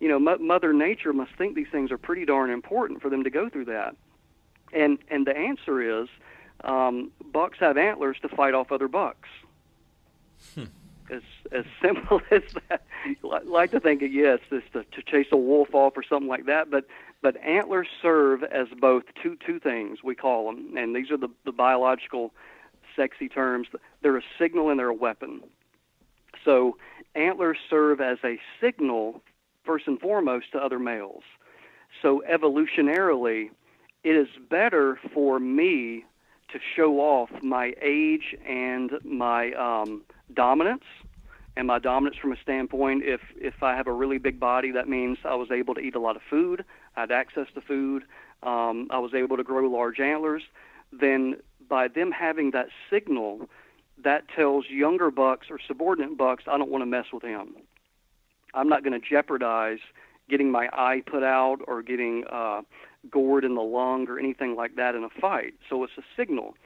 you 0.00 0.08
know, 0.08 0.18
Mother 0.18 0.72
Nature 0.72 1.12
must 1.12 1.32
think 1.36 1.54
these 1.54 1.68
things 1.72 1.90
are 1.90 1.98
pretty 1.98 2.26
darn 2.26 2.50
important 2.50 3.00
for 3.00 3.08
them 3.08 3.24
to 3.24 3.30
go 3.30 3.48
through 3.48 3.66
that. 3.66 3.96
And 4.72 4.98
and 5.08 5.26
the 5.26 5.36
answer 5.36 6.02
is, 6.02 6.08
um, 6.64 7.12
bucks 7.32 7.58
have 7.60 7.78
antlers 7.78 8.16
to 8.22 8.28
fight 8.28 8.54
off 8.54 8.72
other 8.72 8.88
bucks. 8.88 9.28
Hmm. 10.54 10.64
As 11.10 11.22
as 11.52 11.64
simple 11.80 12.20
as 12.30 12.42
that. 12.68 12.82
I 13.04 13.38
like 13.44 13.70
to 13.70 13.80
think, 13.80 14.02
of 14.02 14.12
yes, 14.12 14.40
is 14.50 14.62
to, 14.72 14.84
to 14.84 15.02
chase 15.02 15.28
a 15.30 15.36
wolf 15.36 15.74
off 15.74 15.96
or 15.96 16.02
something 16.02 16.28
like 16.28 16.46
that. 16.46 16.70
But 16.70 16.86
but 17.22 17.36
antlers 17.36 17.86
serve 18.02 18.42
as 18.42 18.66
both 18.80 19.04
two 19.22 19.36
two 19.46 19.60
things 19.60 20.02
we 20.02 20.16
call 20.16 20.46
them, 20.46 20.76
and 20.76 20.94
these 20.96 21.10
are 21.10 21.16
the 21.16 21.28
the 21.44 21.52
biological 21.52 22.32
sexy 22.96 23.28
terms. 23.28 23.68
They're 24.02 24.16
a 24.16 24.22
signal 24.38 24.70
and 24.70 24.78
they're 24.78 24.88
a 24.88 24.94
weapon. 24.94 25.40
So 26.44 26.76
antlers 27.14 27.58
serve 27.68 28.00
as 28.00 28.18
a 28.24 28.38
signal, 28.60 29.22
first 29.64 29.86
and 29.86 30.00
foremost, 30.00 30.52
to 30.52 30.58
other 30.58 30.78
males. 30.78 31.22
So 32.02 32.22
evolutionarily, 32.30 33.50
it 34.02 34.16
is 34.16 34.28
better 34.50 34.98
for 35.12 35.38
me 35.38 36.04
to 36.52 36.58
show 36.76 37.00
off 37.00 37.30
my 37.42 37.74
age 37.80 38.36
and 38.46 38.92
my 39.04 39.52
um, 39.52 40.02
dominance. 40.32 40.84
And 41.56 41.68
my 41.68 41.78
dominance 41.78 42.16
from 42.20 42.32
a 42.32 42.36
standpoint, 42.42 43.04
if 43.04 43.20
if 43.36 43.62
I 43.62 43.76
have 43.76 43.86
a 43.86 43.92
really 43.92 44.18
big 44.18 44.40
body, 44.40 44.72
that 44.72 44.88
means 44.88 45.18
I 45.24 45.36
was 45.36 45.52
able 45.52 45.74
to 45.74 45.80
eat 45.80 45.94
a 45.94 46.00
lot 46.00 46.16
of 46.16 46.22
food, 46.28 46.64
I 46.96 47.00
had 47.02 47.12
access 47.12 47.46
to 47.54 47.60
food, 47.60 48.02
um, 48.42 48.88
I 48.90 48.98
was 48.98 49.14
able 49.14 49.36
to 49.36 49.44
grow 49.44 49.68
large 49.68 50.00
antlers. 50.00 50.42
Then 50.92 51.36
by 51.68 51.86
them 51.86 52.10
having 52.10 52.50
that 52.50 52.68
signal, 52.90 53.48
that 54.02 54.24
tells 54.34 54.66
younger 54.68 55.10
bucks 55.10 55.46
or 55.50 55.58
subordinate 55.66 56.16
bucks, 56.16 56.44
I 56.46 56.58
don't 56.58 56.70
want 56.70 56.82
to 56.82 56.86
mess 56.86 57.06
with 57.12 57.22
him. 57.22 57.54
I'm 58.52 58.68
not 58.68 58.84
going 58.84 58.98
to 58.98 59.06
jeopardize 59.06 59.78
getting 60.28 60.50
my 60.50 60.68
eye 60.72 61.02
put 61.04 61.22
out 61.22 61.58
or 61.66 61.82
getting 61.82 62.24
uh, 62.30 62.62
gored 63.10 63.44
in 63.44 63.54
the 63.54 63.62
lung 63.62 64.08
or 64.08 64.18
anything 64.18 64.56
like 64.56 64.76
that 64.76 64.94
in 64.94 65.04
a 65.04 65.10
fight. 65.20 65.54
So 65.68 65.84
it's 65.84 65.92
a 65.98 66.02
signal. 66.16 66.56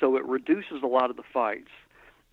So 0.00 0.16
it 0.16 0.24
reduces 0.24 0.82
a 0.82 0.86
lot 0.86 1.10
of 1.10 1.16
the 1.16 1.22
fights. 1.32 1.70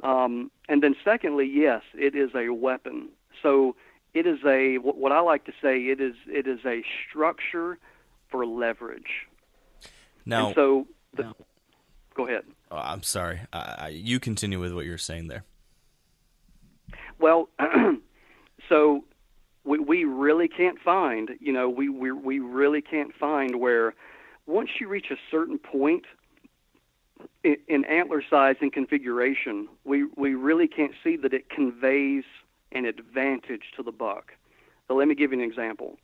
Um, 0.01 0.49
and 0.69 0.81
then, 0.81 0.95
secondly, 1.03 1.49
yes, 1.51 1.81
it 1.93 2.15
is 2.15 2.31
a 2.33 2.49
weapon. 2.49 3.09
So 3.43 3.75
it 4.13 4.25
is 4.25 4.39
a 4.45 4.77
what 4.77 5.11
I 5.11 5.19
like 5.19 5.45
to 5.45 5.51
say. 5.61 5.77
It 5.77 5.99
is 5.99 6.15
it 6.27 6.47
is 6.47 6.59
a 6.65 6.83
structure 7.07 7.77
for 8.29 8.45
leverage. 8.45 9.27
Now, 10.25 10.47
and 10.47 10.55
so 10.55 10.87
the, 11.15 11.23
now, 11.23 11.35
go 12.19 12.27
ahead. 12.27 12.43
Oh, 12.69 12.77
I'm 12.77 13.03
sorry. 13.03 13.39
Uh, 13.53 13.89
you 13.91 14.19
continue 14.19 14.59
with 14.59 14.73
what 14.73 14.85
you're 14.85 14.97
saying 14.97 15.27
there. 15.27 15.45
Well, 17.17 17.49
so 18.69 19.05
we, 19.63 19.79
we 19.79 20.03
really 20.03 20.47
can't 20.47 20.79
find, 20.79 21.31
you 21.39 21.53
know, 21.53 21.69
we, 21.69 21.89
we, 21.89 22.11
we 22.11 22.39
really 22.39 22.81
can't 22.81 23.13
find 23.15 23.59
where 23.59 23.93
once 24.47 24.69
you 24.79 24.87
reach 24.87 25.07
a 25.11 25.15
certain 25.31 25.57
point 25.57 26.05
in, 27.43 27.57
in 27.67 27.85
antler 27.85 28.21
size 28.29 28.55
and 28.61 28.73
configuration, 28.73 29.67
we, 29.85 30.05
we 30.17 30.35
really 30.35 30.67
can't 30.67 30.93
see 31.03 31.15
that 31.17 31.33
it 31.33 31.49
conveys 31.49 32.23
an 32.71 32.85
advantage 32.85 33.71
to 33.77 33.83
the 33.83 33.91
buck. 33.91 34.33
So 34.87 34.95
let 34.95 35.07
me 35.07 35.15
give 35.15 35.31
you 35.31 35.39
an 35.39 35.45
example. 35.45 35.97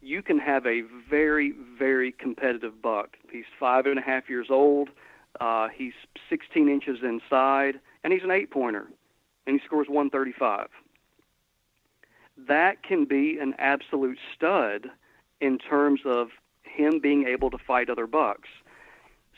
You 0.00 0.22
can 0.22 0.38
have 0.38 0.66
a 0.66 0.82
very, 1.08 1.54
very 1.78 2.10
competitive 2.10 2.82
buck. 2.82 3.16
He's 3.30 3.44
five 3.60 3.86
and 3.86 3.98
a 3.98 4.02
half 4.02 4.28
years 4.28 4.48
old 4.50 4.88
uh, 5.40 5.68
he's 5.68 5.92
16 6.28 6.68
inches 6.68 6.98
inside, 7.02 7.80
and 8.04 8.12
he's 8.12 8.22
an 8.22 8.30
eight 8.30 8.50
pointer, 8.50 8.86
and 9.46 9.58
he 9.58 9.66
scores 9.66 9.88
135. 9.88 10.68
That 12.48 12.82
can 12.82 13.04
be 13.04 13.38
an 13.38 13.54
absolute 13.58 14.18
stud 14.34 14.88
in 15.40 15.58
terms 15.58 16.00
of 16.04 16.28
him 16.62 17.00
being 17.00 17.26
able 17.26 17.50
to 17.50 17.58
fight 17.58 17.90
other 17.90 18.06
bucks. 18.06 18.48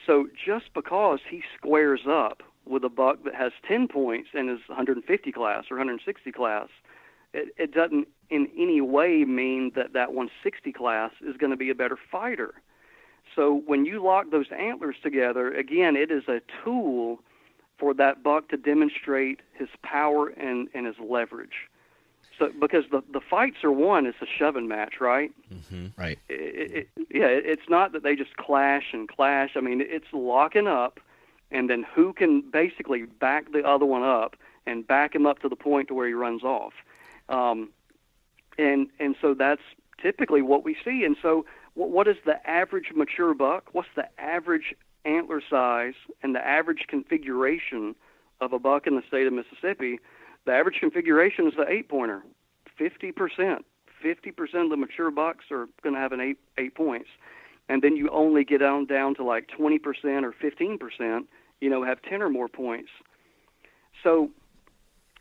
So 0.06 0.28
just 0.44 0.72
because 0.74 1.20
he 1.28 1.42
squares 1.56 2.02
up 2.08 2.42
with 2.66 2.84
a 2.84 2.88
buck 2.88 3.24
that 3.24 3.34
has 3.34 3.52
10 3.66 3.88
points 3.88 4.30
and 4.34 4.50
is 4.50 4.60
150 4.68 5.32
class 5.32 5.64
or 5.70 5.76
160 5.76 6.32
class, 6.32 6.68
it, 7.32 7.48
it 7.56 7.72
doesn't 7.72 8.08
in 8.30 8.48
any 8.56 8.80
way 8.80 9.24
mean 9.24 9.72
that 9.74 9.92
that 9.92 10.12
160 10.12 10.72
class 10.72 11.10
is 11.20 11.36
going 11.36 11.50
to 11.50 11.56
be 11.56 11.70
a 11.70 11.74
better 11.74 11.98
fighter. 12.10 12.54
So 13.34 13.62
when 13.66 13.84
you 13.84 14.02
lock 14.02 14.30
those 14.30 14.46
antlers 14.56 14.96
together, 15.02 15.52
again, 15.52 15.96
it 15.96 16.10
is 16.10 16.28
a 16.28 16.40
tool 16.62 17.20
for 17.78 17.94
that 17.94 18.22
buck 18.22 18.48
to 18.48 18.56
demonstrate 18.56 19.40
his 19.52 19.68
power 19.82 20.28
and, 20.28 20.68
and 20.74 20.86
his 20.86 20.96
leverage. 20.98 21.68
So 22.38 22.50
because 22.60 22.84
the 22.90 23.02
the 23.12 23.20
fights 23.20 23.62
are 23.62 23.70
won, 23.70 24.06
it's 24.06 24.20
a 24.20 24.26
shoving 24.26 24.66
match, 24.66 24.94
right? 25.00 25.30
Mm-hmm. 25.52 25.86
Right. 25.96 26.18
It, 26.28 26.88
it, 26.96 27.06
yeah, 27.10 27.26
it's 27.26 27.68
not 27.68 27.92
that 27.92 28.02
they 28.02 28.16
just 28.16 28.36
clash 28.36 28.92
and 28.92 29.08
clash. 29.08 29.50
I 29.56 29.60
mean, 29.60 29.80
it's 29.80 30.12
locking 30.12 30.66
up, 30.66 30.98
and 31.52 31.70
then 31.70 31.84
who 31.94 32.12
can 32.12 32.40
basically 32.40 33.04
back 33.04 33.52
the 33.52 33.64
other 33.64 33.86
one 33.86 34.02
up 34.02 34.36
and 34.66 34.86
back 34.86 35.14
him 35.14 35.26
up 35.26 35.40
to 35.40 35.48
the 35.48 35.56
point 35.56 35.88
to 35.88 35.94
where 35.94 36.08
he 36.08 36.14
runs 36.14 36.42
off. 36.42 36.72
Um, 37.28 37.70
and 38.58 38.88
and 38.98 39.14
so 39.20 39.34
that's 39.34 39.62
typically 40.00 40.42
what 40.42 40.64
we 40.64 40.76
see. 40.84 41.04
And 41.04 41.16
so, 41.22 41.44
what, 41.74 42.08
is 42.08 42.16
the 42.24 42.44
average 42.48 42.92
mature 42.94 43.34
buck? 43.34 43.70
What's 43.72 43.88
the 43.96 44.08
average 44.18 44.74
antler 45.04 45.42
size 45.48 45.94
and 46.22 46.34
the 46.34 46.46
average 46.46 46.86
configuration 46.88 47.94
of 48.40 48.52
a 48.52 48.58
buck 48.58 48.86
in 48.86 48.96
the 48.96 49.02
state 49.06 49.26
of 49.26 49.32
Mississippi? 49.32 49.98
The 50.46 50.52
average 50.52 50.76
configuration 50.80 51.46
is 51.46 51.54
the 51.56 51.68
eight 51.68 51.88
pointer, 51.88 52.22
fifty 52.76 53.12
percent. 53.12 53.64
Fifty 54.02 54.30
percent 54.30 54.64
of 54.64 54.70
the 54.70 54.76
mature 54.76 55.10
bucks 55.10 55.46
are 55.50 55.66
going 55.82 55.94
to 55.94 56.00
have 56.00 56.12
an 56.12 56.20
eight 56.20 56.38
eight 56.58 56.74
points, 56.74 57.08
and 57.68 57.80
then 57.80 57.96
you 57.96 58.10
only 58.10 58.44
get 58.44 58.58
down 58.58 58.84
down 58.84 59.14
to 59.14 59.24
like 59.24 59.48
twenty 59.48 59.78
percent 59.78 60.26
or 60.26 60.32
fifteen 60.32 60.78
percent. 60.78 61.26
You 61.60 61.70
know, 61.70 61.82
have 61.82 62.02
ten 62.02 62.20
or 62.20 62.28
more 62.28 62.48
points. 62.48 62.90
So 64.02 64.30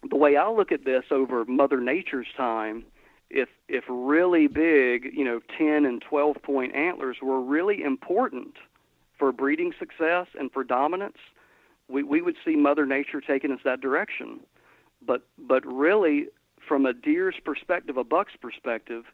the 0.09 0.17
way 0.17 0.35
I 0.35 0.49
look 0.49 0.73
at 0.73 0.83
this 0.83 1.05
over 1.11 1.45
Mother 1.45 1.79
Nature's 1.79 2.27
time, 2.35 2.83
if 3.29 3.49
if 3.67 3.83
really 3.87 4.47
big, 4.47 5.11
you 5.13 5.23
know, 5.23 5.41
10 5.57 5.85
and 5.85 6.01
12 6.01 6.41
point 6.41 6.75
antlers 6.75 7.17
were 7.21 7.41
really 7.41 7.81
important 7.83 8.55
for 9.17 9.31
breeding 9.31 9.73
success 9.77 10.27
and 10.37 10.51
for 10.51 10.63
dominance, 10.63 11.17
we, 11.87 12.03
we 12.03 12.21
would 12.21 12.35
see 12.45 12.55
Mother 12.55 12.85
Nature 12.85 13.21
taking 13.21 13.51
us 13.51 13.59
that 13.63 13.81
direction. 13.81 14.39
But 15.05 15.25
but 15.37 15.65
really, 15.65 16.27
from 16.67 16.85
a 16.85 16.93
deer's 16.93 17.35
perspective, 17.43 17.97
a 17.97 18.03
buck's 18.03 18.35
perspective, 18.39 19.05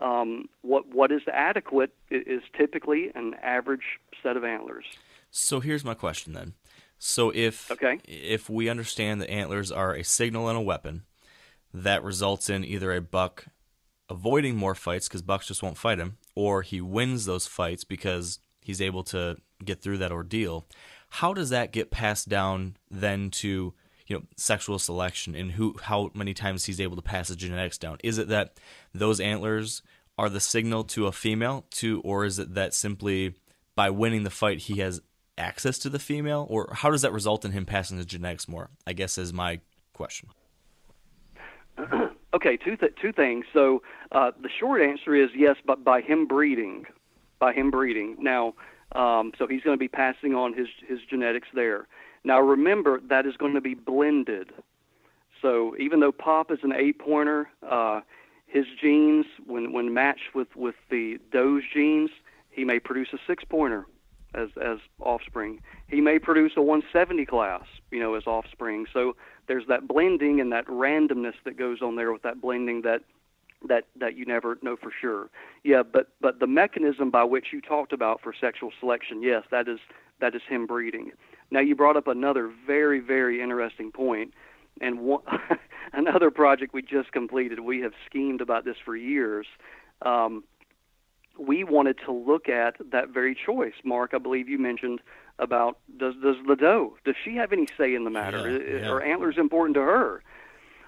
um, 0.00 0.48
what 0.62 0.86
what 0.94 1.12
is 1.12 1.22
adequate 1.32 1.94
is 2.10 2.42
typically 2.56 3.10
an 3.14 3.34
average 3.42 3.98
set 4.22 4.36
of 4.36 4.44
antlers. 4.44 4.84
So 5.30 5.60
here's 5.60 5.84
my 5.84 5.94
question 5.94 6.32
then. 6.32 6.54
So 6.98 7.30
if 7.30 7.70
okay. 7.70 7.98
if 8.04 8.50
we 8.50 8.68
understand 8.68 9.20
that 9.20 9.30
antlers 9.30 9.72
are 9.72 9.94
a 9.94 10.04
signal 10.04 10.48
and 10.48 10.58
a 10.58 10.60
weapon, 10.60 11.04
that 11.72 12.02
results 12.02 12.50
in 12.50 12.64
either 12.64 12.92
a 12.92 13.00
buck 13.00 13.46
avoiding 14.08 14.56
more 14.56 14.74
fights 14.74 15.08
because 15.08 15.22
bucks 15.22 15.46
just 15.46 15.62
won't 15.62 15.78
fight 15.78 15.98
him, 15.98 16.18
or 16.34 16.62
he 16.62 16.80
wins 16.80 17.24
those 17.24 17.46
fights 17.46 17.84
because 17.84 18.40
he's 18.60 18.82
able 18.82 19.04
to 19.04 19.36
get 19.64 19.80
through 19.80 19.98
that 19.98 20.12
ordeal. 20.12 20.66
How 21.10 21.32
does 21.32 21.50
that 21.50 21.72
get 21.72 21.90
passed 21.90 22.28
down 22.28 22.76
then 22.90 23.30
to 23.30 23.74
you 24.06 24.16
know 24.16 24.22
sexual 24.36 24.78
selection 24.78 25.34
and 25.34 25.52
who 25.52 25.76
how 25.82 26.10
many 26.14 26.34
times 26.34 26.64
he's 26.64 26.80
able 26.80 26.96
to 26.96 27.02
pass 27.02 27.28
the 27.28 27.36
genetics 27.36 27.78
down? 27.78 27.98
Is 28.02 28.18
it 28.18 28.28
that 28.28 28.58
those 28.92 29.20
antlers 29.20 29.82
are 30.18 30.28
the 30.28 30.40
signal 30.40 30.84
to 30.84 31.06
a 31.06 31.12
female 31.12 31.66
to, 31.70 32.00
or 32.02 32.24
is 32.24 32.38
it 32.38 32.54
that 32.54 32.74
simply 32.74 33.34
by 33.74 33.88
winning 33.90 34.24
the 34.24 34.30
fight 34.30 34.58
he 34.58 34.80
has 34.80 35.00
access 35.38 35.78
to 35.78 35.88
the 35.88 35.98
female, 35.98 36.46
or 36.50 36.68
how 36.74 36.90
does 36.90 37.02
that 37.02 37.12
result 37.12 37.44
in 37.44 37.52
him 37.52 37.64
passing 37.64 37.96
the 37.96 38.04
genetics 38.04 38.46
more? 38.48 38.70
I 38.86 38.92
guess 38.92 39.16
is 39.16 39.32
my 39.32 39.60
question. 39.94 40.28
okay, 42.34 42.56
two 42.56 42.76
th- 42.76 42.94
two 43.00 43.12
things. 43.12 43.44
So 43.52 43.82
uh, 44.12 44.32
the 44.40 44.48
short 44.48 44.80
answer 44.82 45.14
is 45.14 45.30
yes, 45.34 45.56
but 45.64 45.84
by 45.84 46.00
him 46.00 46.26
breeding, 46.26 46.86
by 47.38 47.52
him 47.52 47.70
breeding. 47.70 48.16
Now, 48.18 48.54
um, 48.92 49.32
so 49.38 49.46
he's 49.46 49.62
going 49.62 49.74
to 49.74 49.80
be 49.80 49.88
passing 49.88 50.34
on 50.34 50.54
his 50.54 50.68
his 50.86 51.00
genetics 51.08 51.48
there. 51.54 51.86
Now 52.24 52.40
remember 52.40 53.00
that 53.08 53.26
is 53.26 53.36
going 53.36 53.54
to 53.54 53.60
be 53.60 53.74
blended. 53.74 54.52
So 55.40 55.74
even 55.78 56.00
though 56.00 56.12
Pop 56.12 56.50
is 56.50 56.58
an 56.62 56.72
eight 56.72 56.98
pointer, 56.98 57.48
uh, 57.66 58.00
his 58.46 58.66
genes 58.80 59.26
when 59.46 59.72
when 59.72 59.94
matched 59.94 60.34
with 60.34 60.54
with 60.56 60.74
the 60.90 61.18
doe's 61.32 61.62
genes, 61.72 62.10
he 62.50 62.64
may 62.64 62.78
produce 62.78 63.08
a 63.12 63.18
six 63.26 63.44
pointer 63.44 63.86
as 64.34 64.48
as 64.62 64.78
offspring. 65.00 65.60
He 65.88 66.00
may 66.00 66.18
produce 66.18 66.52
a 66.56 66.62
170 66.62 67.26
class, 67.26 67.64
you 67.90 68.00
know, 68.00 68.14
as 68.14 68.26
offspring. 68.26 68.86
So 68.92 69.16
there's 69.50 69.66
that 69.66 69.88
blending 69.88 70.40
and 70.40 70.52
that 70.52 70.64
randomness 70.68 71.34
that 71.44 71.56
goes 71.56 71.82
on 71.82 71.96
there 71.96 72.12
with 72.12 72.22
that 72.22 72.40
blending 72.40 72.82
that 72.82 73.00
that 73.68 73.82
that 73.98 74.16
you 74.16 74.24
never 74.24 74.56
know 74.62 74.76
for 74.76 74.92
sure. 75.00 75.28
Yeah, 75.64 75.82
but 75.82 76.10
but 76.20 76.38
the 76.38 76.46
mechanism 76.46 77.10
by 77.10 77.24
which 77.24 77.46
you 77.52 77.60
talked 77.60 77.92
about 77.92 78.20
for 78.20 78.32
sexual 78.40 78.70
selection, 78.78 79.24
yes, 79.24 79.42
that 79.50 79.66
is 79.66 79.80
that 80.20 80.36
is 80.36 80.42
him 80.48 80.68
breeding. 80.68 81.10
Now 81.50 81.58
you 81.58 81.74
brought 81.74 81.96
up 81.96 82.06
another 82.06 82.48
very 82.64 83.00
very 83.00 83.42
interesting 83.42 83.90
point, 83.90 84.34
and 84.80 85.00
one, 85.00 85.22
another 85.92 86.30
project 86.30 86.72
we 86.72 86.82
just 86.82 87.10
completed. 87.10 87.58
We 87.58 87.80
have 87.80 87.92
schemed 88.06 88.40
about 88.40 88.64
this 88.64 88.76
for 88.84 88.94
years. 88.94 89.48
Um, 90.02 90.44
we 91.36 91.64
wanted 91.64 91.98
to 92.04 92.12
look 92.12 92.48
at 92.48 92.76
that 92.92 93.08
very 93.08 93.34
choice. 93.34 93.74
Mark, 93.82 94.12
I 94.14 94.18
believe 94.18 94.48
you 94.48 94.58
mentioned 94.58 95.00
about 95.40 95.78
does 95.96 96.14
does 96.22 96.36
the 96.46 96.54
doe 96.54 96.96
does 97.04 97.16
she 97.24 97.34
have 97.36 97.52
any 97.52 97.66
say 97.76 97.94
in 97.94 98.04
the 98.04 98.10
matter? 98.10 98.50
Yeah, 98.50 98.80
yeah. 98.80 98.88
Are 98.88 99.02
antlers 99.02 99.38
important 99.38 99.74
to 99.74 99.80
her? 99.80 100.22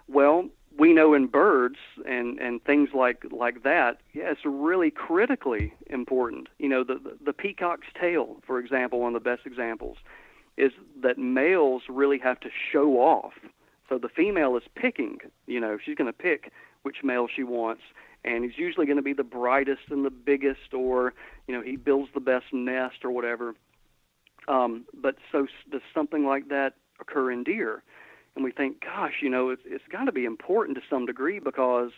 Well, 0.06 0.48
we 0.78 0.92
know 0.92 1.14
in 1.14 1.26
birds 1.26 1.78
and 2.06 2.38
and 2.38 2.62
things 2.62 2.90
like 2.94 3.24
like 3.30 3.62
that, 3.64 4.00
yeah, 4.12 4.30
it's 4.30 4.44
really 4.44 4.90
critically 4.90 5.74
important. 5.88 6.48
You 6.58 6.68
know, 6.68 6.84
the 6.84 6.94
the, 6.94 7.16
the 7.24 7.32
peacock's 7.32 7.88
tail, 7.98 8.36
for 8.46 8.58
example, 8.58 9.00
one 9.00 9.14
of 9.14 9.22
the 9.22 9.28
best 9.28 9.46
examples, 9.46 9.96
is 10.56 10.72
that 11.02 11.18
males 11.18 11.82
really 11.88 12.18
have 12.18 12.38
to 12.40 12.50
show 12.70 12.98
off. 12.98 13.32
So 13.88 13.98
the 13.98 14.08
female 14.08 14.56
is 14.56 14.62
picking. 14.74 15.18
You 15.46 15.60
know, 15.60 15.78
she's 15.82 15.96
going 15.96 16.12
to 16.12 16.16
pick 16.16 16.52
which 16.82 16.98
male 17.02 17.28
she 17.34 17.42
wants 17.42 17.82
and 18.24 18.44
he's 18.44 18.56
usually 18.56 18.86
going 18.86 18.96
to 18.96 19.02
be 19.02 19.12
the 19.12 19.24
brightest 19.24 19.82
and 19.90 20.04
the 20.04 20.10
biggest, 20.10 20.72
or 20.72 21.12
you 21.46 21.54
know 21.54 21.62
he 21.62 21.76
builds 21.76 22.10
the 22.14 22.20
best 22.20 22.46
nest 22.52 23.04
or 23.04 23.10
whatever. 23.10 23.54
Um, 24.48 24.84
but 24.94 25.16
so 25.30 25.46
does 25.70 25.82
something 25.94 26.24
like 26.24 26.48
that 26.48 26.74
occur 27.00 27.30
in 27.30 27.44
deer? 27.44 27.82
And 28.34 28.44
we 28.44 28.50
think, 28.50 28.80
gosh, 28.80 29.14
you 29.20 29.28
know, 29.28 29.50
it's, 29.50 29.62
it's 29.66 29.84
got 29.90 30.04
to 30.04 30.12
be 30.12 30.24
important 30.24 30.76
to 30.78 30.82
some 30.88 31.06
degree 31.06 31.38
because 31.38 31.90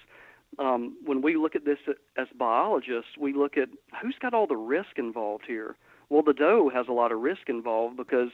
um, 0.59 0.97
when 1.05 1.23
we 1.23 1.37
look 1.37 1.55
at 1.55 1.65
this 1.65 1.79
as 2.17 2.27
biologists, 2.39 3.13
we 3.19 3.33
look 3.33 3.57
at 3.57 3.69
who's 4.01 4.17
got 4.21 4.35
all 4.35 4.47
the 4.47 4.57
risk 4.57 4.99
involved 4.99 5.45
here. 5.47 5.77
Well, 6.11 6.23
the 6.23 6.35
doe 6.35 6.71
has 6.73 6.87
a 6.89 6.93
lot 6.93 7.13
of 7.13 7.21
risk 7.21 7.49
involved 7.49 7.97
because 7.97 8.31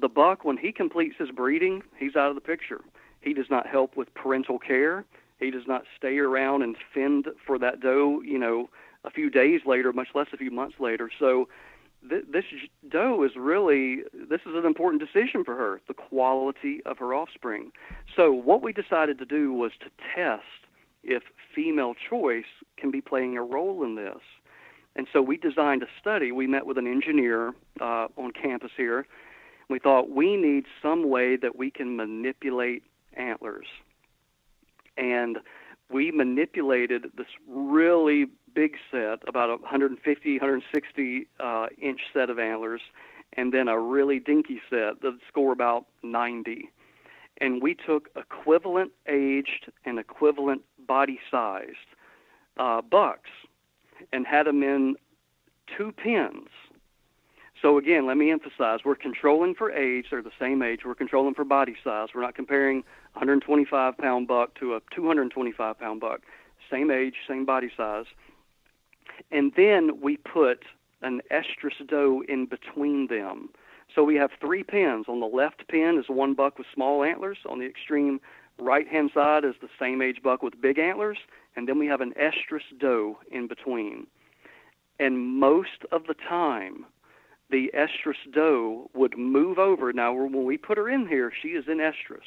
the 0.00 0.08
buck, 0.08 0.44
when 0.44 0.56
he 0.56 0.72
completes 0.72 1.16
his 1.18 1.30
breeding, 1.30 1.82
he's 1.98 2.16
out 2.16 2.28
of 2.28 2.34
the 2.34 2.40
picture. 2.40 2.80
He 3.20 3.34
does 3.34 3.46
not 3.50 3.66
help 3.66 3.96
with 3.96 4.14
parental 4.14 4.58
care. 4.58 5.04
He 5.38 5.50
does 5.50 5.66
not 5.66 5.82
stay 5.96 6.18
around 6.18 6.62
and 6.62 6.76
fend 6.94 7.26
for 7.46 7.58
that 7.58 7.80
doe, 7.80 8.22
you 8.22 8.38
know, 8.38 8.70
a 9.04 9.10
few 9.10 9.30
days 9.30 9.60
later, 9.66 9.92
much 9.92 10.08
less 10.14 10.28
a 10.32 10.36
few 10.36 10.50
months 10.50 10.76
later. 10.80 11.10
So 11.18 11.48
th- 12.08 12.24
this 12.32 12.44
doe 12.88 13.22
is 13.22 13.32
really 13.36 14.02
this 14.12 14.40
is 14.46 14.54
an 14.54 14.64
important 14.64 15.02
decision 15.02 15.44
for 15.44 15.54
her, 15.56 15.80
the 15.88 15.94
quality 15.94 16.80
of 16.86 16.98
her 16.98 17.14
offspring. 17.14 17.72
So 18.14 18.32
what 18.32 18.62
we 18.62 18.72
decided 18.72 19.18
to 19.18 19.24
do 19.24 19.52
was 19.52 19.72
to 19.80 19.86
test 20.14 20.42
if 21.02 21.22
female 21.54 21.94
choice 21.94 22.44
can 22.76 22.90
be 22.90 23.00
playing 23.00 23.36
a 23.36 23.42
role 23.42 23.84
in 23.84 23.94
this. 23.94 24.20
And 24.96 25.06
so 25.12 25.20
we 25.20 25.36
designed 25.36 25.82
a 25.82 25.88
study. 26.00 26.32
We 26.32 26.46
met 26.46 26.66
with 26.66 26.78
an 26.78 26.86
engineer 26.86 27.52
uh, 27.80 28.08
on 28.16 28.32
campus 28.32 28.70
here. 28.76 29.06
We 29.68 29.78
thought 29.78 30.10
we 30.10 30.36
need 30.36 30.64
some 30.80 31.08
way 31.08 31.36
that 31.36 31.56
we 31.56 31.70
can 31.70 31.96
manipulate 31.96 32.82
antlers 33.14 33.66
and 34.96 35.38
we 35.90 36.10
manipulated 36.10 37.06
this 37.16 37.26
really 37.48 38.26
big 38.56 38.76
set, 38.90 39.20
about 39.28 39.50
a 39.50 39.56
150, 39.56 40.38
160 40.38 41.26
uh, 41.38 41.66
inch 41.80 42.00
set 42.12 42.30
of 42.30 42.38
antlers, 42.38 42.80
and 43.34 43.52
then 43.52 43.68
a 43.68 43.78
really 43.78 44.18
dinky 44.18 44.60
set 44.70 45.02
that 45.02 45.18
score 45.28 45.52
about 45.52 45.84
90. 46.02 46.70
And 47.38 47.62
we 47.62 47.74
took 47.74 48.08
equivalent 48.16 48.92
aged 49.06 49.70
and 49.84 49.98
equivalent 49.98 50.62
body 50.88 51.20
sized 51.30 51.76
uh, 52.56 52.80
bucks 52.80 53.28
and 54.10 54.26
had 54.26 54.46
them 54.46 54.62
in 54.62 54.96
two 55.76 55.92
pens. 55.92 56.48
So 57.60 57.76
again, 57.76 58.06
let 58.06 58.16
me 58.16 58.30
emphasize: 58.30 58.80
we're 58.84 58.94
controlling 58.94 59.54
for 59.54 59.70
age; 59.70 60.06
they're 60.10 60.22
the 60.22 60.30
same 60.38 60.62
age. 60.62 60.80
We're 60.84 60.94
controlling 60.94 61.34
for 61.34 61.44
body 61.44 61.74
size. 61.84 62.08
We're 62.14 62.22
not 62.22 62.34
comparing 62.34 62.84
125 63.14 63.98
pound 63.98 64.28
buck 64.28 64.54
to 64.60 64.74
a 64.74 64.80
225 64.94 65.78
pound 65.78 66.00
buck, 66.00 66.20
same 66.70 66.90
age, 66.90 67.14
same 67.28 67.44
body 67.44 67.70
size. 67.76 68.06
And 69.30 69.52
then 69.56 70.00
we 70.00 70.16
put 70.16 70.64
an 71.02 71.20
estrus 71.30 71.86
doe 71.86 72.22
in 72.28 72.46
between 72.46 73.08
them. 73.08 73.50
So 73.94 74.02
we 74.02 74.16
have 74.16 74.30
three 74.40 74.62
pins. 74.62 75.06
On 75.08 75.20
the 75.20 75.26
left 75.26 75.68
pin 75.68 75.98
is 75.98 76.08
one 76.08 76.34
buck 76.34 76.58
with 76.58 76.66
small 76.74 77.04
antlers. 77.04 77.38
On 77.48 77.58
the 77.58 77.66
extreme 77.66 78.20
right 78.58 78.88
hand 78.88 79.10
side 79.14 79.44
is 79.44 79.54
the 79.60 79.68
same 79.78 80.02
age 80.02 80.22
buck 80.22 80.42
with 80.42 80.60
big 80.60 80.78
antlers. 80.78 81.18
And 81.54 81.68
then 81.68 81.78
we 81.78 81.86
have 81.86 82.00
an 82.00 82.12
estrus 82.20 82.78
doe 82.78 83.18
in 83.30 83.46
between. 83.46 84.06
And 84.98 85.18
most 85.38 85.84
of 85.92 86.06
the 86.06 86.14
time, 86.14 86.86
the 87.50 87.70
estrus 87.74 88.32
doe 88.32 88.90
would 88.94 89.16
move 89.16 89.58
over. 89.58 89.92
Now, 89.92 90.12
when 90.12 90.44
we 90.44 90.56
put 90.56 90.78
her 90.78 90.88
in 90.88 91.06
here, 91.06 91.30
she 91.42 91.48
is 91.48 91.64
in 91.68 91.78
estrus. 91.78 92.26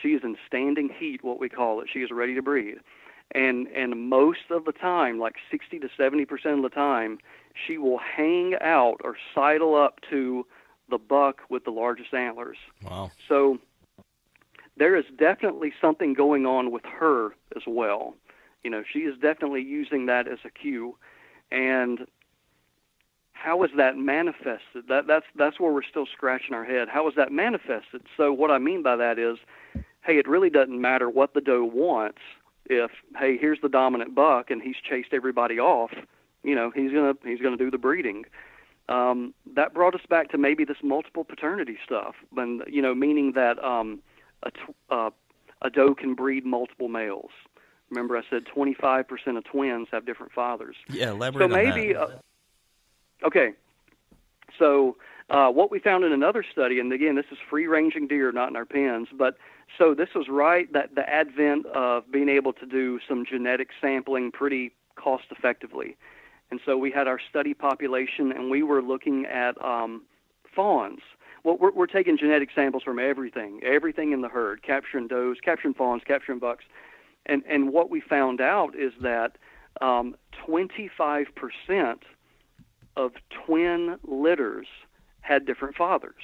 She 0.00 0.08
is 0.08 0.22
in 0.24 0.36
standing 0.46 0.88
heat, 0.98 1.22
what 1.22 1.38
we 1.38 1.48
call 1.48 1.80
it. 1.80 1.88
She 1.92 2.00
is 2.00 2.10
ready 2.10 2.34
to 2.34 2.42
breed. 2.42 2.78
And 3.34 3.66
and 3.68 4.08
most 4.08 4.50
of 4.50 4.64
the 4.64 4.72
time, 4.72 5.18
like 5.18 5.36
60 5.50 5.78
to 5.78 5.88
70 5.96 6.24
percent 6.26 6.56
of 6.56 6.62
the 6.62 6.68
time, 6.68 7.18
she 7.66 7.78
will 7.78 7.98
hang 7.98 8.54
out 8.60 9.00
or 9.02 9.16
sidle 9.34 9.74
up 9.74 10.00
to 10.10 10.46
the 10.88 10.98
buck 10.98 11.40
with 11.48 11.64
the 11.64 11.70
largest 11.70 12.12
antlers. 12.12 12.58
Wow. 12.82 13.10
So 13.28 13.58
there 14.76 14.96
is 14.96 15.04
definitely 15.16 15.72
something 15.80 16.14
going 16.14 16.46
on 16.46 16.70
with 16.70 16.84
her 16.84 17.34
as 17.56 17.62
well. 17.66 18.14
You 18.62 18.70
know, 18.70 18.82
she 18.90 19.00
is 19.00 19.18
definitely 19.18 19.62
using 19.62 20.06
that 20.06 20.28
as 20.28 20.38
a 20.44 20.50
cue. 20.50 20.96
And 21.50 22.06
how 23.32 23.62
is 23.64 23.70
that 23.76 23.96
manifested? 23.96 24.86
That 24.88 25.06
that's 25.06 25.26
that's 25.34 25.58
where 25.58 25.72
we're 25.72 25.82
still 25.82 26.06
scratching 26.06 26.54
our 26.54 26.64
head. 26.64 26.88
How 26.88 27.08
is 27.08 27.14
that 27.16 27.32
manifested? 27.32 28.02
So 28.16 28.32
what 28.32 28.50
I 28.50 28.58
mean 28.58 28.82
by 28.82 28.96
that 28.96 29.18
is, 29.18 29.38
hey, 30.02 30.18
it 30.18 30.28
really 30.28 30.50
doesn't 30.50 30.80
matter 30.80 31.10
what 31.10 31.34
the 31.34 31.40
doe 31.40 31.64
wants. 31.64 32.20
If 32.66 32.90
hey, 33.18 33.36
here's 33.36 33.60
the 33.60 33.68
dominant 33.68 34.14
buck 34.14 34.50
and 34.50 34.62
he's 34.62 34.76
chased 34.88 35.12
everybody 35.12 35.58
off, 35.58 35.90
you 36.42 36.54
know, 36.54 36.70
he's 36.74 36.92
gonna 36.92 37.14
he's 37.24 37.40
gonna 37.40 37.56
do 37.56 37.70
the 37.70 37.78
breeding. 37.78 38.24
Um, 38.88 39.32
that 39.54 39.74
brought 39.74 39.94
us 39.94 40.00
back 40.08 40.30
to 40.30 40.38
maybe 40.38 40.64
this 40.64 40.78
multiple 40.82 41.24
paternity 41.24 41.78
stuff, 41.84 42.14
and 42.36 42.62
you 42.66 42.82
know, 42.82 42.94
meaning 42.94 43.32
that 43.32 43.62
um, 43.64 44.00
a 44.42 44.50
tw- 44.50 44.76
uh, 44.90 45.10
a 45.62 45.70
doe 45.70 45.94
can 45.94 46.14
breed 46.14 46.44
multiple 46.44 46.88
males. 46.88 47.30
Remember, 47.90 48.16
I 48.16 48.22
said 48.30 48.44
25% 48.46 49.04
of 49.36 49.44
twins 49.44 49.88
have 49.92 50.06
different 50.06 50.32
fathers. 50.32 50.76
Yeah, 50.88 51.10
elaborate 51.10 51.50
so 51.50 51.54
on 51.54 51.64
maybe. 51.64 51.94
Uh, 51.94 52.06
okay. 53.24 53.52
So 54.58 54.96
uh, 55.30 55.48
what 55.48 55.70
we 55.70 55.78
found 55.78 56.04
in 56.04 56.12
another 56.12 56.44
study, 56.50 56.78
and 56.78 56.92
again, 56.92 57.14
this 57.14 57.26
is 57.30 57.38
free-ranging 57.48 58.08
deer, 58.08 58.32
not 58.32 58.50
in 58.50 58.56
our 58.56 58.64
pens, 58.64 59.08
but 59.16 59.36
so 59.78 59.94
this 59.94 60.08
was 60.14 60.28
right 60.28 60.72
that 60.72 60.94
the 60.94 61.08
advent 61.08 61.66
of 61.66 62.10
being 62.10 62.28
able 62.28 62.52
to 62.52 62.66
do 62.66 62.98
some 63.08 63.24
genetic 63.24 63.68
sampling 63.80 64.30
pretty 64.30 64.72
cost-effectively, 64.96 65.96
and 66.50 66.60
so 66.66 66.76
we 66.76 66.90
had 66.90 67.08
our 67.08 67.20
study 67.30 67.54
population, 67.54 68.32
and 68.32 68.50
we 68.50 68.62
were 68.62 68.82
looking 68.82 69.24
at 69.26 69.62
um, 69.64 70.02
fawns. 70.54 71.00
Well, 71.44 71.56
we're, 71.58 71.72
we're 71.72 71.86
taking 71.86 72.16
genetic 72.16 72.50
samples 72.54 72.82
from 72.82 72.98
everything, 72.98 73.60
everything 73.64 74.12
in 74.12 74.20
the 74.20 74.28
herd, 74.28 74.62
capturing 74.62 75.08
does, 75.08 75.38
capturing 75.42 75.74
fawns, 75.74 76.02
capturing 76.06 76.38
bucks, 76.38 76.64
and 77.26 77.42
and 77.48 77.72
what 77.72 77.90
we 77.90 78.00
found 78.00 78.40
out 78.40 78.74
is 78.76 78.92
that 79.00 79.38
um, 79.80 80.16
25% 80.46 81.26
of 82.96 83.12
twin 83.46 83.98
litters 84.06 84.66
had 85.22 85.46
different 85.46 85.76
fathers. 85.76 86.22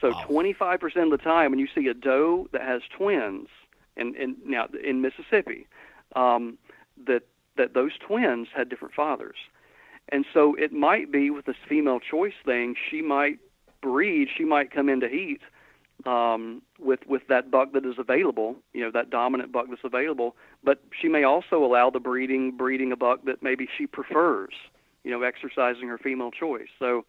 So 0.00 0.12
Wow. 0.12 0.26
25% 0.28 1.04
of 1.04 1.10
the 1.10 1.18
time, 1.18 1.50
when 1.50 1.58
you 1.58 1.68
see 1.74 1.86
a 1.88 1.94
doe 1.94 2.48
that 2.52 2.62
has 2.62 2.82
twins, 2.96 3.48
in, 3.96 4.14
in 4.16 4.36
now 4.44 4.68
in 4.82 5.00
Mississippi, 5.00 5.66
um, 6.16 6.58
that 7.06 7.22
that 7.56 7.74
those 7.74 7.92
twins 7.98 8.48
had 8.54 8.68
different 8.68 8.94
fathers, 8.94 9.36
and 10.10 10.26
so 10.34 10.54
it 10.56 10.72
might 10.72 11.12
be 11.12 11.30
with 11.30 11.46
this 11.46 11.56
female 11.68 12.00
choice 12.00 12.34
thing. 12.44 12.74
She 12.90 13.02
might 13.02 13.38
breed. 13.82 14.28
She 14.36 14.44
might 14.44 14.72
come 14.72 14.88
into 14.88 15.08
heat 15.08 15.40
um, 16.06 16.62
with 16.78 17.00
with 17.06 17.22
that 17.28 17.50
buck 17.50 17.72
that 17.72 17.86
is 17.86 17.98
available, 17.98 18.56
you 18.72 18.82
know, 18.82 18.90
that 18.90 19.10
dominant 19.10 19.52
buck 19.52 19.66
that's 19.70 19.84
available. 19.84 20.36
But 20.62 20.82
she 21.00 21.08
may 21.08 21.24
also 21.24 21.64
allow 21.64 21.90
the 21.90 22.00
breeding 22.00 22.56
breeding 22.56 22.92
a 22.92 22.96
buck 22.96 23.24
that 23.24 23.42
maybe 23.42 23.68
she 23.78 23.86
prefers, 23.86 24.54
you 25.04 25.10
know, 25.10 25.22
exercising 25.22 25.88
her 25.88 25.98
female 25.98 26.30
choice. 26.30 26.68
So 26.78 27.04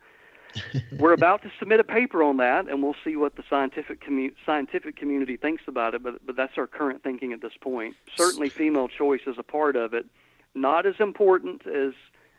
we're 1.00 1.14
about 1.14 1.42
to 1.44 1.52
submit 1.60 1.80
a 1.80 1.84
paper 1.84 2.24
on 2.24 2.38
that, 2.38 2.68
and 2.70 2.84
we'll 2.84 2.96
see 3.04 3.16
what 3.16 3.36
the 3.36 3.44
scientific 3.50 4.06
commu- 4.06 4.34
scientific 4.46 4.96
community 4.96 5.38
thinks 5.38 5.64
about 5.68 5.96
it. 5.96 6.04
But 6.04 6.26
but 6.26 6.36
that's 6.36 6.58
our 6.58 6.68
current 6.68 7.04
thinking 7.04 7.34
at 7.34 7.42
this 7.42 7.54
point. 7.60 7.96
Certainly, 8.16 8.50
female 8.50 8.88
choice 8.88 9.22
is 9.26 9.36
a 9.38 9.44
part 9.44 9.76
of 9.76 9.94
it. 9.94 10.06
Not 10.54 10.86
as 10.86 10.96
important 11.00 11.66
as 11.68 11.94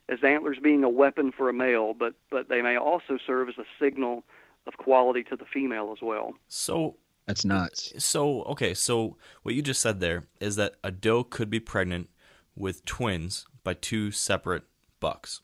as 0.09 0.19
antlers 0.23 0.59
being 0.63 0.85
a 0.85 0.89
weapon 0.89 1.33
for 1.33 1.49
a 1.49 1.53
male, 1.53 1.95
but 1.95 2.15
but 2.31 2.49
they 2.49 2.63
may 2.63 2.77
also 2.77 3.19
serve 3.27 3.49
as 3.49 3.59
a 3.59 3.65
signal 3.81 4.25
of 4.67 4.77
quality 4.79 5.23
to 5.25 5.37
the 5.37 5.45
female 5.45 5.93
as 5.93 6.03
well. 6.03 6.35
So 6.49 6.97
That's 7.27 7.45
nuts. 7.45 7.93
So, 7.99 8.43
okay, 8.45 8.75
so 8.75 9.17
what 9.43 9.55
you 9.55 9.63
just 9.63 9.81
said 9.81 10.01
there 10.01 10.25
is 10.41 10.57
that 10.57 10.75
a 10.83 10.91
doe 10.91 11.25
could 11.25 11.51
be 11.51 11.61
pregnant 11.61 12.09
with 12.57 12.85
twins 12.85 13.47
by 13.63 13.75
two 13.75 14.11
separate 14.11 14.65
bucks. 15.01 15.41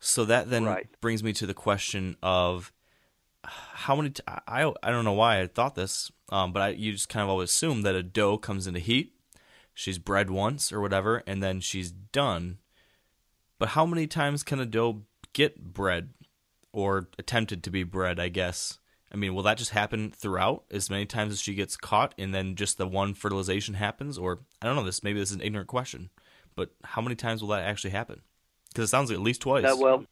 So 0.00 0.24
that 0.24 0.48
then 0.50 0.64
Right. 0.64 0.88
brings 1.00 1.22
me 1.22 1.32
to 1.34 1.46
the 1.46 1.54
question 1.54 2.16
of 2.22 2.72
how 3.44 3.94
many. 3.94 4.10
T- 4.10 4.22
I 4.26 4.72
I 4.82 4.90
don't 4.90 5.04
know 5.04 5.12
why 5.12 5.40
I 5.40 5.46
thought 5.46 5.74
this, 5.74 6.10
um, 6.30 6.52
but 6.52 6.62
I, 6.62 6.68
you 6.70 6.92
just 6.92 7.08
kind 7.08 7.22
of 7.22 7.28
always 7.28 7.50
assume 7.50 7.82
that 7.82 7.94
a 7.94 8.02
doe 8.02 8.38
comes 8.38 8.66
into 8.66 8.80
heat, 8.80 9.14
she's 9.74 9.98
bred 9.98 10.30
once 10.30 10.72
or 10.72 10.80
whatever, 10.80 11.22
and 11.26 11.42
then 11.42 11.60
she's 11.60 11.90
done. 11.90 12.58
But 13.58 13.70
how 13.70 13.84
many 13.84 14.06
times 14.06 14.42
can 14.42 14.58
a 14.58 14.66
doe 14.66 15.02
get 15.34 15.72
bred 15.72 16.10
or 16.72 17.08
attempted 17.18 17.62
to 17.64 17.70
be 17.70 17.82
bred? 17.82 18.18
I 18.18 18.28
guess. 18.28 18.78
I 19.12 19.16
mean, 19.16 19.34
will 19.34 19.42
that 19.42 19.58
just 19.58 19.72
happen 19.72 20.12
throughout 20.12 20.64
as 20.70 20.88
many 20.88 21.04
times 21.04 21.32
as 21.32 21.40
she 21.40 21.54
gets 21.54 21.76
caught, 21.76 22.14
and 22.16 22.34
then 22.34 22.54
just 22.54 22.78
the 22.78 22.86
one 22.86 23.12
fertilization 23.12 23.74
happens? 23.74 24.16
Or 24.16 24.40
I 24.62 24.66
don't 24.66 24.76
know. 24.76 24.84
This 24.84 25.02
maybe 25.02 25.18
this 25.18 25.30
is 25.30 25.36
an 25.36 25.42
ignorant 25.42 25.68
question, 25.68 26.10
but 26.56 26.70
how 26.84 27.02
many 27.02 27.16
times 27.16 27.42
will 27.42 27.50
that 27.50 27.64
actually 27.64 27.90
happen? 27.90 28.22
Because 28.70 28.84
it 28.84 28.90
sounds 28.90 29.10
like 29.10 29.18
at 29.18 29.22
least 29.22 29.42
twice. 29.42 29.62
That 29.62 29.78
well, 29.78 30.04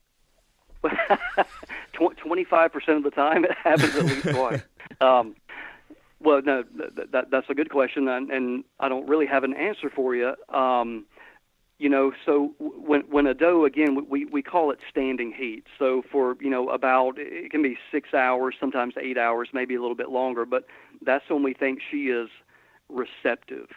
twenty-five 2.17 2.73
percent 2.73 2.99
of 2.99 3.05
the 3.05 3.11
time 3.11 3.45
it 3.45 3.53
happens 3.63 3.95
at 3.97 4.05
least 4.05 4.29
twice. 4.29 4.63
Um, 5.01 5.37
well, 6.21 6.43
no, 6.43 6.65
that, 6.77 7.13
that, 7.13 7.31
that's 7.31 7.49
a 7.49 7.55
good 7.55 7.71
question, 7.71 8.09
and, 8.09 8.31
and 8.33 8.65
I 8.81 8.89
don't 8.89 9.07
really 9.07 9.27
have 9.27 9.45
an 9.45 9.55
answer 9.55 9.89
for 9.89 10.17
you. 10.17 10.35
Um, 10.53 11.07
you 11.79 11.89
know, 11.89 12.13
so 12.27 12.55
when 12.59 13.03
when 13.03 13.27
a 13.27 13.35
doe 13.35 13.65
again, 13.65 14.07
we 14.09 14.25
we 14.25 14.43
call 14.43 14.73
it 14.73 14.81
standing 14.91 15.33
heat. 15.33 15.65
So 15.79 16.03
for 16.11 16.37
you 16.41 16.51
know 16.51 16.71
about 16.71 17.19
it 17.19 17.53
can 17.53 17.63
be 17.63 17.79
six 17.93 18.13
hours, 18.13 18.57
sometimes 18.59 18.95
eight 19.01 19.17
hours, 19.17 19.51
maybe 19.53 19.77
a 19.77 19.81
little 19.81 19.95
bit 19.95 20.09
longer, 20.09 20.45
but 20.45 20.67
that's 21.03 21.25
when 21.31 21.45
we 21.45 21.55
think 21.55 21.79
she 21.89 22.09
is 22.09 22.29
receptive. 22.89 23.69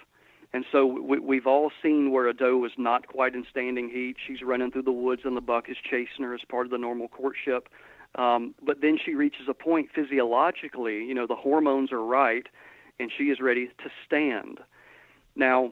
And 0.54 0.66
so 0.72 0.86
we, 0.86 1.20
we've 1.20 1.48
all 1.48 1.72
seen 1.82 2.12
where 2.12 2.28
a 2.28 2.34
doe 2.34 2.66
is 2.66 2.74
not 2.78 3.08
quite 3.08 3.36
in 3.36 3.46
standing 3.50 3.90
heat. 3.90 4.18
She's 4.26 4.42
running 4.42 4.72
through 4.72 4.84
the 4.84 4.92
woods, 4.92 5.22
and 5.24 5.36
the 5.38 5.42
buck 5.42 5.70
is 5.70 5.78
chasing 5.78 6.24
her 6.24 6.34
as 6.34 6.42
part 6.50 6.66
of 6.66 6.72
the 6.72 6.78
normal 6.78 7.08
courtship. 7.08 7.70
Um, 8.16 8.54
but 8.62 8.82
then 8.82 8.98
she 9.04 9.16
reaches 9.16 9.48
a 9.48 9.54
point 9.54 9.90
physiologically, 9.96 11.06
you 11.06 11.14
know, 11.14 11.28
the 11.28 11.36
hormones 11.36 11.94
are 11.94 12.04
right, 12.04 12.46
and 13.00 13.10
she 13.18 13.26
is 13.26 13.40
ready 13.40 13.68
to 13.68 13.90
stand. 14.06 14.60
Now, 15.36 15.72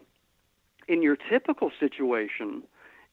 in 0.88 1.01
your 1.01 1.18
typical 1.18 1.72
situation, 1.77 2.64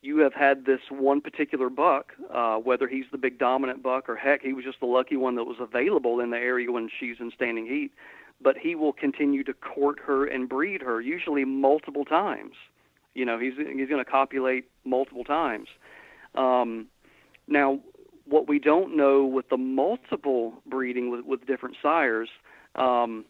you 0.02 0.18
have 0.18 0.34
had 0.34 0.64
this 0.64 0.80
one 0.88 1.20
particular 1.20 1.68
buck, 1.68 2.12
uh, 2.32 2.56
whether 2.56 2.86
he's 2.86 3.06
the 3.10 3.18
big 3.18 3.38
dominant 3.38 3.82
buck 3.82 4.08
or 4.08 4.14
heck, 4.14 4.42
he 4.42 4.52
was 4.52 4.64
just 4.64 4.78
the 4.78 4.86
lucky 4.86 5.16
one 5.16 5.34
that 5.34 5.44
was 5.44 5.56
available 5.58 6.20
in 6.20 6.30
the 6.30 6.36
area 6.36 6.70
when 6.70 6.88
she's 7.00 7.16
in 7.18 7.32
standing 7.34 7.66
heat. 7.66 7.90
But 8.40 8.56
he 8.58 8.74
will 8.74 8.92
continue 8.92 9.42
to 9.44 9.54
court 9.54 9.98
her 10.06 10.26
and 10.26 10.48
breed 10.48 10.82
her, 10.82 11.00
usually 11.00 11.44
multiple 11.44 12.04
times. 12.04 12.54
You 13.14 13.24
know, 13.24 13.38
he's 13.38 13.54
he's 13.56 13.88
going 13.88 14.04
to 14.04 14.10
copulate 14.10 14.68
multiple 14.84 15.24
times. 15.24 15.68
Um, 16.34 16.88
now, 17.48 17.80
what 18.26 18.48
we 18.48 18.58
don't 18.58 18.96
know 18.96 19.24
with 19.24 19.48
the 19.48 19.56
multiple 19.56 20.54
breeding 20.66 21.10
with, 21.10 21.24
with 21.24 21.46
different 21.46 21.76
sires, 21.80 22.28
um, 22.74 23.24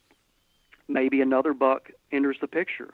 maybe 0.89 1.21
another 1.21 1.55
buck 1.55 1.91
enters 2.11 2.39
the 2.41 2.49
picture. 2.49 2.93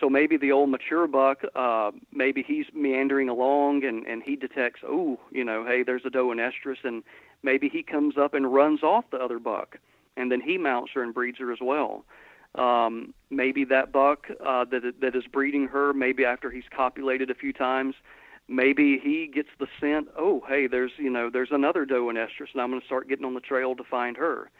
So 0.00 0.08
maybe 0.08 0.36
the 0.36 0.52
old 0.52 0.70
mature 0.70 1.06
buck, 1.06 1.42
uh, 1.56 1.90
maybe 2.12 2.44
he's 2.46 2.66
meandering 2.72 3.28
along 3.28 3.84
and, 3.84 4.06
and 4.06 4.22
he 4.22 4.36
detects, 4.36 4.80
oh, 4.86 5.18
you 5.30 5.44
know, 5.44 5.64
hey, 5.64 5.82
there's 5.82 6.02
a 6.04 6.10
doe 6.10 6.30
and 6.30 6.40
estrus, 6.40 6.84
and 6.84 7.02
maybe 7.42 7.68
he 7.68 7.82
comes 7.82 8.16
up 8.16 8.32
and 8.34 8.52
runs 8.52 8.82
off 8.82 9.04
the 9.10 9.16
other 9.16 9.38
buck, 9.38 9.78
and 10.18 10.30
then 10.30 10.40
he 10.40 10.58
mounts 10.58 10.92
her 10.94 11.02
and 11.02 11.14
breeds 11.14 11.38
her 11.38 11.52
as 11.52 11.58
well. 11.62 12.04
Um, 12.54 13.14
maybe 13.30 13.64
that 13.66 13.92
buck 13.92 14.26
uh, 14.44 14.64
that 14.66 14.94
that 15.00 15.14
is 15.14 15.24
breeding 15.32 15.68
her, 15.68 15.92
maybe 15.92 16.24
after 16.24 16.50
he's 16.50 16.64
copulated 16.74 17.30
a 17.30 17.34
few 17.34 17.52
times, 17.52 17.94
maybe 18.48 18.98
he 19.02 19.30
gets 19.32 19.50
the 19.60 19.66
scent. 19.80 20.08
Oh, 20.18 20.42
hey, 20.48 20.66
there's 20.66 20.92
you 20.96 21.10
know 21.10 21.30
there's 21.30 21.50
another 21.52 21.84
doe 21.84 22.08
and 22.08 22.18
estrus, 22.18 22.52
and 22.52 22.62
I'm 22.62 22.70
going 22.70 22.80
to 22.80 22.86
start 22.86 23.08
getting 23.08 23.24
on 23.24 23.34
the 23.34 23.40
trail 23.40 23.76
to 23.76 23.84
find 23.84 24.16
her. 24.16 24.50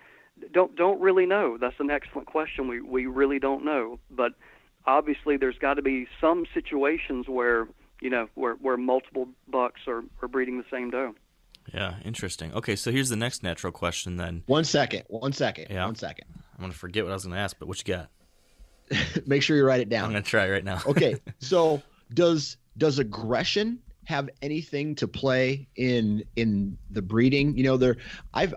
Don't 0.53 0.77
don't 0.77 1.01
really 1.01 1.27
know. 1.27 1.57
That's 1.59 1.81
an 1.81 1.91
excellent 1.91 2.29
question. 2.29 2.69
We 2.69 2.81
we 2.81 3.07
really 3.07 3.39
don't 3.39 3.65
know, 3.65 3.99
but 4.11 4.33
obviously 4.87 5.37
there's 5.37 5.59
got 5.59 5.75
to 5.75 5.83
be 5.83 6.07
some 6.21 6.45
situations 6.55 7.27
where 7.27 7.69
you 8.01 8.11
know 8.11 8.29
where 8.35 8.55
where 8.55 8.77
multiple 8.77 9.29
bucks 9.49 9.81
are, 9.89 10.03
are 10.23 10.29
breeding 10.29 10.59
the 10.59 10.65
same 10.71 10.91
doe. 10.91 11.15
Yeah, 11.73 11.95
interesting. 12.05 12.53
Okay, 12.55 12.77
so 12.77 12.91
here's 12.91 13.09
the 13.09 13.17
next 13.17 13.43
natural 13.43 13.73
question 13.73 14.17
then. 14.17 14.43
One 14.47 14.65
second. 14.65 15.05
One 15.09 15.33
second. 15.33 15.67
Yeah. 15.71 15.87
One 15.87 15.95
second. 15.95 16.27
I'm 16.57 16.63
gonna 16.63 16.73
forget 16.73 17.05
what 17.05 17.11
I 17.11 17.15
was 17.15 17.25
gonna 17.25 17.37
ask, 17.37 17.59
but 17.59 17.69
what 17.69 17.79
you 17.87 17.95
got? 17.95 18.11
Make 19.27 19.43
sure 19.43 19.57
you 19.57 19.65
write 19.65 19.81
it 19.81 19.89
down. 19.89 20.05
I'm 20.07 20.11
gonna 20.11 20.23
try 20.23 20.49
right 20.49 20.65
now. 20.65 20.81
okay. 20.87 21.17
So 21.39 21.83
does 22.15 22.57
does 22.77 22.99
aggression 22.99 23.81
have 24.05 24.31
anything 24.41 24.95
to 24.97 25.07
play 25.09 25.69
in 25.77 26.25
in 26.37 26.79
the 26.91 27.03
breeding? 27.03 27.57
You 27.57 27.65
know, 27.65 27.77
there 27.77 27.97
I've 28.33 28.55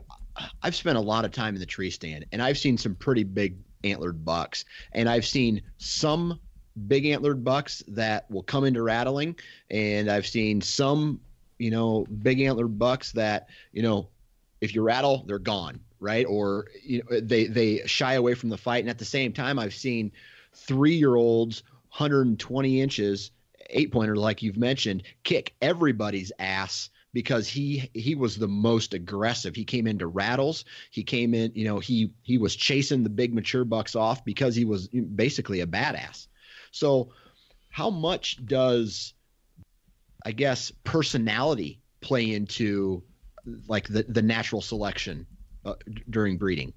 I've 0.63 0.75
spent 0.75 0.97
a 0.97 1.01
lot 1.01 1.25
of 1.25 1.31
time 1.31 1.55
in 1.55 1.59
the 1.59 1.65
tree 1.65 1.89
stand 1.89 2.25
and 2.31 2.41
I've 2.41 2.57
seen 2.57 2.77
some 2.77 2.95
pretty 2.95 3.23
big 3.23 3.57
antlered 3.83 4.23
bucks 4.23 4.65
and 4.93 5.09
I've 5.09 5.25
seen 5.25 5.61
some 5.77 6.39
big 6.87 7.05
antlered 7.05 7.43
bucks 7.43 7.83
that 7.89 8.29
will 8.31 8.43
come 8.43 8.63
into 8.63 8.81
rattling 8.81 9.35
and 9.69 10.09
I've 10.09 10.27
seen 10.27 10.61
some, 10.61 11.19
you 11.61 11.71
know, 11.71 12.05
big 12.05 12.41
antlered 12.41 12.77
bucks 12.79 13.11
that, 13.13 13.49
you 13.71 13.83
know, 13.83 14.09
if 14.61 14.73
you 14.73 14.81
rattle, 14.81 15.23
they're 15.27 15.39
gone, 15.39 15.79
right? 15.99 16.25
Or 16.25 16.67
you 16.83 17.03
know, 17.03 17.19
they 17.19 17.45
they 17.45 17.81
shy 17.85 18.13
away 18.13 18.33
from 18.33 18.49
the 18.49 18.57
fight. 18.57 18.83
And 18.83 18.89
at 18.89 18.97
the 18.97 19.05
same 19.05 19.33
time 19.33 19.59
I've 19.59 19.73
seen 19.73 20.11
3-year-olds 20.67 21.63
120 21.97 22.81
inches 22.81 23.31
eight 23.69 23.91
pointer 23.91 24.15
like 24.15 24.41
you've 24.41 24.57
mentioned 24.57 25.03
kick 25.23 25.53
everybody's 25.61 26.31
ass 26.39 26.89
because 27.13 27.47
he 27.47 27.89
he 27.93 28.15
was 28.15 28.37
the 28.37 28.47
most 28.47 28.93
aggressive. 28.93 29.55
He 29.55 29.65
came 29.65 29.87
into 29.87 30.07
rattles. 30.07 30.65
He 30.89 31.03
came 31.03 31.33
in 31.33 31.51
you 31.53 31.65
know 31.65 31.79
he 31.79 32.11
he 32.23 32.37
was 32.37 32.55
chasing 32.55 33.03
the 33.03 33.09
big 33.09 33.33
mature 33.33 33.65
bucks 33.65 33.95
off 33.95 34.25
because 34.25 34.55
he 34.55 34.65
was 34.65 34.87
basically 34.87 35.61
a 35.61 35.67
badass. 35.67 36.27
So 36.71 37.11
how 37.69 37.89
much 37.89 38.45
does 38.45 39.13
i 40.25 40.31
guess 40.31 40.71
personality 40.83 41.79
play 42.01 42.33
into 42.33 43.03
like 43.67 43.87
the 43.87 44.03
the 44.03 44.21
natural 44.21 44.61
selection 44.61 45.25
uh, 45.65 45.75
during 46.09 46.37
breeding 46.37 46.73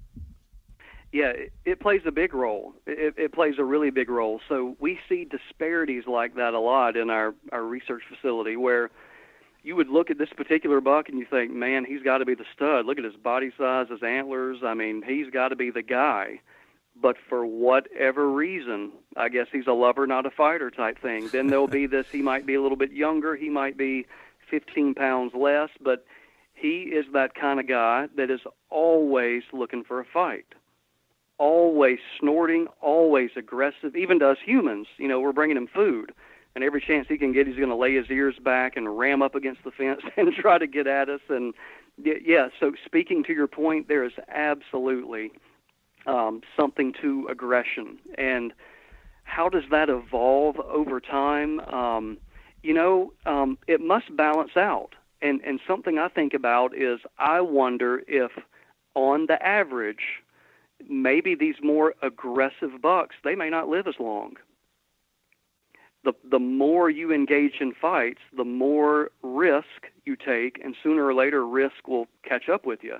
Yeah, 1.11 1.29
it, 1.29 1.53
it 1.63 1.79
plays 1.79 2.01
a 2.05 2.11
big 2.11 2.33
role. 2.33 2.73
It, 2.85 3.13
it 3.17 3.31
plays 3.31 3.55
a 3.57 3.63
really 3.63 3.89
big 3.89 4.09
role. 4.09 4.41
So 4.49 4.75
we 4.81 4.99
see 5.07 5.23
disparities 5.23 6.03
like 6.07 6.35
that 6.35 6.53
a 6.53 6.59
lot 6.59 6.97
in 6.97 7.09
our, 7.09 7.33
our 7.53 7.63
research 7.63 8.03
facility 8.09 8.57
where 8.57 8.91
you 9.63 9.77
would 9.77 9.87
look 9.87 10.11
at 10.11 10.17
this 10.17 10.29
particular 10.35 10.81
buck 10.81 11.07
and 11.07 11.17
you 11.17 11.25
think, 11.25 11.53
man, 11.53 11.85
he's 11.85 12.03
got 12.03 12.17
to 12.17 12.25
be 12.25 12.35
the 12.35 12.45
stud. 12.53 12.85
Look 12.85 12.97
at 12.97 13.05
his 13.05 13.15
body 13.15 13.51
size, 13.57 13.87
his 13.89 14.03
antlers. 14.03 14.57
I 14.61 14.73
mean, 14.73 15.03
he's 15.07 15.29
got 15.29 15.49
to 15.49 15.55
be 15.55 15.71
the 15.71 15.81
guy. 15.81 16.41
But 16.99 17.17
for 17.29 17.45
whatever 17.45 18.29
reason, 18.29 18.91
I 19.17 19.29
guess 19.29 19.47
he's 19.51 19.67
a 19.67 19.73
lover, 19.73 20.07
not 20.07 20.25
a 20.25 20.31
fighter 20.31 20.71
type 20.71 21.01
thing. 21.01 21.27
Then 21.27 21.47
there'll 21.47 21.67
be 21.67 21.87
this, 21.87 22.07
he 22.09 22.21
might 22.21 22.45
be 22.45 22.55
a 22.55 22.61
little 22.61 22.77
bit 22.77 22.91
younger, 22.91 23.35
he 23.35 23.49
might 23.49 23.77
be 23.77 24.05
15 24.49 24.93
pounds 24.95 25.33
less, 25.35 25.69
but 25.81 26.05
he 26.53 26.83
is 26.83 27.05
that 27.13 27.35
kind 27.35 27.59
of 27.59 27.67
guy 27.67 28.07
that 28.15 28.31
is 28.31 28.39
always 28.69 29.43
looking 29.51 29.83
for 29.83 29.99
a 29.99 30.05
fight 30.05 30.45
always 31.37 31.99
snorting, 32.19 32.67
always 32.81 33.31
aggressive, 33.35 33.95
even 33.95 34.19
to 34.19 34.29
us 34.29 34.37
humans. 34.43 34.87
You 34.97 35.07
know, 35.07 35.19
we're 35.19 35.33
bringing 35.33 35.57
him 35.57 35.67
food, 35.67 36.13
and 36.55 36.63
every 36.63 36.81
chance 36.81 37.07
he 37.09 37.17
can 37.17 37.33
get, 37.33 37.47
he's 37.47 37.57
going 37.57 37.69
to 37.69 37.75
lay 37.75 37.95
his 37.95 38.09
ears 38.09 38.35
back 38.41 38.77
and 38.77 38.97
ram 38.97 39.21
up 39.21 39.35
against 39.35 39.63
the 39.63 39.71
fence 39.71 40.01
and 40.17 40.33
try 40.33 40.57
to 40.57 40.67
get 40.67 40.87
at 40.87 41.09
us. 41.09 41.21
And 41.29 41.53
yeah, 41.97 42.49
so 42.59 42.73
speaking 42.85 43.23
to 43.25 43.33
your 43.33 43.47
point, 43.47 43.87
there 43.87 44.03
is 44.03 44.13
absolutely 44.29 45.31
um, 46.05 46.41
something 46.59 46.93
to 47.01 47.27
aggression. 47.29 47.97
And 48.17 48.53
how 49.23 49.49
does 49.49 49.63
that 49.71 49.89
evolve 49.89 50.59
over 50.59 50.99
time? 50.99 51.59
Um, 51.61 52.17
you 52.63 52.73
know, 52.73 53.13
um, 53.25 53.57
it 53.67 53.81
must 53.81 54.15
balance 54.15 54.55
out. 54.55 54.95
And, 55.21 55.41
and 55.41 55.59
something 55.67 55.97
I 55.97 56.07
think 56.07 56.33
about 56.33 56.75
is 56.75 56.99
I 57.17 57.41
wonder 57.41 58.03
if, 58.07 58.31
on 58.93 59.25
the 59.27 59.43
average, 59.45 60.21
maybe 60.89 61.35
these 61.35 61.55
more 61.61 61.95
aggressive 62.01 62.81
bucks 62.81 63.15
they 63.23 63.35
may 63.35 63.49
not 63.49 63.67
live 63.67 63.87
as 63.87 63.95
long 63.99 64.33
the 66.03 66.13
the 66.29 66.39
more 66.39 66.89
you 66.89 67.11
engage 67.11 67.55
in 67.59 67.73
fights 67.73 68.19
the 68.35 68.43
more 68.43 69.09
risk 69.23 69.87
you 70.05 70.15
take 70.15 70.59
and 70.63 70.75
sooner 70.83 71.05
or 71.05 71.13
later 71.13 71.45
risk 71.45 71.87
will 71.87 72.07
catch 72.23 72.49
up 72.49 72.65
with 72.65 72.83
you 72.83 72.97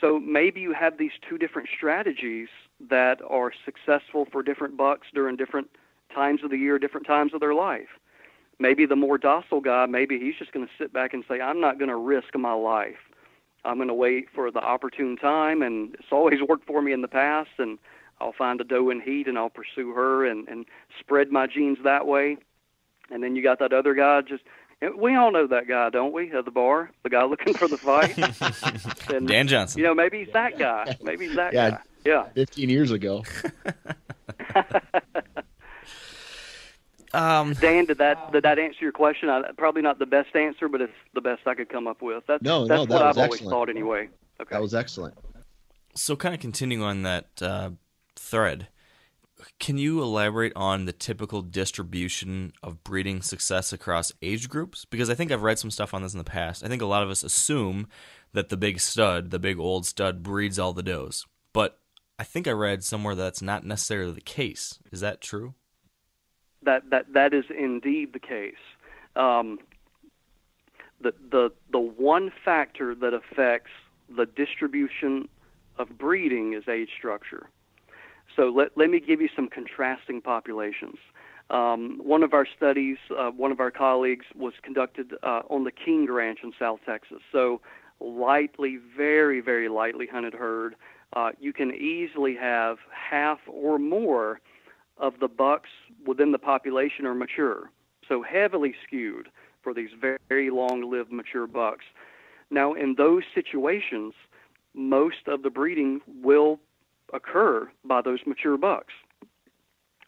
so 0.00 0.20
maybe 0.20 0.60
you 0.60 0.72
have 0.72 0.98
these 0.98 1.12
two 1.28 1.38
different 1.38 1.68
strategies 1.74 2.48
that 2.88 3.20
are 3.28 3.52
successful 3.64 4.26
for 4.30 4.42
different 4.42 4.76
bucks 4.76 5.08
during 5.14 5.36
different 5.36 5.68
times 6.14 6.42
of 6.42 6.50
the 6.50 6.56
year 6.56 6.78
different 6.78 7.06
times 7.06 7.32
of 7.34 7.40
their 7.40 7.54
life 7.54 7.98
maybe 8.58 8.86
the 8.86 8.96
more 8.96 9.18
docile 9.18 9.60
guy 9.60 9.86
maybe 9.86 10.18
he's 10.18 10.34
just 10.38 10.52
going 10.52 10.66
to 10.66 10.72
sit 10.78 10.92
back 10.92 11.14
and 11.14 11.24
say 11.28 11.40
i'm 11.40 11.60
not 11.60 11.78
going 11.78 11.88
to 11.88 11.96
risk 11.96 12.34
my 12.36 12.52
life 12.52 13.10
I'm 13.64 13.76
going 13.76 13.88
to 13.88 13.94
wait 13.94 14.28
for 14.34 14.50
the 14.50 14.60
opportune 14.60 15.16
time, 15.16 15.62
and 15.62 15.94
it's 15.94 16.12
always 16.12 16.40
worked 16.48 16.66
for 16.66 16.82
me 16.82 16.92
in 16.92 17.02
the 17.02 17.08
past. 17.08 17.50
And 17.58 17.78
I'll 18.20 18.32
find 18.32 18.60
a 18.60 18.64
doe 18.64 18.90
in 18.90 19.00
heat, 19.00 19.26
and 19.26 19.38
I'll 19.38 19.50
pursue 19.50 19.92
her, 19.92 20.26
and 20.26 20.48
and 20.48 20.66
spread 20.98 21.30
my 21.30 21.46
genes 21.46 21.78
that 21.84 22.06
way. 22.06 22.36
And 23.10 23.22
then 23.22 23.34
you 23.34 23.42
got 23.42 23.58
that 23.58 23.72
other 23.72 23.94
guy. 23.94 24.20
Just 24.22 24.44
we 24.96 25.14
all 25.14 25.30
know 25.32 25.46
that 25.46 25.68
guy, 25.68 25.90
don't 25.90 26.12
we? 26.12 26.32
At 26.32 26.44
the 26.44 26.50
bar, 26.50 26.90
the 27.02 27.10
guy 27.10 27.24
looking 27.24 27.54
for 27.54 27.68
the 27.68 27.76
fight. 27.76 28.16
and, 29.14 29.26
Dan 29.28 29.46
Johnson. 29.48 29.78
You 29.78 29.84
know, 29.86 29.94
maybe 29.94 30.24
he's 30.24 30.32
that 30.32 30.58
guy. 30.58 30.96
Maybe 31.02 31.26
he's 31.26 31.36
that 31.36 31.52
Yeah. 31.52 31.70
guy. 31.70 31.78
Yeah. 32.04 32.24
15 32.34 32.70
years 32.70 32.90
ago 32.92 33.24
Um, 37.12 37.54
Dan, 37.54 37.86
did 37.86 37.98
that 37.98 38.30
did 38.32 38.44
that 38.44 38.58
answer 38.60 38.78
your 38.80 38.92
question? 38.92 39.28
I, 39.28 39.42
probably 39.58 39.82
not 39.82 39.98
the 39.98 40.06
best 40.06 40.34
answer, 40.36 40.68
but 40.68 40.80
it's 40.80 40.92
the 41.12 41.20
best 41.20 41.42
I 41.44 41.54
could 41.54 41.68
come 41.68 41.88
up 41.88 42.00
with. 42.02 42.22
That's 42.28 42.40
No, 42.42 42.68
that's 42.68 42.78
no, 42.78 42.86
that 42.86 42.94
what 42.94 43.06
was 43.06 43.16
I've 43.16 43.18
always 43.18 43.32
excellent. 43.40 43.50
thought 43.52 43.68
anyway. 43.68 44.08
Okay. 44.40 44.54
that 44.54 44.62
was 44.62 44.74
excellent 44.74 45.14
so 45.94 46.16
kind 46.16 46.34
of 46.34 46.40
continuing 46.40 46.82
on 46.82 47.02
that 47.02 47.26
uh, 47.42 47.70
thread, 48.16 48.68
can 49.58 49.78
you 49.78 50.02
elaborate 50.02 50.52
on 50.56 50.84
the 50.84 50.92
typical 50.92 51.42
distribution 51.42 52.52
of 52.62 52.82
breeding 52.84 53.22
success 53.22 53.72
across 53.72 54.12
age 54.22 54.48
groups? 54.48 54.84
Because 54.84 55.10
I 55.10 55.14
think 55.14 55.30
I've 55.30 55.42
read 55.42 55.58
some 55.58 55.70
stuff 55.70 55.94
on 55.94 56.02
this 56.02 56.14
in 56.14 56.18
the 56.18 56.24
past. 56.24 56.64
I 56.64 56.68
think 56.68 56.82
a 56.82 56.86
lot 56.86 57.02
of 57.02 57.10
us 57.10 57.22
assume 57.22 57.88
that 58.32 58.48
the 58.48 58.56
big 58.56 58.80
stud, 58.80 59.30
the 59.30 59.38
big 59.38 59.58
old 59.58 59.86
stud, 59.86 60.22
breeds 60.22 60.58
all 60.58 60.72
the 60.72 60.82
does, 60.82 61.26
but 61.52 61.78
I 62.18 62.24
think 62.24 62.46
I 62.46 62.52
read 62.52 62.84
somewhere 62.84 63.14
that's 63.14 63.42
not 63.42 63.64
necessarily 63.64 64.12
the 64.12 64.20
case. 64.20 64.78
Is 64.92 65.00
that 65.00 65.20
true? 65.20 65.54
that 66.62 66.90
that 66.90 67.12
that 67.12 67.34
is 67.34 67.44
indeed 67.56 68.12
the 68.12 68.18
case. 68.18 68.54
Um, 69.16 69.58
the 71.00 71.12
the 71.30 71.52
the 71.72 71.78
one 71.78 72.32
factor 72.44 72.94
that 72.94 73.14
affects 73.14 73.70
the 74.14 74.26
distribution 74.26 75.28
of 75.78 75.96
breeding 75.98 76.52
is 76.52 76.68
age 76.68 76.90
structure. 76.96 77.48
So 78.36 78.48
let 78.48 78.76
let 78.76 78.90
me 78.90 79.00
give 79.00 79.20
you 79.20 79.28
some 79.34 79.48
contrasting 79.48 80.20
populations. 80.20 80.98
Um, 81.50 82.00
one 82.02 82.22
of 82.22 82.32
our 82.32 82.46
studies, 82.56 82.98
uh, 83.16 83.30
one 83.30 83.50
of 83.50 83.58
our 83.58 83.72
colleagues, 83.72 84.26
was 84.36 84.52
conducted 84.62 85.14
uh, 85.22 85.42
on 85.50 85.64
the 85.64 85.72
King 85.72 86.06
Ranch 86.10 86.40
in 86.44 86.52
South 86.58 86.78
Texas. 86.86 87.18
So 87.32 87.60
lightly, 87.98 88.78
very 88.96 89.40
very 89.40 89.68
lightly 89.68 90.06
hunted 90.06 90.34
herd. 90.34 90.76
Uh, 91.12 91.30
you 91.40 91.52
can 91.52 91.74
easily 91.74 92.36
have 92.36 92.78
half 92.92 93.40
or 93.48 93.78
more 93.78 94.40
of 94.96 95.18
the 95.18 95.28
bucks 95.28 95.70
within 96.06 96.30
the 96.30 96.38
population 96.38 97.04
are 97.06 97.14
mature, 97.14 97.70
so 98.06 98.22
heavily 98.22 98.74
skewed 98.86 99.28
for 99.62 99.74
these 99.74 99.90
very, 100.28 100.50
long-lived 100.50 101.12
mature 101.12 101.46
bucks. 101.46 101.84
Now, 102.50 102.74
in 102.74 102.94
those 102.96 103.24
situations, 103.34 104.14
most 104.74 105.26
of 105.26 105.42
the 105.42 105.50
breeding 105.50 106.00
will 106.22 106.60
occur 107.12 107.70
by 107.84 108.02
those 108.02 108.20
mature 108.26 108.56
bucks 108.56 108.94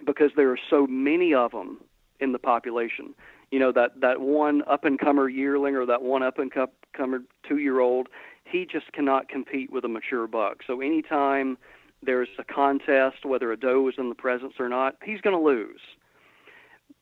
because 0.04 0.30
there 0.36 0.50
are 0.50 0.58
so 0.70 0.86
many 0.86 1.34
of 1.34 1.52
them 1.52 1.80
in 2.20 2.32
the 2.32 2.38
population. 2.38 3.14
You 3.50 3.58
know 3.58 3.72
that 3.72 4.00
that 4.00 4.20
one 4.20 4.62
up 4.68 4.84
and 4.84 4.98
comer 4.98 5.28
yearling 5.28 5.76
or 5.76 5.84
that 5.86 6.02
one 6.02 6.22
up 6.22 6.38
and 6.38 6.50
comer 6.96 7.22
two 7.46 7.58
year 7.58 7.80
old, 7.80 8.08
he 8.44 8.66
just 8.66 8.92
cannot 8.92 9.28
compete 9.28 9.70
with 9.70 9.84
a 9.84 9.88
mature 9.88 10.26
buck. 10.26 10.58
So 10.66 10.80
anytime 10.80 11.58
there's 12.02 12.28
a 12.38 12.44
contest, 12.44 13.24
whether 13.24 13.52
a 13.52 13.56
doe 13.56 13.88
is 13.88 13.94
in 13.98 14.08
the 14.08 14.14
presence 14.14 14.54
or 14.58 14.68
not, 14.68 14.96
he's 15.04 15.20
going 15.20 15.36
to 15.36 15.42
lose. 15.42 15.80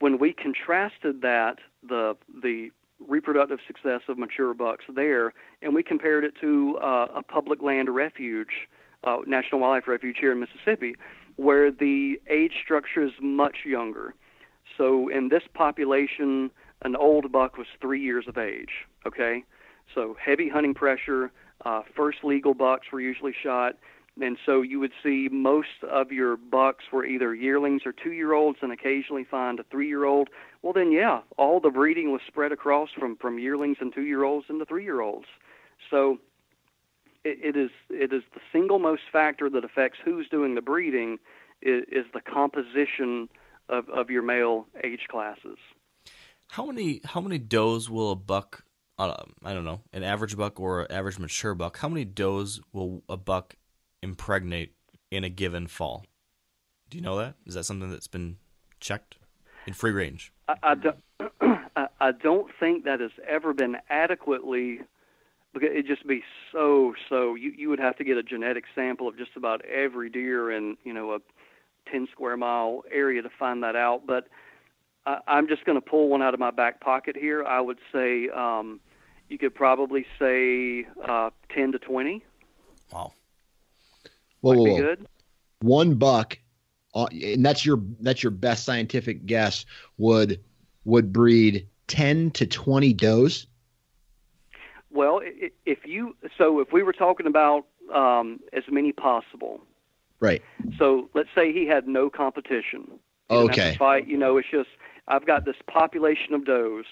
When 0.00 0.18
we 0.18 0.32
contrasted 0.32 1.22
that, 1.22 1.58
the 1.86 2.16
the 2.42 2.70
reproductive 3.08 3.60
success 3.66 4.02
of 4.08 4.18
mature 4.18 4.52
bucks 4.52 4.84
there, 4.94 5.32
and 5.62 5.74
we 5.74 5.82
compared 5.82 6.24
it 6.24 6.34
to 6.40 6.78
uh, 6.82 7.06
a 7.14 7.22
public 7.22 7.62
land 7.62 7.88
refuge, 7.88 8.68
uh, 9.04 9.18
National 9.26 9.60
Wildlife 9.60 9.88
Refuge 9.88 10.16
here 10.20 10.32
in 10.32 10.40
Mississippi, 10.40 10.94
where 11.36 11.70
the 11.70 12.20
age 12.28 12.52
structure 12.62 13.02
is 13.02 13.12
much 13.20 13.58
younger. 13.64 14.14
So 14.76 15.08
in 15.08 15.28
this 15.28 15.42
population, 15.54 16.50
an 16.82 16.96
old 16.96 17.30
buck 17.32 17.58
was 17.58 17.66
three 17.80 18.00
years 18.00 18.26
of 18.28 18.38
age. 18.38 18.86
Okay, 19.06 19.44
so 19.94 20.16
heavy 20.22 20.48
hunting 20.48 20.74
pressure. 20.74 21.32
Uh, 21.64 21.82
first 21.94 22.18
legal 22.24 22.54
bucks 22.54 22.86
were 22.90 23.00
usually 23.00 23.34
shot, 23.42 23.76
and 24.20 24.38
so 24.46 24.62
you 24.62 24.80
would 24.80 24.92
see 25.02 25.28
most 25.30 25.68
of 25.90 26.10
your 26.10 26.36
bucks 26.36 26.84
were 26.92 27.04
either 27.04 27.34
yearlings 27.34 27.82
or 27.84 27.92
two-year-olds, 27.92 28.58
and 28.62 28.72
occasionally 28.72 29.24
find 29.24 29.60
a 29.60 29.64
three-year-old. 29.64 30.28
Well, 30.62 30.72
then, 30.72 30.92
yeah, 30.92 31.20
all 31.36 31.60
the 31.60 31.70
breeding 31.70 32.12
was 32.12 32.20
spread 32.26 32.52
across 32.52 32.90
from 32.98 33.16
from 33.16 33.38
yearlings 33.38 33.78
and 33.80 33.92
two-year-olds 33.92 34.46
into 34.48 34.64
three-year-olds. 34.64 35.26
So 35.90 36.18
it, 37.24 37.54
it 37.54 37.56
is 37.56 37.70
it 37.88 38.12
is 38.12 38.22
the 38.34 38.40
single 38.52 38.78
most 38.78 39.02
factor 39.12 39.50
that 39.50 39.64
affects 39.64 39.98
who's 40.04 40.28
doing 40.28 40.54
the 40.54 40.62
breeding 40.62 41.18
is, 41.62 41.84
is 41.90 42.06
the 42.12 42.20
composition 42.20 43.28
of, 43.68 43.88
of 43.88 44.10
your 44.10 44.22
male 44.22 44.66
age 44.84 45.06
classes. 45.10 45.58
How 46.48 46.66
many 46.66 47.00
how 47.04 47.20
many 47.20 47.38
does 47.38 47.88
will 47.88 48.10
a 48.10 48.16
buck? 48.16 48.64
Uh, 48.98 49.14
I 49.44 49.54
don't 49.54 49.64
know, 49.64 49.80
an 49.92 50.02
average 50.02 50.36
buck 50.36 50.60
or 50.60 50.82
an 50.82 50.92
average 50.92 51.18
mature 51.18 51.54
buck. 51.54 51.78
How 51.78 51.88
many 51.88 52.04
does 52.04 52.60
will 52.72 53.02
a 53.08 53.16
buck 53.16 53.54
impregnate 54.02 54.74
in 55.10 55.24
a 55.24 55.30
given 55.30 55.66
fall? 55.66 56.04
Do 56.90 56.98
you 56.98 57.02
know 57.02 57.16
that? 57.18 57.36
Is 57.46 57.54
that 57.54 57.64
something 57.64 57.90
that's 57.90 58.08
been 58.08 58.36
checked 58.80 59.16
in 59.66 59.72
free 59.72 59.92
range? 59.92 60.32
I, 60.48 60.54
I, 60.62 60.74
don't, 60.74 60.96
I 62.00 62.12
don't 62.12 62.50
think 62.58 62.84
that 62.84 63.00
has 63.00 63.12
ever 63.26 63.54
been 63.54 63.76
adequately 63.88 64.80
because 65.52 65.70
it'd 65.70 65.86
just 65.86 66.06
be 66.06 66.22
so 66.52 66.94
so 67.08 67.34
you 67.34 67.52
you 67.56 67.68
would 67.68 67.80
have 67.80 67.96
to 67.96 68.04
get 68.04 68.16
a 68.16 68.22
genetic 68.22 68.64
sample 68.74 69.08
of 69.08 69.16
just 69.16 69.32
about 69.36 69.64
every 69.64 70.08
deer 70.10 70.50
in 70.50 70.76
you 70.84 70.92
know 70.92 71.12
a 71.14 71.18
10 71.90 72.08
square 72.12 72.36
mile 72.36 72.84
area 72.92 73.22
to 73.22 73.30
find 73.38 73.62
that 73.62 73.76
out 73.76 74.06
but 74.06 74.28
I, 75.06 75.18
i'm 75.26 75.48
just 75.48 75.64
going 75.64 75.80
to 75.80 75.84
pull 75.84 76.08
one 76.08 76.22
out 76.22 76.34
of 76.34 76.40
my 76.40 76.50
back 76.50 76.80
pocket 76.80 77.16
here 77.16 77.44
i 77.44 77.60
would 77.60 77.78
say 77.92 78.28
um 78.28 78.80
you 79.28 79.38
could 79.38 79.54
probably 79.54 80.06
say 80.18 80.86
uh 81.04 81.30
10 81.54 81.72
to 81.72 81.78
20 81.78 82.22
Wow. 82.92 83.12
Whoa, 84.40 84.52
might 84.52 84.58
whoa, 84.58 84.64
be 84.64 84.70
whoa. 84.70 84.80
good 84.80 85.06
One 85.60 85.94
buck, 85.94 86.38
uh, 86.94 87.06
and 87.12 87.44
that's 87.44 87.64
your 87.64 87.80
that's 88.00 88.22
your 88.22 88.30
best 88.30 88.64
scientific 88.64 89.26
guess. 89.26 89.64
Would 89.98 90.40
would 90.84 91.12
breed 91.12 91.68
ten 91.86 92.30
to 92.32 92.46
twenty 92.46 92.92
does. 92.92 93.46
Well 94.92 95.20
if 95.66 95.86
you 95.86 96.16
so 96.36 96.60
if 96.60 96.72
we 96.72 96.82
were 96.82 96.92
talking 96.92 97.26
about 97.26 97.66
um 97.92 98.40
as 98.52 98.64
many 98.70 98.92
possible 98.92 99.60
Right. 100.20 100.42
So 100.78 101.08
let's 101.14 101.30
say 101.34 101.52
he 101.52 101.66
had 101.66 101.88
no 101.88 102.10
competition. 102.10 103.00
He 103.28 103.36
didn't 103.36 103.48
have 103.48 103.56
to 103.56 103.62
Okay. 103.62 103.76
Fight, 103.76 104.06
you 104.06 104.16
know, 104.18 104.36
it's 104.36 104.48
just 104.50 104.68
I've 105.08 105.26
got 105.26 105.44
this 105.44 105.56
population 105.66 106.34
of 106.34 106.44
does, 106.44 106.84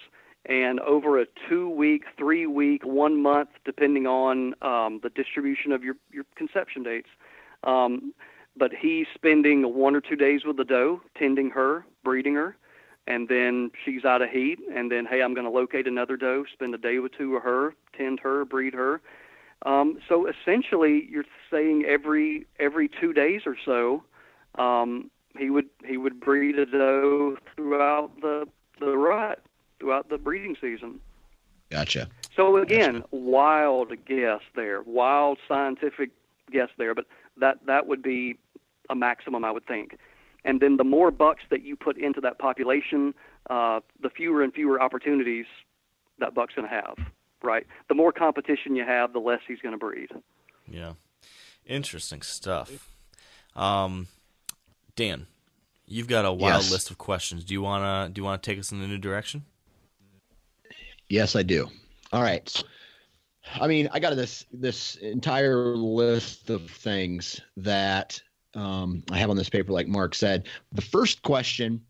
and 0.47 0.81
over 0.81 1.21
a 1.21 1.27
two-week, 1.49 2.05
three-week, 2.17 2.85
one 2.85 3.23
month, 3.23 3.51
depending 3.65 4.07
on 4.07 4.55
um, 4.63 5.01
the 5.03 5.11
distribution 5.11 5.73
of 5.73 5.85
your 5.85 5.97
your 6.11 6.25
conception 6.35 6.83
dates. 6.83 7.11
Um, 7.65 8.15
but 8.57 8.73
he's 8.73 9.07
spending 9.15 9.63
one 9.75 9.95
or 9.95 10.01
two 10.01 10.17
days 10.17 10.45
with 10.45 10.57
the 10.57 10.65
doe, 10.65 11.01
tending 11.17 11.51
her, 11.51 11.85
breeding 12.03 12.35
her, 12.35 12.57
and 13.09 13.27
then 13.29 13.71
she's 13.85 14.05
out 14.05 14.21
of 14.23 14.29
heat. 14.29 14.61
And 14.73 14.93
then, 14.93 15.07
hey, 15.07 15.23
I'm 15.23 15.35
going 15.35 15.47
to 15.47 15.51
locate 15.51 15.89
another 15.89 16.17
doe, 16.17 16.45
spend 16.53 16.75
a 16.75 16.79
day 16.79 16.99
or 16.99 17.09
two 17.09 17.31
with 17.31 17.43
her, 17.43 17.75
tend 17.97 18.21
her, 18.21 18.45
breed 18.45 18.75
her. 18.75 19.01
Um, 19.65 19.99
so 20.09 20.29
essentially, 20.29 21.09
you're 21.11 21.25
saying 21.51 21.85
every 21.85 22.47
every 22.61 22.89
two 22.89 23.13
days 23.13 23.41
or 23.45 23.57
so, 23.65 24.05
um, 24.63 25.11
he 25.37 25.51
would 25.51 25.67
he 25.85 25.97
would 25.97 26.21
breed 26.21 26.59
a 26.59 26.67
doe 26.67 27.37
throughout 27.57 28.13
the 28.21 28.47
the 28.79 28.97
rut, 28.97 29.43
throughout 29.81 30.11
the 30.11 30.19
breeding 30.19 30.57
season. 30.61 31.01
Gotcha. 31.71 32.09
So 32.37 32.57
again, 32.59 33.03
wild 33.11 33.93
guess 34.07 34.43
there, 34.55 34.83
wild 34.83 35.39
scientific 35.49 36.11
guess 36.53 36.69
there, 36.79 36.95
but 36.95 37.07
that 37.39 37.67
that 37.67 37.89
would 37.89 38.03
be 38.03 38.39
a 38.91 38.95
maximum, 38.95 39.45
I 39.45 39.51
would 39.51 39.67
think. 39.67 39.99
And 40.45 40.61
then 40.61 40.77
the 40.77 40.85
more 40.85 41.11
bucks 41.11 41.43
that 41.51 41.63
you 41.63 41.77
put 41.77 41.99
into 41.99 42.21
that 42.23 42.39
population, 42.39 43.15
uh, 43.51 43.81
the 44.01 44.11
fewer 44.11 44.43
and 44.43 44.53
fewer 44.53 44.81
opportunities 44.81 45.47
that 46.19 46.35
buck's 46.35 46.55
going 46.55 46.69
to 46.69 46.75
have. 46.75 46.97
Right? 47.43 47.67
The 47.89 47.95
more 47.95 48.13
competition 48.13 48.75
you 48.75 48.85
have, 48.85 49.13
the 49.13 49.21
less 49.21 49.41
he's 49.47 49.61
going 49.61 49.73
to 49.73 49.79
breed. 49.79 50.11
Yeah. 50.67 50.95
Interesting 51.67 52.23
stuff. 52.23 52.89
Um, 53.55 54.07
Dan, 54.97 55.27
you've 55.87 56.09
got 56.09 56.25
a 56.25 56.33
wild 56.33 56.63
Yes. 56.63 56.73
list 56.73 56.91
of 56.91 56.99
questions. 56.99 57.45
Do 57.45 57.55
you 57.55 57.63
wanna 57.63 58.09
do 58.13 58.21
you 58.21 58.25
wanna 58.25 58.39
take 58.39 58.59
us 58.59 58.73
in 58.73 58.81
a 58.81 58.87
new 58.87 58.99
direction? 58.99 59.45
Yes, 61.09 61.37
I 61.37 61.43
do. 61.43 61.69
All 62.13 62.23
right. 62.23 62.63
I 63.61 63.67
mean, 63.67 63.89
I 63.93 63.99
got 64.01 64.15
this 64.17 64.45
this 64.53 64.97
entire 64.97 65.77
list 65.77 66.51
of 66.51 66.71
things 66.71 67.41
that 67.57 68.21
um, 68.59 69.05
I 69.11 69.19
have 69.19 69.31
on 69.31 69.37
this 69.37 69.49
paper, 69.49 69.73
like 69.73 69.87
Mark 69.87 70.15
said. 70.15 70.49
The 70.73 70.83
first 70.83 71.23
question: 71.23 71.81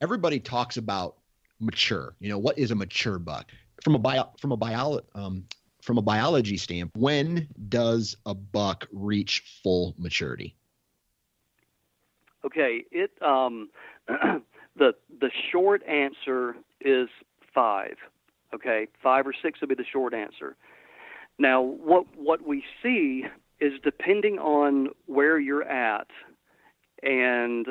Everybody 0.00 0.40
talks 0.40 0.76
about 0.76 1.16
mature. 1.60 2.14
You 2.18 2.30
know, 2.30 2.38
what 2.38 2.58
is 2.58 2.70
a 2.70 2.74
mature 2.74 3.18
buck? 3.18 3.50
From 3.84 3.94
a 3.94 3.98
bio, 3.98 4.30
from 4.38 4.52
a 4.52 4.56
bio, 4.56 5.00
um, 5.14 5.44
from 5.80 5.98
a 5.98 6.02
biology 6.02 6.56
standpoint, 6.56 7.00
when 7.02 7.48
does 7.68 8.16
a 8.26 8.34
buck 8.34 8.86
reach 8.92 9.60
full 9.62 9.94
maturity? 9.96 10.56
Okay, 12.44 12.84
it 12.90 13.10
um, 13.22 13.70
the 14.08 14.94
the 15.20 15.30
short 15.52 15.86
answer 15.86 16.56
is 16.80 17.08
five. 17.54 17.96
Okay, 18.52 18.88
five 19.00 19.26
or 19.26 19.32
six 19.40 19.60
would 19.60 19.68
be 19.68 19.76
the 19.76 19.84
short 19.84 20.14
answer. 20.14 20.56
Now, 21.38 21.62
what 21.62 22.06
what 22.16 22.46
we 22.46 22.64
see 22.82 23.24
is 23.60 23.72
depending 23.82 24.38
on 24.38 24.88
where 25.06 25.38
you're 25.38 25.64
at 25.64 26.08
and 27.02 27.66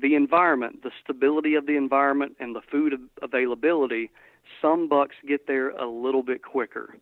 the 0.00 0.14
environment, 0.14 0.82
the 0.82 0.90
stability 1.02 1.54
of 1.54 1.66
the 1.66 1.76
environment, 1.76 2.36
and 2.40 2.54
the 2.54 2.60
food 2.70 2.94
availability, 3.22 4.10
some 4.60 4.88
bucks 4.88 5.14
get 5.26 5.46
there 5.46 5.70
a 5.70 5.86
little 5.86 6.22
bit 6.22 6.42
quicker. 6.42 6.96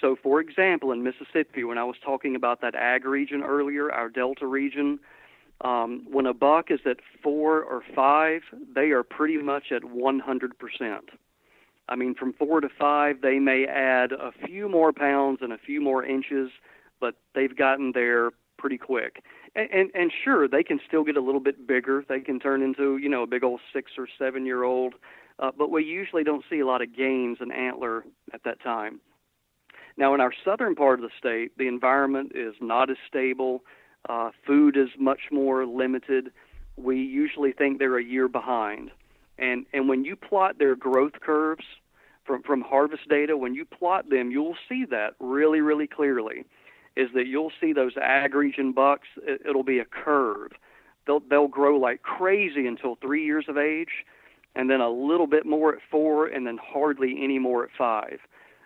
So, 0.00 0.16
for 0.22 0.40
example, 0.40 0.92
in 0.92 1.02
Mississippi, 1.02 1.64
when 1.64 1.78
I 1.78 1.84
was 1.84 1.96
talking 2.04 2.36
about 2.36 2.60
that 2.60 2.74
ag 2.74 3.04
region 3.04 3.42
earlier, 3.42 3.90
our 3.90 4.08
Delta 4.08 4.46
region, 4.46 5.00
um, 5.62 6.06
when 6.10 6.26
a 6.26 6.34
buck 6.34 6.70
is 6.70 6.80
at 6.86 6.98
four 7.22 7.62
or 7.62 7.82
five, 7.94 8.42
they 8.74 8.90
are 8.90 9.02
pretty 9.02 9.38
much 9.38 9.72
at 9.72 9.82
100%. 9.82 11.00
I 11.88 11.96
mean, 11.96 12.14
from 12.14 12.32
four 12.32 12.60
to 12.60 12.68
five, 12.68 13.20
they 13.20 13.38
may 13.38 13.66
add 13.66 14.12
a 14.12 14.32
few 14.46 14.68
more 14.68 14.92
pounds 14.92 15.40
and 15.42 15.52
a 15.52 15.58
few 15.58 15.80
more 15.80 16.04
inches, 16.04 16.50
but 17.00 17.14
they've 17.34 17.56
gotten 17.56 17.92
there 17.92 18.30
pretty 18.58 18.78
quick. 18.78 19.24
And, 19.54 19.68
and, 19.72 19.90
and 19.94 20.12
sure, 20.24 20.46
they 20.46 20.62
can 20.62 20.80
still 20.86 21.02
get 21.02 21.16
a 21.16 21.20
little 21.20 21.40
bit 21.40 21.66
bigger. 21.66 22.04
They 22.08 22.20
can 22.20 22.38
turn 22.38 22.62
into, 22.62 22.98
you 22.98 23.08
know, 23.08 23.22
a 23.22 23.26
big 23.26 23.42
old 23.42 23.60
six 23.72 23.92
or 23.98 24.06
seven 24.18 24.46
year 24.46 24.62
old, 24.62 24.94
uh, 25.38 25.50
but 25.56 25.70
we 25.70 25.84
usually 25.84 26.22
don't 26.22 26.44
see 26.48 26.60
a 26.60 26.66
lot 26.66 26.82
of 26.82 26.94
gains 26.94 27.38
in 27.40 27.50
antler 27.50 28.04
at 28.32 28.44
that 28.44 28.62
time. 28.62 29.00
Now, 29.96 30.14
in 30.14 30.20
our 30.20 30.32
southern 30.44 30.74
part 30.74 31.00
of 31.00 31.02
the 31.02 31.10
state, 31.18 31.56
the 31.58 31.68
environment 31.68 32.32
is 32.34 32.54
not 32.60 32.90
as 32.90 32.96
stable. 33.08 33.64
Uh, 34.08 34.30
food 34.46 34.76
is 34.76 34.88
much 34.98 35.20
more 35.30 35.66
limited. 35.66 36.30
We 36.76 36.98
usually 36.98 37.52
think 37.52 37.78
they're 37.78 37.98
a 37.98 38.04
year 38.04 38.28
behind. 38.28 38.90
And, 39.38 39.66
and 39.72 39.88
when 39.88 40.04
you 40.04 40.16
plot 40.16 40.58
their 40.58 40.76
growth 40.76 41.20
curves 41.20 41.64
from, 42.24 42.42
from 42.42 42.60
harvest 42.60 43.08
data, 43.08 43.36
when 43.36 43.54
you 43.54 43.64
plot 43.64 44.08
them, 44.10 44.30
you'll 44.30 44.56
see 44.68 44.84
that 44.90 45.14
really, 45.18 45.60
really 45.60 45.86
clearly. 45.86 46.44
Is 46.96 47.08
that 47.14 47.26
you'll 47.26 47.52
see 47.60 47.72
those 47.72 47.92
ag 47.96 48.34
region 48.34 48.72
bucks, 48.72 49.08
it, 49.22 49.42
it'll 49.48 49.62
be 49.62 49.78
a 49.78 49.84
curve. 49.84 50.52
They'll, 51.06 51.20
they'll 51.20 51.48
grow 51.48 51.78
like 51.78 52.02
crazy 52.02 52.66
until 52.66 52.96
three 52.96 53.24
years 53.24 53.46
of 53.48 53.56
age, 53.56 54.04
and 54.54 54.68
then 54.68 54.80
a 54.80 54.90
little 54.90 55.26
bit 55.26 55.46
more 55.46 55.74
at 55.74 55.80
four, 55.90 56.26
and 56.26 56.46
then 56.46 56.58
hardly 56.62 57.20
any 57.22 57.38
more 57.38 57.64
at 57.64 57.70
five. 57.76 58.18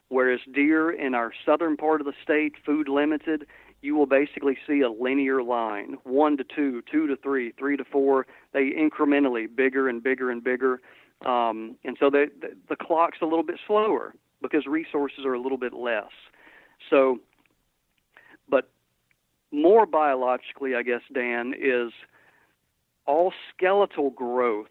Whereas 0.08 0.40
deer 0.52 0.90
in 0.90 1.14
our 1.14 1.32
southern 1.44 1.76
part 1.76 2.00
of 2.00 2.06
the 2.06 2.12
state, 2.22 2.54
food 2.64 2.88
limited, 2.88 3.46
you 3.82 3.94
will 3.94 4.06
basically 4.06 4.56
see 4.66 4.80
a 4.80 4.90
linear 4.90 5.42
line 5.42 5.98
one 6.04 6.36
to 6.38 6.44
two, 6.44 6.82
two 6.90 7.06
to 7.06 7.16
three, 7.16 7.52
three 7.58 7.76
to 7.76 7.84
four. 7.84 8.26
They 8.52 8.70
incrementally 8.70 9.46
bigger 9.54 9.88
and 9.88 10.02
bigger 10.02 10.30
and 10.30 10.42
bigger. 10.42 10.80
Um, 11.24 11.76
and 11.84 11.96
so 12.00 12.10
they, 12.10 12.26
the, 12.40 12.56
the 12.68 12.76
clock's 12.76 13.18
a 13.22 13.26
little 13.26 13.42
bit 13.42 13.60
slower 13.66 14.14
because 14.40 14.66
resources 14.66 15.24
are 15.24 15.34
a 15.34 15.40
little 15.40 15.58
bit 15.58 15.72
less. 15.74 16.12
So, 16.90 17.18
more 19.54 19.86
biologically, 19.86 20.74
I 20.74 20.82
guess, 20.82 21.02
Dan, 21.12 21.54
is 21.58 21.92
all 23.06 23.32
skeletal 23.54 24.10
growth 24.10 24.68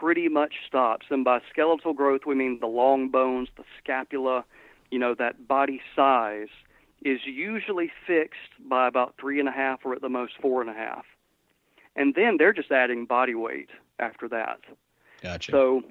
pretty 0.00 0.28
much 0.28 0.54
stops. 0.66 1.06
And 1.10 1.24
by 1.24 1.40
skeletal 1.50 1.92
growth, 1.92 2.22
we 2.26 2.34
mean 2.34 2.58
the 2.60 2.66
long 2.66 3.08
bones, 3.08 3.48
the 3.56 3.64
scapula, 3.82 4.44
you 4.90 4.98
know, 4.98 5.14
that 5.14 5.46
body 5.46 5.80
size 5.94 6.48
is 7.02 7.20
usually 7.24 7.90
fixed 8.06 8.68
by 8.68 8.86
about 8.86 9.14
three 9.20 9.40
and 9.40 9.48
a 9.48 9.52
half 9.52 9.80
or 9.84 9.94
at 9.94 10.00
the 10.00 10.08
most 10.08 10.34
four 10.40 10.60
and 10.60 10.70
a 10.70 10.74
half. 10.74 11.04
And 11.96 12.14
then 12.14 12.36
they're 12.38 12.52
just 12.52 12.70
adding 12.70 13.04
body 13.04 13.34
weight 13.34 13.70
after 13.98 14.28
that. 14.28 14.60
Gotcha. 15.22 15.50
So 15.50 15.82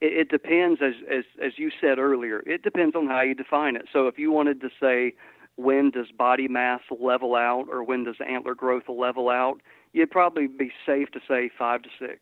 it, 0.00 0.12
it 0.12 0.28
depends, 0.28 0.80
as, 0.82 0.94
as 1.10 1.24
as 1.42 1.52
you 1.58 1.70
said 1.80 1.98
earlier, 1.98 2.40
it 2.46 2.62
depends 2.62 2.96
on 2.96 3.06
how 3.06 3.20
you 3.20 3.34
define 3.34 3.76
it. 3.76 3.86
So 3.92 4.08
if 4.08 4.18
you 4.18 4.32
wanted 4.32 4.60
to 4.62 4.70
say 4.80 5.14
when 5.56 5.90
does 5.90 6.10
body 6.16 6.48
mass 6.48 6.80
level 6.90 7.34
out 7.34 7.66
or 7.70 7.84
when 7.84 8.04
does 8.04 8.16
antler 8.26 8.54
growth 8.54 8.88
level 8.88 9.28
out, 9.28 9.60
you'd 9.92 10.10
probably 10.10 10.46
be 10.46 10.72
safe 10.86 11.10
to 11.12 11.20
say 11.28 11.50
five 11.58 11.82
to 11.82 11.88
six. 11.98 12.20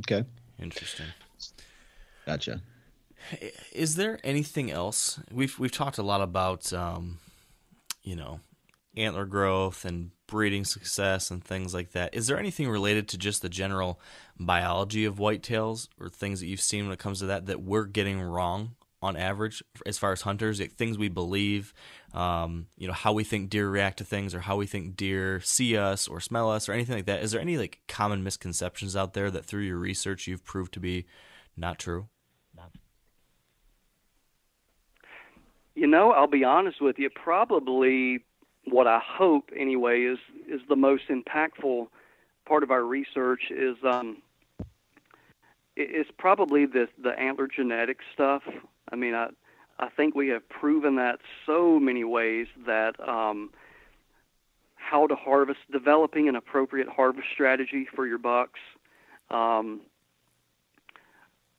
okay. 0.00 0.24
Interesting. 0.58 1.06
Gotcha. 2.24 2.62
Is 3.72 3.96
there 3.96 4.18
anything 4.24 4.70
else? 4.70 5.20
We've 5.30 5.58
we've 5.58 5.72
talked 5.72 5.98
a 5.98 6.02
lot 6.02 6.22
about 6.22 6.72
um, 6.72 7.18
you 8.02 8.16
know 8.16 8.40
antler 8.96 9.26
growth 9.26 9.84
and 9.84 10.10
breeding 10.26 10.64
success 10.64 11.30
and 11.30 11.44
things 11.44 11.74
like 11.74 11.92
that. 11.92 12.14
Is 12.14 12.26
there 12.26 12.38
anything 12.38 12.68
related 12.68 13.08
to 13.08 13.18
just 13.18 13.42
the 13.42 13.48
general 13.48 14.00
biology 14.38 15.04
of 15.04 15.16
whitetails 15.16 15.88
or 16.00 16.08
things 16.08 16.40
that 16.40 16.46
you've 16.46 16.60
seen 16.60 16.84
when 16.84 16.92
it 16.92 16.98
comes 16.98 17.18
to 17.20 17.26
that 17.26 17.46
that 17.46 17.62
we're 17.62 17.84
getting 17.84 18.20
wrong 18.20 18.74
on 19.06 19.16
average 19.16 19.62
as 19.86 19.98
far 19.98 20.12
as 20.12 20.22
hunters? 20.22 20.60
Things 20.76 20.98
we 20.98 21.08
believe, 21.08 21.72
um, 22.12 22.66
you 22.76 22.86
know, 22.86 22.92
how 22.92 23.12
we 23.12 23.24
think 23.24 23.50
deer 23.50 23.68
react 23.68 23.98
to 23.98 24.04
things 24.04 24.34
or 24.34 24.40
how 24.40 24.56
we 24.56 24.66
think 24.66 24.96
deer 24.96 25.40
see 25.40 25.76
us 25.76 26.06
or 26.08 26.20
smell 26.20 26.50
us 26.50 26.68
or 26.68 26.72
anything 26.72 26.96
like 26.96 27.06
that. 27.06 27.22
Is 27.22 27.32
there 27.32 27.40
any 27.40 27.56
like 27.56 27.80
common 27.88 28.22
misconceptions 28.22 28.96
out 28.96 29.14
there 29.14 29.30
that 29.30 29.44
through 29.44 29.62
your 29.62 29.78
research 29.78 30.26
you've 30.26 30.44
proved 30.44 30.74
to 30.74 30.80
be 30.80 31.06
not 31.56 31.78
true? 31.78 32.08
You 35.76 35.86
know, 35.86 36.10
I'll 36.12 36.26
be 36.26 36.42
honest 36.42 36.80
with 36.80 36.98
you. 36.98 37.10
Probably 37.10 38.24
what 38.64 38.86
I 38.86 38.98
hope 39.04 39.50
anyway 39.56 40.00
is 40.00 40.18
is 40.48 40.60
the 40.68 40.76
most 40.76 41.04
impactful 41.08 41.88
part 42.48 42.62
of 42.62 42.70
our 42.70 42.82
research 42.82 43.42
is 43.50 43.76
um, 43.84 44.22
is 45.76 46.06
probably 46.18 46.64
the 46.64 46.88
the 47.02 47.10
antler 47.10 47.46
genetic 47.46 47.98
stuff. 48.14 48.42
I 48.90 48.96
mean, 48.96 49.14
I 49.14 49.28
I 49.78 49.88
think 49.90 50.14
we 50.14 50.28
have 50.28 50.48
proven 50.48 50.96
that 50.96 51.18
so 51.44 51.78
many 51.78 52.04
ways 52.04 52.46
that 52.66 52.98
um, 53.06 53.50
how 54.76 55.06
to 55.06 55.14
harvest, 55.14 55.60
developing 55.70 56.28
an 56.28 56.36
appropriate 56.36 56.88
harvest 56.88 57.28
strategy 57.32 57.86
for 57.94 58.06
your 58.06 58.18
bucks, 58.18 58.60
um, 59.30 59.80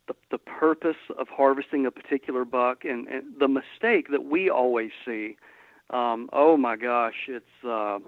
the 0.07 0.15
the 0.31 0.37
purpose 0.37 0.95
of 1.17 1.27
harvesting 1.27 1.85
a 1.85 1.91
particular 1.91 2.45
buck, 2.45 2.85
and, 2.85 3.07
and 3.07 3.39
the 3.39 3.47
mistake 3.47 4.09
that 4.11 4.25
we 4.25 4.49
always 4.49 4.91
see 5.05 5.37
um, 5.89 6.29
oh 6.33 6.57
my 6.57 6.75
gosh, 6.75 7.27
it's 7.27 7.45
uh, 7.67 7.99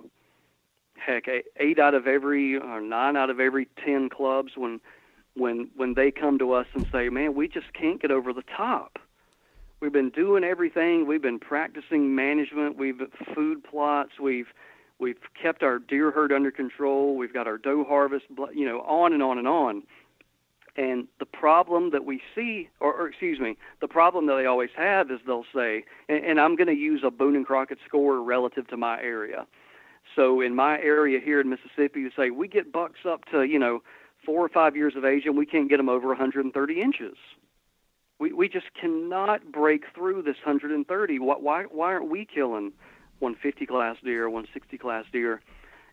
heck 0.95 1.25
eight 1.57 1.79
out 1.79 1.93
of 1.93 2.07
every 2.07 2.57
or 2.57 2.81
nine 2.81 3.15
out 3.15 3.29
of 3.29 3.39
every 3.39 3.67
ten 3.83 4.09
clubs 4.09 4.53
when 4.57 4.81
when 5.35 5.69
when 5.75 5.93
they 5.93 6.11
come 6.11 6.37
to 6.39 6.53
us 6.53 6.67
and 6.73 6.85
say, 6.91 7.09
"Man, 7.09 7.35
we 7.35 7.47
just 7.47 7.71
can't 7.73 8.01
get 8.01 8.11
over 8.11 8.33
the 8.33 8.43
top." 8.55 8.99
We've 9.81 9.93
been 9.93 10.10
doing 10.10 10.43
everything. 10.43 11.07
We've 11.07 11.22
been 11.22 11.39
practicing 11.39 12.14
management. 12.14 12.77
We've 12.77 13.01
food 13.34 13.64
plots. 13.64 14.19
We've 14.22 14.47
we've 14.99 15.19
kept 15.41 15.64
our 15.64 15.80
deer 15.80 16.11
herd 16.11 16.34
under 16.34 16.51
control. 16.51 17.15
We've 17.15 17.34
got 17.34 17.47
our 17.47 17.57
doe 17.57 17.85
harvest. 17.85 18.26
You 18.53 18.65
know, 18.65 18.81
on 18.81 19.14
and 19.14 19.23
on 19.23 19.38
and 19.38 19.47
on. 19.47 19.84
And 20.76 21.07
the 21.19 21.26
problem 21.26 21.91
that 21.91 22.06
we 22.06 22.22
see, 22.35 22.69
or, 22.80 22.93
or 22.93 23.07
excuse 23.07 23.39
me, 23.39 23.57
the 23.81 23.88
problem 23.88 24.27
that 24.27 24.35
they 24.35 24.45
always 24.45 24.69
have 24.77 25.11
is 25.11 25.19
they'll 25.26 25.45
say, 25.53 25.84
and, 26.07 26.23
and 26.23 26.39
I'm 26.39 26.56
going 26.56 26.68
to 26.68 26.73
use 26.73 27.01
a 27.03 27.11
Boone 27.11 27.35
and 27.35 27.45
Crockett 27.45 27.80
score 27.85 28.22
relative 28.22 28.68
to 28.68 28.77
my 28.77 29.01
area. 29.01 29.45
So 30.15 30.41
in 30.41 30.56
my 30.56 30.80
area 30.80 31.19
here 31.19 31.41
in 31.41 31.49
Mississippi, 31.49 32.01
you 32.01 32.11
say 32.15 32.30
we 32.30 32.47
get 32.47 32.72
bucks 32.72 32.99
up 33.06 33.26
to 33.31 33.43
you 33.43 33.60
know 33.60 33.81
four 34.26 34.45
or 34.45 34.49
five 34.49 34.76
years 34.76 34.95
of 34.95 35.06
age, 35.06 35.23
and 35.26 35.38
we 35.38 35.45
can't 35.45 35.69
get 35.69 35.77
them 35.77 35.89
over 35.89 36.07
130 36.10 36.81
inches. 36.81 37.15
We 38.19 38.33
we 38.33 38.49
just 38.49 38.73
cannot 38.79 39.51
break 39.51 39.85
through 39.95 40.23
this 40.23 40.37
130. 40.43 41.19
Why 41.19 41.35
why 41.35 41.63
why 41.63 41.93
aren't 41.93 42.09
we 42.09 42.25
killing 42.25 42.73
150 43.19 43.65
class 43.65 43.97
deer, 44.03 44.29
160 44.29 44.77
class 44.77 45.05
deer? 45.11 45.41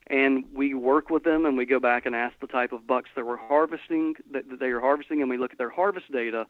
and 0.09 0.45
we 0.55 0.73
work 0.75 1.11
with 1.11 1.25
them 1.25 1.45
and 1.45 1.57
we 1.57 1.67
go 1.67 1.81
back 1.81 2.07
and 2.07 2.15
ask 2.15 2.39
the 2.41 2.47
type 2.47 2.73
of 2.73 2.87
bucks 2.87 3.11
that 3.17 3.27
we're 3.27 3.37
harvesting 3.37 4.15
that, 4.31 4.49
that 4.49 4.61
they 4.61 4.67
are 4.67 4.81
harvesting 4.81 5.21
and 5.21 5.29
we 5.29 5.37
look 5.37 5.53
at 5.53 5.59
their 5.59 5.71
harvest 5.71 6.11
data 6.13 6.47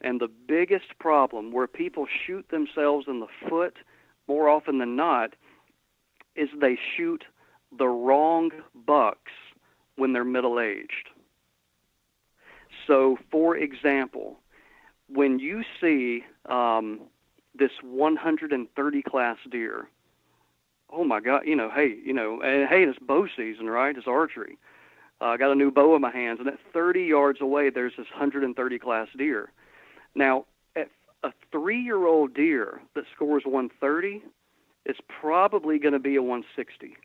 and 0.00 0.20
the 0.20 0.28
biggest 0.28 0.98
problem 0.98 1.52
where 1.52 1.66
people 1.66 2.06
shoot 2.26 2.48
themselves 2.50 3.06
in 3.08 3.20
the 3.20 3.28
foot 3.48 3.76
more 4.28 4.48
often 4.48 4.78
than 4.78 4.96
not 4.96 5.34
is 6.34 6.48
they 6.60 6.78
shoot 6.96 7.24
the 7.78 7.88
wrong 7.88 8.50
bucks 8.86 9.32
when 9.96 10.12
they're 10.12 10.24
middle 10.24 10.60
aged. 10.60 11.08
So, 12.86 13.16
for 13.30 13.56
example, 13.56 14.38
when 15.08 15.38
you 15.38 15.62
see 15.80 16.24
um, 16.48 17.00
this 17.58 17.70
130 17.82 19.02
class 19.02 19.36
deer, 19.50 19.88
oh 20.90 21.04
my 21.04 21.20
God, 21.20 21.42
you 21.44 21.56
know, 21.56 21.70
hey, 21.74 21.96
you 22.04 22.12
know, 22.12 22.40
and 22.40 22.68
hey, 22.68 22.84
it's 22.84 22.98
bow 22.98 23.26
season, 23.36 23.66
right? 23.66 23.96
It's 23.96 24.06
archery. 24.06 24.58
Uh, 25.20 25.26
I 25.26 25.36
got 25.36 25.50
a 25.50 25.54
new 25.54 25.70
bow 25.70 25.94
in 25.96 26.02
my 26.02 26.10
hands, 26.10 26.40
and 26.40 26.48
at 26.48 26.58
30 26.72 27.04
yards 27.04 27.40
away, 27.40 27.70
there's 27.70 27.94
this 27.96 28.06
130 28.10 28.78
class 28.78 29.08
deer. 29.16 29.50
Now, 30.14 30.44
at 30.74 30.88
a 31.22 31.32
three-year-old 31.50 32.34
deer 32.34 32.80
that 32.94 33.04
scores 33.14 33.44
130 33.44 34.22
is 34.84 34.96
probably 35.08 35.78
going 35.78 35.94
to 35.94 35.98
be 35.98 36.16
a 36.16 36.22
160. 36.22 36.96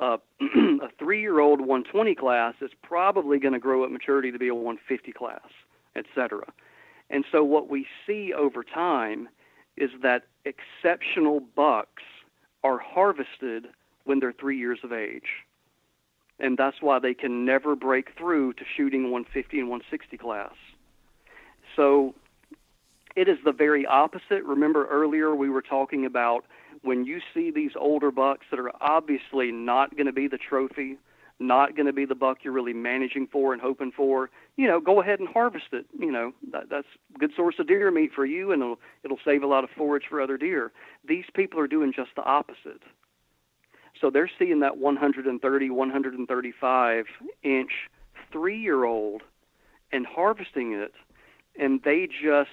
Uh, 0.00 0.16
a 0.40 0.88
three-year-old 0.98 1.60
120 1.60 2.14
class 2.14 2.54
is 2.60 2.70
probably 2.82 3.38
going 3.38 3.54
to 3.54 3.60
grow 3.60 3.84
at 3.84 3.90
maturity 3.90 4.30
to 4.32 4.38
be 4.38 4.48
a 4.48 4.54
150 4.54 5.12
class, 5.12 5.40
etc. 5.98 6.42
And 7.10 7.24
so 7.30 7.42
what 7.44 7.68
we 7.68 7.86
see 8.06 8.32
over 8.32 8.62
time 8.62 9.28
is 9.76 9.90
that 10.02 10.24
exceptional 10.44 11.40
bucks 11.40 12.02
are 12.64 12.78
harvested 12.78 13.68
when 14.04 14.20
they're 14.20 14.32
three 14.32 14.58
years 14.58 14.80
of 14.82 14.92
age. 14.92 15.44
And 16.40 16.56
that's 16.56 16.80
why 16.80 16.98
they 16.98 17.14
can 17.14 17.44
never 17.44 17.74
break 17.74 18.16
through 18.16 18.54
to 18.54 18.64
shooting 18.76 19.10
150 19.10 19.58
and 19.58 19.68
160 19.68 20.16
class. 20.16 20.54
So 21.76 22.14
it 23.16 23.28
is 23.28 23.38
the 23.44 23.52
very 23.52 23.86
opposite. 23.86 24.44
Remember 24.44 24.86
earlier 24.86 25.34
we 25.34 25.50
were 25.50 25.62
talking 25.62 26.04
about 26.04 26.44
when 26.82 27.04
you 27.04 27.20
see 27.34 27.50
these 27.50 27.72
older 27.76 28.10
bucks 28.10 28.46
that 28.50 28.60
are 28.60 28.70
obviously 28.80 29.50
not 29.50 29.96
going 29.96 30.06
to 30.06 30.12
be 30.12 30.28
the 30.28 30.38
trophy, 30.38 30.96
not 31.40 31.76
going 31.76 31.86
to 31.86 31.92
be 31.92 32.04
the 32.04 32.14
buck 32.14 32.38
you're 32.42 32.52
really 32.52 32.72
managing 32.72 33.26
for 33.26 33.52
and 33.52 33.62
hoping 33.62 33.92
for, 33.92 34.30
you 34.56 34.66
know, 34.66 34.80
go 34.80 35.00
ahead 35.00 35.20
and 35.20 35.28
harvest 35.28 35.66
it. 35.72 35.86
You 35.98 36.10
know, 36.10 36.32
that, 36.52 36.68
that's 36.68 36.88
a 37.14 37.18
good 37.18 37.30
source 37.36 37.56
of 37.58 37.68
deer 37.68 37.90
meat 37.90 38.10
for 38.14 38.26
you, 38.26 38.52
and 38.52 38.62
it'll 38.62 38.78
it'll 39.04 39.20
save 39.24 39.42
a 39.42 39.46
lot 39.46 39.64
of 39.64 39.70
forage 39.70 40.04
for 40.08 40.20
other 40.20 40.36
deer. 40.36 40.72
These 41.06 41.26
people 41.34 41.60
are 41.60 41.68
doing 41.68 41.92
just 41.94 42.10
the 42.16 42.22
opposite. 42.22 42.82
So 44.00 44.10
they're 44.10 44.30
seeing 44.38 44.60
that 44.60 44.78
130, 44.78 45.70
135 45.70 47.04
inch 47.42 47.70
three 48.32 48.58
year 48.58 48.84
old 48.84 49.22
and 49.92 50.06
harvesting 50.06 50.72
it, 50.72 50.92
and 51.58 51.80
they 51.84 52.06
just 52.06 52.50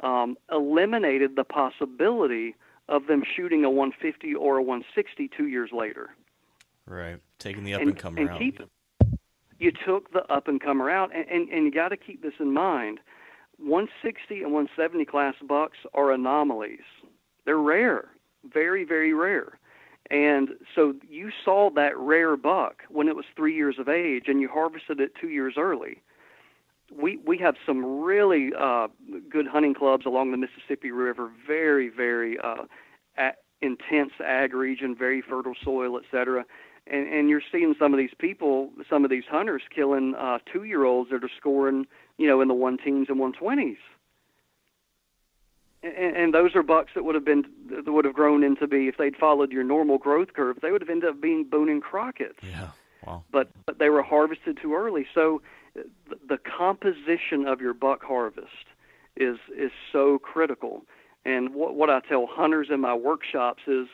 um, 0.00 0.36
eliminated 0.50 1.36
the 1.36 1.44
possibility 1.44 2.54
of 2.88 3.06
them 3.06 3.22
shooting 3.36 3.64
a 3.64 3.70
150 3.70 4.34
or 4.34 4.58
a 4.58 4.62
160 4.62 5.30
two 5.36 5.46
years 5.46 5.70
later. 5.72 6.10
Right, 6.86 7.20
taking 7.38 7.64
the 7.64 7.74
up 7.74 7.80
and, 7.80 7.90
and 7.90 7.98
comer 7.98 8.30
out. 8.30 8.38
Keep, 8.38 8.60
you 9.58 9.72
took 9.86 10.12
the 10.12 10.22
up 10.32 10.48
and 10.48 10.60
comer 10.60 10.90
out, 10.90 11.14
and, 11.14 11.28
and, 11.28 11.48
and 11.48 11.64
you 11.64 11.70
got 11.70 11.88
to 11.88 11.96
keep 11.96 12.22
this 12.22 12.34
in 12.40 12.52
mind. 12.52 13.00
160 13.58 14.42
and 14.42 14.52
170 14.52 15.04
class 15.04 15.34
bucks 15.46 15.78
are 15.94 16.10
anomalies. 16.10 16.80
They're 17.44 17.56
rare, 17.56 18.08
very, 18.52 18.84
very 18.84 19.14
rare. 19.14 19.58
And 20.10 20.50
so 20.74 20.94
you 21.08 21.30
saw 21.44 21.70
that 21.70 21.96
rare 21.96 22.36
buck 22.36 22.82
when 22.90 23.08
it 23.08 23.16
was 23.16 23.24
three 23.36 23.54
years 23.54 23.76
of 23.78 23.88
age, 23.88 24.24
and 24.26 24.40
you 24.40 24.48
harvested 24.48 25.00
it 25.00 25.12
two 25.18 25.28
years 25.28 25.54
early. 25.56 26.02
We 26.94 27.16
we 27.24 27.38
have 27.38 27.54
some 27.64 28.02
really 28.02 28.50
uh, 28.58 28.88
good 29.30 29.46
hunting 29.46 29.72
clubs 29.72 30.04
along 30.04 30.32
the 30.32 30.36
Mississippi 30.36 30.90
River, 30.90 31.30
very, 31.46 31.88
very 31.88 32.36
uh, 32.38 32.64
intense 33.62 34.12
ag 34.22 34.52
region, 34.52 34.94
very 34.94 35.22
fertile 35.22 35.54
soil, 35.64 35.96
et 35.96 36.04
cetera 36.10 36.44
and 36.86 37.08
and 37.12 37.28
you're 37.28 37.42
seeing 37.50 37.74
some 37.78 37.94
of 37.94 37.98
these 37.98 38.14
people, 38.18 38.70
some 38.88 39.04
of 39.04 39.10
these 39.10 39.24
hunters 39.30 39.62
killing 39.74 40.14
uh, 40.14 40.38
two 40.52 40.64
year 40.64 40.84
olds 40.84 41.10
that 41.10 41.24
are 41.24 41.30
scoring, 41.36 41.86
you 42.18 42.26
know, 42.26 42.40
in 42.40 42.48
the 42.48 42.54
one 42.54 42.78
teens 42.78 43.06
and 43.08 43.18
one 43.18 43.32
twenties. 43.32 43.78
And, 45.82 46.16
and 46.16 46.34
those 46.34 46.54
are 46.54 46.62
bucks 46.62 46.92
that 46.94 47.04
would 47.04 47.14
have 47.14 47.24
been 47.24 47.44
that 47.70 47.90
would 47.90 48.04
have 48.04 48.14
grown 48.14 48.42
into 48.42 48.66
be 48.66 48.88
if 48.88 48.96
they'd 48.96 49.16
followed 49.16 49.52
your 49.52 49.64
normal 49.64 49.98
growth 49.98 50.32
curve, 50.34 50.58
they 50.62 50.70
would 50.70 50.80
have 50.80 50.90
ended 50.90 51.10
up 51.10 51.20
being 51.20 51.44
Boone 51.44 51.68
and 51.68 51.82
Crockett's. 51.82 52.38
Yeah, 52.42 52.68
wow. 53.06 53.24
But 53.30 53.50
but 53.66 53.78
they 53.78 53.88
were 53.88 54.02
harvested 54.02 54.58
too 54.60 54.74
early. 54.74 55.06
So 55.14 55.42
the, 55.74 56.18
the 56.28 56.38
composition 56.38 57.46
of 57.46 57.60
your 57.60 57.74
buck 57.74 58.02
harvest 58.02 58.66
is 59.16 59.38
is 59.56 59.70
so 59.92 60.18
critical. 60.18 60.84
And 61.24 61.54
what 61.54 61.74
what 61.74 61.90
I 61.90 62.00
tell 62.00 62.26
hunters 62.26 62.68
in 62.70 62.80
my 62.80 62.94
workshops 62.94 63.62
is 63.66 63.86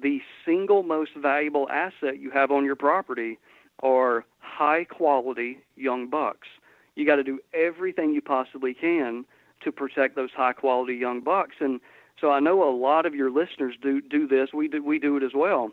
the 0.00 0.20
single 0.44 0.82
most 0.82 1.12
valuable 1.16 1.68
asset 1.70 2.18
you 2.18 2.30
have 2.30 2.50
on 2.50 2.64
your 2.64 2.76
property 2.76 3.38
are 3.82 4.24
high 4.38 4.84
quality 4.84 5.58
young 5.76 6.08
bucks. 6.08 6.48
You 6.96 7.06
got 7.06 7.16
to 7.16 7.24
do 7.24 7.40
everything 7.52 8.12
you 8.12 8.20
possibly 8.20 8.74
can 8.74 9.24
to 9.62 9.72
protect 9.72 10.16
those 10.16 10.30
high 10.36 10.52
quality 10.52 10.94
young 10.94 11.20
bucks. 11.20 11.56
And 11.60 11.80
so 12.20 12.30
I 12.30 12.40
know 12.40 12.68
a 12.68 12.74
lot 12.74 13.06
of 13.06 13.14
your 13.14 13.30
listeners 13.30 13.74
do 13.80 14.00
do 14.00 14.26
this. 14.28 14.50
We 14.52 14.68
do 14.68 14.82
we 14.82 14.98
do 14.98 15.16
it 15.16 15.22
as 15.22 15.32
well. 15.34 15.70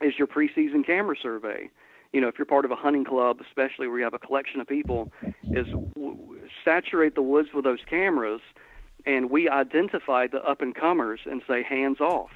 Is 0.00 0.14
your 0.18 0.26
preseason 0.26 0.84
camera 0.84 1.16
survey? 1.20 1.70
You 2.12 2.20
know, 2.20 2.28
if 2.28 2.38
you're 2.38 2.46
part 2.46 2.64
of 2.64 2.70
a 2.70 2.76
hunting 2.76 3.04
club, 3.04 3.38
especially 3.46 3.86
where 3.86 3.98
you 3.98 4.04
have 4.04 4.14
a 4.14 4.18
collection 4.18 4.60
of 4.60 4.66
people, 4.66 5.10
is 5.50 5.66
saturate 6.64 7.14
the 7.14 7.22
woods 7.22 7.50
with 7.52 7.64
those 7.64 7.80
cameras, 7.88 8.40
and 9.04 9.30
we 9.30 9.48
identify 9.48 10.26
the 10.26 10.42
up 10.42 10.62
and 10.62 10.74
comers 10.74 11.20
and 11.26 11.42
say 11.46 11.62
hands 11.62 12.00
off. 12.00 12.30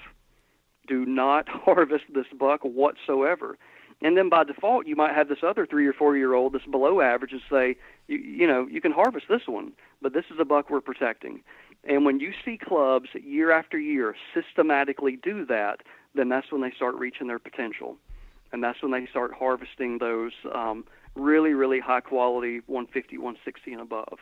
Do 0.88 1.04
not 1.04 1.48
harvest 1.48 2.04
this 2.14 2.26
buck 2.38 2.62
whatsoever. 2.62 3.58
And 4.02 4.16
then 4.16 4.28
by 4.28 4.44
default, 4.44 4.86
you 4.86 4.96
might 4.96 5.14
have 5.14 5.28
this 5.28 5.38
other 5.42 5.64
three 5.64 5.86
or 5.86 5.92
four 5.92 6.16
year 6.16 6.34
old 6.34 6.54
that's 6.54 6.66
below 6.66 7.00
average 7.00 7.32
and 7.32 7.40
say, 7.48 7.76
you, 8.08 8.18
you 8.18 8.46
know, 8.46 8.66
you 8.66 8.80
can 8.80 8.90
harvest 8.92 9.26
this 9.28 9.42
one, 9.46 9.72
but 10.00 10.12
this 10.12 10.24
is 10.32 10.38
a 10.40 10.44
buck 10.44 10.70
we're 10.70 10.80
protecting. 10.80 11.42
And 11.84 12.04
when 12.04 12.20
you 12.20 12.32
see 12.44 12.58
clubs 12.58 13.10
year 13.14 13.52
after 13.52 13.78
year 13.78 14.14
systematically 14.34 15.18
do 15.22 15.44
that, 15.46 15.80
then 16.14 16.28
that's 16.28 16.50
when 16.50 16.62
they 16.62 16.72
start 16.72 16.96
reaching 16.96 17.28
their 17.28 17.38
potential. 17.38 17.96
And 18.52 18.62
that's 18.62 18.82
when 18.82 18.92
they 18.92 19.06
start 19.06 19.32
harvesting 19.32 19.98
those 19.98 20.32
um, 20.52 20.84
really, 21.14 21.54
really 21.54 21.80
high 21.80 22.00
quality 22.00 22.60
150, 22.66 23.18
160 23.18 23.72
and 23.72 23.80
above. 23.80 24.18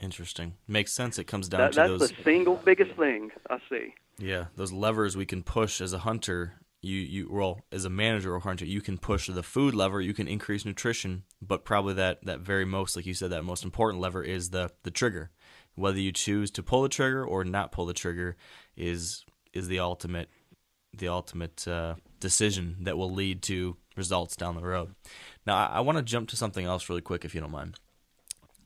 Interesting. 0.00 0.54
Makes 0.66 0.92
sense. 0.92 1.18
It 1.18 1.24
comes 1.24 1.48
down 1.48 1.60
That, 1.60 1.72
to 1.72 1.76
that's 1.76 1.88
those. 1.88 2.00
That's 2.00 2.12
the 2.16 2.22
single 2.22 2.56
biggest 2.56 2.92
thing 2.92 3.30
I 3.48 3.58
see. 3.68 3.94
Yeah, 4.18 4.46
those 4.56 4.72
levers 4.72 5.16
we 5.16 5.26
can 5.26 5.42
push 5.42 5.80
as 5.80 5.92
a 5.92 5.98
hunter. 5.98 6.54
You, 6.80 6.98
you 6.98 7.28
well 7.30 7.60
as 7.70 7.84
a 7.84 7.90
manager 7.90 8.34
or 8.34 8.40
hunter, 8.40 8.64
you 8.64 8.80
can 8.80 8.98
push 8.98 9.28
the 9.28 9.42
food 9.42 9.74
lever. 9.74 10.00
You 10.00 10.14
can 10.14 10.26
increase 10.26 10.64
nutrition, 10.64 11.22
but 11.40 11.64
probably 11.64 11.94
that 11.94 12.24
that 12.24 12.40
very 12.40 12.64
most, 12.64 12.96
like 12.96 13.06
you 13.06 13.14
said, 13.14 13.30
that 13.30 13.44
most 13.44 13.62
important 13.62 14.02
lever 14.02 14.22
is 14.22 14.50
the 14.50 14.70
the 14.82 14.90
trigger. 14.90 15.30
Whether 15.74 16.00
you 16.00 16.12
choose 16.12 16.50
to 16.52 16.62
pull 16.62 16.82
the 16.82 16.88
trigger 16.88 17.24
or 17.24 17.44
not 17.44 17.72
pull 17.72 17.86
the 17.86 17.94
trigger 17.94 18.36
is 18.76 19.24
is 19.52 19.68
the 19.68 19.78
ultimate 19.78 20.28
the 20.96 21.08
ultimate 21.08 21.66
uh, 21.66 21.94
decision 22.20 22.76
that 22.80 22.98
will 22.98 23.10
lead 23.10 23.42
to 23.42 23.76
results 23.96 24.36
down 24.36 24.54
the 24.54 24.62
road. 24.62 24.94
Now, 25.46 25.56
I, 25.56 25.64
I 25.66 25.80
want 25.80 25.98
to 25.98 26.04
jump 26.04 26.28
to 26.30 26.36
something 26.36 26.64
else 26.64 26.88
really 26.88 27.00
quick, 27.00 27.24
if 27.24 27.34
you 27.34 27.40
don't 27.40 27.50
mind. 27.50 27.78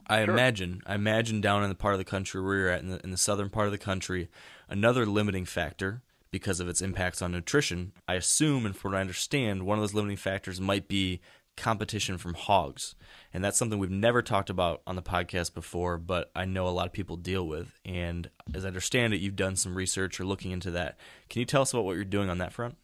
I 0.09 0.20
imagine, 0.20 0.82
I 0.86 0.94
imagine 0.94 1.40
down 1.40 1.64
in 1.64 1.68
the 1.68 1.74
part 1.74 1.94
of 1.94 1.98
the 1.98 2.05
country 2.05 2.40
where 2.40 2.56
you're 2.56 2.70
at, 2.70 2.81
in 2.81 2.90
the, 2.90 3.01
in 3.02 3.10
the 3.10 3.16
southern 3.16 3.51
part 3.51 3.66
of 3.66 3.73
the 3.73 3.78
country, 3.78 4.28
another 4.68 5.06
limiting 5.06 5.44
factor 5.44 6.02
because 6.30 6.60
of 6.60 6.68
its 6.68 6.82
impacts 6.82 7.22
on 7.22 7.32
nutrition. 7.32 7.93
I 8.06 8.14
assume, 8.14 8.66
and 8.66 8.76
from 8.76 8.93
what 8.93 8.98
I 8.98 9.01
understand, 9.01 9.64
one 9.64 9.78
of 9.78 9.82
those 9.82 9.94
limiting 9.94 10.16
factors 10.16 10.60
might 10.60 10.88
be 10.88 11.20
competition 11.56 12.18
from 12.18 12.34
hogs, 12.34 12.94
and 13.32 13.43
that's 13.43 13.56
something 13.56 13.78
we've 13.78 13.90
never 13.90 14.22
talked 14.22 14.51
about 14.51 14.82
on 14.86 14.97
the 14.97 15.02
podcast 15.02 15.55
before, 15.55 15.97
but 15.97 16.30
I 16.34 16.44
know 16.44 16.68
a 16.68 16.70
lot 16.70 16.86
of 16.86 16.93
people 16.93 17.16
deal 17.16 17.47
with. 17.47 17.78
And 17.84 18.28
as 18.55 18.64
I 18.64 18.68
understand 18.68 19.14
it, 19.14 19.20
you've 19.20 19.36
done 19.36 19.56
some 19.56 19.74
research 19.74 20.20
or 20.20 20.24
looking 20.24 20.51
into 20.51 20.70
that. 20.72 20.98
Can 21.30 21.40
you 21.40 21.47
tell 21.47 21.62
us 21.62 21.72
about 21.72 21.84
what 21.84 21.97
you're 21.97 22.05
doing 22.05 22.28
on 22.28 22.38
that 22.38 22.52
front? 22.52 22.76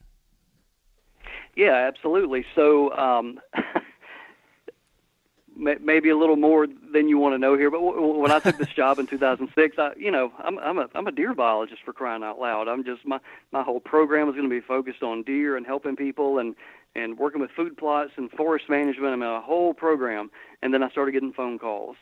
Yeah, 1.55 1.75
absolutely. 1.75 2.47
So 2.55 2.93
um, 2.97 3.39
maybe 5.63 6.11
a 6.11 6.17
little 6.17 6.37
more 6.37 6.67
than 6.67 7.09
you 7.09 7.19
want 7.19 7.35
to 7.35 7.39
know 7.39 7.57
here, 7.57 7.71
but 7.71 7.81
when 7.81 8.31
I 8.31 8.39
took 8.39 8.59
this 8.59 8.69
job 8.69 8.99
in 8.99 9.07
2006, 9.07 9.79
I, 9.79 9.93
you 9.97 10.11
know, 10.11 10.33
I'm, 10.39 10.59
I'm 10.59 10.79
a 10.79 10.89
I'm 10.95 11.07
a 11.07 11.13
deer 11.13 11.35
biologist 11.35 11.83
for 11.85 11.93
crying 11.93 12.23
out 12.23 12.39
loud. 12.39 12.69
I'm 12.69 12.85
just 12.85 13.07
my 13.07 13.19
my 13.53 13.63
whole 13.63 13.81
program 13.81 14.29
is 14.29 14.35
going 14.35 14.49
to 14.49 14.55
be 14.55 14.61
focused 14.61 15.03
on 15.03 15.23
deer 15.23 15.57
and 15.57 15.67
helping 15.67 15.97
people 15.97 16.39
and 16.39 16.55
and 16.95 17.19
working 17.19 17.41
with 17.41 17.51
food 17.51 17.77
plots 17.77 18.13
and 18.17 18.31
forest 18.31 18.69
management. 18.69 19.13
I 19.13 19.17
mean, 19.17 19.29
a 19.29 19.41
whole 19.41 19.75
program. 19.75 20.31
And 20.61 20.75
then 20.75 20.83
I 20.83 20.91
started 20.91 21.13
getting 21.13 21.33
phone 21.33 21.59
calls. 21.59 21.97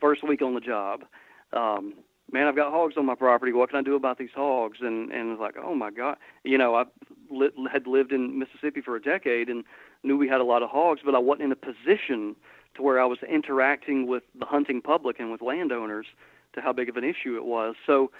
First 0.00 0.26
week 0.26 0.42
on 0.42 0.54
the 0.54 0.60
job. 0.60 1.04
Um, 1.52 1.94
man, 2.30 2.46
I've 2.46 2.56
got 2.56 2.72
hogs 2.72 2.96
on 2.96 3.06
my 3.06 3.14
property. 3.14 3.52
What 3.52 3.70
can 3.70 3.78
I 3.78 3.82
do 3.82 3.94
about 3.94 4.18
these 4.18 4.30
hogs? 4.34 4.78
And 4.80 5.10
and 5.12 5.32
it's 5.32 5.40
like, 5.40 5.56
oh 5.62 5.74
my 5.74 5.90
god, 5.90 6.16
you 6.42 6.58
know, 6.58 6.74
I 6.74 6.84
li- 7.30 7.50
had 7.70 7.86
lived 7.86 8.12
in 8.12 8.38
Mississippi 8.38 8.80
for 8.80 8.96
a 8.96 9.02
decade 9.02 9.48
and 9.48 9.64
knew 10.02 10.18
we 10.18 10.28
had 10.28 10.40
a 10.40 10.44
lot 10.44 10.62
of 10.62 10.70
hogs, 10.70 11.00
but 11.04 11.14
I 11.14 11.18
wasn't 11.18 11.44
in 11.44 11.52
a 11.52 11.56
position 11.56 12.36
to 12.76 12.82
where 12.82 13.00
I 13.00 13.04
was 13.04 13.18
interacting 13.28 14.06
with 14.06 14.22
the 14.38 14.46
hunting 14.46 14.80
public 14.82 15.20
and 15.20 15.30
with 15.30 15.42
landowners 15.42 16.06
to 16.54 16.60
how 16.60 16.72
big 16.72 16.88
of 16.88 16.96
an 16.96 17.04
issue 17.04 17.36
it 17.36 17.44
was. 17.44 17.74
So 17.86 18.10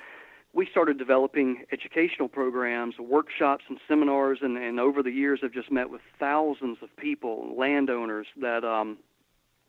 we 0.53 0.67
started 0.71 0.99
developing 0.99 1.65
educational 1.73 2.29
programs, 2.29 2.99
workshops, 2.99 3.65
and 3.69 3.79
seminars, 3.89 4.39
and, 4.43 4.57
and 4.57 4.79
over 4.79 5.03
the 5.03 5.11
years, 5.11 5.41
I've 5.43 5.53
just 5.53 5.73
met 5.73 5.91
with 5.91 6.01
thousands 6.19 6.79
of 6.81 6.95
people, 6.97 7.55
landowners 7.59 8.29
that 8.41 8.65
um, 8.65 8.99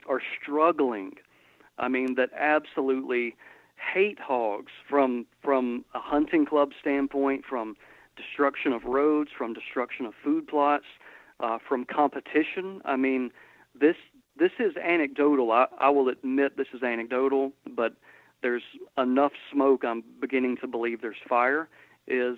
are 0.08 0.22
struggling. 0.42 1.14
I 1.78 1.88
mean, 1.88 2.16
that 2.16 2.30
absolutely 2.38 3.36
hate 3.94 4.20
hogs 4.20 4.72
from 4.90 5.26
from 5.44 5.84
a 5.94 6.00
hunting 6.00 6.46
club 6.46 6.70
standpoint, 6.80 7.44
from 7.50 7.76
destruction 8.16 8.72
of 8.72 8.86
roads, 8.86 9.32
from 9.38 9.54
destruction 9.54 10.06
of 10.06 10.14
food 10.24 10.48
plots, 10.48 10.86
uh, 11.40 11.58
from 11.68 11.86
competition. 11.86 12.82
I 12.86 12.96
mean, 12.96 13.32
this 13.80 13.98
this 14.38 14.52
is 14.60 14.76
anecdotal. 14.78 15.52
I, 15.52 15.68
I 15.80 15.90
will 15.90 16.10
admit 16.10 16.58
this 16.58 16.68
is 16.74 16.84
anecdotal, 16.84 17.52
but 17.76 17.94
there's 18.42 18.64
enough 18.98 19.32
smoke. 19.52 19.84
I'm 19.86 20.04
beginning 20.20 20.58
to 20.58 20.68
believe 20.68 21.02
there's 21.02 21.16
fire. 21.28 21.68
Is 22.08 22.38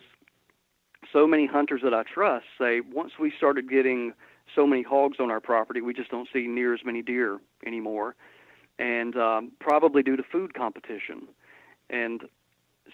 so 1.11 1.27
many 1.27 1.45
hunters 1.45 1.81
that 1.83 1.93
I 1.93 2.03
trust 2.03 2.45
say 2.57 2.81
once 2.81 3.13
we 3.19 3.33
started 3.35 3.69
getting 3.69 4.13
so 4.55 4.65
many 4.65 4.83
hogs 4.83 5.17
on 5.19 5.29
our 5.29 5.41
property, 5.41 5.81
we 5.81 5.93
just 5.93 6.09
don't 6.09 6.29
see 6.31 6.47
near 6.47 6.73
as 6.73 6.79
many 6.85 7.01
deer 7.01 7.39
anymore, 7.65 8.15
and 8.79 9.15
um, 9.17 9.51
probably 9.59 10.03
due 10.03 10.15
to 10.15 10.23
food 10.23 10.53
competition. 10.53 11.27
And 11.89 12.23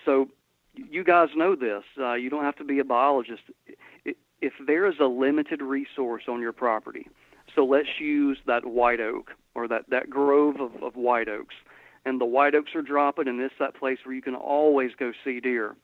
so 0.05 0.29
you 0.73 1.03
guys 1.03 1.29
know 1.35 1.55
this. 1.55 1.83
Uh, 1.99 2.13
you 2.13 2.29
don't 2.29 2.43
have 2.43 2.55
to 2.57 2.63
be 2.63 2.79
a 2.79 2.83
biologist. 2.83 3.43
If 4.05 4.53
there 4.65 4.87
is 4.87 4.95
a 4.99 5.05
limited 5.05 5.61
resource 5.61 6.23
on 6.27 6.41
your 6.41 6.53
property, 6.53 7.07
so 7.55 7.65
let's 7.65 7.99
use 7.99 8.37
that 8.45 8.65
white 8.65 8.99
oak 8.99 9.31
or 9.55 9.67
that, 9.67 9.89
that 9.89 10.09
grove 10.09 10.59
of, 10.59 10.81
of 10.81 10.95
white 10.95 11.27
oaks, 11.27 11.55
and 12.05 12.19
the 12.19 12.25
white 12.25 12.55
oaks 12.55 12.75
are 12.75 12.81
dropping, 12.81 13.27
and 13.27 13.39
this 13.39 13.51
that 13.59 13.75
place 13.75 13.99
where 14.03 14.15
you 14.15 14.21
can 14.21 14.35
always 14.35 14.91
go 14.97 15.11
see 15.23 15.39
deer. 15.39 15.75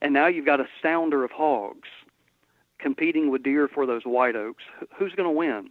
And 0.00 0.12
now 0.12 0.26
you've 0.26 0.46
got 0.46 0.60
a 0.60 0.66
sounder 0.82 1.24
of 1.24 1.30
hogs 1.30 1.88
competing 2.78 3.30
with 3.30 3.42
deer 3.42 3.68
for 3.68 3.86
those 3.86 4.02
white 4.04 4.36
oaks. 4.36 4.62
Who's 4.96 5.12
going 5.14 5.28
to 5.28 5.36
win? 5.36 5.70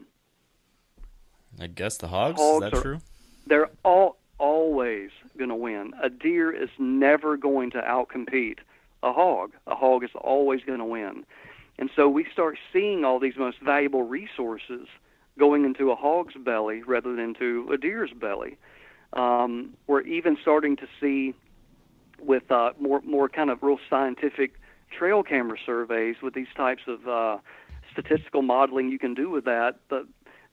I 1.59 1.67
guess 1.67 1.97
the 1.97 2.07
hogs. 2.07 2.39
Hogs 2.39 2.65
is 2.65 2.71
that 2.71 2.77
are- 2.77 2.81
true? 2.81 3.01
They're 3.47 3.69
all 3.83 4.17
always 4.37 5.09
going 5.37 5.49
to 5.49 5.55
win. 5.55 5.93
A 6.01 6.09
deer 6.09 6.51
is 6.51 6.69
never 6.79 7.37
going 7.37 7.71
to 7.71 7.81
outcompete 7.81 8.59
a 9.03 9.13
hog. 9.13 9.51
A 9.67 9.75
hog 9.75 10.03
is 10.03 10.09
always 10.15 10.61
going 10.63 10.79
to 10.79 10.85
win. 10.85 11.25
And 11.79 11.89
so 11.95 12.07
we 12.07 12.25
start 12.31 12.57
seeing 12.71 13.03
all 13.05 13.19
these 13.19 13.37
most 13.37 13.59
valuable 13.59 14.03
resources 14.03 14.87
going 15.39 15.65
into 15.65 15.91
a 15.91 15.95
hog's 15.95 16.35
belly 16.35 16.83
rather 16.83 17.15
than 17.15 17.33
to 17.35 17.69
a 17.73 17.77
deer's 17.77 18.11
belly. 18.11 18.57
Um, 19.13 19.73
we're 19.87 20.01
even 20.01 20.37
starting 20.41 20.75
to 20.77 20.87
see 20.99 21.33
with 22.19 22.51
uh, 22.51 22.71
more 22.79 23.01
more 23.01 23.27
kind 23.27 23.49
of 23.49 23.63
real 23.63 23.79
scientific 23.89 24.53
trail 24.91 25.23
camera 25.23 25.57
surveys 25.65 26.17
with 26.21 26.33
these 26.33 26.47
types 26.55 26.83
of 26.87 27.07
uh, 27.07 27.37
statistical 27.91 28.41
modeling 28.41 28.89
you 28.89 28.99
can 28.99 29.13
do 29.13 29.29
with 29.29 29.45
that, 29.45 29.79
but 29.89 30.05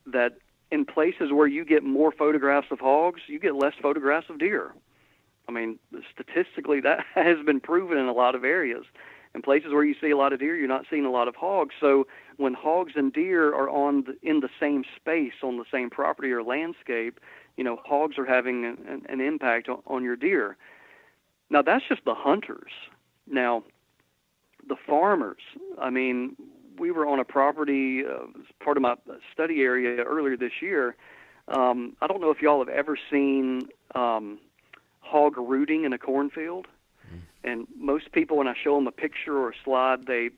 that 0.06 0.38
in 0.70 0.84
places 0.84 1.32
where 1.32 1.46
you 1.46 1.64
get 1.64 1.82
more 1.82 2.12
photographs 2.12 2.68
of 2.70 2.80
hogs, 2.80 3.22
you 3.26 3.38
get 3.38 3.54
less 3.54 3.74
photographs 3.80 4.28
of 4.28 4.38
deer. 4.38 4.72
I 5.48 5.52
mean, 5.52 5.78
statistically, 6.12 6.80
that 6.80 7.04
has 7.14 7.44
been 7.44 7.60
proven 7.60 7.98
in 7.98 8.06
a 8.06 8.12
lot 8.12 8.34
of 8.34 8.44
areas. 8.44 8.84
In 9.34 9.42
places 9.42 9.72
where 9.72 9.84
you 9.84 9.94
see 10.00 10.10
a 10.10 10.16
lot 10.16 10.32
of 10.32 10.40
deer, 10.40 10.56
you're 10.56 10.68
not 10.68 10.86
seeing 10.90 11.04
a 11.04 11.10
lot 11.10 11.28
of 11.28 11.36
hogs. 11.36 11.74
So 11.80 12.06
when 12.36 12.54
hogs 12.54 12.92
and 12.96 13.12
deer 13.12 13.48
are 13.54 13.68
on 13.68 14.04
the, 14.04 14.16
in 14.22 14.40
the 14.40 14.48
same 14.58 14.84
space 14.96 15.34
on 15.42 15.58
the 15.58 15.64
same 15.70 15.90
property 15.90 16.32
or 16.32 16.42
landscape, 16.42 17.20
you 17.56 17.64
know, 17.64 17.78
hogs 17.84 18.18
are 18.18 18.24
having 18.24 18.64
an, 18.64 19.02
an 19.08 19.20
impact 19.20 19.68
on, 19.68 20.04
your 20.04 20.16
deer. 20.16 20.56
Now 21.50 21.62
that's 21.62 21.84
just 21.88 22.04
the 22.04 22.14
hunters. 22.14 22.72
Now, 23.26 23.64
the 24.66 24.76
farmers. 24.86 25.42
I 25.78 25.90
mean, 25.90 26.36
we 26.78 26.90
were 26.90 27.06
on 27.06 27.18
a 27.18 27.24
property, 27.24 28.04
uh, 28.04 28.26
part 28.62 28.76
of 28.76 28.82
my 28.82 28.94
study 29.32 29.62
area 29.62 30.02
earlier 30.02 30.36
this 30.36 30.62
year. 30.62 30.96
Um, 31.48 31.96
I 32.00 32.06
don't 32.06 32.20
know 32.20 32.30
if 32.30 32.40
y'all 32.42 32.58
have 32.60 32.68
ever 32.68 32.96
seen 33.10 33.68
um, 33.94 34.38
hog 35.00 35.36
rooting 35.36 35.84
in 35.84 35.92
a 35.92 35.98
cornfield. 35.98 36.66
And 37.44 37.66
most 37.76 38.12
people, 38.12 38.36
when 38.36 38.48
I 38.48 38.54
show 38.54 38.74
them 38.74 38.86
a 38.86 38.92
picture 38.92 39.38
or 39.38 39.50
a 39.50 39.54
slide, 39.64 40.06
they, 40.06 40.30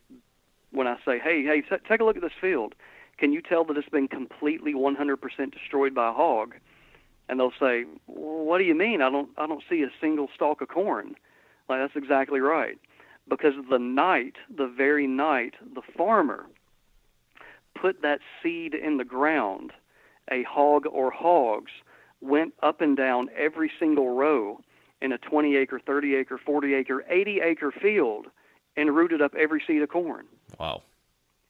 when 0.71 0.87
I 0.87 0.97
say, 1.05 1.19
"Hey, 1.19 1.43
hey, 1.43 1.63
t- 1.63 1.77
take 1.89 2.01
a 2.01 2.05
look 2.05 2.17
at 2.17 2.23
this 2.23 2.33
field," 2.41 2.75
can 3.19 3.33
you 3.33 3.41
tell 3.41 3.65
that 3.65 3.77
it's 3.77 3.89
been 3.89 4.09
completely 4.09 4.75
100% 4.75 5.51
destroyed 5.51 5.95
by 5.95 6.09
a 6.11 6.13
hog? 6.13 6.55
And 7.29 7.39
they'll 7.39 7.53
say, 7.59 7.85
well, 8.07 8.45
"What 8.45 8.59
do 8.59 8.65
you 8.65 8.75
mean? 8.75 9.03
I 9.03 9.11
don't, 9.11 9.31
I 9.39 9.47
don't 9.47 9.63
see 9.69 9.83
a 9.83 9.91
single 10.01 10.29
stalk 10.35 10.61
of 10.61 10.69
corn." 10.69 11.17
Like 11.69 11.81
that's 11.81 11.97
exactly 11.97 12.41
right, 12.41 12.79
because 13.29 13.55
the 13.71 13.79
night, 13.79 14.37
the 14.55 14.67
very 14.67 15.07
night, 15.07 15.55
the 15.75 15.83
farmer 15.97 16.47
put 17.75 18.03
that 18.03 18.21
seed 18.43 18.75
in 18.75 18.97
the 18.97 19.05
ground, 19.05 19.73
a 20.31 20.43
hog 20.43 20.87
or 20.87 21.11
hogs 21.11 21.73
went 22.21 22.53
up 22.63 22.81
and 22.81 22.97
down 22.97 23.31
every 23.37 23.71
single 23.79 24.11
row 24.11 24.61
in 25.01 25.13
a 25.13 25.19
20 25.19 25.57
acre, 25.57 25.81
30 25.85 26.15
acre, 26.17 26.39
40 26.39 26.75
acre, 26.75 27.05
80 27.09 27.41
acre 27.41 27.73
field 27.73 28.27
and 28.77 28.95
rooted 28.95 29.21
up 29.23 29.35
every 29.35 29.63
seed 29.67 29.83
of 29.83 29.89
corn. 29.89 30.27
Wow. 30.59 30.83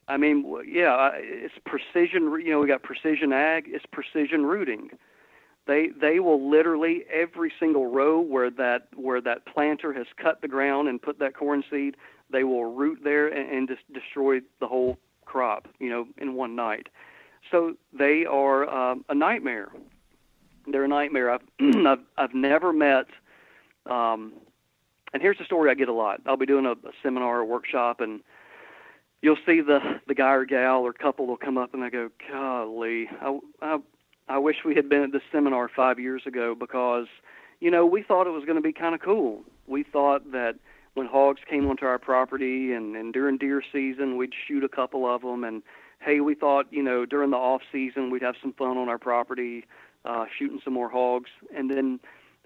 I 0.08 0.16
mean, 0.16 0.44
yeah, 0.66 1.10
it's 1.14 1.54
precision. 1.64 2.24
You 2.44 2.50
know, 2.50 2.60
we 2.60 2.66
got 2.66 2.82
precision 2.82 3.32
ag. 3.32 3.64
It's 3.68 3.84
precision 3.92 4.44
rooting. 4.44 4.90
They 5.66 5.90
they 6.00 6.18
will 6.18 6.50
literally 6.50 7.04
every 7.12 7.52
single 7.60 7.86
row 7.86 8.20
where 8.20 8.50
that 8.50 8.88
where 8.96 9.20
that 9.20 9.46
planter 9.46 9.92
has 9.92 10.06
cut 10.16 10.40
the 10.40 10.48
ground 10.48 10.88
and 10.88 11.00
put 11.00 11.20
that 11.20 11.36
corn 11.36 11.62
seed, 11.70 11.96
they 12.28 12.42
will 12.42 12.64
root 12.64 13.00
there 13.04 13.28
and, 13.28 13.48
and 13.56 13.68
just 13.68 13.82
destroy 13.92 14.40
the 14.58 14.66
whole 14.66 14.98
crop, 15.26 15.68
you 15.78 15.88
know, 15.88 16.08
in 16.18 16.34
one 16.34 16.56
night. 16.56 16.88
So 17.50 17.74
they 17.92 18.26
are 18.26 18.68
um, 18.68 19.04
a 19.08 19.14
nightmare. 19.14 19.68
They're 20.66 20.84
a 20.84 20.88
nightmare. 20.88 21.30
I've 21.30 21.42
I've, 21.86 22.00
I've 22.18 22.34
never 22.34 22.72
met. 22.72 23.06
Um, 23.86 24.32
and 25.12 25.22
here's 25.22 25.38
the 25.38 25.44
story 25.44 25.70
I 25.70 25.74
get 25.74 25.88
a 25.88 25.92
lot. 25.92 26.20
I'll 26.26 26.36
be 26.36 26.46
doing 26.46 26.66
a, 26.66 26.72
a 26.72 26.92
seminar 27.02 27.40
or 27.40 27.44
workshop, 27.44 28.00
and 28.00 28.20
you'll 29.22 29.36
see 29.46 29.60
the 29.60 30.00
the 30.06 30.14
guy 30.14 30.32
or 30.32 30.44
gal 30.44 30.82
or 30.82 30.92
couple 30.92 31.26
will 31.26 31.36
come 31.36 31.58
up 31.58 31.74
and 31.74 31.82
they 31.82 31.90
go, 31.90 32.10
"Golly, 32.30 33.08
I, 33.20 33.38
I 33.62 33.78
I 34.28 34.38
wish 34.38 34.56
we 34.64 34.74
had 34.74 34.88
been 34.88 35.02
at 35.02 35.12
this 35.12 35.22
seminar 35.32 35.68
five 35.74 35.98
years 35.98 36.22
ago 36.26 36.54
because, 36.54 37.06
you 37.58 37.70
know, 37.70 37.84
we 37.84 38.02
thought 38.02 38.28
it 38.28 38.30
was 38.30 38.44
going 38.44 38.56
to 38.56 38.62
be 38.62 38.72
kind 38.72 38.94
of 38.94 39.00
cool. 39.00 39.42
We 39.66 39.82
thought 39.82 40.30
that 40.30 40.54
when 40.94 41.06
hogs 41.06 41.40
came 41.48 41.66
onto 41.66 41.84
our 41.84 41.98
property 41.98 42.72
and 42.72 42.94
and 42.94 43.12
during 43.12 43.38
deer 43.38 43.62
season 43.72 44.16
we'd 44.16 44.32
shoot 44.46 44.62
a 44.64 44.68
couple 44.68 45.12
of 45.12 45.22
them 45.22 45.44
and 45.44 45.62
hey, 46.00 46.20
we 46.20 46.34
thought, 46.34 46.66
you 46.70 46.82
know, 46.82 47.04
during 47.04 47.30
the 47.30 47.36
off 47.36 47.62
season 47.70 48.10
we'd 48.10 48.22
have 48.22 48.34
some 48.40 48.52
fun 48.54 48.78
on 48.78 48.88
our 48.88 48.98
property, 48.98 49.66
uh, 50.04 50.24
shooting 50.38 50.60
some 50.64 50.72
more 50.72 50.88
hogs, 50.88 51.30
and 51.54 51.70
then 51.70 52.00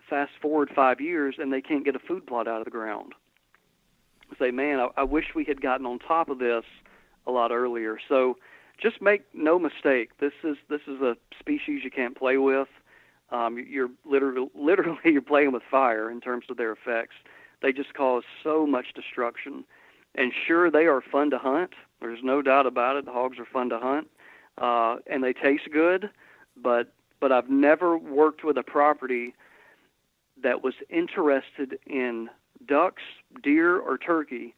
fast 0.08 0.32
forward 0.40 0.70
five 0.74 1.00
years 1.00 1.36
and 1.38 1.52
they 1.52 1.60
can't 1.60 1.84
get 1.84 1.96
a 1.96 2.00
food 2.00 2.26
plot 2.26 2.48
out 2.48 2.60
of 2.60 2.64
the 2.64 2.70
ground. 2.70 3.12
Say, 4.38 4.50
man, 4.50 4.80
I, 4.80 4.88
I 4.96 5.02
wish 5.04 5.26
we 5.34 5.44
had 5.44 5.60
gotten 5.60 5.86
on 5.86 5.98
top 5.98 6.28
of 6.28 6.38
this 6.38 6.64
a 7.26 7.30
lot 7.30 7.52
earlier. 7.52 7.98
So 8.08 8.36
just 8.80 9.00
make 9.00 9.24
no 9.32 9.58
mistake, 9.58 10.10
this 10.18 10.32
is 10.42 10.56
this 10.68 10.80
is 10.86 11.00
a 11.00 11.16
species 11.38 11.82
you 11.84 11.90
can't 11.90 12.16
play 12.16 12.36
with. 12.36 12.68
Um, 13.30 13.58
you're 13.68 13.90
literally 14.04 14.48
literally 14.54 14.98
you're 15.04 15.22
playing 15.22 15.52
with 15.52 15.62
fire 15.70 16.10
in 16.10 16.20
terms 16.20 16.46
of 16.50 16.56
their 16.56 16.72
effects. 16.72 17.16
They 17.62 17.72
just 17.72 17.94
cause 17.94 18.24
so 18.42 18.66
much 18.66 18.86
destruction. 18.94 19.64
And 20.16 20.32
sure, 20.46 20.70
they 20.70 20.86
are 20.86 21.00
fun 21.00 21.30
to 21.30 21.38
hunt. 21.38 21.72
There's 22.00 22.20
no 22.22 22.42
doubt 22.42 22.66
about 22.66 22.96
it. 22.96 23.04
The 23.04 23.12
hogs 23.12 23.38
are 23.38 23.46
fun 23.46 23.68
to 23.70 23.78
hunt, 23.78 24.08
uh, 24.58 24.96
and 25.06 25.24
they 25.24 25.32
taste 25.32 25.68
good. 25.72 26.10
But 26.60 26.92
but 27.20 27.32
I've 27.32 27.48
never 27.48 27.96
worked 27.96 28.44
with 28.44 28.58
a 28.58 28.62
property 28.62 29.34
that 30.42 30.62
was 30.62 30.74
interested 30.90 31.78
in 31.86 32.28
ducks, 32.66 33.02
deer, 33.42 33.78
or 33.78 33.98
turkey, 33.98 34.54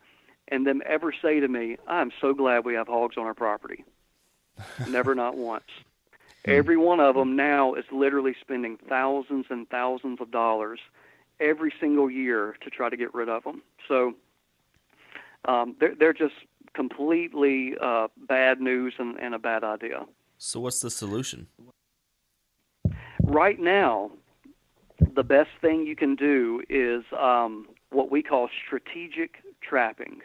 and 0.48 0.66
them 0.66 0.82
ever 0.86 1.12
say 1.12 1.40
to 1.40 1.48
me, 1.48 1.76
"I'm 1.86 2.12
so 2.20 2.34
glad 2.34 2.64
we 2.64 2.74
have 2.74 2.88
hogs 2.88 3.16
on 3.16 3.24
our 3.24 3.34
property." 3.34 3.84
Never, 4.88 5.14
not 5.14 5.36
once. 5.36 5.64
Every 6.44 6.76
one 6.76 7.00
of 7.00 7.16
them 7.16 7.34
now 7.34 7.74
is 7.74 7.84
literally 7.90 8.34
spending 8.40 8.78
thousands 8.88 9.46
and 9.50 9.68
thousands 9.68 10.20
of 10.20 10.30
dollars 10.30 10.78
every 11.40 11.72
single 11.80 12.08
year 12.08 12.56
to 12.62 12.70
try 12.70 12.88
to 12.88 12.96
get 12.96 13.12
rid 13.14 13.28
of 13.28 13.42
them. 13.42 13.62
So 13.88 14.14
um, 15.44 15.76
they're 15.80 15.94
they're 15.94 16.12
just 16.12 16.34
completely 16.74 17.74
uh, 17.80 18.08
bad 18.28 18.60
news 18.60 18.94
and, 18.98 19.18
and 19.18 19.34
a 19.34 19.38
bad 19.38 19.64
idea. 19.64 20.04
So 20.38 20.60
what's 20.60 20.80
the 20.80 20.90
solution? 20.90 21.46
Right 23.22 23.58
now, 23.58 24.12
the 25.16 25.24
best 25.24 25.51
thing 25.60 25.86
you 25.86 25.97
can 25.97 26.14
do 26.14 26.62
is 26.68 27.02
um, 27.18 27.66
what 27.90 28.10
we 28.10 28.22
call 28.22 28.48
strategic 28.66 29.43
trapping, 29.62 30.20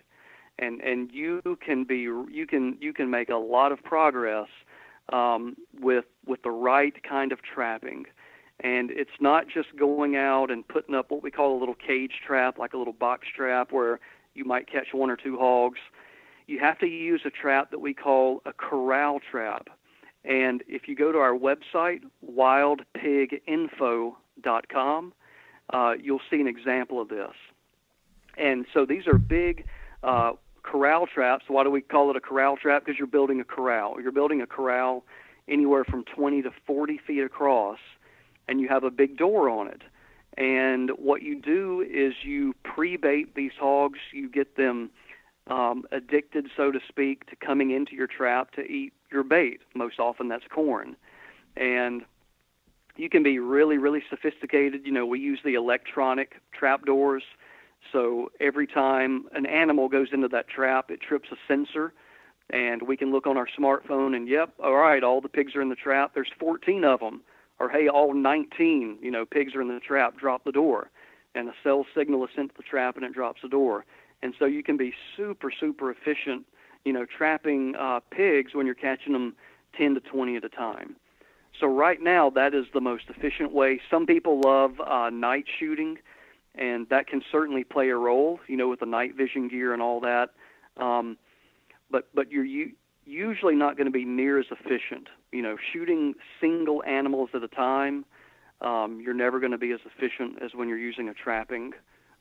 and 0.60 0.82
and 0.82 1.12
you 1.12 1.42
can 1.66 1.86
be 1.86 2.00
you 2.00 2.46
can 2.48 2.78
you 2.80 2.94
can 2.94 3.10
make 3.10 3.30
a 3.30 3.36
lot 3.36 3.72
of 3.72 3.82
progress 3.84 4.48
um, 5.12 5.56
with 5.80 6.06
with 6.28 6.44
the 6.44 6.52
right 6.52 6.94
kind 7.04 7.32
of 7.32 7.40
trapping. 7.42 8.06
And 8.64 8.92
it's 8.92 9.10
not 9.20 9.48
just 9.48 9.76
going 9.76 10.16
out 10.16 10.52
and 10.52 10.68
putting 10.68 10.94
up 10.94 11.10
what 11.10 11.24
we 11.24 11.32
call 11.32 11.58
a 11.58 11.60
little 11.60 11.74
cage 11.74 12.22
trap, 12.28 12.60
like 12.60 12.74
a 12.74 12.78
little 12.78 12.94
box 12.94 13.26
trap, 13.36 13.72
where 13.72 14.00
you 14.36 14.46
might 14.46 14.70
catch 14.72 14.94
one 14.94 15.10
or 15.10 15.16
two 15.16 15.38
hogs. 15.40 15.80
You 16.46 16.60
have 16.60 16.78
to 16.80 16.86
use 16.86 17.22
a 17.26 17.32
trap 17.32 17.72
that 17.72 17.80
we 17.80 17.96
call 17.96 18.44
a 18.46 18.54
corral 18.54 19.20
trap. 19.20 19.68
And 20.24 20.64
if 20.68 20.88
you 20.88 20.96
go 20.96 21.12
to 21.12 21.18
our 21.18 21.36
website, 21.36 22.02
wildpiginfo.com, 24.42 25.14
uh, 25.72 25.94
you'll 26.02 26.22
see 26.30 26.40
an 26.42 26.48
example 26.48 27.02
of 27.02 27.10
this. 27.10 27.34
And 28.38 28.66
so 28.74 28.86
these 28.86 29.08
are 29.08 29.18
big 29.18 29.66
uh, 30.04 30.34
corral 30.64 31.08
traps. 31.08 31.46
Why 31.48 31.64
do 31.64 31.72
we 31.72 31.82
call 31.82 32.10
it 32.10 32.16
a 32.16 32.22
corral 32.22 32.58
trap? 32.58 32.86
Because 32.86 32.98
you're 32.98 33.08
building 33.08 33.40
a 33.40 33.44
corral. 33.44 34.02
You're 34.02 34.12
building 34.12 34.42
a 34.42 34.48
corral 34.48 35.04
anywhere 35.48 35.84
from 35.84 36.04
20 36.06 36.44
to 36.44 36.52
40 36.66 37.00
feet 37.06 37.24
across, 37.24 37.80
and 38.48 38.60
you 38.60 38.68
have 38.70 38.84
a 38.84 38.92
big 38.92 39.18
door 39.18 39.50
on 39.50 39.68
it. 39.68 39.82
And 40.38 40.92
what 40.92 41.22
you 41.22 41.40
do 41.40 41.82
is 41.82 42.14
you 42.24 42.56
pre-bait 42.64 43.36
these 43.36 43.52
hogs. 43.60 44.00
You 44.14 44.30
get 44.30 44.56
them 44.56 44.90
um, 45.48 45.84
addicted, 45.92 46.48
so 46.56 46.72
to 46.72 46.80
speak, 46.88 47.26
to 47.30 47.36
coming 47.36 47.72
into 47.72 47.96
your 47.96 48.08
trap 48.08 48.52
to 48.54 48.62
eat 48.62 48.94
your 49.12 49.24
bait. 49.24 49.60
Most 49.76 50.00
often 50.00 50.30
that's 50.30 50.46
corn. 50.50 50.96
And 51.58 52.04
you 52.98 53.10
can 53.10 53.24
be 53.24 53.40
really, 53.40 53.78
really 53.78 54.04
sophisticated. 54.10 54.86
You 54.86 54.92
know, 54.92 55.06
we 55.06 55.20
use 55.20 55.40
the 55.44 55.56
electronic 55.56 56.42
trap 56.52 56.86
doors. 56.86 57.24
So 57.92 58.32
every 58.40 58.68
time 58.68 59.26
an 59.34 59.46
animal 59.46 59.90
goes 59.90 60.10
into 60.12 60.28
that 60.30 60.48
trap, 60.48 60.92
it 60.92 61.02
trips 61.02 61.30
a 61.32 61.36
sensor. 61.48 61.94
And 62.50 62.82
we 62.82 62.98
can 62.98 63.12
look 63.12 63.28
on 63.28 63.38
our 63.38 63.48
smartphone 63.58 64.16
and, 64.16 64.28
yep, 64.28 64.54
all 64.62 64.76
right, 64.76 65.04
all 65.04 65.22
the 65.22 65.30
pigs 65.30 65.56
are 65.56 65.62
in 65.62 65.70
the 65.70 65.76
trap. 65.76 66.12
There's 66.14 66.32
14 66.38 66.84
of 66.84 67.00
them 67.00 67.22
or 67.62 67.70
hey, 67.70 67.88
all 67.88 68.16
19, 68.16 68.98
you 69.04 69.12
know, 69.12 69.24
pigs 69.24 69.54
are 69.54 69.62
in 69.62 69.68
the 69.68 69.80
trap, 69.80 70.18
drop 70.18 70.44
the 70.44 70.52
door. 70.52 70.90
And 71.36 71.48
a 71.48 71.54
cell 71.64 71.86
signal 71.96 72.26
is 72.26 72.32
sent 72.36 72.50
to 72.50 72.58
the 72.58 72.64
trap 72.64 72.96
and 72.96 73.06
it 73.06 73.14
drops 73.14 73.44
the 73.44 73.50
door. 73.50 73.86
And 74.24 74.34
so 74.40 74.46
you 74.46 74.64
can 74.64 74.78
be 74.78 74.94
super, 75.16 75.52
super 75.52 75.92
efficient, 75.92 76.46
you 76.86 76.92
know, 76.92 77.06
trapping 77.06 77.76
uh, 77.76 78.00
pigs 78.10 78.56
when 78.56 78.66
you're 78.66 78.74
catching 78.74 79.14
them 79.14 79.36
10 79.78 79.94
to 79.94 80.00
20 80.00 80.38
at 80.38 80.44
a 80.44 80.50
time. 80.50 80.96
So 81.60 81.68
right 81.68 82.02
now, 82.02 82.30
that 82.32 82.54
is 82.54 82.66
the 82.74 82.82
most 82.82 83.06
efficient 83.10 83.52
way. 83.52 83.80
Some 83.90 84.06
people 84.06 84.42
love 84.42 84.80
uh, 84.80 85.10
night 85.10 85.46
shooting, 85.60 85.98
and 86.56 86.88
that 86.90 87.08
can 87.08 87.22
certainly 87.32 87.64
play 87.64 87.90
a 87.90 87.96
role, 87.96 88.40
you 88.48 88.58
know, 88.58 88.70
with 88.70 88.80
the 88.80 88.86
night 88.86 89.16
vision 89.16 89.48
gear 89.48 89.74
and 89.74 89.82
all 89.82 90.00
that. 90.02 90.32
Um, 90.78 91.18
but 91.90 92.08
but 92.14 92.32
you're 92.32 92.46
you, 92.46 92.72
usually 93.06 93.56
not 93.56 93.76
going 93.78 93.86
to 93.86 93.92
be 93.92 94.06
near 94.06 94.40
as 94.40 94.46
efficient. 94.50 95.10
You 95.32 95.42
know, 95.42 95.58
shooting 95.72 96.14
single 96.40 96.84
animals 96.84 97.30
at 97.34 97.44
a 97.44 97.48
time, 97.48 98.06
um, 98.62 99.02
you're 99.04 99.14
never 99.14 99.40
going 99.40 99.52
to 99.52 99.58
be 99.58 99.72
as 99.72 99.80
efficient 99.86 100.42
as 100.42 100.54
when 100.54 100.70
you're 100.70 100.78
using 100.78 101.10
a 101.10 101.14
trapping, 101.14 101.74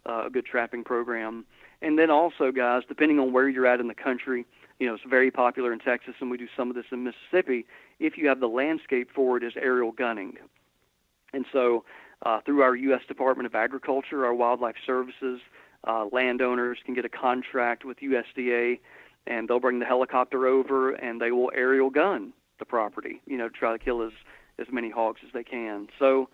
uh, 0.06 0.26
a 0.26 0.30
good 0.30 0.46
trapping 0.46 0.84
program. 0.84 1.44
And 1.82 1.98
then 1.98 2.10
also, 2.10 2.52
guys, 2.52 2.82
depending 2.88 3.18
on 3.18 3.32
where 3.32 3.48
you're 3.48 3.66
at 3.66 3.80
in 3.80 3.88
the 3.88 3.94
country, 3.94 4.44
you 4.80 4.86
know, 4.86 4.94
it's 4.94 5.04
very 5.08 5.30
popular 5.30 5.72
in 5.72 5.78
Texas, 5.78 6.14
and 6.20 6.30
we 6.30 6.38
do 6.38 6.48
some 6.56 6.70
of 6.70 6.74
this 6.74 6.86
in 6.90 7.04
Mississippi. 7.04 7.66
If 8.00 8.16
you 8.16 8.26
have 8.28 8.40
the 8.40 8.48
landscape 8.48 9.10
for 9.14 9.36
it, 9.36 9.44
is 9.44 9.52
aerial 9.56 9.92
gunning. 9.92 10.38
And 11.32 11.44
so, 11.52 11.84
uh, 12.24 12.40
through 12.44 12.62
our 12.62 12.74
U.S. 12.74 13.02
Department 13.06 13.46
of 13.46 13.54
Agriculture, 13.54 14.26
our 14.26 14.34
Wildlife 14.34 14.76
Services, 14.84 15.40
uh, 15.86 16.06
landowners 16.10 16.78
can 16.84 16.94
get 16.94 17.04
a 17.04 17.08
contract 17.08 17.84
with 17.84 17.98
USDA 18.00 18.80
and 19.26 19.48
they'll 19.48 19.60
bring 19.60 19.78
the 19.78 19.86
helicopter 19.86 20.46
over 20.46 20.92
and 20.92 21.20
they 21.20 21.30
will 21.30 21.50
aerial 21.54 21.90
gun 21.90 22.32
the 22.58 22.64
property, 22.64 23.22
you 23.26 23.38
know, 23.38 23.48
to 23.48 23.54
try 23.54 23.72
to 23.72 23.78
kill 23.78 24.02
as 24.02 24.12
as 24.58 24.66
many 24.70 24.90
hogs 24.90 25.20
as 25.26 25.32
they 25.32 25.44
can. 25.44 25.88
So 25.98 26.28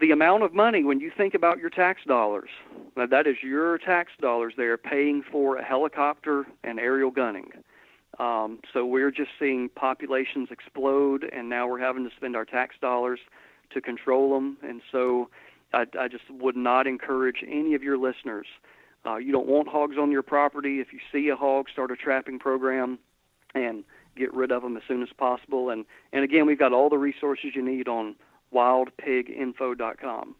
the 0.00 0.10
amount 0.10 0.42
of 0.42 0.52
money 0.52 0.84
when 0.84 1.00
you 1.00 1.10
think 1.16 1.34
about 1.34 1.58
your 1.58 1.70
tax 1.70 2.02
dollars, 2.06 2.50
that 2.96 3.26
is 3.26 3.36
your 3.42 3.78
tax 3.78 4.12
dollars 4.20 4.54
there 4.56 4.76
paying 4.76 5.22
for 5.30 5.56
a 5.56 5.64
helicopter 5.64 6.44
and 6.62 6.78
aerial 6.78 7.10
gunning. 7.10 7.50
Um, 8.18 8.60
so 8.72 8.86
we're 8.86 9.10
just 9.10 9.30
seeing 9.38 9.68
populations 9.68 10.48
explode, 10.50 11.28
and 11.32 11.48
now 11.48 11.66
we're 11.66 11.80
having 11.80 12.08
to 12.08 12.14
spend 12.16 12.36
our 12.36 12.44
tax 12.44 12.76
dollars 12.80 13.20
to 13.72 13.80
control 13.80 14.34
them. 14.34 14.56
And 14.62 14.82
so 14.92 15.30
I, 15.72 15.86
I 15.98 16.08
just 16.08 16.24
would 16.30 16.56
not 16.56 16.86
encourage 16.86 17.44
any 17.46 17.74
of 17.74 17.82
your 17.82 17.98
listeners 17.98 18.46
uh, 19.06 19.16
you 19.16 19.32
don't 19.32 19.46
want 19.46 19.68
hogs 19.68 19.96
on 19.98 20.10
your 20.10 20.22
property. 20.22 20.80
If 20.80 20.92
you 20.92 20.98
see 21.12 21.28
a 21.28 21.36
hog, 21.36 21.68
start 21.70 21.90
a 21.90 21.96
trapping 21.96 22.38
program 22.38 22.98
and 23.54 23.84
get 24.16 24.32
rid 24.32 24.50
of 24.50 24.62
them 24.62 24.76
as 24.76 24.82
soon 24.88 25.02
as 25.02 25.08
possible. 25.16 25.70
And, 25.70 25.84
and 26.12 26.24
again, 26.24 26.46
we've 26.46 26.58
got 26.58 26.72
all 26.72 26.88
the 26.88 26.98
resources 26.98 27.50
you 27.54 27.62
need 27.62 27.88
on 27.88 28.16
wildpiginfo.com. 28.54 30.36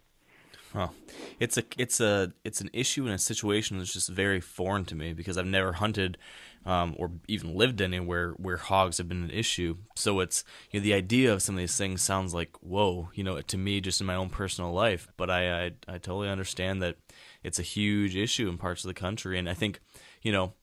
Well, 0.75 0.93
It's 1.39 1.57
a 1.57 1.63
it's 1.79 2.01
a 2.01 2.33
it's 2.43 2.61
an 2.61 2.71
issue 2.73 3.05
and 3.05 3.15
a 3.15 3.19
situation 3.19 3.79
that's 3.79 3.93
just 3.93 4.09
very 4.09 4.41
foreign 4.41 4.85
to 4.87 4.97
me 4.97 5.13
because 5.13 5.39
I've 5.39 5.47
never 5.47 5.75
hunted 5.75 6.19
um, 6.67 6.97
or 6.99 7.13
even 7.29 7.55
lived 7.55 7.81
anywhere 7.81 8.31
where 8.33 8.57
hogs 8.57 8.99
have 8.99 9.09
been 9.09 9.23
an 9.23 9.31
issue. 9.31 9.77
So 9.95 10.19
it's 10.19 10.43
you 10.73 10.81
know 10.81 10.85
the 10.85 10.95
idea 10.95 11.33
of 11.33 11.43
some 11.43 11.55
of 11.55 11.61
these 11.61 11.77
things 11.77 12.03
sounds 12.03 12.35
like 12.35 12.57
whoa, 12.61 13.11
you 13.15 13.23
know, 13.23 13.41
to 13.41 13.57
me 13.57 13.81
just 13.81 14.01
in 14.01 14.07
my 14.09 14.17
own 14.17 14.31
personal 14.31 14.73
life. 14.73 15.07
But 15.17 15.31
I 15.31 15.67
I, 15.67 15.71
I 15.87 15.99
totally 15.99 16.29
understand 16.29 16.83
that 16.83 16.97
it's 17.45 17.61
a 17.61 17.63
huge 17.63 18.17
issue 18.17 18.49
in 18.49 18.59
parts 18.59 18.83
of 18.83 18.89
the 18.89 18.95
country, 18.95 19.39
and 19.39 19.49
I 19.49 19.55
think 19.55 19.81
you 20.23 20.33
know 20.33 20.55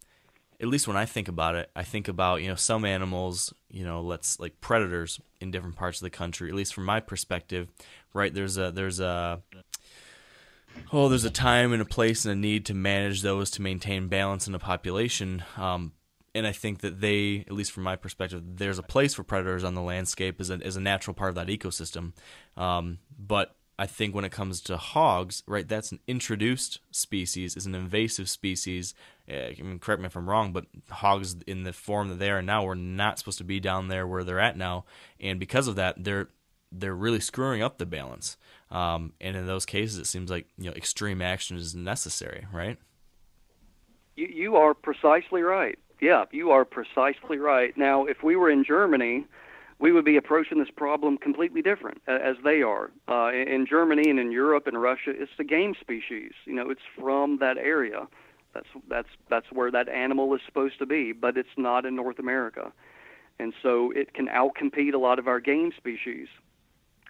at 0.61 0.67
least 0.67 0.87
when 0.87 0.95
I 0.95 1.05
think 1.05 1.27
about 1.27 1.55
it, 1.55 1.71
I 1.75 1.83
think 1.83 2.07
about 2.07 2.41
you 2.41 2.47
know 2.47 2.55
some 2.55 2.85
animals, 2.85 3.53
you 3.69 3.83
know, 3.83 4.01
let's 4.01 4.39
like 4.39 4.61
predators 4.61 5.19
in 5.39 5.49
different 5.49 5.75
parts 5.75 5.99
of 5.99 6.03
the 6.03 6.11
country. 6.11 6.49
At 6.49 6.55
least 6.55 6.73
from 6.73 6.85
my 6.85 6.99
perspective, 6.99 7.67
right? 8.13 8.33
There's 8.33 8.57
a 8.57 8.71
there's 8.71 8.99
a 8.99 9.41
oh 10.93 11.09
there's 11.09 11.25
a 11.25 11.31
time 11.31 11.73
and 11.73 11.81
a 11.81 11.85
place 11.85 12.25
and 12.25 12.31
a 12.31 12.35
need 12.35 12.65
to 12.67 12.75
manage 12.75 13.23
those 13.23 13.49
to 13.51 13.61
maintain 13.61 14.07
balance 14.07 14.47
in 14.47 14.53
a 14.53 14.59
population. 14.59 15.43
Um, 15.57 15.93
and 16.33 16.47
I 16.47 16.53
think 16.53 16.79
that 16.79 17.01
they, 17.01 17.43
at 17.45 17.51
least 17.51 17.73
from 17.73 17.83
my 17.83 17.97
perspective, 17.97 18.41
there's 18.55 18.79
a 18.79 18.83
place 18.83 19.15
for 19.15 19.23
predators 19.23 19.65
on 19.65 19.73
the 19.75 19.81
landscape 19.81 20.39
as 20.39 20.49
a, 20.49 20.59
as 20.63 20.77
a 20.77 20.79
natural 20.79 21.13
part 21.13 21.29
of 21.29 21.35
that 21.35 21.47
ecosystem. 21.47 22.13
Um, 22.55 22.99
but 23.19 23.53
I 23.81 23.87
think 23.87 24.13
when 24.13 24.25
it 24.25 24.31
comes 24.31 24.61
to 24.61 24.77
hogs, 24.77 25.41
right, 25.47 25.67
that's 25.67 25.91
an 25.91 26.01
introduced 26.05 26.77
species, 26.91 27.57
is 27.57 27.65
an 27.65 27.73
invasive 27.73 28.29
species. 28.29 28.93
Uh, 29.27 29.55
I 29.57 29.59
mean, 29.59 29.79
correct 29.79 29.99
me 29.99 30.05
if 30.05 30.15
I'm 30.15 30.29
wrong, 30.29 30.53
but 30.53 30.67
hogs 30.91 31.35
in 31.47 31.63
the 31.63 31.73
form 31.73 32.09
that 32.09 32.19
they 32.19 32.29
are 32.29 32.43
now 32.43 32.63
were 32.63 32.75
not 32.75 33.17
supposed 33.17 33.39
to 33.39 33.43
be 33.43 33.59
down 33.59 33.87
there 33.87 34.05
where 34.05 34.23
they're 34.23 34.39
at 34.39 34.55
now, 34.55 34.85
and 35.19 35.39
because 35.39 35.67
of 35.67 35.77
that, 35.77 35.95
they're 35.97 36.29
they're 36.71 36.93
really 36.93 37.19
screwing 37.19 37.63
up 37.63 37.79
the 37.79 37.87
balance. 37.87 38.37
Um, 38.69 39.13
and 39.19 39.35
in 39.35 39.47
those 39.47 39.65
cases, 39.65 39.97
it 39.97 40.05
seems 40.05 40.29
like 40.29 40.45
you 40.59 40.69
know 40.69 40.75
extreme 40.75 41.19
action 41.19 41.57
is 41.57 41.73
necessary, 41.73 42.45
right? 42.53 42.77
You, 44.15 44.27
you 44.27 44.55
are 44.57 44.75
precisely 44.75 45.41
right. 45.41 45.79
Yeah, 45.99 46.25
you 46.31 46.51
are 46.51 46.65
precisely 46.65 47.39
right. 47.39 47.75
Now, 47.75 48.05
if 48.05 48.21
we 48.21 48.35
were 48.35 48.51
in 48.51 48.63
Germany, 48.63 49.25
we 49.81 49.91
would 49.91 50.05
be 50.05 50.15
approaching 50.15 50.59
this 50.59 50.69
problem 50.69 51.17
completely 51.17 51.61
different 51.63 52.01
as 52.07 52.35
they 52.43 52.61
are. 52.61 52.91
Uh, 53.09 53.31
in 53.31 53.65
Germany 53.67 54.09
and 54.09 54.19
in 54.19 54.31
Europe 54.31 54.67
and 54.67 54.79
Russia, 54.79 55.09
it's 55.09 55.31
the 55.37 55.43
game 55.43 55.73
species. 55.81 56.31
You 56.45 56.53
know, 56.53 56.69
it's 56.69 56.81
from 56.97 57.39
that 57.39 57.57
area. 57.57 58.07
That's 58.53 58.67
that's 58.87 59.07
that's 59.29 59.47
where 59.51 59.71
that 59.71 59.89
animal 59.89 60.33
is 60.35 60.41
supposed 60.45 60.77
to 60.79 60.85
be, 60.85 61.13
but 61.13 61.35
it's 61.35 61.57
not 61.57 61.85
in 61.85 61.95
North 61.95 62.19
America, 62.19 62.71
and 63.39 63.53
so 63.63 63.91
it 63.91 64.13
can 64.13 64.27
outcompete 64.27 64.93
a 64.93 64.97
lot 64.97 65.19
of 65.19 65.27
our 65.27 65.39
game 65.39 65.71
species. 65.75 66.27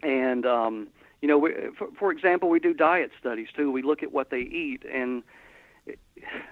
And 0.01 0.45
um, 0.45 0.87
you 1.21 1.27
know, 1.27 1.39
we, 1.39 1.51
for, 1.77 1.89
for 1.99 2.11
example, 2.11 2.47
we 2.49 2.59
do 2.59 2.73
diet 2.73 3.11
studies 3.19 3.47
too. 3.55 3.71
We 3.71 3.81
look 3.81 4.01
at 4.01 4.11
what 4.11 4.29
they 4.29 4.41
eat, 4.41 4.83
and 4.91 5.23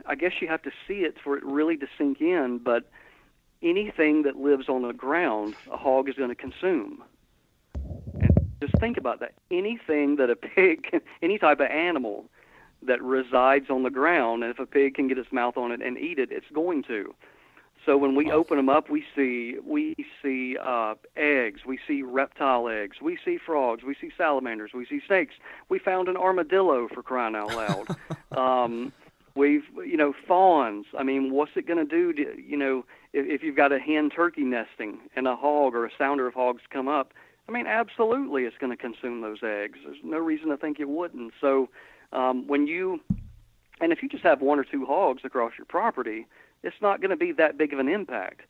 I 0.05 0.15
guess 0.15 0.33
you 0.41 0.47
have 0.47 0.63
to 0.63 0.71
see 0.87 1.01
it 1.01 1.15
for 1.23 1.37
it 1.37 1.45
really 1.45 1.77
to 1.77 1.87
sink 1.97 2.19
in. 2.19 2.59
But 2.63 2.89
anything 3.61 4.23
that 4.23 4.35
lives 4.35 4.69
on 4.69 4.81
the 4.83 4.93
ground, 4.93 5.55
a 5.71 5.77
hog 5.77 6.09
is 6.09 6.15
going 6.15 6.29
to 6.29 6.35
consume. 6.35 7.03
And 8.19 8.31
just 8.61 8.77
think 8.79 8.97
about 8.97 9.19
that. 9.19 9.33
Anything 9.51 10.17
that 10.17 10.29
a 10.29 10.35
pig, 10.35 11.01
any 11.21 11.37
type 11.37 11.59
of 11.59 11.67
animal 11.67 12.25
that 12.81 13.01
resides 13.01 13.69
on 13.69 13.83
the 13.83 13.89
ground, 13.89 14.43
and 14.43 14.51
if 14.51 14.59
a 14.59 14.65
pig 14.65 14.95
can 14.95 15.07
get 15.07 15.17
its 15.17 15.31
mouth 15.31 15.57
on 15.57 15.71
it 15.71 15.81
and 15.81 15.97
eat 15.97 16.19
it, 16.19 16.31
it's 16.31 16.49
going 16.53 16.83
to. 16.83 17.13
So 17.85 17.97
when 17.97 18.13
we 18.13 18.29
open 18.29 18.57
them 18.57 18.69
up, 18.69 18.89
we 18.89 19.05
see 19.15 19.55
we 19.65 19.95
see 20.21 20.57
uh, 20.61 20.95
eggs, 21.15 21.61
we 21.65 21.79
see 21.87 22.03
reptile 22.03 22.67
eggs, 22.67 22.97
we 23.01 23.17
see 23.23 23.37
frogs, 23.43 23.83
we 23.83 23.95
see 23.99 24.11
salamanders, 24.17 24.71
we 24.73 24.85
see 24.85 25.01
snakes. 25.07 25.35
We 25.69 25.79
found 25.79 26.09
an 26.09 26.17
armadillo 26.17 26.89
for 26.93 27.01
crying 27.01 27.35
out 27.35 27.55
loud. 27.55 27.97
um, 28.37 28.93
we've 29.35 29.63
you 29.85 29.97
know 29.97 30.13
fawns. 30.27 30.85
I 30.97 31.03
mean, 31.03 31.31
what's 31.33 31.51
it 31.55 31.67
going 31.67 31.79
to 31.79 31.85
do? 31.85 32.13
To, 32.13 32.41
you 32.41 32.57
know, 32.57 32.85
if, 33.13 33.25
if 33.27 33.43
you've 33.43 33.55
got 33.55 33.71
a 33.71 33.79
hen 33.79 34.09
turkey 34.09 34.43
nesting 34.43 34.99
and 35.15 35.27
a 35.27 35.35
hog 35.35 35.75
or 35.75 35.85
a 35.85 35.91
sounder 35.97 36.27
of 36.27 36.33
hogs 36.33 36.61
come 36.69 36.87
up, 36.87 37.13
I 37.47 37.51
mean, 37.51 37.67
absolutely, 37.67 38.43
it's 38.43 38.57
going 38.57 38.75
to 38.75 38.77
consume 38.77 39.21
those 39.21 39.39
eggs. 39.43 39.79
There's 39.83 39.97
no 40.03 40.17
reason 40.17 40.49
to 40.49 40.57
think 40.57 40.79
it 40.79 40.89
wouldn't. 40.89 41.33
So 41.39 41.69
um, 42.13 42.47
when 42.47 42.67
you 42.67 42.99
and 43.81 43.91
if 43.91 44.03
you 44.03 44.09
just 44.09 44.23
have 44.23 44.41
one 44.41 44.59
or 44.59 44.65
two 44.65 44.85
hogs 44.85 45.21
across 45.23 45.53
your 45.57 45.65
property 45.65 46.27
it's 46.63 46.75
not 46.81 47.01
going 47.01 47.11
to 47.11 47.17
be 47.17 47.31
that 47.33 47.57
big 47.57 47.73
of 47.73 47.79
an 47.79 47.87
impact. 47.87 48.41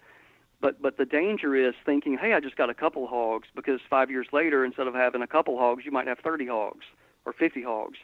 But 0.62 0.82
but 0.82 0.98
the 0.98 1.06
danger 1.06 1.56
is 1.56 1.74
thinking, 1.86 2.18
hey, 2.20 2.34
I 2.34 2.40
just 2.40 2.58
got 2.58 2.70
a 2.70 2.74
couple 2.74 3.08
hogs 3.08 3.48
because 3.56 3.80
five 3.90 4.12
years 4.12 4.28
later, 4.34 4.66
instead 4.66 4.88
of 4.88 4.94
having 4.94 5.22
a 5.22 5.28
couple 5.28 5.58
hogs, 5.58 5.86
you 5.86 5.92
might 5.92 6.08
have 6.08 6.20
30 6.20 6.48
hogs 6.48 6.86
or 7.26 7.34
50 7.34 7.64
hogs, 7.64 7.98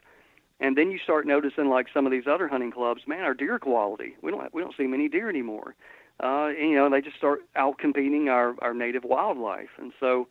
and 0.60 0.78
then 0.78 0.92
you 0.92 1.00
start 1.00 1.28
noticing 1.28 1.68
like 1.68 1.88
some 1.94 2.06
of 2.06 2.12
these 2.12 2.28
other 2.28 2.48
hunting 2.48 2.72
clubs, 2.72 3.02
man, 3.08 3.24
our 3.24 3.34
deer 3.34 3.60
quality, 3.60 4.16
we 4.22 4.32
don't 4.32 4.54
we 4.54 4.62
don't 4.62 4.76
see 4.78 4.88
many 4.88 5.10
deer 5.10 5.30
anymore. 5.30 5.76
Uh, 6.24 6.48
and, 6.48 6.70
you 6.70 6.76
know, 6.76 6.90
they 6.90 7.02
just 7.02 7.18
start 7.18 7.42
out 7.56 7.78
competing 7.78 8.30
our 8.30 8.56
our 8.60 8.74
native 8.74 9.04
wildlife, 9.04 9.70
and 9.78 9.92
so 10.00 10.28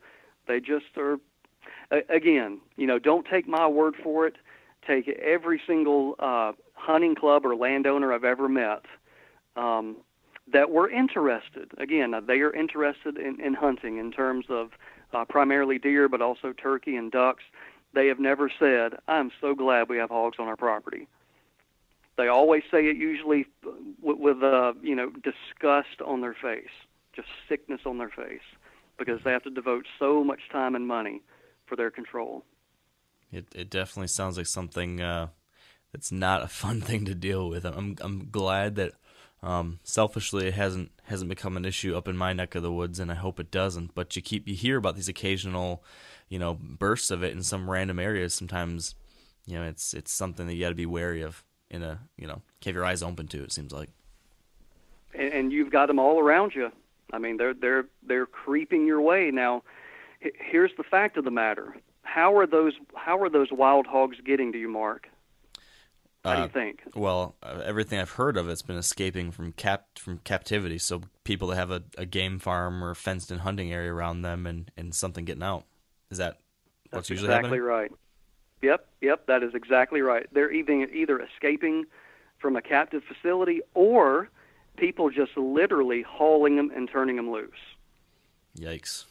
they 0.47 0.59
just 0.59 0.85
are. 0.97 1.17
Again, 2.09 2.59
you 2.77 2.87
know, 2.87 2.97
don't 2.97 3.27
take 3.27 3.47
my 3.47 3.67
word 3.67 3.95
for 4.03 4.25
it. 4.25 4.35
Take 4.87 5.07
every 5.07 5.61
single 5.67 6.15
uh, 6.19 6.53
hunting 6.73 7.15
club 7.15 7.45
or 7.45 7.55
landowner 7.55 8.13
I've 8.13 8.23
ever 8.23 8.49
met 8.49 8.85
um, 9.55 9.97
that 10.51 10.69
were 10.71 10.89
interested. 10.89 11.71
Again, 11.77 12.13
uh, 12.13 12.21
they 12.21 12.39
are 12.41 12.53
interested 12.53 13.17
in, 13.17 13.39
in 13.39 13.53
hunting 13.53 13.97
in 13.97 14.11
terms 14.11 14.45
of 14.49 14.71
uh, 15.13 15.25
primarily 15.25 15.79
deer, 15.79 16.07
but 16.09 16.21
also 16.21 16.53
turkey 16.53 16.95
and 16.95 17.11
ducks. 17.11 17.43
They 17.95 18.07
have 18.07 18.19
never 18.19 18.51
said, 18.59 18.99
"I'm 19.07 19.31
so 19.41 19.55
glad 19.55 19.89
we 19.89 19.97
have 19.97 20.09
hogs 20.09 20.37
on 20.37 20.47
our 20.47 20.57
property." 20.57 21.07
They 22.17 22.27
always 22.27 22.63
say 22.69 22.87
it 22.87 22.97
usually 22.97 23.45
with, 24.01 24.17
with 24.19 24.43
uh, 24.43 24.73
you 24.81 24.95
know 24.95 25.09
disgust 25.09 26.01
on 26.05 26.21
their 26.21 26.35
face, 26.35 26.75
just 27.15 27.29
sickness 27.47 27.81
on 27.85 27.97
their 27.97 28.09
face, 28.09 28.47
because 28.99 29.21
they 29.23 29.31
have 29.31 29.43
to 29.43 29.49
devote 29.49 29.85
so 29.97 30.23
much 30.23 30.41
time 30.51 30.75
and 30.75 30.85
money 30.85 31.21
for 31.65 31.77
their 31.77 31.89
control. 31.89 32.43
It 33.31 33.47
it 33.55 33.69
definitely 33.69 34.09
sounds 34.09 34.37
like 34.37 34.47
something 34.47 35.01
uh, 35.01 35.29
that's 35.93 36.11
not 36.11 36.43
a 36.43 36.47
fun 36.47 36.81
thing 36.89 37.05
to 37.05 37.15
deal 37.15 37.49
with. 37.49 37.63
I'm 37.63 37.95
I'm 38.01 38.29
glad 38.29 38.75
that 38.75 38.91
um, 39.45 39.79
selfishly, 39.83 40.47
it 40.47 40.55
hasn't 40.55 40.91
hasn't 41.03 41.29
become 41.29 41.55
an 41.55 41.65
issue 41.65 41.95
up 41.95 42.07
in 42.07 42.17
my 42.17 42.33
neck 42.33 42.55
of 42.55 42.63
the 42.63 42.71
woods, 42.71 42.99
and 42.99 43.11
I 43.11 43.15
hope 43.15 43.39
it 43.39 43.51
doesn't. 43.51 43.93
But 43.93 44.15
you 44.15 44.21
keep 44.23 44.47
you 44.47 44.55
hear 44.55 44.77
about 44.77 44.95
these 44.95 45.07
occasional, 45.07 45.83
you 46.27 46.39
know, 46.39 46.55
bursts 46.55 47.11
of 47.11 47.23
it 47.23 47.31
in 47.31 47.43
some 47.43 47.69
random 47.69 47.99
areas. 47.99 48.33
Sometimes, 48.33 48.95
you 49.45 49.55
know, 49.55 49.63
it's 49.63 49.93
it's 49.93 50.11
something 50.11 50.47
that 50.47 50.55
you 50.55 50.65
got 50.65 50.69
to 50.69 50.75
be 50.75 50.87
wary 50.87 51.21
of. 51.21 51.43
In 51.69 51.83
a 51.83 51.99
you 52.17 52.25
know, 52.25 52.41
keep 52.59 52.73
your 52.73 52.85
eyes 52.85 53.03
open 53.03 53.27
to. 53.27 53.43
It 53.43 53.51
seems 53.51 53.71
like. 53.71 53.89
And, 55.13 55.31
and 55.31 55.51
you've 55.51 55.71
got 55.71 55.87
them 55.87 55.99
all 55.99 56.19
around 56.19 56.53
you. 56.55 56.71
I 57.13 57.19
mean, 57.19 57.37
they're 57.37 57.53
they're 57.53 57.85
they're 58.01 58.25
creeping 58.25 58.87
your 58.87 59.01
way 59.01 59.29
now. 59.31 59.61
Here's 60.19 60.71
the 60.75 60.83
fact 60.83 61.17
of 61.17 61.23
the 61.23 61.31
matter: 61.31 61.75
how 62.01 62.35
are 62.35 62.47
those 62.47 62.73
how 62.95 63.19
are 63.19 63.29
those 63.29 63.51
wild 63.51 63.85
hogs 63.85 64.17
getting 64.25 64.51
to 64.53 64.57
you, 64.57 64.69
Mark? 64.69 65.07
How 66.25 66.33
do 66.35 66.39
you 66.39 66.45
uh, 66.45 66.49
think? 66.49 66.81
Well, 66.95 67.35
uh, 67.43 67.61
everything 67.63 67.99
I've 67.99 68.11
heard 68.11 68.35
of 68.35 68.49
it's 68.49 68.61
been 68.61 68.77
escaping 68.77 69.31
from 69.31 69.51
cap 69.51 69.85
from 69.97 70.19
captivity. 70.19 70.79
So 70.79 71.01
people 71.23 71.49
that 71.49 71.55
have 71.55 71.71
a, 71.71 71.83
a 71.97 72.05
game 72.05 72.39
farm 72.39 72.83
or 72.83 72.95
fenced 72.95 73.31
in 73.31 73.39
hunting 73.39 73.71
area 73.71 73.93
around 73.93 74.23
them, 74.23 74.47
and, 74.47 74.71
and 74.75 74.93
something 74.93 75.23
getting 75.23 75.43
out. 75.43 75.65
Is 76.09 76.17
that 76.17 76.39
what's 76.89 77.07
That's 77.07 77.09
usually 77.11 77.27
exactly 77.27 77.59
happening? 77.59 77.61
right. 77.61 77.91
Yep, 78.61 78.87
yep, 79.01 79.27
that 79.27 79.43
is 79.43 79.53
exactly 79.53 80.01
right. 80.01 80.25
They're 80.31 80.51
either 80.51 80.73
either 80.73 81.19
escaping 81.19 81.85
from 82.39 82.55
a 82.55 82.61
captive 82.61 83.03
facility 83.03 83.61
or 83.73 84.29
people 84.77 85.09
just 85.09 85.37
literally 85.37 86.01
hauling 86.01 86.55
them 86.55 86.71
and 86.75 86.89
turning 86.89 87.15
them 87.17 87.31
loose. 87.31 87.51
Yikes. 88.57 89.05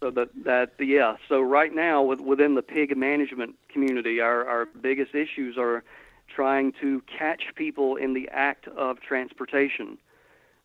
So 0.00 0.10
that 0.10 0.28
that 0.44 0.72
yeah. 0.78 1.16
So 1.28 1.40
right 1.40 1.74
now, 1.74 2.02
with, 2.02 2.20
within 2.20 2.54
the 2.54 2.62
pig 2.62 2.96
management 2.96 3.56
community, 3.68 4.20
our 4.20 4.46
our 4.46 4.66
biggest 4.66 5.14
issues 5.14 5.56
are 5.58 5.84
trying 6.28 6.72
to 6.80 7.02
catch 7.02 7.44
people 7.54 7.96
in 7.96 8.14
the 8.14 8.28
act 8.32 8.68
of 8.68 9.00
transportation. 9.00 9.98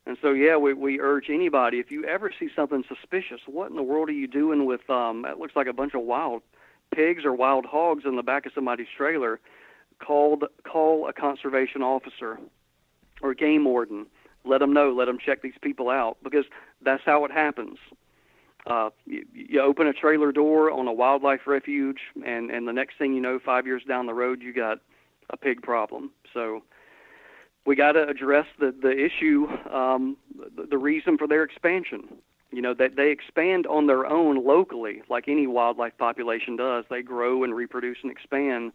And 0.04 0.16
so, 0.20 0.32
yeah, 0.32 0.56
we, 0.56 0.74
we 0.74 1.00
urge 1.00 1.30
anybody 1.30 1.78
if 1.78 1.90
you 1.90 2.04
ever 2.04 2.32
see 2.36 2.48
something 2.54 2.84
suspicious, 2.88 3.40
what 3.46 3.70
in 3.70 3.76
the 3.76 3.82
world 3.82 4.08
are 4.08 4.12
you 4.12 4.26
doing 4.26 4.66
with? 4.66 4.88
Um, 4.90 5.24
it 5.24 5.38
looks 5.38 5.54
like 5.54 5.68
a 5.68 5.72
bunch 5.72 5.94
of 5.94 6.02
wild 6.02 6.42
pigs 6.92 7.24
or 7.24 7.32
wild 7.32 7.64
hogs 7.64 8.04
in 8.04 8.16
the 8.16 8.22
back 8.22 8.46
of 8.46 8.52
somebody's 8.54 8.88
trailer. 8.96 9.40
Called 10.00 10.44
call 10.64 11.06
a 11.06 11.12
conservation 11.12 11.80
officer 11.80 12.38
or 13.22 13.34
game 13.34 13.64
warden. 13.64 14.06
Let 14.44 14.58
them 14.58 14.72
know. 14.72 14.92
Let 14.92 15.04
them 15.04 15.18
check 15.24 15.42
these 15.42 15.54
people 15.60 15.88
out 15.88 16.16
because 16.24 16.44
that's 16.80 17.04
how 17.04 17.24
it 17.24 17.30
happens. 17.30 17.78
Uh, 18.66 18.90
you, 19.06 19.24
you 19.32 19.60
open 19.60 19.86
a 19.86 19.92
trailer 19.92 20.32
door 20.32 20.72
on 20.72 20.88
a 20.88 20.92
wildlife 20.92 21.46
refuge, 21.46 22.00
and 22.26 22.50
and 22.50 22.66
the 22.66 22.72
next 22.72 22.98
thing 22.98 23.14
you 23.14 23.20
know, 23.20 23.38
five 23.38 23.64
years 23.66 23.84
down 23.86 24.06
the 24.06 24.14
road, 24.14 24.42
you 24.42 24.52
got 24.52 24.78
a 25.30 25.36
pig 25.36 25.62
problem. 25.62 26.10
So 26.32 26.62
we 27.64 27.76
got 27.76 27.92
to 27.92 28.06
address 28.08 28.46
the 28.58 28.72
the 28.72 28.92
issue, 28.92 29.46
um, 29.72 30.16
the, 30.56 30.66
the 30.66 30.78
reason 30.78 31.18
for 31.18 31.26
their 31.26 31.42
expansion. 31.42 32.08
You 32.50 32.60
know 32.60 32.74
that 32.74 32.96
they 32.96 33.10
expand 33.10 33.66
on 33.66 33.86
their 33.86 34.06
own 34.06 34.44
locally, 34.44 35.02
like 35.08 35.26
any 35.26 35.46
wildlife 35.46 35.96
population 35.96 36.56
does. 36.56 36.84
They 36.90 37.02
grow 37.02 37.44
and 37.44 37.54
reproduce 37.54 37.98
and 38.02 38.10
expand, 38.10 38.72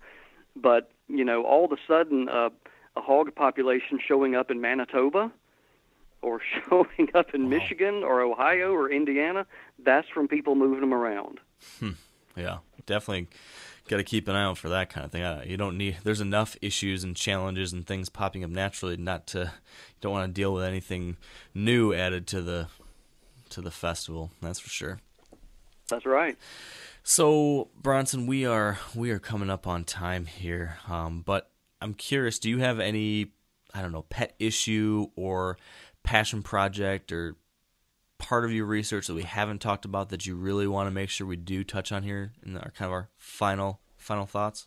but 0.56 0.90
you 1.08 1.24
know 1.24 1.44
all 1.44 1.66
of 1.66 1.72
a 1.72 1.78
sudden 1.88 2.28
uh, 2.28 2.50
a 2.96 3.02
hog 3.02 3.36
population 3.36 4.00
showing 4.06 4.36
up 4.36 4.50
in 4.50 4.62
Manitoba 4.62 5.32
or 6.22 6.42
showing 6.70 7.10
up 7.14 7.36
in 7.36 7.44
wow. 7.44 7.50
Michigan 7.50 8.04
or 8.04 8.22
Ohio 8.22 8.74
or 8.74 8.92
Indiana, 8.92 9.46
that's 9.80 10.08
from 10.10 10.28
people 10.28 10.56
moving 10.56 10.82
them 10.82 10.94
around. 10.94 11.40
Hmm. 11.80 11.92
Yeah, 12.36 12.58
definitely 12.86 13.28
got 13.88 13.98
to 13.98 14.04
keep 14.04 14.28
an 14.28 14.36
eye 14.36 14.44
out 14.44 14.58
for 14.58 14.70
that 14.70 14.90
kind 14.90 15.06
of 15.06 15.12
thing. 15.12 15.50
You 15.50 15.58
don't 15.58 15.78
need. 15.78 15.98
There's 16.04 16.22
enough 16.22 16.56
issues 16.62 17.04
and 17.04 17.16
challenges 17.16 17.74
and 17.74 17.86
things 17.86 18.10
popping 18.10 18.44
up 18.44 18.50
naturally. 18.50 18.98
Not 18.98 19.28
to. 19.28 19.40
You 19.40 20.02
don't 20.02 20.12
want 20.12 20.34
to 20.34 20.34
deal 20.34 20.54
with 20.54 20.64
anything 20.64 21.18
new 21.54 21.94
added 21.94 22.28
to 22.28 22.42
the 22.42 22.68
to 23.50 23.62
the 23.62 23.72
festival. 23.72 24.32
That's 24.42 24.60
for 24.60 24.70
sure. 24.70 25.00
That's 25.90 26.06
right. 26.06 26.38
So 27.04 27.70
Bronson, 27.82 28.28
we 28.28 28.46
are 28.46 28.80
we 28.94 29.12
are 29.12 29.20
coming 29.20 29.50
up 29.50 29.66
on 29.66 29.86
time 29.86 30.26
here, 30.26 30.78
um, 30.90 31.24
but 31.26 31.50
I'm 31.82 31.94
curious. 31.94 32.40
Do 32.40 32.50
you 32.50 32.60
have 32.60 32.80
any 32.80 33.32
I 33.74 33.82
don't 33.82 33.92
know 33.92 34.04
pet 34.04 34.36
issue 34.40 35.08
or 35.16 35.58
passion 36.04 36.44
project 36.44 37.12
or 37.12 37.36
part 38.18 38.46
of 38.46 38.52
your 38.52 38.66
research 38.66 39.08
that 39.08 39.14
we 39.14 39.24
haven't 39.24 39.60
talked 39.60 39.86
about 39.86 40.10
that 40.10 40.26
you 40.26 40.36
really 40.36 40.68
want 40.68 40.88
to 40.88 40.92
make 40.92 41.10
sure 41.10 41.28
we 41.28 41.36
do 41.36 41.64
touch 41.64 41.92
on 41.92 42.04
here 42.04 42.32
in 42.46 42.58
our 42.58 42.72
kind 42.72 42.88
of 42.88 42.94
our 42.94 43.10
final 43.18 43.80
final 43.98 44.26
thoughts? 44.26 44.66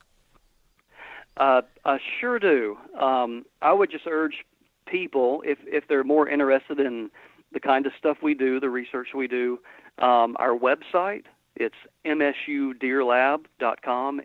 Uh, 1.36 1.62
I 1.84 1.98
sure 2.20 2.38
do. 2.38 2.76
Um, 3.00 3.46
I 3.62 3.72
would 3.72 3.90
just 3.90 4.06
urge 4.06 4.44
people, 4.86 5.42
if 5.46 5.58
if 5.66 5.88
they're 5.88 6.04
more 6.04 6.28
interested 6.28 6.80
in 6.80 7.10
the 7.52 7.60
kind 7.60 7.86
of 7.86 7.92
stuff 7.98 8.18
we 8.22 8.34
do, 8.34 8.60
the 8.60 8.70
research 8.70 9.08
we 9.14 9.26
do, 9.26 9.58
um, 9.98 10.36
our 10.38 10.56
website 10.56 11.24
it's 11.56 11.74
msudeerlab.com, 12.06 14.20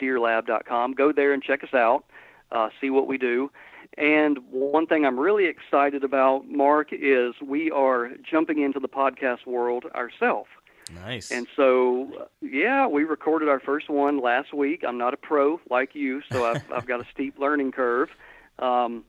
msudeerlab.com. 0.00 0.92
Go 0.92 1.12
there 1.12 1.32
and 1.32 1.42
check 1.42 1.62
us 1.62 1.74
out, 1.74 2.04
uh, 2.50 2.70
see 2.80 2.88
what 2.90 3.06
we 3.06 3.18
do. 3.18 3.50
And 3.96 4.38
one 4.50 4.86
thing 4.86 5.06
I'm 5.06 5.18
really 5.18 5.46
excited 5.46 6.04
about, 6.04 6.48
Mark, 6.48 6.88
is 6.92 7.34
we 7.42 7.70
are 7.70 8.10
jumping 8.30 8.60
into 8.62 8.78
the 8.78 8.88
podcast 8.88 9.46
world 9.46 9.86
ourselves. 9.94 10.50
Nice. 10.94 11.30
And 11.30 11.48
so, 11.56 12.28
yeah, 12.40 12.86
we 12.86 13.04
recorded 13.04 13.48
our 13.48 13.58
first 13.58 13.88
one 13.88 14.20
last 14.20 14.52
week. 14.52 14.84
I'm 14.86 14.98
not 14.98 15.14
a 15.14 15.16
pro 15.16 15.60
like 15.70 15.94
you, 15.94 16.22
so 16.30 16.44
I've, 16.44 16.62
I've 16.72 16.86
got 16.86 17.00
a 17.00 17.06
steep 17.12 17.38
learning 17.38 17.72
curve. 17.72 18.10
Um, 18.58 19.04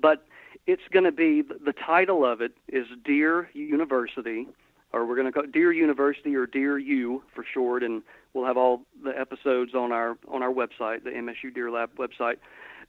but 0.00 0.26
it's 0.66 0.82
going 0.90 1.04
to 1.04 1.12
be 1.12 1.42
the 1.42 1.72
title 1.72 2.24
of 2.24 2.40
it 2.40 2.52
is 2.68 2.86
Deer 3.04 3.48
University, 3.52 4.46
or 4.92 5.06
we're 5.06 5.14
going 5.14 5.26
to 5.26 5.32
call 5.32 5.44
it 5.44 5.52
Deer 5.52 5.72
University 5.72 6.34
or 6.34 6.46
Deer 6.46 6.78
U 6.78 7.22
for 7.34 7.44
short, 7.44 7.82
and 7.82 8.02
we'll 8.34 8.44
have 8.44 8.56
all 8.56 8.82
the 9.02 9.18
episodes 9.18 9.74
on 9.74 9.92
our 9.92 10.18
on 10.28 10.42
our 10.42 10.52
website, 10.52 11.04
the 11.04 11.10
MSU 11.10 11.54
Deer 11.54 11.70
Lab 11.70 11.90
website. 11.96 12.36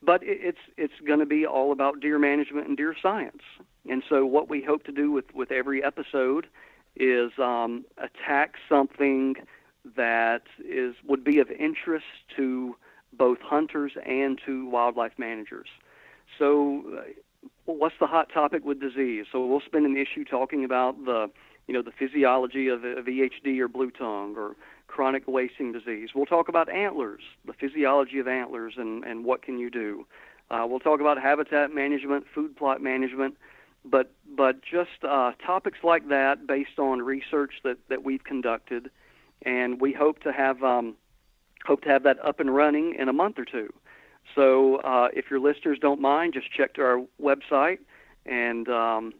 But 0.02 0.22
it's 0.22 0.58
it's 0.76 0.94
going 1.06 1.20
to 1.20 1.26
be 1.26 1.44
all 1.46 1.72
about 1.72 2.00
deer 2.00 2.18
management 2.18 2.66
and 2.68 2.76
deer 2.76 2.96
science. 3.00 3.42
And 3.88 4.02
so, 4.08 4.24
what 4.24 4.48
we 4.48 4.62
hope 4.62 4.84
to 4.84 4.92
do 4.92 5.10
with 5.10 5.26
with 5.34 5.50
every 5.50 5.84
episode 5.84 6.46
is 6.96 7.32
um, 7.38 7.84
attack 7.98 8.54
something 8.68 9.36
that 9.96 10.42
is 10.64 10.94
would 11.06 11.24
be 11.24 11.38
of 11.38 11.50
interest 11.50 12.06
to 12.36 12.76
both 13.12 13.38
hunters 13.40 13.92
and 14.06 14.40
to 14.46 14.68
wildlife 14.68 15.12
managers. 15.18 15.68
So, 16.38 16.82
uh, 16.98 17.48
what's 17.64 17.94
the 18.00 18.06
hot 18.06 18.30
topic 18.32 18.64
with 18.64 18.80
disease? 18.80 19.26
So 19.30 19.44
we'll 19.44 19.60
spend 19.60 19.86
an 19.86 19.96
issue 19.96 20.24
talking 20.24 20.64
about 20.64 21.04
the 21.04 21.30
you 21.66 21.74
know 21.74 21.82
the 21.82 21.92
physiology 21.92 22.68
of, 22.68 22.84
of 22.84 23.04
EHD 23.06 23.58
or 23.60 23.68
blue 23.68 23.90
tongue 23.90 24.34
or 24.36 24.56
chronic 25.00 25.26
wasting 25.26 25.72
disease. 25.72 26.10
We'll 26.14 26.26
talk 26.26 26.50
about 26.50 26.68
antlers, 26.68 27.22
the 27.46 27.54
physiology 27.54 28.18
of 28.18 28.28
antlers, 28.28 28.74
and 28.76 29.02
and 29.02 29.24
what 29.24 29.40
can 29.40 29.58
you 29.58 29.70
do. 29.70 30.06
Uh, 30.50 30.66
we'll 30.68 30.78
talk 30.78 31.00
about 31.00 31.18
habitat 31.18 31.74
management, 31.74 32.26
food 32.34 32.54
plot 32.54 32.82
management, 32.82 33.38
but 33.82 34.12
but 34.36 34.60
just 34.60 35.02
uh, 35.02 35.32
topics 35.42 35.78
like 35.82 36.10
that 36.10 36.46
based 36.46 36.78
on 36.78 37.00
research 37.00 37.52
that, 37.64 37.78
that 37.88 38.04
we've 38.04 38.24
conducted, 38.24 38.90
and 39.40 39.80
we 39.80 39.94
hope 39.94 40.20
to 40.20 40.32
have 40.32 40.62
um, 40.62 40.96
hope 41.64 41.80
to 41.84 41.88
have 41.88 42.02
that 42.02 42.22
up 42.22 42.38
and 42.38 42.54
running 42.54 42.94
in 42.98 43.08
a 43.08 43.14
month 43.14 43.38
or 43.38 43.46
two. 43.46 43.72
So 44.34 44.76
uh, 44.84 45.08
if 45.14 45.30
your 45.30 45.40
listeners 45.40 45.78
don't 45.80 46.02
mind, 46.02 46.34
just 46.34 46.52
check 46.52 46.74
to 46.74 46.82
our 46.82 47.00
website 47.18 47.78
and 48.26 48.68
um, 48.68 49.14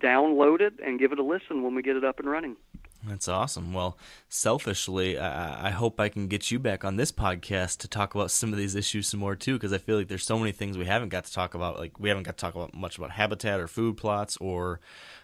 download 0.00 0.60
it 0.60 0.74
and 0.84 0.98
give 0.98 1.12
it 1.12 1.20
a 1.20 1.22
listen 1.22 1.62
when 1.62 1.76
we 1.76 1.82
get 1.82 1.94
it 1.94 2.04
up 2.04 2.18
and 2.18 2.28
running. 2.28 2.56
That's 3.06 3.28
awesome. 3.28 3.72
Well, 3.72 3.96
selfishly, 4.28 5.18
I, 5.18 5.68
I, 5.68 5.70
hope 5.70 5.98
I 5.98 6.10
can 6.10 6.28
get 6.28 6.50
you 6.50 6.58
back 6.58 6.84
on 6.84 6.96
this 6.96 7.10
podcast 7.10 7.78
to 7.78 7.88
talk 7.88 8.14
about 8.14 8.30
some 8.30 8.52
of 8.52 8.58
these 8.58 8.74
issues 8.74 9.08
some 9.08 9.20
more 9.20 9.34
too, 9.34 9.54
because 9.54 9.72
I 9.72 9.78
feel 9.78 9.96
like 9.96 10.08
there's 10.08 10.26
so 10.26 10.38
many 10.38 10.52
things 10.52 10.76
we 10.76 10.84
haven't 10.84 11.08
got 11.08 11.24
to 11.24 11.32
talk 11.32 11.54
about. 11.54 11.78
Like 11.78 11.98
we 11.98 12.10
haven't 12.10 12.24
got 12.24 12.36
to 12.36 12.40
talk 12.40 12.54
about 12.54 12.74
much 12.74 12.98
about 12.98 13.12
habitat 13.12 13.58
or 13.58 13.68
food 13.68 13.96
plots, 13.96 14.36
or 14.36 14.80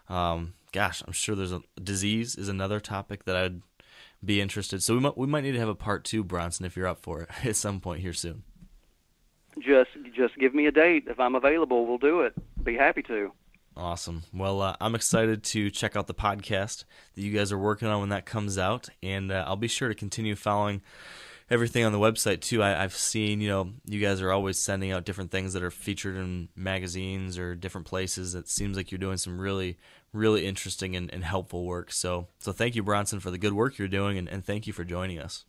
um, 0.08 0.54
gosh, 0.72 1.02
I'm 1.06 1.12
sure 1.12 1.36
there's 1.36 1.52
a 1.52 1.62
disease 1.82 2.34
is 2.34 2.48
another 2.48 2.80
topic 2.80 3.24
that 3.26 3.36
I'd 3.36 3.60
be 4.24 4.40
interested. 4.40 4.82
So 4.82 4.94
we 4.94 5.00
might 5.00 5.18
we 5.18 5.26
might 5.26 5.42
need 5.42 5.52
to 5.52 5.58
have 5.60 5.68
a 5.68 5.74
part 5.74 6.04
two, 6.04 6.24
Bronson, 6.24 6.64
if 6.64 6.76
you're 6.76 6.86
up 6.86 7.02
for 7.02 7.22
it 7.22 7.28
at 7.44 7.56
some 7.56 7.80
point 7.80 8.00
here 8.00 8.14
soon. 8.14 8.42
Just 9.58 9.90
just 10.14 10.36
give 10.38 10.54
me 10.54 10.66
a 10.66 10.72
date 10.72 11.04
if 11.08 11.20
I'm 11.20 11.34
available. 11.34 11.86
We'll 11.86 11.98
do 11.98 12.22
it. 12.22 12.34
Be 12.62 12.74
happy 12.74 13.02
to. 13.02 13.32
Awesome. 13.76 14.22
Well, 14.32 14.62
uh, 14.62 14.76
I'm 14.80 14.94
excited 14.94 15.42
to 15.44 15.70
check 15.70 15.96
out 15.96 16.06
the 16.06 16.14
podcast 16.14 16.84
that 17.14 17.20
you 17.20 17.30
guys 17.30 17.52
are 17.52 17.58
working 17.58 17.88
on 17.88 18.00
when 18.00 18.08
that 18.08 18.24
comes 18.24 18.56
out, 18.56 18.88
and 19.02 19.30
uh, 19.30 19.44
I'll 19.46 19.56
be 19.56 19.68
sure 19.68 19.88
to 19.88 19.94
continue 19.94 20.34
following 20.34 20.80
everything 21.50 21.84
on 21.84 21.92
the 21.92 21.98
website 21.98 22.40
too. 22.40 22.62
I, 22.62 22.70
have 22.70 22.94
seen, 22.94 23.42
you 23.42 23.48
know, 23.48 23.72
you 23.84 24.00
guys 24.00 24.22
are 24.22 24.32
always 24.32 24.58
sending 24.58 24.92
out 24.92 25.04
different 25.04 25.30
things 25.30 25.52
that 25.52 25.62
are 25.62 25.70
featured 25.70 26.16
in 26.16 26.48
magazines 26.56 27.38
or 27.38 27.54
different 27.54 27.86
places. 27.86 28.34
It 28.34 28.48
seems 28.48 28.78
like 28.78 28.90
you're 28.90 28.98
doing 28.98 29.18
some 29.18 29.38
really, 29.38 29.76
really 30.12 30.46
interesting 30.46 30.96
and, 30.96 31.12
and 31.12 31.22
helpful 31.22 31.66
work. 31.66 31.92
So, 31.92 32.28
so 32.38 32.52
thank 32.52 32.76
you, 32.76 32.82
Bronson, 32.82 33.20
for 33.20 33.30
the 33.30 33.38
good 33.38 33.52
work 33.52 33.76
you're 33.76 33.88
doing, 33.88 34.16
and, 34.16 34.26
and 34.26 34.42
thank 34.42 34.66
you 34.66 34.72
for 34.72 34.84
joining 34.84 35.18
us. 35.18 35.44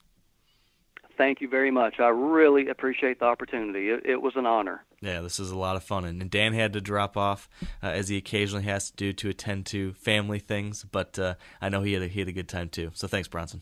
Thank 1.18 1.40
you 1.40 1.48
very 1.48 1.72
much. 1.72 2.00
I 2.00 2.10
really 2.10 2.68
appreciate 2.68 3.20
the 3.20 3.26
opportunity. 3.26 3.90
It, 3.90 4.06
it 4.06 4.22
was 4.22 4.34
an 4.36 4.46
honor. 4.46 4.84
Yeah, 5.02 5.22
this 5.22 5.40
is 5.40 5.52
a 5.52 5.58
lot 5.58 5.76
of 5.76 5.84
fun. 5.84 6.06
And 6.06 6.30
Dan 6.30 6.54
had 6.54 6.74
to 6.74 6.82
drop 6.82 7.18
off, 7.18 7.48
uh, 7.84 7.88
as 7.88 8.10
he 8.10 8.18
occasionally 8.18 8.64
has 8.66 8.90
to 8.90 8.96
do, 8.96 9.14
to 9.14 9.30
attend 9.30 9.68
to 9.68 9.94
family 9.94 10.40
things. 10.40 10.84
But 10.84 11.20
uh, 11.20 11.36
I 11.62 11.70
know 11.70 11.82
he 11.84 11.94
had, 11.94 12.02
a, 12.02 12.08
he 12.08 12.20
had 12.20 12.30
a 12.30 12.32
good 12.34 12.50
time 12.50 12.70
too. 12.70 12.92
So 12.94 13.08
thanks, 13.08 13.28
Bronson. 13.28 13.62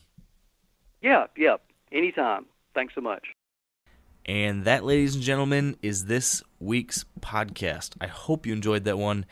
Yeah, 1.02 1.26
yeah. 1.36 1.56
Anytime. 1.92 2.46
Thanks 2.74 2.94
so 2.94 3.00
much. 3.00 3.24
And 4.24 4.64
that, 4.64 4.84
ladies 4.84 5.14
and 5.14 5.22
gentlemen, 5.22 5.76
is 5.82 6.06
this 6.06 6.42
week's 6.58 7.04
podcast. 7.20 7.96
I 8.00 8.06
hope 8.06 8.46
you 8.46 8.52
enjoyed 8.52 8.84
that 8.84 8.98
one 8.98 9.24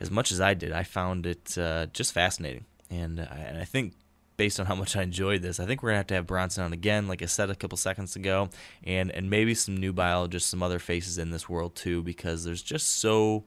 as 0.00 0.10
much 0.10 0.32
as 0.32 0.40
I 0.40 0.54
did. 0.54 0.72
I 0.72 0.82
found 0.82 1.26
it 1.26 1.56
uh, 1.56 1.86
just 1.92 2.12
fascinating. 2.12 2.64
And, 2.90 3.20
and 3.20 3.58
I 3.58 3.64
think 3.64 3.94
based 4.40 4.58
on 4.58 4.64
how 4.64 4.74
much 4.74 4.96
I 4.96 5.02
enjoyed 5.02 5.42
this. 5.42 5.60
I 5.60 5.66
think 5.66 5.82
we're 5.82 5.90
gonna 5.90 5.98
have 5.98 6.06
to 6.06 6.14
have 6.14 6.26
Bronson 6.26 6.64
on 6.64 6.72
again, 6.72 7.06
like 7.06 7.20
I 7.20 7.26
said 7.26 7.50
a 7.50 7.54
couple 7.54 7.76
seconds 7.76 8.16
ago, 8.16 8.48
and 8.82 9.10
and 9.10 9.28
maybe 9.28 9.54
some 9.54 9.76
new 9.76 9.92
biologists, 9.92 10.48
some 10.48 10.62
other 10.62 10.78
faces 10.78 11.18
in 11.18 11.30
this 11.30 11.46
world 11.46 11.76
too, 11.76 12.02
because 12.02 12.44
there's 12.44 12.62
just 12.62 12.88
so 12.88 13.44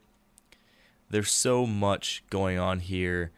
there's 1.09 1.31
so 1.31 1.65
much 1.65 2.23
going 2.29 2.59
on 2.59 2.79
here 2.79 3.31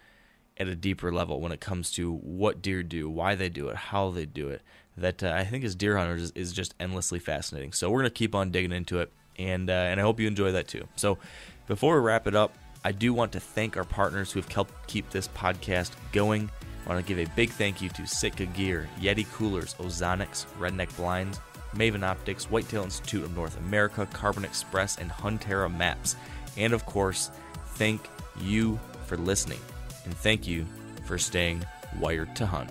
at 0.58 0.68
a 0.68 0.76
deeper 0.76 1.14
level 1.14 1.40
when 1.40 1.54
it 1.54 1.62
comes 1.62 1.92
to 1.92 2.12
what 2.12 2.62
deer 2.62 2.84
do, 2.84 3.10
why 3.10 3.36
they 3.36 3.48
do 3.48 3.70
it, 3.70 3.78
how 3.78 4.10
they 4.10 4.26
do 4.26 4.50
it. 4.50 4.62
That 4.98 5.24
uh, 5.24 5.32
I 5.32 5.46
think 5.46 5.64
as 5.64 5.76
deer 5.76 5.96
hunters 5.96 6.24
is, 6.24 6.32
is, 6.32 6.52
just 6.52 6.76
endlessly 6.78 7.20
fascinating. 7.20 7.72
So 7.72 7.90
we're 7.90 8.00
gonna 8.00 8.10
keep 8.10 8.36
on 8.36 8.52
digging 8.52 8.74
into 8.74 9.00
it, 9.00 9.14
and 9.40 9.70
uh, 9.70 9.88
and 9.90 9.98
I 9.98 10.04
hope 10.04 10.20
you 10.20 10.28
enjoy 10.28 10.52
that 10.52 10.68
too. 10.68 10.90
So 10.98 11.20
before 11.68 11.96
we 11.96 12.06
wrap 12.06 12.28
it 12.28 12.36
up, 12.36 12.54
I 12.84 12.92
do 12.92 13.14
want 13.14 13.32
to 13.32 13.40
thank 13.40 13.78
our 13.78 13.86
partners 13.86 14.34
who 14.34 14.42
have 14.42 14.52
helped 14.52 14.74
keep 14.88 15.10
this 15.10 15.30
podcast 15.30 15.92
going. 16.12 16.52
I 16.86 16.90
want 16.90 17.06
to 17.06 17.16
give 17.16 17.18
a 17.18 17.30
big 17.36 17.50
thank 17.50 17.82
you 17.82 17.90
to 17.90 18.06
Sitka 18.06 18.46
Gear, 18.46 18.88
Yeti 19.00 19.26
Coolers, 19.34 19.74
Ozonics, 19.76 20.46
Redneck 20.60 20.96
Blinds, 20.96 21.40
Maven 21.74 22.04
Optics, 22.04 22.46
Whitetail 22.46 22.84
Institute 22.84 23.24
of 23.24 23.36
North 23.36 23.58
America, 23.58 24.08
Carbon 24.14 24.46
Express, 24.46 24.98
and 24.98 25.10
Huntera 25.10 25.76
Maps. 25.76 26.16
And 26.58 26.74
of 26.74 26.86
course, 26.86 27.32
thank 27.70 28.08
you 28.40 28.80
for 29.08 29.18
listening. 29.18 29.60
And 30.06 30.16
thank 30.16 30.48
you 30.48 30.68
for 31.06 31.18
staying 31.18 31.66
wired 32.00 32.36
to 32.36 32.46
hunt. 32.46 32.70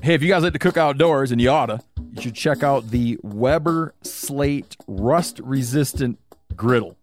Hey, 0.00 0.14
if 0.14 0.22
you 0.22 0.28
guys 0.28 0.44
like 0.44 0.52
to 0.52 0.60
cook 0.60 0.76
outdoors, 0.76 1.32
and 1.32 1.40
you 1.40 1.50
oughta, 1.50 1.80
you 2.12 2.22
should 2.22 2.34
check 2.34 2.62
out 2.62 2.90
the 2.90 3.18
Weber 3.22 3.94
Slate 4.02 4.76
Rust 4.86 5.40
Resistant 5.40 6.20
Griddle. 6.54 6.96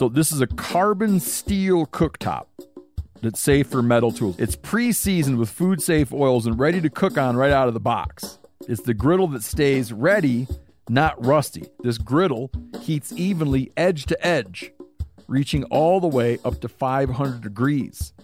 So 0.00 0.08
this 0.08 0.32
is 0.32 0.40
a 0.40 0.46
carbon 0.46 1.20
steel 1.20 1.84
cooktop 1.84 2.46
that's 3.20 3.38
safe 3.38 3.66
for 3.66 3.82
metal 3.82 4.10
tools. 4.10 4.36
It's 4.38 4.56
pre-seasoned 4.56 5.36
with 5.36 5.50
food 5.50 5.82
safe 5.82 6.10
oils 6.10 6.46
and 6.46 6.58
ready 6.58 6.80
to 6.80 6.88
cook 6.88 7.18
on 7.18 7.36
right 7.36 7.52
out 7.52 7.68
of 7.68 7.74
the 7.74 7.80
box. 7.80 8.38
It's 8.66 8.80
the 8.80 8.94
griddle 8.94 9.28
that 9.28 9.42
stays 9.42 9.92
ready, 9.92 10.48
not 10.88 11.22
rusty. 11.22 11.66
This 11.80 11.98
griddle 11.98 12.50
heats 12.80 13.12
evenly 13.12 13.72
edge 13.76 14.06
to 14.06 14.26
edge, 14.26 14.72
reaching 15.28 15.64
all 15.64 16.00
the 16.00 16.08
way 16.08 16.38
up 16.46 16.62
to 16.62 16.68
500 16.70 17.42
degrees. 17.42 18.14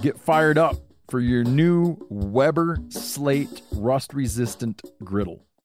Get 0.00 0.18
fired 0.18 0.56
up 0.56 0.76
for 1.10 1.20
your 1.20 1.44
new 1.44 1.98
Weber 2.08 2.78
Slate 2.88 3.60
rust 3.72 4.14
resistant 4.14 4.80
griddle. 5.04 5.44